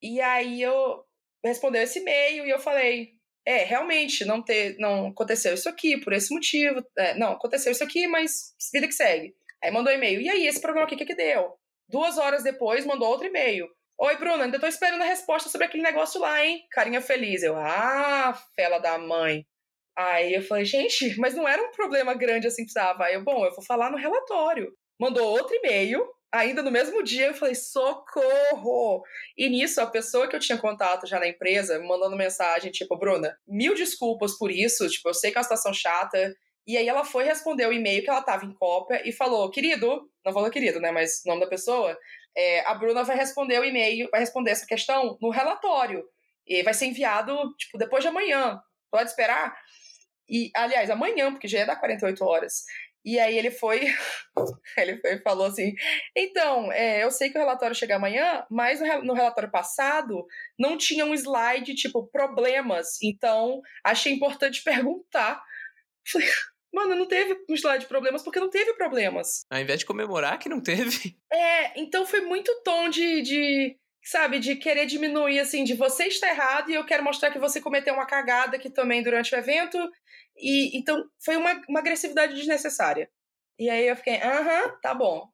E 0.00 0.20
aí 0.20 0.60
eu 0.62 1.04
respondeu 1.44 1.82
esse 1.82 2.00
e-mail 2.00 2.46
e 2.46 2.50
eu 2.50 2.58
falei, 2.58 3.14
é, 3.44 3.64
realmente, 3.64 4.24
não, 4.24 4.42
ter, 4.42 4.76
não 4.78 5.08
aconteceu 5.08 5.54
isso 5.54 5.68
aqui 5.68 5.98
por 5.98 6.12
esse 6.12 6.32
motivo. 6.32 6.84
É, 6.96 7.14
não, 7.14 7.32
aconteceu 7.32 7.72
isso 7.72 7.82
aqui, 7.82 8.06
mas 8.06 8.54
vida 8.72 8.86
que 8.86 8.94
segue. 8.94 9.34
Aí 9.62 9.70
mandou 9.70 9.92
e-mail. 9.92 10.20
E 10.20 10.28
aí, 10.28 10.46
esse 10.46 10.60
programa 10.60 10.86
aqui, 10.86 10.94
o 10.94 10.98
que, 10.98 11.06
que 11.06 11.14
deu? 11.14 11.54
Duas 11.88 12.18
horas 12.18 12.42
depois, 12.42 12.86
mandou 12.86 13.08
outro 13.08 13.26
e-mail. 13.26 13.68
Oi, 13.98 14.16
Bruna, 14.16 14.44
ainda 14.44 14.58
tô 14.58 14.66
esperando 14.66 15.02
a 15.02 15.06
resposta 15.06 15.48
sobre 15.48 15.66
aquele 15.66 15.82
negócio 15.82 16.20
lá, 16.20 16.44
hein? 16.44 16.64
Carinha 16.70 17.00
feliz. 17.00 17.42
Eu, 17.42 17.56
ah, 17.56 18.32
fela 18.56 18.78
da 18.78 18.98
mãe. 18.98 19.44
Aí 19.96 20.34
eu 20.34 20.42
falei, 20.42 20.64
gente, 20.64 21.16
mas 21.18 21.34
não 21.34 21.46
era 21.46 21.62
um 21.62 21.70
problema 21.70 22.14
grande 22.14 22.46
assim 22.46 22.62
que 22.62 22.72
precisava. 22.72 23.04
Aí 23.04 23.14
eu, 23.14 23.22
bom, 23.22 23.44
eu 23.44 23.54
vou 23.54 23.64
falar 23.64 23.90
no 23.90 23.98
relatório. 23.98 24.72
Mandou 24.98 25.28
outro 25.28 25.54
e-mail, 25.56 26.04
ainda 26.32 26.62
no 26.62 26.70
mesmo 26.70 27.02
dia, 27.02 27.26
eu 27.26 27.34
falei, 27.34 27.54
socorro! 27.54 29.02
E 29.36 29.48
nisso, 29.48 29.80
a 29.80 29.86
pessoa 29.86 30.26
que 30.26 30.34
eu 30.34 30.40
tinha 30.40 30.58
contato 30.58 31.06
já 31.06 31.20
na 31.20 31.28
empresa, 31.28 31.78
mandando 31.80 32.16
mensagem, 32.16 32.72
tipo, 32.72 32.96
Bruna, 32.96 33.36
mil 33.46 33.74
desculpas 33.74 34.36
por 34.38 34.50
isso, 34.50 34.88
tipo, 34.88 35.08
eu 35.08 35.14
sei 35.14 35.30
que 35.30 35.36
é 35.36 35.40
uma 35.40 35.44
situação 35.44 35.72
chata. 35.72 36.34
E 36.66 36.76
aí 36.76 36.88
ela 36.88 37.04
foi 37.04 37.24
responder 37.24 37.66
o 37.66 37.72
e-mail 37.72 38.02
que 38.02 38.08
ela 38.08 38.22
tava 38.22 38.44
em 38.46 38.54
cópia 38.54 39.02
e 39.06 39.12
falou, 39.12 39.50
querido, 39.50 40.08
não 40.24 40.32
falou 40.32 40.50
querido, 40.50 40.80
né, 40.80 40.90
mas 40.92 41.22
nome 41.26 41.40
da 41.40 41.48
pessoa, 41.48 41.98
é, 42.36 42.60
a 42.66 42.74
Bruna 42.74 43.02
vai 43.02 43.16
responder 43.16 43.58
o 43.58 43.64
e-mail, 43.64 44.08
vai 44.10 44.20
responder 44.20 44.52
essa 44.52 44.66
questão 44.66 45.18
no 45.20 45.30
relatório. 45.30 46.04
E 46.46 46.62
vai 46.62 46.74
ser 46.74 46.86
enviado, 46.86 47.54
tipo, 47.56 47.78
depois 47.78 48.02
de 48.02 48.08
amanhã. 48.08 48.60
Pode 48.90 49.10
esperar? 49.10 49.54
E, 50.28 50.50
aliás, 50.56 50.90
amanhã, 50.90 51.30
porque 51.32 51.48
já 51.48 51.58
ia 51.58 51.66
dar 51.66 51.76
48 51.76 52.24
horas. 52.24 52.64
E 53.04 53.18
aí 53.18 53.36
ele 53.36 53.50
foi, 53.50 53.80
ele 54.76 55.00
foi 55.00 55.18
falou 55.18 55.46
assim: 55.46 55.74
então, 56.16 56.72
é, 56.72 57.02
eu 57.02 57.10
sei 57.10 57.30
que 57.30 57.36
o 57.36 57.40
relatório 57.40 57.74
chega 57.74 57.96
amanhã, 57.96 58.44
mas 58.50 58.80
no, 59.02 59.12
relatório 59.12 59.50
passado 59.50 60.24
não 60.58 60.76
tinha 60.76 61.04
um 61.04 61.14
slide 61.14 61.74
tipo 61.74 62.06
problemas, 62.08 62.98
então 63.02 63.60
achei 63.84 64.12
importante 64.12 64.62
perguntar. 64.64 65.42
Falei, 66.06 66.28
Mano, 66.72 66.94
não 66.94 67.06
teve 67.06 67.36
um 67.50 67.54
slide 67.54 67.80
de 67.80 67.88
problemas 67.88 68.22
porque 68.22 68.40
não 68.40 68.48
teve 68.48 68.72
problemas. 68.72 69.44
Ao 69.50 69.60
invés 69.60 69.80
de 69.80 69.86
comemorar 69.86 70.38
que 70.38 70.48
não 70.48 70.60
teve. 70.60 71.16
É, 71.34 71.80
então 71.80 72.04
foi 72.04 72.20
muito 72.20 72.54
tom 72.62 72.90
de, 72.90 73.22
de 73.22 73.74
sabe, 74.04 74.38
de 74.38 74.56
querer 74.56 74.84
diminuir, 74.84 75.40
assim, 75.40 75.64
de 75.64 75.74
você 75.74 76.04
está 76.04 76.28
errado 76.28 76.70
e 76.70 76.74
eu 76.74 76.84
quero 76.84 77.02
mostrar 77.02 77.30
que 77.30 77.38
você 77.38 77.58
cometeu 77.58 77.94
uma 77.94 78.04
cagada 78.04 78.56
aqui 78.56 78.68
também 78.68 79.02
durante 79.02 79.34
o 79.34 79.38
evento. 79.38 79.78
E 80.42 80.76
então 80.76 81.04
foi 81.24 81.36
uma, 81.36 81.60
uma 81.68 81.80
agressividade 81.80 82.34
desnecessária. 82.34 83.08
E 83.58 83.70
aí 83.70 83.86
eu 83.86 83.96
fiquei, 83.96 84.16
aham, 84.16 84.76
tá 84.82 84.94
bom. 84.94 85.28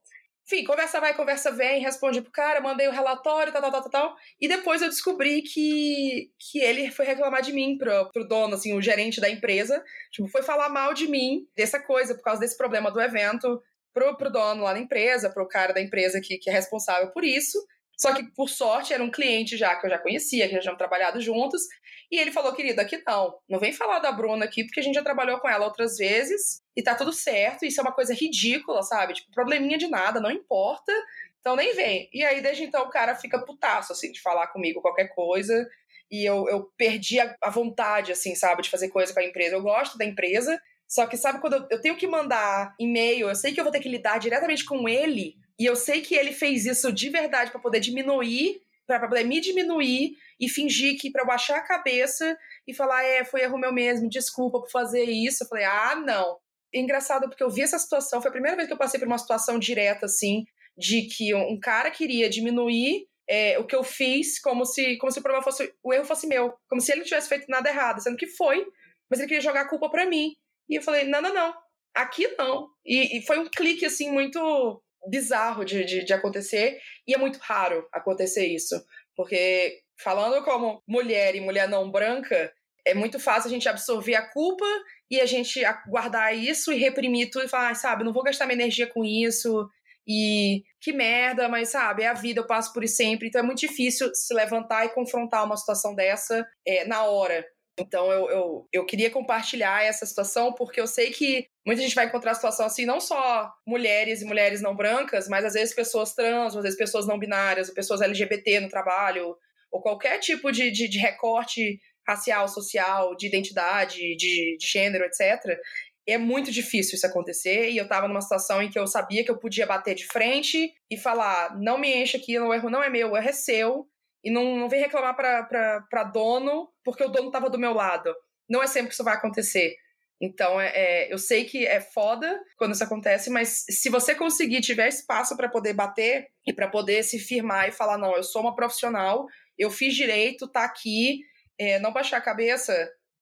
Enfim, 0.51 0.65
conversa 0.65 0.99
vai, 0.99 1.15
conversa 1.15 1.51
vem, 1.53 1.83
respondi 1.83 2.23
pro 2.23 2.33
cara, 2.33 2.61
mandei 2.61 2.89
o 2.89 2.91
relatório, 2.91 3.53
tal, 3.53 3.61
tal, 3.61 3.71
tal, 3.71 3.91
tal. 3.91 4.17
E 4.41 4.49
depois 4.49 4.81
eu 4.81 4.89
descobri 4.89 5.43
que, 5.43 6.31
que 6.39 6.59
ele 6.59 6.91
foi 6.91 7.05
reclamar 7.05 7.43
de 7.43 7.53
mim 7.53 7.77
pro, 7.77 8.11
pro 8.11 8.27
dono, 8.27 8.55
assim, 8.55 8.75
o 8.75 8.81
gerente 8.81 9.21
da 9.21 9.29
empresa. 9.29 9.85
Tipo, 10.11 10.27
foi 10.29 10.43
falar 10.43 10.71
mal 10.71 10.95
de 10.95 11.07
mim, 11.07 11.47
dessa 11.55 11.79
coisa, 11.79 12.15
por 12.15 12.23
causa 12.23 12.41
desse 12.41 12.57
problema 12.57 12.91
do 12.91 12.99
evento, 12.99 13.63
pro, 13.93 14.17
pro 14.17 14.33
dono 14.33 14.63
lá 14.63 14.73
na 14.73 14.81
empresa, 14.81 15.29
pro 15.29 15.47
cara 15.47 15.75
da 15.75 15.83
empresa 15.83 16.19
que, 16.19 16.39
que 16.39 16.49
é 16.49 16.53
responsável 16.53 17.13
por 17.13 17.25
isso. 17.25 17.59
Só 17.99 18.15
que, 18.15 18.23
por 18.31 18.49
sorte, 18.49 18.95
era 18.95 19.03
um 19.03 19.11
cliente 19.11 19.57
já 19.57 19.75
que 19.75 19.85
eu 19.85 19.91
já 19.91 19.99
conhecia, 19.99 20.47
que 20.47 20.55
já 20.55 20.61
tínhamos 20.61 20.79
trabalhado 20.79 21.21
juntos. 21.21 21.63
E 22.11 22.17
ele 22.17 22.31
falou, 22.31 22.55
querida, 22.55 22.83
aqui 22.83 23.03
não. 23.05 23.37
Não 23.49 23.59
vem 23.59 23.73
falar 23.73 23.99
da 23.99 24.13
Bruna 24.13 24.45
aqui, 24.45 24.63
porque 24.65 24.79
a 24.79 24.83
gente 24.83 24.95
já 24.95 25.03
trabalhou 25.03 25.41
com 25.41 25.49
ela 25.49 25.65
outras 25.65 25.97
vezes 25.97 26.63
e 26.77 26.83
tá 26.83 26.95
tudo 26.95 27.13
certo. 27.13 27.65
Isso 27.67 27.81
é 27.81 27.83
uma 27.83 27.93
coisa 27.93 28.15
ridícula, 28.15 28.83
sabe? 28.83 29.15
Tipo, 29.15 29.33
probleminha 29.33 29.77
de 29.77 29.89
nada, 29.89 30.21
não 30.21 30.31
importa. 30.31 30.93
Então 31.41 31.57
nem 31.57 31.75
vem. 31.75 32.09
E 32.13 32.25
aí, 32.25 32.41
desde 32.41 32.63
então, 32.63 32.85
o 32.85 32.91
cara 32.91 33.17
fica 33.17 33.45
putaço, 33.45 33.93
assim, 33.93 34.13
de 34.13 34.23
falar 34.23 34.47
comigo 34.47 34.81
qualquer 34.81 35.09
coisa. 35.09 35.69
E 36.09 36.25
eu, 36.25 36.49
eu 36.49 36.71
perdi 36.77 37.19
a, 37.19 37.37
a 37.43 37.51
vontade, 37.51 38.13
assim, 38.13 38.37
sabe, 38.37 38.63
de 38.63 38.71
fazer 38.71 38.91
coisa 38.91 39.13
com 39.13 39.19
a 39.19 39.25
empresa. 39.25 39.57
Eu 39.57 39.63
gosto 39.63 39.99
da 39.99 40.05
empresa, 40.05 40.57
só 40.87 41.05
que 41.07 41.17
sabe 41.17 41.41
quando 41.41 41.55
eu, 41.55 41.67
eu 41.73 41.81
tenho 41.81 41.97
que 41.97 42.07
mandar 42.07 42.75
e-mail, 42.79 43.29
eu 43.29 43.35
sei 43.35 43.53
que 43.53 43.59
eu 43.59 43.65
vou 43.65 43.73
ter 43.73 43.81
que 43.81 43.89
lidar 43.89 44.19
diretamente 44.19 44.65
com 44.65 44.89
ele, 44.89 45.35
e 45.59 45.65
eu 45.65 45.75
sei 45.75 46.01
que 46.01 46.15
ele 46.15 46.33
fez 46.33 46.67
isso 46.67 46.93
de 46.93 47.11
verdade 47.11 47.51
para 47.51 47.61
poder 47.61 47.81
diminuir, 47.81 48.61
para 48.87 49.07
poder 49.09 49.25
me 49.25 49.41
diminuir 49.41 50.17
e 50.41 50.49
fingir 50.49 50.99
que 50.99 51.11
para 51.11 51.25
baixar 51.25 51.59
a 51.59 51.67
cabeça 51.67 52.39
e 52.67 52.73
falar, 52.73 53.05
é, 53.05 53.25
foi 53.25 53.43
erro 53.43 53.59
meu 53.59 53.73
mesmo, 53.73 54.09
desculpa 54.09 54.61
por 54.61 54.71
fazer 54.71 55.05
isso. 55.05 55.45
Eu 55.45 55.49
falei, 55.49 55.65
ah, 55.65 55.97
não. 55.97 56.39
É 56.73 56.79
engraçado 56.79 57.29
porque 57.29 57.43
eu 57.43 57.51
vi 57.51 57.63
essa 57.63 57.79
situação, 57.79 58.21
foi 58.21 58.29
a 58.29 58.33
primeira 58.33 58.57
vez 58.57 58.69
que 58.69 58.75
eu 58.75 58.79
passei 58.79 59.01
por 59.01 59.07
uma 59.07 59.19
situação 59.19 59.59
direta 59.59 60.07
assim, 60.07 60.45
de 60.77 61.03
que 61.03 61.35
um 61.35 61.59
cara 61.59 61.91
queria 61.91 62.29
diminuir 62.29 63.07
é, 63.29 63.59
o 63.59 63.67
que 63.67 63.75
eu 63.75 63.83
fiz 63.83 64.39
como 64.39 64.65
se, 64.65 64.97
como 64.99 65.11
se 65.11 65.19
o 65.19 65.23
problema 65.23 65.43
fosse, 65.43 65.73
o 65.83 65.93
erro 65.93 66.05
fosse 66.05 66.27
meu, 66.27 66.55
como 66.69 66.81
se 66.81 66.93
ele 66.93 67.01
não 67.01 67.07
tivesse 67.07 67.29
feito 67.29 67.47
nada 67.49 67.69
errado, 67.69 68.01
sendo 68.01 68.17
que 68.17 68.27
foi, 68.27 68.67
mas 69.11 69.19
ele 69.19 69.29
queria 69.29 69.43
jogar 69.43 69.63
a 69.63 69.69
culpa 69.69 69.91
para 69.91 70.07
mim. 70.07 70.35
E 70.69 70.77
eu 70.77 70.83
falei, 70.83 71.05
não, 71.05 71.23
não, 71.23 71.33
não, 71.33 71.55
aqui 71.95 72.29
não. 72.39 72.69
E, 72.85 73.19
e 73.19 73.27
foi 73.27 73.39
um 73.39 73.49
clique 73.49 73.85
assim 73.87 74.11
muito 74.11 74.83
bizarro 75.07 75.65
de, 75.65 75.85
de, 75.85 76.05
de 76.05 76.13
acontecer 76.13 76.79
e 77.07 77.15
é 77.15 77.19
muito 77.19 77.39
raro 77.39 77.87
acontecer 77.93 78.47
isso, 78.47 78.75
porque 79.17 79.81
falando 80.03 80.45
como 80.45 80.83
mulher 80.87 81.35
e 81.35 81.41
mulher 81.41 81.69
não 81.69 81.91
branca, 81.91 82.53
é 82.87 82.95
muito 82.95 83.19
fácil 83.19 83.49
a 83.49 83.53
gente 83.53 83.69
absorver 83.69 84.15
a 84.15 84.31
culpa 84.31 84.65
e 85.11 85.21
a 85.21 85.27
gente 85.27 85.61
guardar 85.89 86.35
isso 86.37 86.73
e 86.73 86.79
reprimir 86.79 87.31
tudo 87.31 87.45
e 87.45 87.49
falar, 87.49 87.71
ah, 87.71 87.75
sabe, 87.75 88.05
não 88.05 88.13
vou 88.13 88.23
gastar 88.23 88.47
minha 88.47 88.61
energia 88.61 88.87
com 88.87 89.05
isso 89.05 89.69
e 90.07 90.63
que 90.81 90.91
merda, 90.91 91.49
mas 91.49 91.69
sabe, 91.69 92.03
é 92.03 92.09
a 92.09 92.15
vida, 92.15 92.41
eu 92.41 92.47
passo 92.47 92.73
por 92.73 92.83
isso 92.83 92.97
sempre. 92.97 93.29
Então 93.29 93.41
é 93.41 93.45
muito 93.45 93.61
difícil 93.61 94.11
se 94.15 94.33
levantar 94.33 94.87
e 94.87 94.95
confrontar 94.95 95.45
uma 95.45 95.57
situação 95.57 95.95
dessa 95.95 96.47
é, 96.67 96.87
na 96.87 97.05
hora. 97.05 97.45
Então 97.79 98.11
eu, 98.11 98.29
eu, 98.31 98.69
eu 98.73 98.87
queria 98.87 99.11
compartilhar 99.11 99.85
essa 99.85 100.05
situação 100.05 100.53
porque 100.53 100.81
eu 100.81 100.87
sei 100.87 101.11
que 101.11 101.47
muita 101.67 101.83
gente 101.83 101.95
vai 101.95 102.07
encontrar 102.07 102.35
situação 102.35 102.67
assim, 102.67 102.85
não 102.85 103.01
só 103.01 103.51
mulheres 103.67 104.21
e 104.21 104.25
mulheres 104.25 104.61
não 104.61 104.75
brancas, 104.75 105.29
mas 105.29 105.45
às 105.45 105.55
vezes 105.55 105.75
pessoas 105.75 106.15
trans, 106.15 106.57
às 106.57 106.63
vezes 106.63 106.79
pessoas 106.79 107.07
não 107.07 107.19
binárias, 107.19 107.69
ou 107.69 107.75
pessoas 107.75 108.01
LGBT 108.01 108.61
no 108.61 108.69
trabalho, 108.69 109.37
ou 109.71 109.81
qualquer 109.81 110.19
tipo 110.19 110.51
de, 110.51 110.71
de, 110.71 110.89
de 110.89 110.99
recorte 110.99 111.79
racial, 112.07 112.49
social, 112.49 113.15
de 113.15 113.27
identidade, 113.27 113.99
de, 114.17 114.57
de 114.59 114.67
gênero, 114.67 115.05
etc. 115.05 115.59
É 116.07 116.17
muito 116.17 116.51
difícil 116.51 116.97
isso 116.97 117.07
acontecer 117.07 117.71
e 117.71 117.77
eu 117.77 117.87
tava 117.87 118.09
numa 118.09 118.23
situação 118.23 118.63
em 118.63 118.71
que 118.71 118.79
eu 118.79 118.87
sabia 118.87 119.23
que 119.23 119.31
eu 119.31 119.39
podia 119.39 119.67
bater 119.67 119.95
de 119.95 120.07
frente 120.07 120.73
e 120.91 120.97
falar: 120.97 121.59
não 121.61 121.77
me 121.77 121.95
enche 121.95 122.17
aqui, 122.17 122.39
o 122.39 122.55
erro 122.55 122.71
não 122.71 122.83
é 122.83 122.89
meu, 122.89 123.13
o 123.13 123.17
erro 123.17 123.29
é 123.29 123.33
seu. 123.33 123.87
E 124.25 124.31
não, 124.31 124.57
não 124.57 124.69
vem 124.69 124.81
reclamar 124.81 125.15
para 125.15 126.05
dono 126.05 126.69
porque 126.91 127.05
o 127.05 127.09
dono 127.09 127.31
tava 127.31 127.51
do 127.51 127.59
meu 127.59 127.73
lado. 127.73 128.15
Não 128.49 128.63
é 128.63 128.67
sempre 128.67 128.89
que 128.89 128.95
isso 128.95 129.05
vai 129.05 129.15
acontecer. 129.15 129.75
Então, 130.21 130.61
é, 130.61 130.73
é, 130.75 131.13
eu 131.13 131.19
sei 131.19 131.45
que 131.45 131.65
é 131.65 131.81
foda 131.81 132.41
quando 132.57 132.75
isso 132.75 132.83
acontece, 132.83 133.31
mas 133.31 133.65
se 133.69 133.89
você 133.89 134.15
conseguir, 134.15 134.61
tiver 134.61 134.89
espaço 134.89 135.37
para 135.37 135.49
poder 135.49 135.75
bater 135.75 136.27
e 136.47 136.53
para 136.53 136.69
poder 136.69 137.05
se 137.05 137.19
firmar 137.19 137.69
e 137.69 137.73
falar: 137.73 137.97
não, 137.97 138.17
eu 138.17 138.23
sou 138.23 138.43
uma 138.43 138.55
profissional, 138.55 139.27
eu 139.57 139.71
fiz 139.71 139.95
direito, 139.95 140.49
tá 140.49 140.65
aqui, 140.65 141.21
é, 141.57 141.79
não 141.79 141.93
baixar 141.93 142.17
a 142.17 142.23
cabeça, 142.23 142.75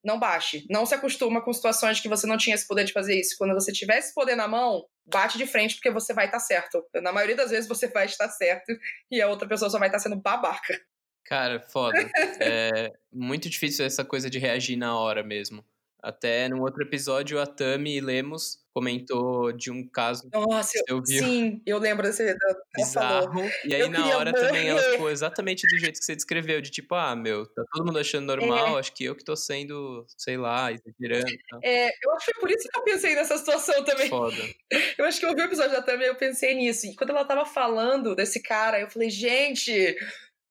não 0.03 0.19
baixe. 0.19 0.65
Não 0.71 0.87
se 0.87 0.95
acostuma 0.95 1.43
com 1.43 1.53
situações 1.53 2.01
que 2.01 2.09
você 2.09 2.27
não 2.27 2.39
tinha 2.39 2.55
esse 2.55 2.67
poder 2.67 2.85
de 2.85 2.93
fazer 2.93 3.19
isso. 3.19 3.37
Quando 3.37 3.53
você 3.53 3.73
tiver 3.73 3.99
esse 3.99 4.15
poder 4.15 4.37
na 4.37 4.49
mão, 4.49 4.87
bate 5.05 5.37
de 5.37 5.47
frente 5.47 5.75
porque 5.75 5.91
você 5.91 6.15
vai 6.15 6.27
estar 6.27 6.39
tá 6.39 6.45
certo. 6.45 6.83
Na 7.03 7.13
maioria 7.13 7.37
das 7.37 7.51
vezes 7.51 7.69
você 7.69 7.89
vai 7.89 8.07
estar 8.07 8.29
certo 8.31 8.73
e 9.11 9.21
a 9.21 9.29
outra 9.29 9.47
pessoa 9.49 9.69
só 9.69 9.79
vai 9.79 9.89
estar 9.89 9.99
sendo 9.99 10.17
babaca. 10.17 10.81
Cara, 11.29 11.61
foda. 11.61 11.99
é 12.41 12.93
muito 13.13 13.49
difícil 13.49 13.85
essa 13.85 14.05
coisa 14.05 14.31
de 14.31 14.39
reagir 14.39 14.77
na 14.77 14.99
hora 14.99 15.23
mesmo. 15.23 15.65
Até 16.03 16.49
num 16.49 16.61
outro 16.61 16.83
episódio, 16.83 17.41
a 17.41 17.47
Tami 17.47 18.01
Lemos 18.01 18.65
comentou 18.73 19.51
de 19.53 19.71
um 19.71 19.89
caso. 19.89 20.29
Nossa, 20.31 20.79
eu, 20.87 21.05
sim, 21.05 21.63
eu 21.65 21.79
lembro 21.79 22.07
desse. 22.07 22.37
Bizarro. 22.77 23.41
E 23.65 23.75
aí, 23.75 23.81
eu 23.81 23.91
na 23.91 24.07
hora 24.17 24.31
morrer. 24.31 24.47
também, 24.47 24.69
ela 24.69 24.83
ficou 24.83 25.11
exatamente 25.11 25.63
do 25.67 25.79
jeito 25.79 25.99
que 25.99 26.05
você 26.05 26.15
descreveu: 26.15 26.61
de 26.61 26.71
tipo, 26.71 26.95
ah, 26.95 27.17
meu, 27.17 27.47
tá 27.47 27.65
todo 27.73 27.87
mundo 27.87 27.99
achando 27.99 28.27
normal, 28.27 28.77
é. 28.77 28.81
acho 28.81 28.93
que 28.93 29.05
eu 29.05 29.17
que 29.17 29.25
tô 29.25 29.35
sendo, 29.35 30.07
sei 30.17 30.37
lá, 30.37 30.71
exagerando. 30.71 31.27
É, 31.65 31.89
eu 31.89 32.13
acho 32.13 32.27
que 32.27 32.33
foi 32.35 32.41
por 32.41 32.51
isso 32.51 32.69
que 32.69 32.79
eu 32.79 32.85
pensei 32.85 33.15
nessa 33.15 33.39
situação 33.39 33.83
também. 33.83 34.09
Foda. 34.09 34.37
Eu 34.99 35.05
acho 35.05 35.21
que 35.21 35.27
eu 35.27 35.31
ouvi 35.31 35.43
o 35.43 35.45
episódio 35.45 35.73
da 35.73 35.83
Tami 35.83 36.05
e 36.05 36.09
eu 36.09 36.15
pensei 36.15 36.55
nisso. 36.55 36.87
E 36.87 36.95
quando 36.95 37.11
ela 37.11 37.25
tava 37.25 37.45
falando 37.45 38.15
desse 38.15 38.43
cara, 38.43 38.81
eu 38.81 38.89
falei, 38.89 39.11
gente, 39.11 39.95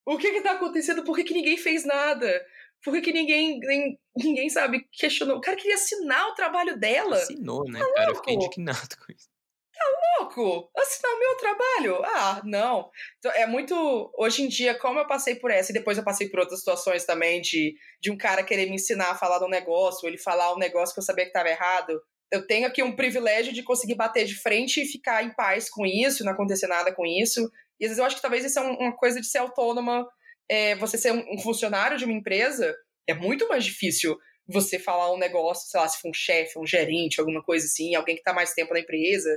o 0.06 0.16
que 0.16 0.32
que 0.32 0.40
tá 0.40 0.52
acontecendo? 0.52 1.04
Por 1.04 1.16
que, 1.16 1.24
que 1.24 1.34
ninguém 1.34 1.56
fez 1.56 1.84
nada? 1.84 2.46
Por 2.82 2.94
que, 2.94 3.00
que 3.00 3.12
ninguém, 3.12 3.58
nem, 3.58 3.98
ninguém, 4.16 4.48
sabe, 4.48 4.86
questionou? 4.92 5.38
O 5.38 5.40
cara 5.40 5.56
queria 5.56 5.74
assinar 5.74 6.28
o 6.28 6.34
trabalho 6.34 6.78
dela. 6.78 7.16
Assinou, 7.16 7.64
né, 7.64 7.80
tá 7.80 7.92
cara? 7.92 8.06
Louco? 8.06 8.10
Eu 8.10 8.16
fiquei 8.16 8.34
indignado 8.34 8.96
com 9.04 9.12
isso. 9.12 9.28
Tá 9.76 9.84
louco? 10.20 10.70
Assinar 10.76 11.12
o 11.12 11.18
meu 11.18 11.36
trabalho? 11.36 12.04
Ah, 12.04 12.40
não. 12.44 12.90
Então, 13.18 13.32
é 13.32 13.46
muito. 13.46 13.74
Hoje 14.16 14.42
em 14.42 14.48
dia, 14.48 14.78
como 14.78 15.00
eu 15.00 15.06
passei 15.06 15.34
por 15.34 15.50
essa, 15.50 15.72
e 15.72 15.74
depois 15.74 15.98
eu 15.98 16.04
passei 16.04 16.28
por 16.28 16.40
outras 16.40 16.60
situações 16.60 17.04
também, 17.04 17.40
de, 17.40 17.74
de 18.00 18.10
um 18.10 18.16
cara 18.16 18.44
querer 18.44 18.66
me 18.66 18.76
ensinar 18.76 19.10
a 19.10 19.14
falar 19.16 19.38
de 19.38 19.44
um 19.44 19.50
negócio, 19.50 20.00
ou 20.04 20.08
ele 20.08 20.18
falar 20.18 20.54
um 20.54 20.58
negócio 20.58 20.94
que 20.94 21.00
eu 21.00 21.04
sabia 21.04 21.24
que 21.24 21.30
estava 21.30 21.50
errado. 21.50 22.00
Eu 22.30 22.46
tenho 22.46 22.66
aqui 22.66 22.82
um 22.82 22.94
privilégio 22.96 23.52
de 23.52 23.62
conseguir 23.62 23.94
bater 23.94 24.24
de 24.24 24.34
frente 24.34 24.82
e 24.82 24.86
ficar 24.86 25.22
em 25.22 25.34
paz 25.34 25.68
com 25.68 25.84
isso, 25.84 26.24
não 26.24 26.32
acontecer 26.32 26.66
nada 26.66 26.92
com 26.92 27.04
isso. 27.04 27.50
E 27.78 27.84
às 27.84 27.90
vezes 27.90 27.98
eu 27.98 28.04
acho 28.04 28.16
que 28.16 28.22
talvez 28.22 28.44
isso 28.44 28.58
é 28.58 28.62
uma 28.62 28.96
coisa 28.96 29.20
de 29.20 29.26
ser 29.26 29.38
autônoma 29.38 30.06
é, 30.48 30.74
você 30.76 30.96
ser 30.96 31.12
um, 31.12 31.38
funcionário 31.38 31.98
de 31.98 32.04
uma 32.04 32.14
empresa, 32.14 32.74
é 33.06 33.14
muito 33.14 33.48
mais 33.48 33.64
difícil 33.64 34.16
você 34.46 34.78
falar 34.78 35.12
um 35.12 35.18
negócio, 35.18 35.68
sei 35.68 35.80
lá, 35.80 35.88
se 35.88 36.00
for 36.00 36.10
um 36.10 36.14
chefe, 36.14 36.58
um 36.58 36.66
gerente, 36.66 37.18
alguma 37.18 37.42
coisa 37.42 37.66
assim, 37.66 37.94
alguém 37.94 38.14
que 38.14 38.20
está 38.20 38.32
mais 38.32 38.52
tempo 38.52 38.72
na 38.72 38.80
empresa. 38.80 39.28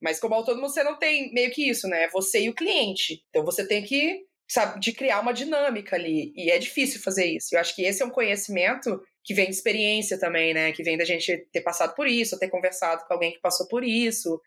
Mas 0.00 0.20
como 0.20 0.34
autônomo, 0.34 0.68
você 0.68 0.84
não 0.84 0.98
tem 0.98 1.32
meio 1.32 1.50
que 1.50 1.68
isso, 1.68 1.88
né? 1.88 2.08
Você 2.08 2.42
e 2.42 2.50
o 2.50 2.54
cliente. 2.54 3.22
Então 3.30 3.44
você 3.44 3.66
tem 3.66 3.82
que, 3.82 4.20
sabe, 4.48 4.78
de 4.78 4.92
criar 4.92 5.20
uma 5.20 5.32
dinâmica 5.32 5.96
ali. 5.96 6.32
E 6.36 6.50
é 6.50 6.58
difícil 6.58 7.00
fazer 7.00 7.24
isso. 7.26 7.54
Eu 7.54 7.60
acho 7.60 7.74
que 7.74 7.82
esse 7.82 8.02
é 8.02 8.06
um 8.06 8.10
conhecimento 8.10 9.00
que 9.24 9.34
vem 9.34 9.46
de 9.46 9.56
experiência 9.56 10.18
também, 10.18 10.54
né? 10.54 10.72
Que 10.72 10.84
vem 10.84 10.96
da 10.96 11.04
gente 11.04 11.48
ter 11.50 11.62
passado 11.62 11.94
por 11.94 12.06
isso, 12.06 12.38
ter 12.38 12.48
conversado 12.48 13.04
com 13.06 13.14
alguém 13.14 13.32
que 13.32 13.40
passou 13.40 13.66
por 13.66 13.82
isso. 13.82 14.40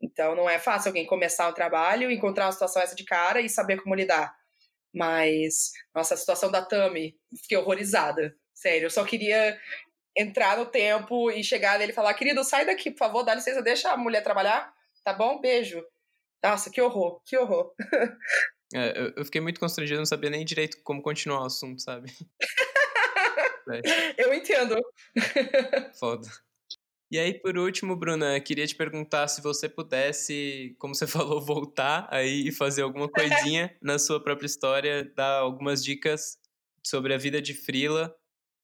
Então 0.00 0.34
não 0.34 0.48
é 0.48 0.58
fácil 0.58 0.88
alguém 0.88 1.06
começar 1.06 1.48
um 1.48 1.52
trabalho, 1.52 2.10
encontrar 2.10 2.46
uma 2.46 2.52
situação 2.52 2.80
essa 2.80 2.94
de 2.94 3.04
cara 3.04 3.40
e 3.40 3.48
saber 3.48 3.82
como 3.82 3.94
lidar. 3.94 4.34
Mas, 4.92 5.70
nossa, 5.94 6.14
a 6.14 6.16
situação 6.16 6.50
da 6.50 6.64
Tami, 6.64 7.16
fiquei 7.42 7.56
horrorizada. 7.58 8.34
Sério, 8.54 8.86
eu 8.86 8.90
só 8.90 9.04
queria 9.04 9.58
entrar 10.16 10.56
no 10.56 10.66
tempo 10.66 11.30
e 11.30 11.44
chegar 11.44 11.78
nele 11.78 11.92
e 11.92 11.94
falar: 11.94 12.14
querido, 12.14 12.42
sai 12.42 12.66
daqui, 12.66 12.90
por 12.90 12.98
favor, 12.98 13.22
dá 13.22 13.34
licença, 13.34 13.62
deixa 13.62 13.92
a 13.92 13.96
mulher 13.96 14.22
trabalhar, 14.22 14.72
tá 15.04 15.12
bom? 15.12 15.40
Beijo. 15.40 15.84
Nossa, 16.42 16.70
que 16.70 16.80
horror, 16.80 17.20
que 17.24 17.36
horror. 17.36 17.72
É, 18.72 19.12
eu 19.16 19.24
fiquei 19.24 19.40
muito 19.40 19.58
constrangido, 19.58 19.98
não 19.98 20.06
sabia 20.06 20.30
nem 20.30 20.44
direito 20.44 20.80
como 20.84 21.02
continuar 21.02 21.42
o 21.42 21.46
assunto, 21.46 21.82
sabe? 21.82 22.08
eu 24.16 24.32
entendo. 24.32 24.76
Foda. 25.98 26.28
E 27.10 27.18
aí, 27.18 27.34
por 27.34 27.58
último, 27.58 27.96
Bruna, 27.96 28.38
queria 28.38 28.64
te 28.64 28.76
perguntar 28.76 29.26
se 29.26 29.42
você 29.42 29.68
pudesse, 29.68 30.76
como 30.78 30.94
você 30.94 31.06
falou, 31.08 31.40
voltar 31.40 32.06
aí 32.10 32.46
e 32.46 32.52
fazer 32.52 32.82
alguma 32.82 33.08
coisinha 33.08 33.74
na 33.82 33.98
sua 33.98 34.22
própria 34.22 34.46
história, 34.46 35.04
dar 35.16 35.40
algumas 35.40 35.82
dicas 35.82 36.38
sobre 36.82 37.12
a 37.12 37.18
vida 37.18 37.42
de 37.42 37.52
Frila, 37.52 38.14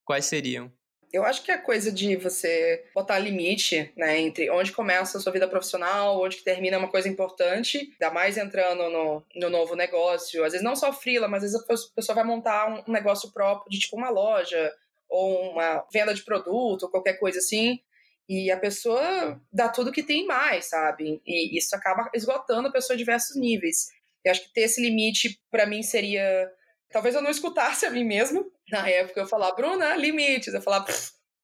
quais 0.05 0.27
seriam? 0.27 0.73
Eu 1.13 1.25
acho 1.25 1.43
que 1.43 1.51
a 1.51 1.59
coisa 1.59 1.91
de 1.91 2.15
você 2.17 2.85
botar 2.95 3.19
limite, 3.19 3.93
né, 3.97 4.21
entre 4.21 4.51
onde 4.51 4.73
começa 4.73 5.19
a 5.19 5.21
sua 5.21 5.33
vida 5.33 5.49
profissional, 5.49 6.21
onde 6.21 6.37
que 6.37 6.45
termina 6.45 6.77
é 6.77 6.79
uma 6.79 6.91
coisa 6.91 7.09
importante, 7.09 7.79
ainda 7.93 8.13
mais 8.13 8.37
entrando 8.37 8.89
no, 8.91 9.25
no 9.35 9.51
novo 9.51 9.75
negócio. 9.75 10.45
Às 10.45 10.53
vezes 10.53 10.65
não 10.65 10.77
só 10.77 10.93
frila, 10.93 11.27
mas 11.27 11.43
às 11.43 11.53
vezes 11.53 11.65
a 11.65 11.95
pessoa 11.95 12.15
vai 12.15 12.25
montar 12.25 12.85
um 12.87 12.93
negócio 12.93 13.33
próprio 13.33 13.71
de 13.71 13.79
tipo 13.79 13.97
uma 13.97 14.11
loja 14.11 14.73
ou 15.09 15.53
uma 15.53 15.85
venda 15.93 16.13
de 16.13 16.23
produto, 16.23 16.91
qualquer 16.91 17.15
coisa 17.15 17.39
assim. 17.39 17.81
E 18.29 18.51
a 18.51 18.59
pessoa 18.59 19.41
dá 19.53 19.69
tudo 19.69 19.93
que 19.93 20.03
tem 20.03 20.27
mais, 20.27 20.67
sabe? 20.67 21.23
E 21.25 21.57
isso 21.57 21.75
acaba 21.77 22.11
esgotando 22.13 22.69
a 22.69 22.73
pessoa 22.73 22.95
a 22.95 22.99
diversos 22.99 23.37
níveis. 23.37 23.87
Eu 24.25 24.33
acho 24.33 24.43
que 24.43 24.53
ter 24.53 24.63
esse 24.63 24.81
limite, 24.81 25.41
para 25.51 25.67
mim, 25.67 25.83
seria. 25.83 26.51
Talvez 26.91 27.15
eu 27.15 27.23
não 27.23 27.31
escutasse 27.31 27.87
a 27.87 27.91
mim 27.91 28.05
mesmo. 28.05 28.51
Na 28.71 28.89
época 28.89 29.21
eu 29.21 29.27
falar, 29.27 29.53
Bruna, 29.53 29.95
limites. 29.95 30.53
Eu 30.53 30.61
falar, 30.61 30.85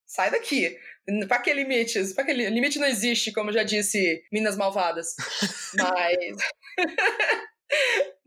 sai 0.05 0.31
daqui. 0.33 0.77
Pra 1.29 1.39
que 1.39 1.53
limites? 1.53 2.13
Pra 2.13 2.25
que 2.25 2.33
limite 2.33 2.79
não 2.79 2.87
existe, 2.87 3.33
como 3.33 3.53
já 3.53 3.63
disse 3.63 4.25
Minas 4.33 4.57
Malvadas. 4.57 5.15
Mas. 5.79 6.37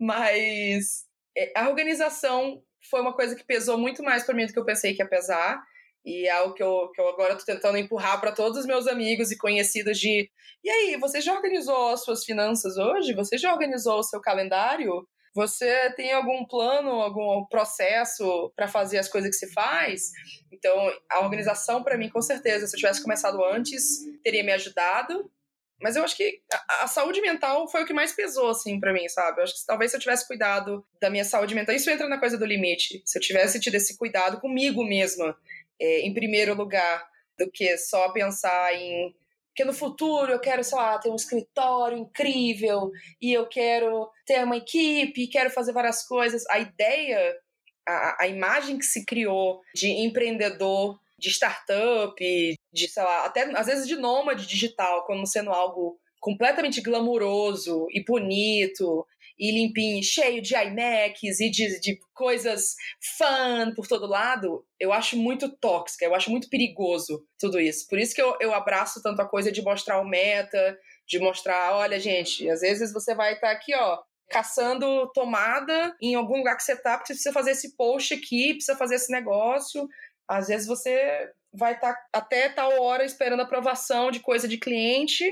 Mas 0.00 1.04
é, 1.36 1.52
a 1.54 1.68
organização 1.68 2.62
foi 2.90 3.00
uma 3.00 3.14
coisa 3.14 3.36
que 3.36 3.44
pesou 3.44 3.76
muito 3.76 4.02
mais 4.02 4.24
para 4.24 4.34
mim 4.34 4.46
do 4.46 4.52
que 4.52 4.58
eu 4.58 4.64
pensei 4.64 4.94
que 4.94 5.02
ia 5.02 5.08
pesar. 5.08 5.62
E 6.06 6.26
é 6.26 6.30
algo 6.30 6.54
que 6.54 6.62
eu, 6.62 6.90
que 6.94 7.00
eu 7.00 7.08
agora 7.08 7.34
estou 7.34 7.54
tentando 7.54 7.76
empurrar 7.76 8.20
para 8.20 8.32
todos 8.32 8.60
os 8.60 8.66
meus 8.66 8.86
amigos 8.86 9.32
e 9.32 9.36
conhecidos 9.36 9.98
de 9.98 10.30
e 10.66 10.68
aí, 10.68 10.96
você 10.96 11.20
já 11.20 11.32
organizou 11.32 11.90
as 11.90 12.02
suas 12.02 12.24
finanças 12.24 12.76
hoje? 12.76 13.14
Você 13.14 13.38
já 13.38 13.52
organizou 13.52 14.00
o 14.00 14.02
seu 14.02 14.20
calendário? 14.20 15.06
Você 15.32 15.90
tem 15.90 16.12
algum 16.12 16.44
plano, 16.44 16.90
algum 16.90 17.46
processo 17.46 18.52
para 18.56 18.66
fazer 18.66 18.98
as 18.98 19.08
coisas 19.08 19.30
que 19.30 19.36
se 19.36 19.52
faz? 19.52 20.10
Então, 20.50 20.74
a 21.08 21.20
organização 21.20 21.84
para 21.84 21.96
mim, 21.96 22.08
com 22.08 22.20
certeza, 22.20 22.66
se 22.66 22.74
eu 22.74 22.80
tivesse 22.80 23.00
começado 23.00 23.44
antes, 23.44 24.00
teria 24.24 24.42
me 24.42 24.50
ajudado. 24.50 25.30
Mas 25.80 25.94
eu 25.94 26.02
acho 26.02 26.16
que 26.16 26.40
a, 26.52 26.84
a 26.84 26.86
saúde 26.88 27.20
mental 27.20 27.68
foi 27.68 27.84
o 27.84 27.86
que 27.86 27.92
mais 27.92 28.12
pesou, 28.12 28.50
assim, 28.50 28.80
para 28.80 28.92
mim, 28.92 29.08
sabe? 29.08 29.38
Eu 29.38 29.44
acho 29.44 29.54
que 29.54 29.66
talvez 29.66 29.92
se 29.92 29.96
eu 29.96 30.00
tivesse 30.00 30.26
cuidado 30.26 30.84
da 31.00 31.08
minha 31.10 31.24
saúde 31.24 31.54
mental, 31.54 31.76
isso 31.76 31.90
entra 31.90 32.08
na 32.08 32.18
coisa 32.18 32.36
do 32.36 32.44
limite. 32.44 33.02
Se 33.04 33.18
eu 33.18 33.22
tivesse 33.22 33.60
tido 33.60 33.76
esse 33.76 33.96
cuidado 33.96 34.40
comigo 34.40 34.82
mesma, 34.82 35.36
é, 35.80 36.00
em 36.00 36.12
primeiro 36.12 36.54
lugar 36.54 37.06
do 37.38 37.50
que 37.50 37.76
só 37.78 38.10
pensar 38.12 38.74
em 38.74 39.14
que 39.54 39.64
no 39.64 39.72
futuro 39.72 40.32
eu 40.32 40.38
quero, 40.38 40.62
sei 40.62 40.76
lá, 40.76 40.98
ter 40.98 41.10
um 41.10 41.16
escritório 41.16 41.96
incrível 41.96 42.90
e 43.20 43.32
eu 43.32 43.46
quero 43.48 44.10
ter 44.26 44.44
uma 44.44 44.58
equipe, 44.58 45.28
quero 45.28 45.50
fazer 45.50 45.72
várias 45.72 46.06
coisas. 46.06 46.44
A 46.50 46.58
ideia, 46.58 47.34
a, 47.88 48.24
a 48.24 48.28
imagem 48.28 48.78
que 48.78 48.84
se 48.84 49.04
criou 49.06 49.62
de 49.74 49.88
empreendedor, 49.88 51.00
de 51.18 51.30
startup, 51.30 52.14
de, 52.72 52.88
sei 52.88 53.02
lá, 53.02 53.24
até 53.24 53.44
às 53.56 53.66
vezes 53.66 53.88
de 53.88 53.96
nômade 53.96 54.46
digital, 54.46 55.06
como 55.06 55.26
sendo 55.26 55.50
algo 55.50 55.98
completamente 56.20 56.82
glamuroso 56.82 57.86
e 57.90 58.04
bonito 58.04 59.06
e 59.38 59.52
limpinho, 59.52 60.02
cheio 60.02 60.40
de 60.40 60.54
iMacs 60.54 61.40
e 61.40 61.50
de, 61.50 61.80
de 61.80 61.98
coisas 62.14 62.74
fun 63.18 63.74
por 63.74 63.86
todo 63.86 64.06
lado, 64.06 64.64
eu 64.80 64.92
acho 64.92 65.16
muito 65.16 65.48
tóxica, 65.58 66.04
eu 66.04 66.14
acho 66.14 66.30
muito 66.30 66.48
perigoso 66.48 67.24
tudo 67.38 67.60
isso. 67.60 67.86
Por 67.88 67.98
isso 67.98 68.14
que 68.14 68.22
eu, 68.22 68.36
eu 68.40 68.54
abraço 68.54 69.02
tanto 69.02 69.20
a 69.20 69.28
coisa 69.28 69.52
de 69.52 69.62
mostrar 69.62 70.00
o 70.00 70.08
meta, 70.08 70.78
de 71.06 71.18
mostrar, 71.18 71.74
olha, 71.74 72.00
gente, 72.00 72.48
às 72.48 72.60
vezes 72.60 72.92
você 72.92 73.14
vai 73.14 73.34
estar 73.34 73.48
tá 73.48 73.52
aqui, 73.52 73.74
ó, 73.74 73.98
caçando 74.30 75.10
tomada 75.12 75.94
em 76.00 76.14
algum 76.14 76.38
lugar 76.38 76.56
que 76.56 76.62
você 76.62 76.76
tá, 76.76 76.96
porque 76.96 77.08
você 77.08 77.14
precisa 77.14 77.32
fazer 77.32 77.50
esse 77.52 77.76
post 77.76 78.14
aqui, 78.14 78.54
precisa 78.54 78.76
fazer 78.76 78.96
esse 78.96 79.12
negócio. 79.12 79.86
Às 80.26 80.48
vezes 80.48 80.66
você 80.66 81.30
vai 81.52 81.74
estar 81.74 81.94
tá 81.94 82.06
até 82.12 82.48
tal 82.48 82.82
hora 82.82 83.04
esperando 83.04 83.40
aprovação 83.40 84.10
de 84.10 84.20
coisa 84.20 84.48
de 84.48 84.58
cliente 84.58 85.24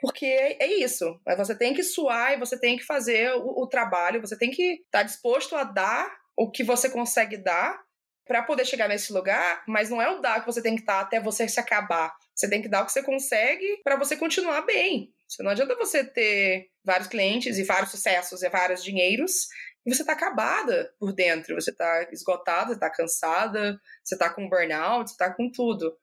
porque 0.00 0.26
é 0.26 0.66
isso. 0.66 1.20
Você 1.36 1.54
tem 1.54 1.74
que 1.74 1.82
suar 1.82 2.32
e 2.32 2.38
você 2.38 2.58
tem 2.58 2.76
que 2.76 2.84
fazer 2.84 3.32
o, 3.34 3.62
o 3.62 3.66
trabalho, 3.66 4.20
você 4.20 4.36
tem 4.36 4.50
que 4.50 4.82
estar 4.84 5.00
tá 5.00 5.02
disposto 5.02 5.56
a 5.56 5.64
dar 5.64 6.10
o 6.36 6.50
que 6.50 6.64
você 6.64 6.88
consegue 6.88 7.36
dar 7.36 7.80
para 8.26 8.42
poder 8.42 8.64
chegar 8.64 8.88
nesse 8.88 9.12
lugar, 9.12 9.64
mas 9.66 9.90
não 9.90 10.00
é 10.00 10.08
o 10.08 10.20
dar 10.20 10.40
que 10.40 10.46
você 10.46 10.62
tem 10.62 10.76
que 10.76 10.82
estar 10.82 11.00
tá 11.00 11.00
até 11.00 11.20
você 11.20 11.48
se 11.48 11.58
acabar. 11.58 12.14
Você 12.34 12.48
tem 12.48 12.62
que 12.62 12.68
dar 12.68 12.82
o 12.82 12.86
que 12.86 12.92
você 12.92 13.02
consegue 13.02 13.80
para 13.82 13.96
você 13.96 14.16
continuar 14.16 14.62
bem. 14.62 15.12
Não 15.40 15.50
adianta 15.50 15.76
você 15.76 16.04
ter 16.04 16.68
vários 16.84 17.08
clientes 17.08 17.58
e 17.58 17.64
vários 17.64 17.90
sucessos 17.90 18.42
e 18.42 18.48
vários 18.48 18.82
dinheiros 18.82 19.48
e 19.84 19.94
você 19.94 20.04
tá 20.04 20.12
acabada 20.12 20.92
por 20.98 21.12
dentro, 21.12 21.54
você 21.54 21.74
tá 21.74 22.06
esgotada, 22.12 22.78
tá 22.78 22.90
cansada, 22.90 23.80
você 24.04 24.16
tá 24.16 24.28
com 24.28 24.48
burnout, 24.48 25.10
você 25.10 25.16
tá 25.16 25.32
com 25.32 25.50
tudo. 25.50 25.96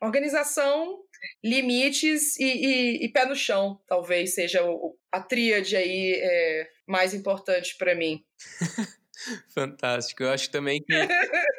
Organização 0.00 1.00
limites 1.42 2.38
e, 2.38 2.44
e, 2.44 3.04
e, 3.04 3.08
pé 3.12 3.26
no 3.26 3.34
chão, 3.34 3.80
talvez 3.86 4.34
seja 4.34 4.64
o, 4.64 4.96
a 5.12 5.20
tríade 5.20 5.76
aí 5.76 6.14
é, 6.16 6.68
mais 6.86 7.14
importante 7.14 7.76
para 7.76 7.94
mim. 7.94 8.24
Fantástico. 9.54 10.22
Eu 10.22 10.30
acho 10.30 10.50
também 10.50 10.82
que 10.82 10.92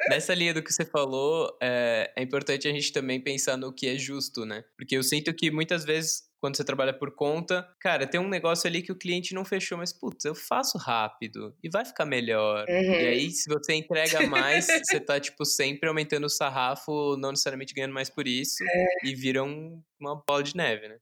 Nessa 0.08 0.34
linha 0.34 0.54
do 0.54 0.62
que 0.62 0.72
você 0.72 0.84
falou, 0.84 1.56
é, 1.60 2.12
é 2.16 2.22
importante 2.22 2.68
a 2.68 2.72
gente 2.72 2.92
também 2.92 3.20
pensar 3.20 3.56
no 3.56 3.72
que 3.72 3.88
é 3.88 3.98
justo, 3.98 4.44
né? 4.44 4.64
Porque 4.76 4.96
eu 4.96 5.02
sinto 5.02 5.34
que 5.34 5.50
muitas 5.50 5.84
vezes 5.84 6.22
quando 6.40 6.56
você 6.56 6.64
trabalha 6.64 6.92
por 6.92 7.14
conta, 7.14 7.68
cara, 7.80 8.06
tem 8.06 8.20
um 8.20 8.28
negócio 8.28 8.68
ali 8.68 8.82
que 8.82 8.92
o 8.92 8.98
cliente 8.98 9.34
não 9.34 9.44
fechou, 9.44 9.78
mas 9.78 9.92
putz, 9.92 10.24
eu 10.24 10.34
faço 10.34 10.78
rápido 10.78 11.56
e 11.62 11.68
vai 11.68 11.84
ficar 11.84 12.04
melhor. 12.04 12.66
Uhum. 12.68 12.92
E 12.92 13.06
aí, 13.06 13.30
se 13.30 13.48
você 13.48 13.74
entrega 13.74 14.26
mais, 14.26 14.66
você 14.66 15.00
tá, 15.00 15.18
tipo, 15.18 15.44
sempre 15.44 15.88
aumentando 15.88 16.26
o 16.26 16.30
sarrafo, 16.30 17.16
não 17.16 17.30
necessariamente 17.30 17.74
ganhando 17.74 17.94
mais 17.94 18.10
por 18.10 18.26
isso, 18.26 18.62
é. 18.62 19.08
e 19.08 19.14
vira 19.14 19.42
um, 19.42 19.82
uma 20.00 20.22
bola 20.26 20.42
de 20.42 20.56
neve, 20.56 20.88
né? 20.88 20.98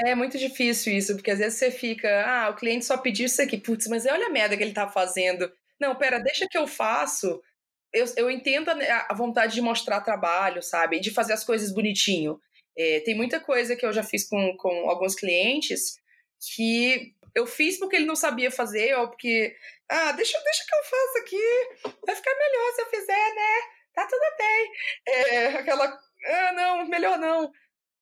É 0.00 0.14
muito 0.14 0.36
difícil 0.36 0.92
isso, 0.92 1.14
porque 1.14 1.30
às 1.30 1.38
vezes 1.38 1.58
você 1.58 1.70
fica, 1.70 2.24
ah, 2.26 2.50
o 2.50 2.56
cliente 2.56 2.84
só 2.84 2.96
pediu 2.96 3.26
isso 3.26 3.40
aqui, 3.40 3.58
putz, 3.58 3.86
mas 3.86 4.06
olha 4.06 4.26
a 4.26 4.30
merda 4.30 4.56
que 4.56 4.62
ele 4.62 4.72
tá 4.72 4.88
fazendo. 4.88 5.50
Não, 5.80 5.94
pera, 5.94 6.18
deixa 6.18 6.48
que 6.50 6.58
eu 6.58 6.66
faço. 6.66 7.40
Eu, 7.92 8.06
eu 8.16 8.30
entendo 8.30 8.70
a, 8.70 9.06
a 9.10 9.14
vontade 9.14 9.54
de 9.54 9.60
mostrar 9.60 10.00
trabalho, 10.00 10.60
sabe? 10.62 10.98
De 10.98 11.12
fazer 11.12 11.32
as 11.32 11.44
coisas 11.44 11.72
bonitinho. 11.72 12.40
É, 12.76 13.00
tem 13.00 13.14
muita 13.16 13.40
coisa 13.40 13.76
que 13.76 13.86
eu 13.86 13.92
já 13.92 14.02
fiz 14.02 14.28
com, 14.28 14.56
com 14.56 14.90
alguns 14.90 15.14
clientes 15.14 15.96
que 16.54 17.14
eu 17.34 17.46
fiz 17.46 17.78
porque 17.78 17.96
ele 17.96 18.06
não 18.06 18.16
sabia 18.16 18.50
fazer, 18.50 18.94
ou 18.96 19.08
porque, 19.08 19.54
ah, 19.88 20.12
deixa, 20.12 20.38
deixa 20.42 20.64
que 20.66 20.74
eu 20.74 20.84
faça 20.84 21.18
aqui, 21.20 21.96
vai 22.06 22.14
ficar 22.14 22.34
melhor 22.34 22.72
se 22.72 22.82
eu 22.82 22.86
fizer, 22.86 23.34
né? 23.34 23.74
Tá 23.94 24.06
tudo 24.06 24.36
bem. 24.38 24.70
É, 25.08 25.46
aquela, 25.58 25.98
ah, 26.26 26.52
não, 26.52 26.86
melhor 26.86 27.18
não. 27.18 27.50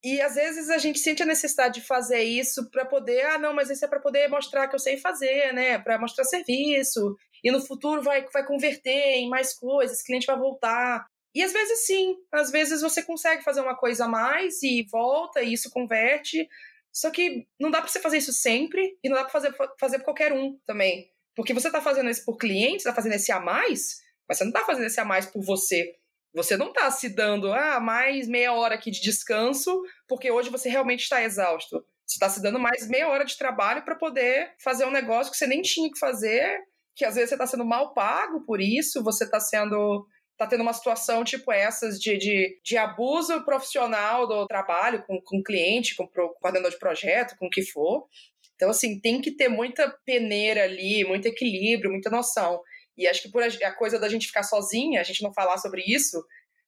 E 0.05 0.21
às 0.21 0.35
vezes 0.35 0.69
a 0.69 0.79
gente 0.79 0.99
sente 0.99 1.23
a 1.23 1.27
necessidade 1.27 1.81
de 1.81 1.87
fazer 1.87 2.23
isso 2.23 2.69
para 2.71 2.85
poder, 2.85 3.25
ah, 3.27 3.39
não, 3.39 3.55
mas 3.55 3.71
isso 3.71 3.85
é 3.85 3.89
para 3.89 4.01
poder 4.01 4.29
mostrar 4.29 4.67
que 4.69 4.75
eu 4.75 4.81
sei 4.81 4.97
fazer, 4.97 5.53
né? 5.53 5.79
Para 5.79 5.99
mostrar 5.99 6.25
serviço. 6.25 7.17
E 7.45 7.51
no 7.53 7.61
futuro 7.61 8.03
vai, 8.03 8.27
vai 8.33 8.45
converter 8.45 8.91
em 8.91 9.29
mais 9.29 9.55
coisas, 9.55 10.03
cliente 10.03 10.27
vai 10.27 10.37
voltar. 10.37 11.07
E 11.35 11.43
às 11.43 11.53
vezes 11.53 11.87
sim, 11.87 12.17
às 12.31 12.51
vezes 12.51 12.83
você 12.83 13.03
consegue 13.03 13.43
fazer 13.43 13.61
uma 13.61 13.77
coisa 13.77 14.05
a 14.05 14.09
mais 14.09 14.63
e 14.63 14.87
volta 14.91 15.43
e 15.43 15.53
isso 15.53 15.71
converte. 15.71 16.47
Só 16.93 17.11
que 17.11 17.47
não 17.59 17.71
dá 17.71 17.81
para 17.81 17.89
você 17.89 18.01
fazer 18.01 18.19
isso 18.19 18.33
sempre 18.33 18.99
e 19.03 19.09
não 19.09 19.17
dá 19.17 19.23
para 19.23 19.33
fazer, 19.33 19.55
fazer 19.81 19.99
por 19.99 20.05
qualquer 20.05 20.33
um 20.33 20.59
também. 20.67 21.11
Porque 21.35 21.55
você 21.55 21.71
tá 21.71 21.81
fazendo 21.81 22.11
isso 22.11 22.25
por 22.25 22.37
cliente, 22.37 22.85
tá 22.85 22.95
fazendo 22.95 23.15
esse 23.15 23.33
a 23.33 23.41
mais, 23.41 24.03
mas 24.29 24.39
você 24.39 24.45
não 24.45 24.53
tá 24.53 24.65
fazendo 24.65 24.85
esse 24.85 25.01
a 25.01 25.05
mais 25.05 25.25
por 25.25 25.43
você. 25.43 25.95
Você 26.35 26.57
não 26.57 26.73
tá 26.73 26.91
se 26.91 27.09
dando, 27.09 27.53
ah, 27.53 27.81
mais 27.81 28.27
meia 28.27 28.53
hora 28.53 28.75
aqui 28.75 28.91
de 28.91 29.01
descanso, 29.01 29.83
porque 30.09 30.31
hoje 30.31 30.51
você 30.51 30.69
realmente 30.69 31.01
está 31.01 31.23
exausto. 31.23 31.85
Você 32.07 32.17
está 32.17 32.29
se 32.29 32.43
dando 32.43 32.59
mais 32.59 32.87
meia 32.89 33.09
hora 33.09 33.25
de 33.25 33.37
trabalho 33.39 33.85
para 33.85 33.97
poder 33.97 34.55
fazer 34.63 34.85
um 34.85 34.91
negócio 34.91 35.31
que 35.31 35.39
você 35.39 35.47
nem 35.47 35.63
tinha 35.63 35.91
que 35.91 35.99
fazer, 35.99 36.59
que 36.95 37.05
às 37.05 37.15
vezes 37.15 37.31
você 37.31 37.35
está 37.35 37.47
sendo 37.47 37.65
mal 37.65 37.95
pago 37.95 38.45
por 38.45 38.61
isso, 38.61 39.03
você 39.03 39.25
está 39.25 39.41
sendo 39.41 40.07
tá 40.45 40.51
tendo 40.51 40.63
uma 40.63 40.73
situação 40.73 41.25
tipo 41.25 41.53
essas 41.53 42.01
de, 42.01 42.17
de, 42.17 42.61
de 42.63 42.77
abuso 42.77 43.45
profissional 43.45 44.27
do 44.27 44.47
trabalho 44.47 45.03
com, 45.07 45.21
com 45.21 45.43
cliente, 45.43 45.95
com, 45.97 46.07
com 46.07 46.29
coordenador 46.41 46.71
de 46.71 46.79
projeto, 46.79 47.37
com 47.39 47.47
o 47.47 47.51
que 47.51 47.63
for. 47.63 48.07
Então, 48.55 48.71
assim, 48.71 49.01
tem 49.01 49.21
que 49.21 49.33
ter 49.33 49.49
muita 49.49 49.91
peneira 50.05 50.65
ali, 50.65 51.05
muito 51.05 51.27
equilíbrio, 51.27 51.91
muita 51.91 52.11
noção. 52.11 52.61
E 52.97 53.09
acho 53.09 53.23
que 53.23 53.31
por 53.31 53.43
a 53.43 53.75
coisa 53.75 53.99
da 53.99 54.09
gente 54.09 54.27
ficar 54.27 54.43
sozinha, 54.43 55.01
a 55.01 55.05
gente 55.05 55.23
não 55.23 55.33
falar 55.33 55.59
sobre 55.59 55.83
isso, 55.83 56.23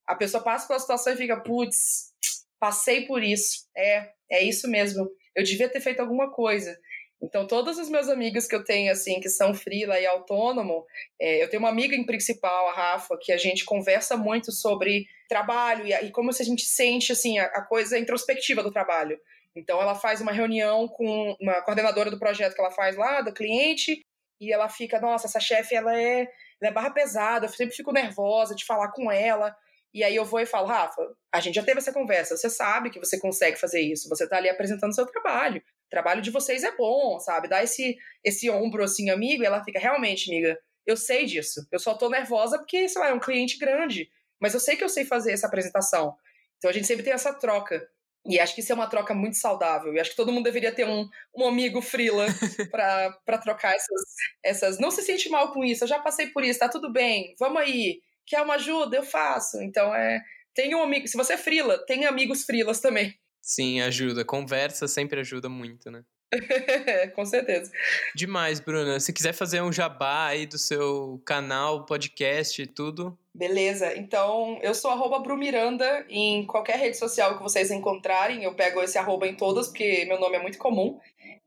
a 0.06 0.14
pessoa 0.14 0.42
passa 0.42 0.66
pela 0.66 0.80
situação 0.80 1.12
e 1.12 1.16
fica, 1.16 1.40
putz, 1.40 2.12
passei 2.58 3.06
por 3.06 3.22
isso. 3.22 3.66
É, 3.76 4.10
é 4.30 4.42
isso 4.42 4.68
mesmo. 4.68 5.08
Eu 5.34 5.44
devia 5.44 5.68
ter 5.68 5.80
feito 5.80 6.00
alguma 6.00 6.32
coisa. 6.32 6.76
Então, 7.22 7.46
todos 7.46 7.78
os 7.78 7.88
meus 7.88 8.08
amigos 8.08 8.46
que 8.46 8.54
eu 8.54 8.62
tenho, 8.64 8.92
assim, 8.92 9.18
que 9.20 9.28
são 9.28 9.54
freela 9.54 9.98
e 9.98 10.06
autônomo, 10.06 10.84
é, 11.18 11.42
eu 11.42 11.48
tenho 11.48 11.62
uma 11.62 11.70
amiga 11.70 11.94
em 11.94 12.04
principal, 12.04 12.68
a 12.68 12.72
Rafa, 12.72 13.16
que 13.20 13.32
a 13.32 13.36
gente 13.36 13.64
conversa 13.64 14.16
muito 14.16 14.52
sobre 14.52 15.06
trabalho 15.28 15.86
e, 15.86 15.92
e 15.92 16.10
como 16.10 16.32
se 16.32 16.42
a 16.42 16.44
gente 16.44 16.64
sente, 16.64 17.12
assim, 17.12 17.38
a, 17.38 17.44
a, 17.46 17.62
coisa 17.62 17.98
introspectiva 17.98 18.62
do 18.62 18.72
trabalho. 18.72 19.18
Então, 19.56 19.80
ela 19.80 19.94
faz 19.94 20.20
uma 20.20 20.32
reunião 20.32 20.86
com 20.88 21.36
uma 21.40 21.62
coordenadora 21.62 22.10
do 22.10 22.18
projeto 22.18 22.54
que 22.54 22.60
ela 22.60 22.70
faz 22.70 22.96
lá, 22.96 23.20
do 23.20 23.32
cliente, 23.32 24.02
e 24.40 24.52
ela 24.52 24.68
fica, 24.68 25.00
nossa, 25.00 25.26
essa 25.26 25.40
chefe, 25.40 25.74
ela 25.74 25.98
é, 25.98 26.28
ela 26.60 26.70
é 26.70 26.72
barra 26.72 26.90
pesada, 26.90 27.46
eu 27.46 27.50
sempre 27.50 27.74
fico 27.74 27.92
nervosa 27.92 28.54
de 28.54 28.64
falar 28.64 28.90
com 28.92 29.10
ela. 29.10 29.56
E 29.94 30.02
aí 30.02 30.16
eu 30.16 30.24
vou 30.24 30.40
e 30.40 30.46
falo, 30.46 30.66
Rafa, 30.66 31.00
a 31.32 31.40
gente 31.40 31.54
já 31.54 31.62
teve 31.62 31.78
essa 31.78 31.92
conversa, 31.92 32.36
você 32.36 32.50
sabe 32.50 32.90
que 32.90 32.98
você 32.98 33.18
consegue 33.18 33.56
fazer 33.58 33.80
isso, 33.80 34.08
você 34.08 34.24
está 34.24 34.38
ali 34.38 34.48
apresentando 34.48 34.94
seu 34.94 35.06
trabalho 35.06 35.62
trabalho 35.94 36.20
de 36.20 36.30
vocês 36.30 36.64
é 36.64 36.74
bom, 36.76 37.20
sabe? 37.20 37.48
Dá 37.48 37.62
esse, 37.62 37.96
esse 38.22 38.50
ombro 38.50 38.82
assim, 38.82 39.10
amigo, 39.10 39.42
e 39.42 39.46
ela 39.46 39.62
fica, 39.64 39.78
realmente, 39.78 40.30
amiga, 40.30 40.58
eu 40.84 40.96
sei 40.96 41.24
disso. 41.24 41.66
Eu 41.70 41.78
só 41.78 41.94
tô 41.94 42.10
nervosa 42.10 42.58
porque, 42.58 42.88
sei 42.88 43.00
lá, 43.00 43.08
é 43.08 43.14
um 43.14 43.20
cliente 43.20 43.56
grande. 43.58 44.10
Mas 44.40 44.52
eu 44.54 44.60
sei 44.60 44.76
que 44.76 44.84
eu 44.84 44.88
sei 44.88 45.04
fazer 45.04 45.32
essa 45.32 45.46
apresentação. 45.46 46.16
Então 46.58 46.70
a 46.70 46.74
gente 46.74 46.86
sempre 46.86 47.04
tem 47.04 47.12
essa 47.12 47.32
troca. 47.32 47.88
E 48.26 48.40
acho 48.40 48.54
que 48.54 48.60
isso 48.60 48.72
é 48.72 48.74
uma 48.74 48.88
troca 48.88 49.14
muito 49.14 49.36
saudável. 49.36 49.94
E 49.94 50.00
acho 50.00 50.10
que 50.10 50.16
todo 50.16 50.32
mundo 50.32 50.44
deveria 50.44 50.72
ter 50.72 50.86
um, 50.86 51.08
um 51.36 51.46
amigo 51.46 51.80
frila 51.80 52.26
para 52.70 53.38
trocar 53.38 53.74
essas, 53.74 54.02
essas. 54.42 54.78
Não 54.78 54.90
se 54.90 55.02
sente 55.02 55.28
mal 55.28 55.52
com 55.52 55.64
isso, 55.64 55.84
eu 55.84 55.88
já 55.88 55.98
passei 55.98 56.28
por 56.28 56.42
isso, 56.42 56.58
tá 56.58 56.68
tudo 56.68 56.92
bem, 56.92 57.34
vamos 57.38 57.60
aí. 57.60 58.00
Quer 58.26 58.42
uma 58.42 58.54
ajuda? 58.54 58.96
Eu 58.96 59.02
faço. 59.02 59.60
Então 59.62 59.94
é. 59.94 60.22
Tem 60.54 60.74
um 60.74 60.82
amigo. 60.82 61.08
Se 61.08 61.16
você 61.16 61.34
é 61.34 61.38
frila, 61.38 61.84
tem 61.84 62.06
amigos 62.06 62.44
frilas 62.44 62.80
também. 62.80 63.14
Sim, 63.42 63.80
ajuda. 63.80 64.24
Conversa 64.24 64.88
sempre 64.88 65.20
ajuda 65.20 65.48
muito, 65.48 65.90
né? 65.90 66.02
Com 67.14 67.24
certeza. 67.24 67.70
Demais, 68.14 68.60
Bruna. 68.60 68.98
Se 69.00 69.12
quiser 69.12 69.32
fazer 69.32 69.62
um 69.62 69.72
jabá 69.72 70.26
aí 70.26 70.46
do 70.46 70.58
seu 70.58 71.20
canal, 71.24 71.84
podcast 71.84 72.60
e 72.60 72.66
tudo. 72.66 73.16
Beleza. 73.34 73.96
Então, 73.96 74.58
eu 74.62 74.74
sou 74.74 74.90
arroba 74.90 75.18
Brumiranda 75.18 76.06
em 76.08 76.46
qualquer 76.46 76.78
rede 76.78 76.96
social 76.96 77.36
que 77.36 77.42
vocês 77.42 77.70
encontrarem. 77.70 78.44
Eu 78.44 78.54
pego 78.54 78.80
esse 78.80 78.96
arroba 78.96 79.26
em 79.26 79.34
todas, 79.34 79.68
porque 79.68 80.04
meu 80.06 80.18
nome 80.18 80.36
é 80.36 80.42
muito 80.42 80.58
comum. 80.58 80.98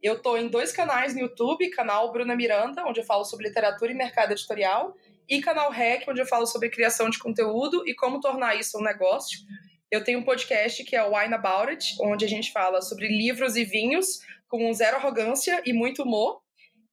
Eu 0.02 0.22
tô 0.22 0.38
em 0.38 0.48
dois 0.48 0.72
canais 0.72 1.14
no 1.14 1.22
YouTube, 1.22 1.70
canal 1.72 2.12
Bruna 2.12 2.36
Miranda, 2.36 2.84
onde 2.86 3.00
eu 3.00 3.06
falo 3.06 3.26
sobre 3.26 3.48
literatura 3.48 3.92
e 3.92 3.96
mercado 3.96 4.32
editorial, 4.32 4.96
e 5.30 5.42
canal 5.42 5.72
REC, 5.72 6.08
onde 6.08 6.22
eu 6.22 6.26
falo 6.26 6.46
sobre 6.46 6.70
criação 6.70 7.10
de 7.10 7.20
conteúdo 7.20 7.84
e 7.88 7.94
como 7.94 8.20
tornar 8.20 8.56
isso 8.56 8.78
um 8.78 8.84
negócio. 8.84 9.40
Eu 9.90 10.04
tenho 10.04 10.20
um 10.20 10.24
podcast 10.24 10.84
que 10.84 10.96
é 10.96 11.04
o 11.04 11.18
Wine 11.18 11.34
About 11.34 11.70
It, 11.70 11.96
onde 12.02 12.26
a 12.26 12.28
gente 12.28 12.52
fala 12.52 12.82
sobre 12.82 13.08
livros 13.08 13.56
e 13.56 13.64
vinhos 13.64 14.20
com 14.48 14.72
zero 14.74 14.98
arrogância 14.98 15.62
e 15.66 15.74
muito 15.74 16.04
humor. 16.04 16.42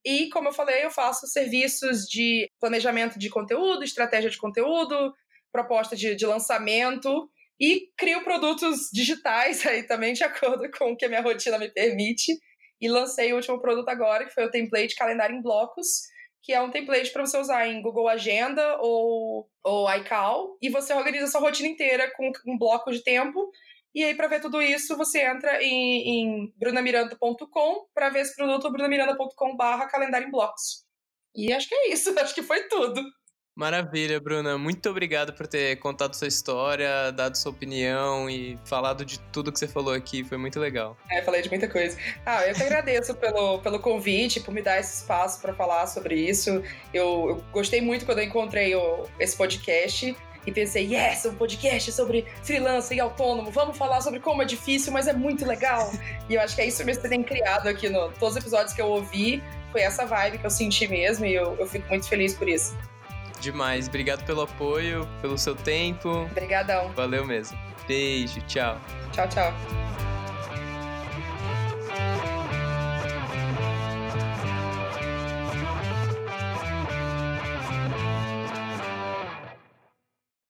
E, 0.05 0.29
como 0.29 0.49
eu 0.49 0.53
falei, 0.53 0.85
eu 0.85 0.91
faço 0.91 1.27
serviços 1.27 2.05
de 2.05 2.49
planejamento 2.61 3.19
de 3.19 3.31
conteúdo, 3.31 3.85
estratégia 3.85 4.29
de 4.29 4.37
conteúdo, 4.37 5.15
proposta 5.51 5.97
de, 5.97 6.15
de 6.15 6.27
lançamento 6.27 7.31
e 7.59 7.89
crio 7.97 8.23
produtos 8.23 8.91
digitais 8.93 9.65
aí 9.67 9.83
também, 9.85 10.13
de 10.13 10.25
acordo 10.25 10.71
com 10.77 10.93
o 10.93 10.97
que 10.97 11.05
a 11.05 11.09
minha 11.09 11.23
rotina 11.23 11.59
me 11.59 11.69
permite. 11.69 12.33
E 12.81 12.89
lancei 12.89 13.33
o 13.33 13.37
último 13.37 13.61
produto 13.61 13.89
agora, 13.89 14.27
que 14.27 14.35
foi 14.35 14.45
o 14.45 14.51
template 14.51 14.95
calendário 14.95 15.35
em 15.35 15.41
blocos, 15.41 16.03
que 16.45 16.53
é 16.53 16.61
um 16.61 16.71
template 16.71 17.11
para 17.11 17.25
você 17.25 17.39
usar 17.39 17.67
em 17.67 17.81
Google 17.81 18.07
Agenda 18.07 18.77
ou, 18.79 19.49
ou 19.63 19.91
iCal, 19.97 20.59
e 20.61 20.69
você 20.69 20.93
organiza 20.93 21.27
sua 21.27 21.41
rotina 21.41 21.69
inteira 21.71 22.13
com 22.15 22.31
um 22.47 22.59
bloco 22.59 22.93
de 22.93 23.03
tempo. 23.03 23.51
E 23.95 24.05
aí, 24.05 24.15
para 24.15 24.29
ver 24.29 24.43
tudo 24.43 24.61
isso, 24.61 24.95
você 24.95 25.23
entra 25.23 25.63
em, 25.63 26.07
em 26.07 26.53
brunamiranda.com 26.59 27.87
para 27.95 28.11
ver 28.11 28.21
esse 28.21 28.37
produto, 28.37 28.71
brunamiranda.com/barra 28.71 29.87
calendário 29.87 30.29
em 30.29 30.31
blocos. 30.31 30.85
E 31.35 31.51
acho 31.51 31.67
que 31.67 31.75
é 31.75 31.93
isso, 31.93 32.13
acho 32.21 32.35
que 32.35 32.43
foi 32.43 32.69
tudo. 32.69 33.03
Maravilha, 33.57 34.19
Bruna. 34.19 34.59
Muito 34.59 34.91
obrigado 34.91 35.33
por 35.33 35.47
ter 35.47 35.77
contado 35.77 36.15
sua 36.15 36.27
história, 36.27 37.13
dado 37.13 37.37
sua 37.37 37.53
opinião 37.53 38.29
e 38.29 38.59
falado 38.65 39.05
de 39.05 39.21
tudo 39.31 39.53
que 39.53 39.59
você 39.59 39.69
falou 39.69 39.95
aqui. 39.95 40.25
Foi 40.25 40.37
muito 40.37 40.59
legal. 40.59 40.97
É, 41.09 41.23
falei 41.23 41.41
de 41.41 41.49
muita 41.49 41.69
coisa. 41.69 41.97
Ah, 42.27 42.45
eu 42.49 42.55
que 42.55 42.63
agradeço 42.63 43.15
pelo, 43.15 43.61
pelo 43.61 43.79
convite, 43.79 44.41
por 44.41 44.53
me 44.53 44.61
dar 44.61 44.81
esse 44.81 45.03
espaço 45.03 45.41
para 45.41 45.55
falar 45.55 45.87
sobre 45.87 46.17
isso. 46.17 46.51
Eu, 46.93 47.29
eu, 47.29 47.45
gostei 47.53 47.81
muito 47.81 48.05
quando 48.05 48.19
eu 48.19 48.25
encontrei 48.25 48.75
o, 48.75 49.07
esse 49.21 49.37
podcast 49.37 50.17
e 50.45 50.53
pensei, 50.53 50.93
yes, 50.93 51.25
um 51.25 51.37
podcast 51.37 51.93
sobre 51.93 52.27
freelancer 52.43 52.97
e 52.97 53.01
autônomo. 53.01 53.53
Vamos 53.53 53.79
falar 53.79 54.01
sobre 54.01 54.19
como 54.19 54.43
é 54.43 54.45
difícil, 54.45 54.93
mas 54.93 55.07
é 55.07 55.13
muito 55.13 55.47
legal. 55.47 55.93
E 56.29 56.35
eu 56.35 56.41
acho 56.41 56.57
que 56.57 56.61
é 56.61 56.67
isso 56.67 56.85
mesmo 56.85 57.05
que 57.05 57.09
tem 57.09 57.23
criado 57.23 57.69
aqui 57.69 57.89
no 57.89 58.11
todos 58.15 58.35
os 58.35 58.37
episódios 58.37 58.73
que 58.75 58.83
eu 58.83 58.89
ouvi. 58.89 59.41
Foi 59.71 59.81
essa 59.81 60.05
vibe 60.05 60.39
que 60.39 60.47
eu 60.47 60.51
senti 60.51 60.89
mesmo 60.89 61.25
e 61.25 61.35
eu, 61.35 61.57
eu 61.57 61.67
fico 61.69 61.89
muito 61.89 62.09
feliz 62.09 62.35
por 62.35 62.49
isso. 62.49 62.77
Demais. 63.45 63.89
Obrigado 63.89 64.25
pelo 64.25 64.41
apoio, 64.41 65.07
pelo 65.21 65.37
seu 65.37 65.55
tempo. 65.55 66.09
Obrigadão. 66.09 66.91
Valeu 66.93 67.27
mesmo. 67.27 67.59
Beijo, 67.87 68.41
tchau. 68.47 68.81
Tchau, 69.13 69.29
tchau. 69.29 69.53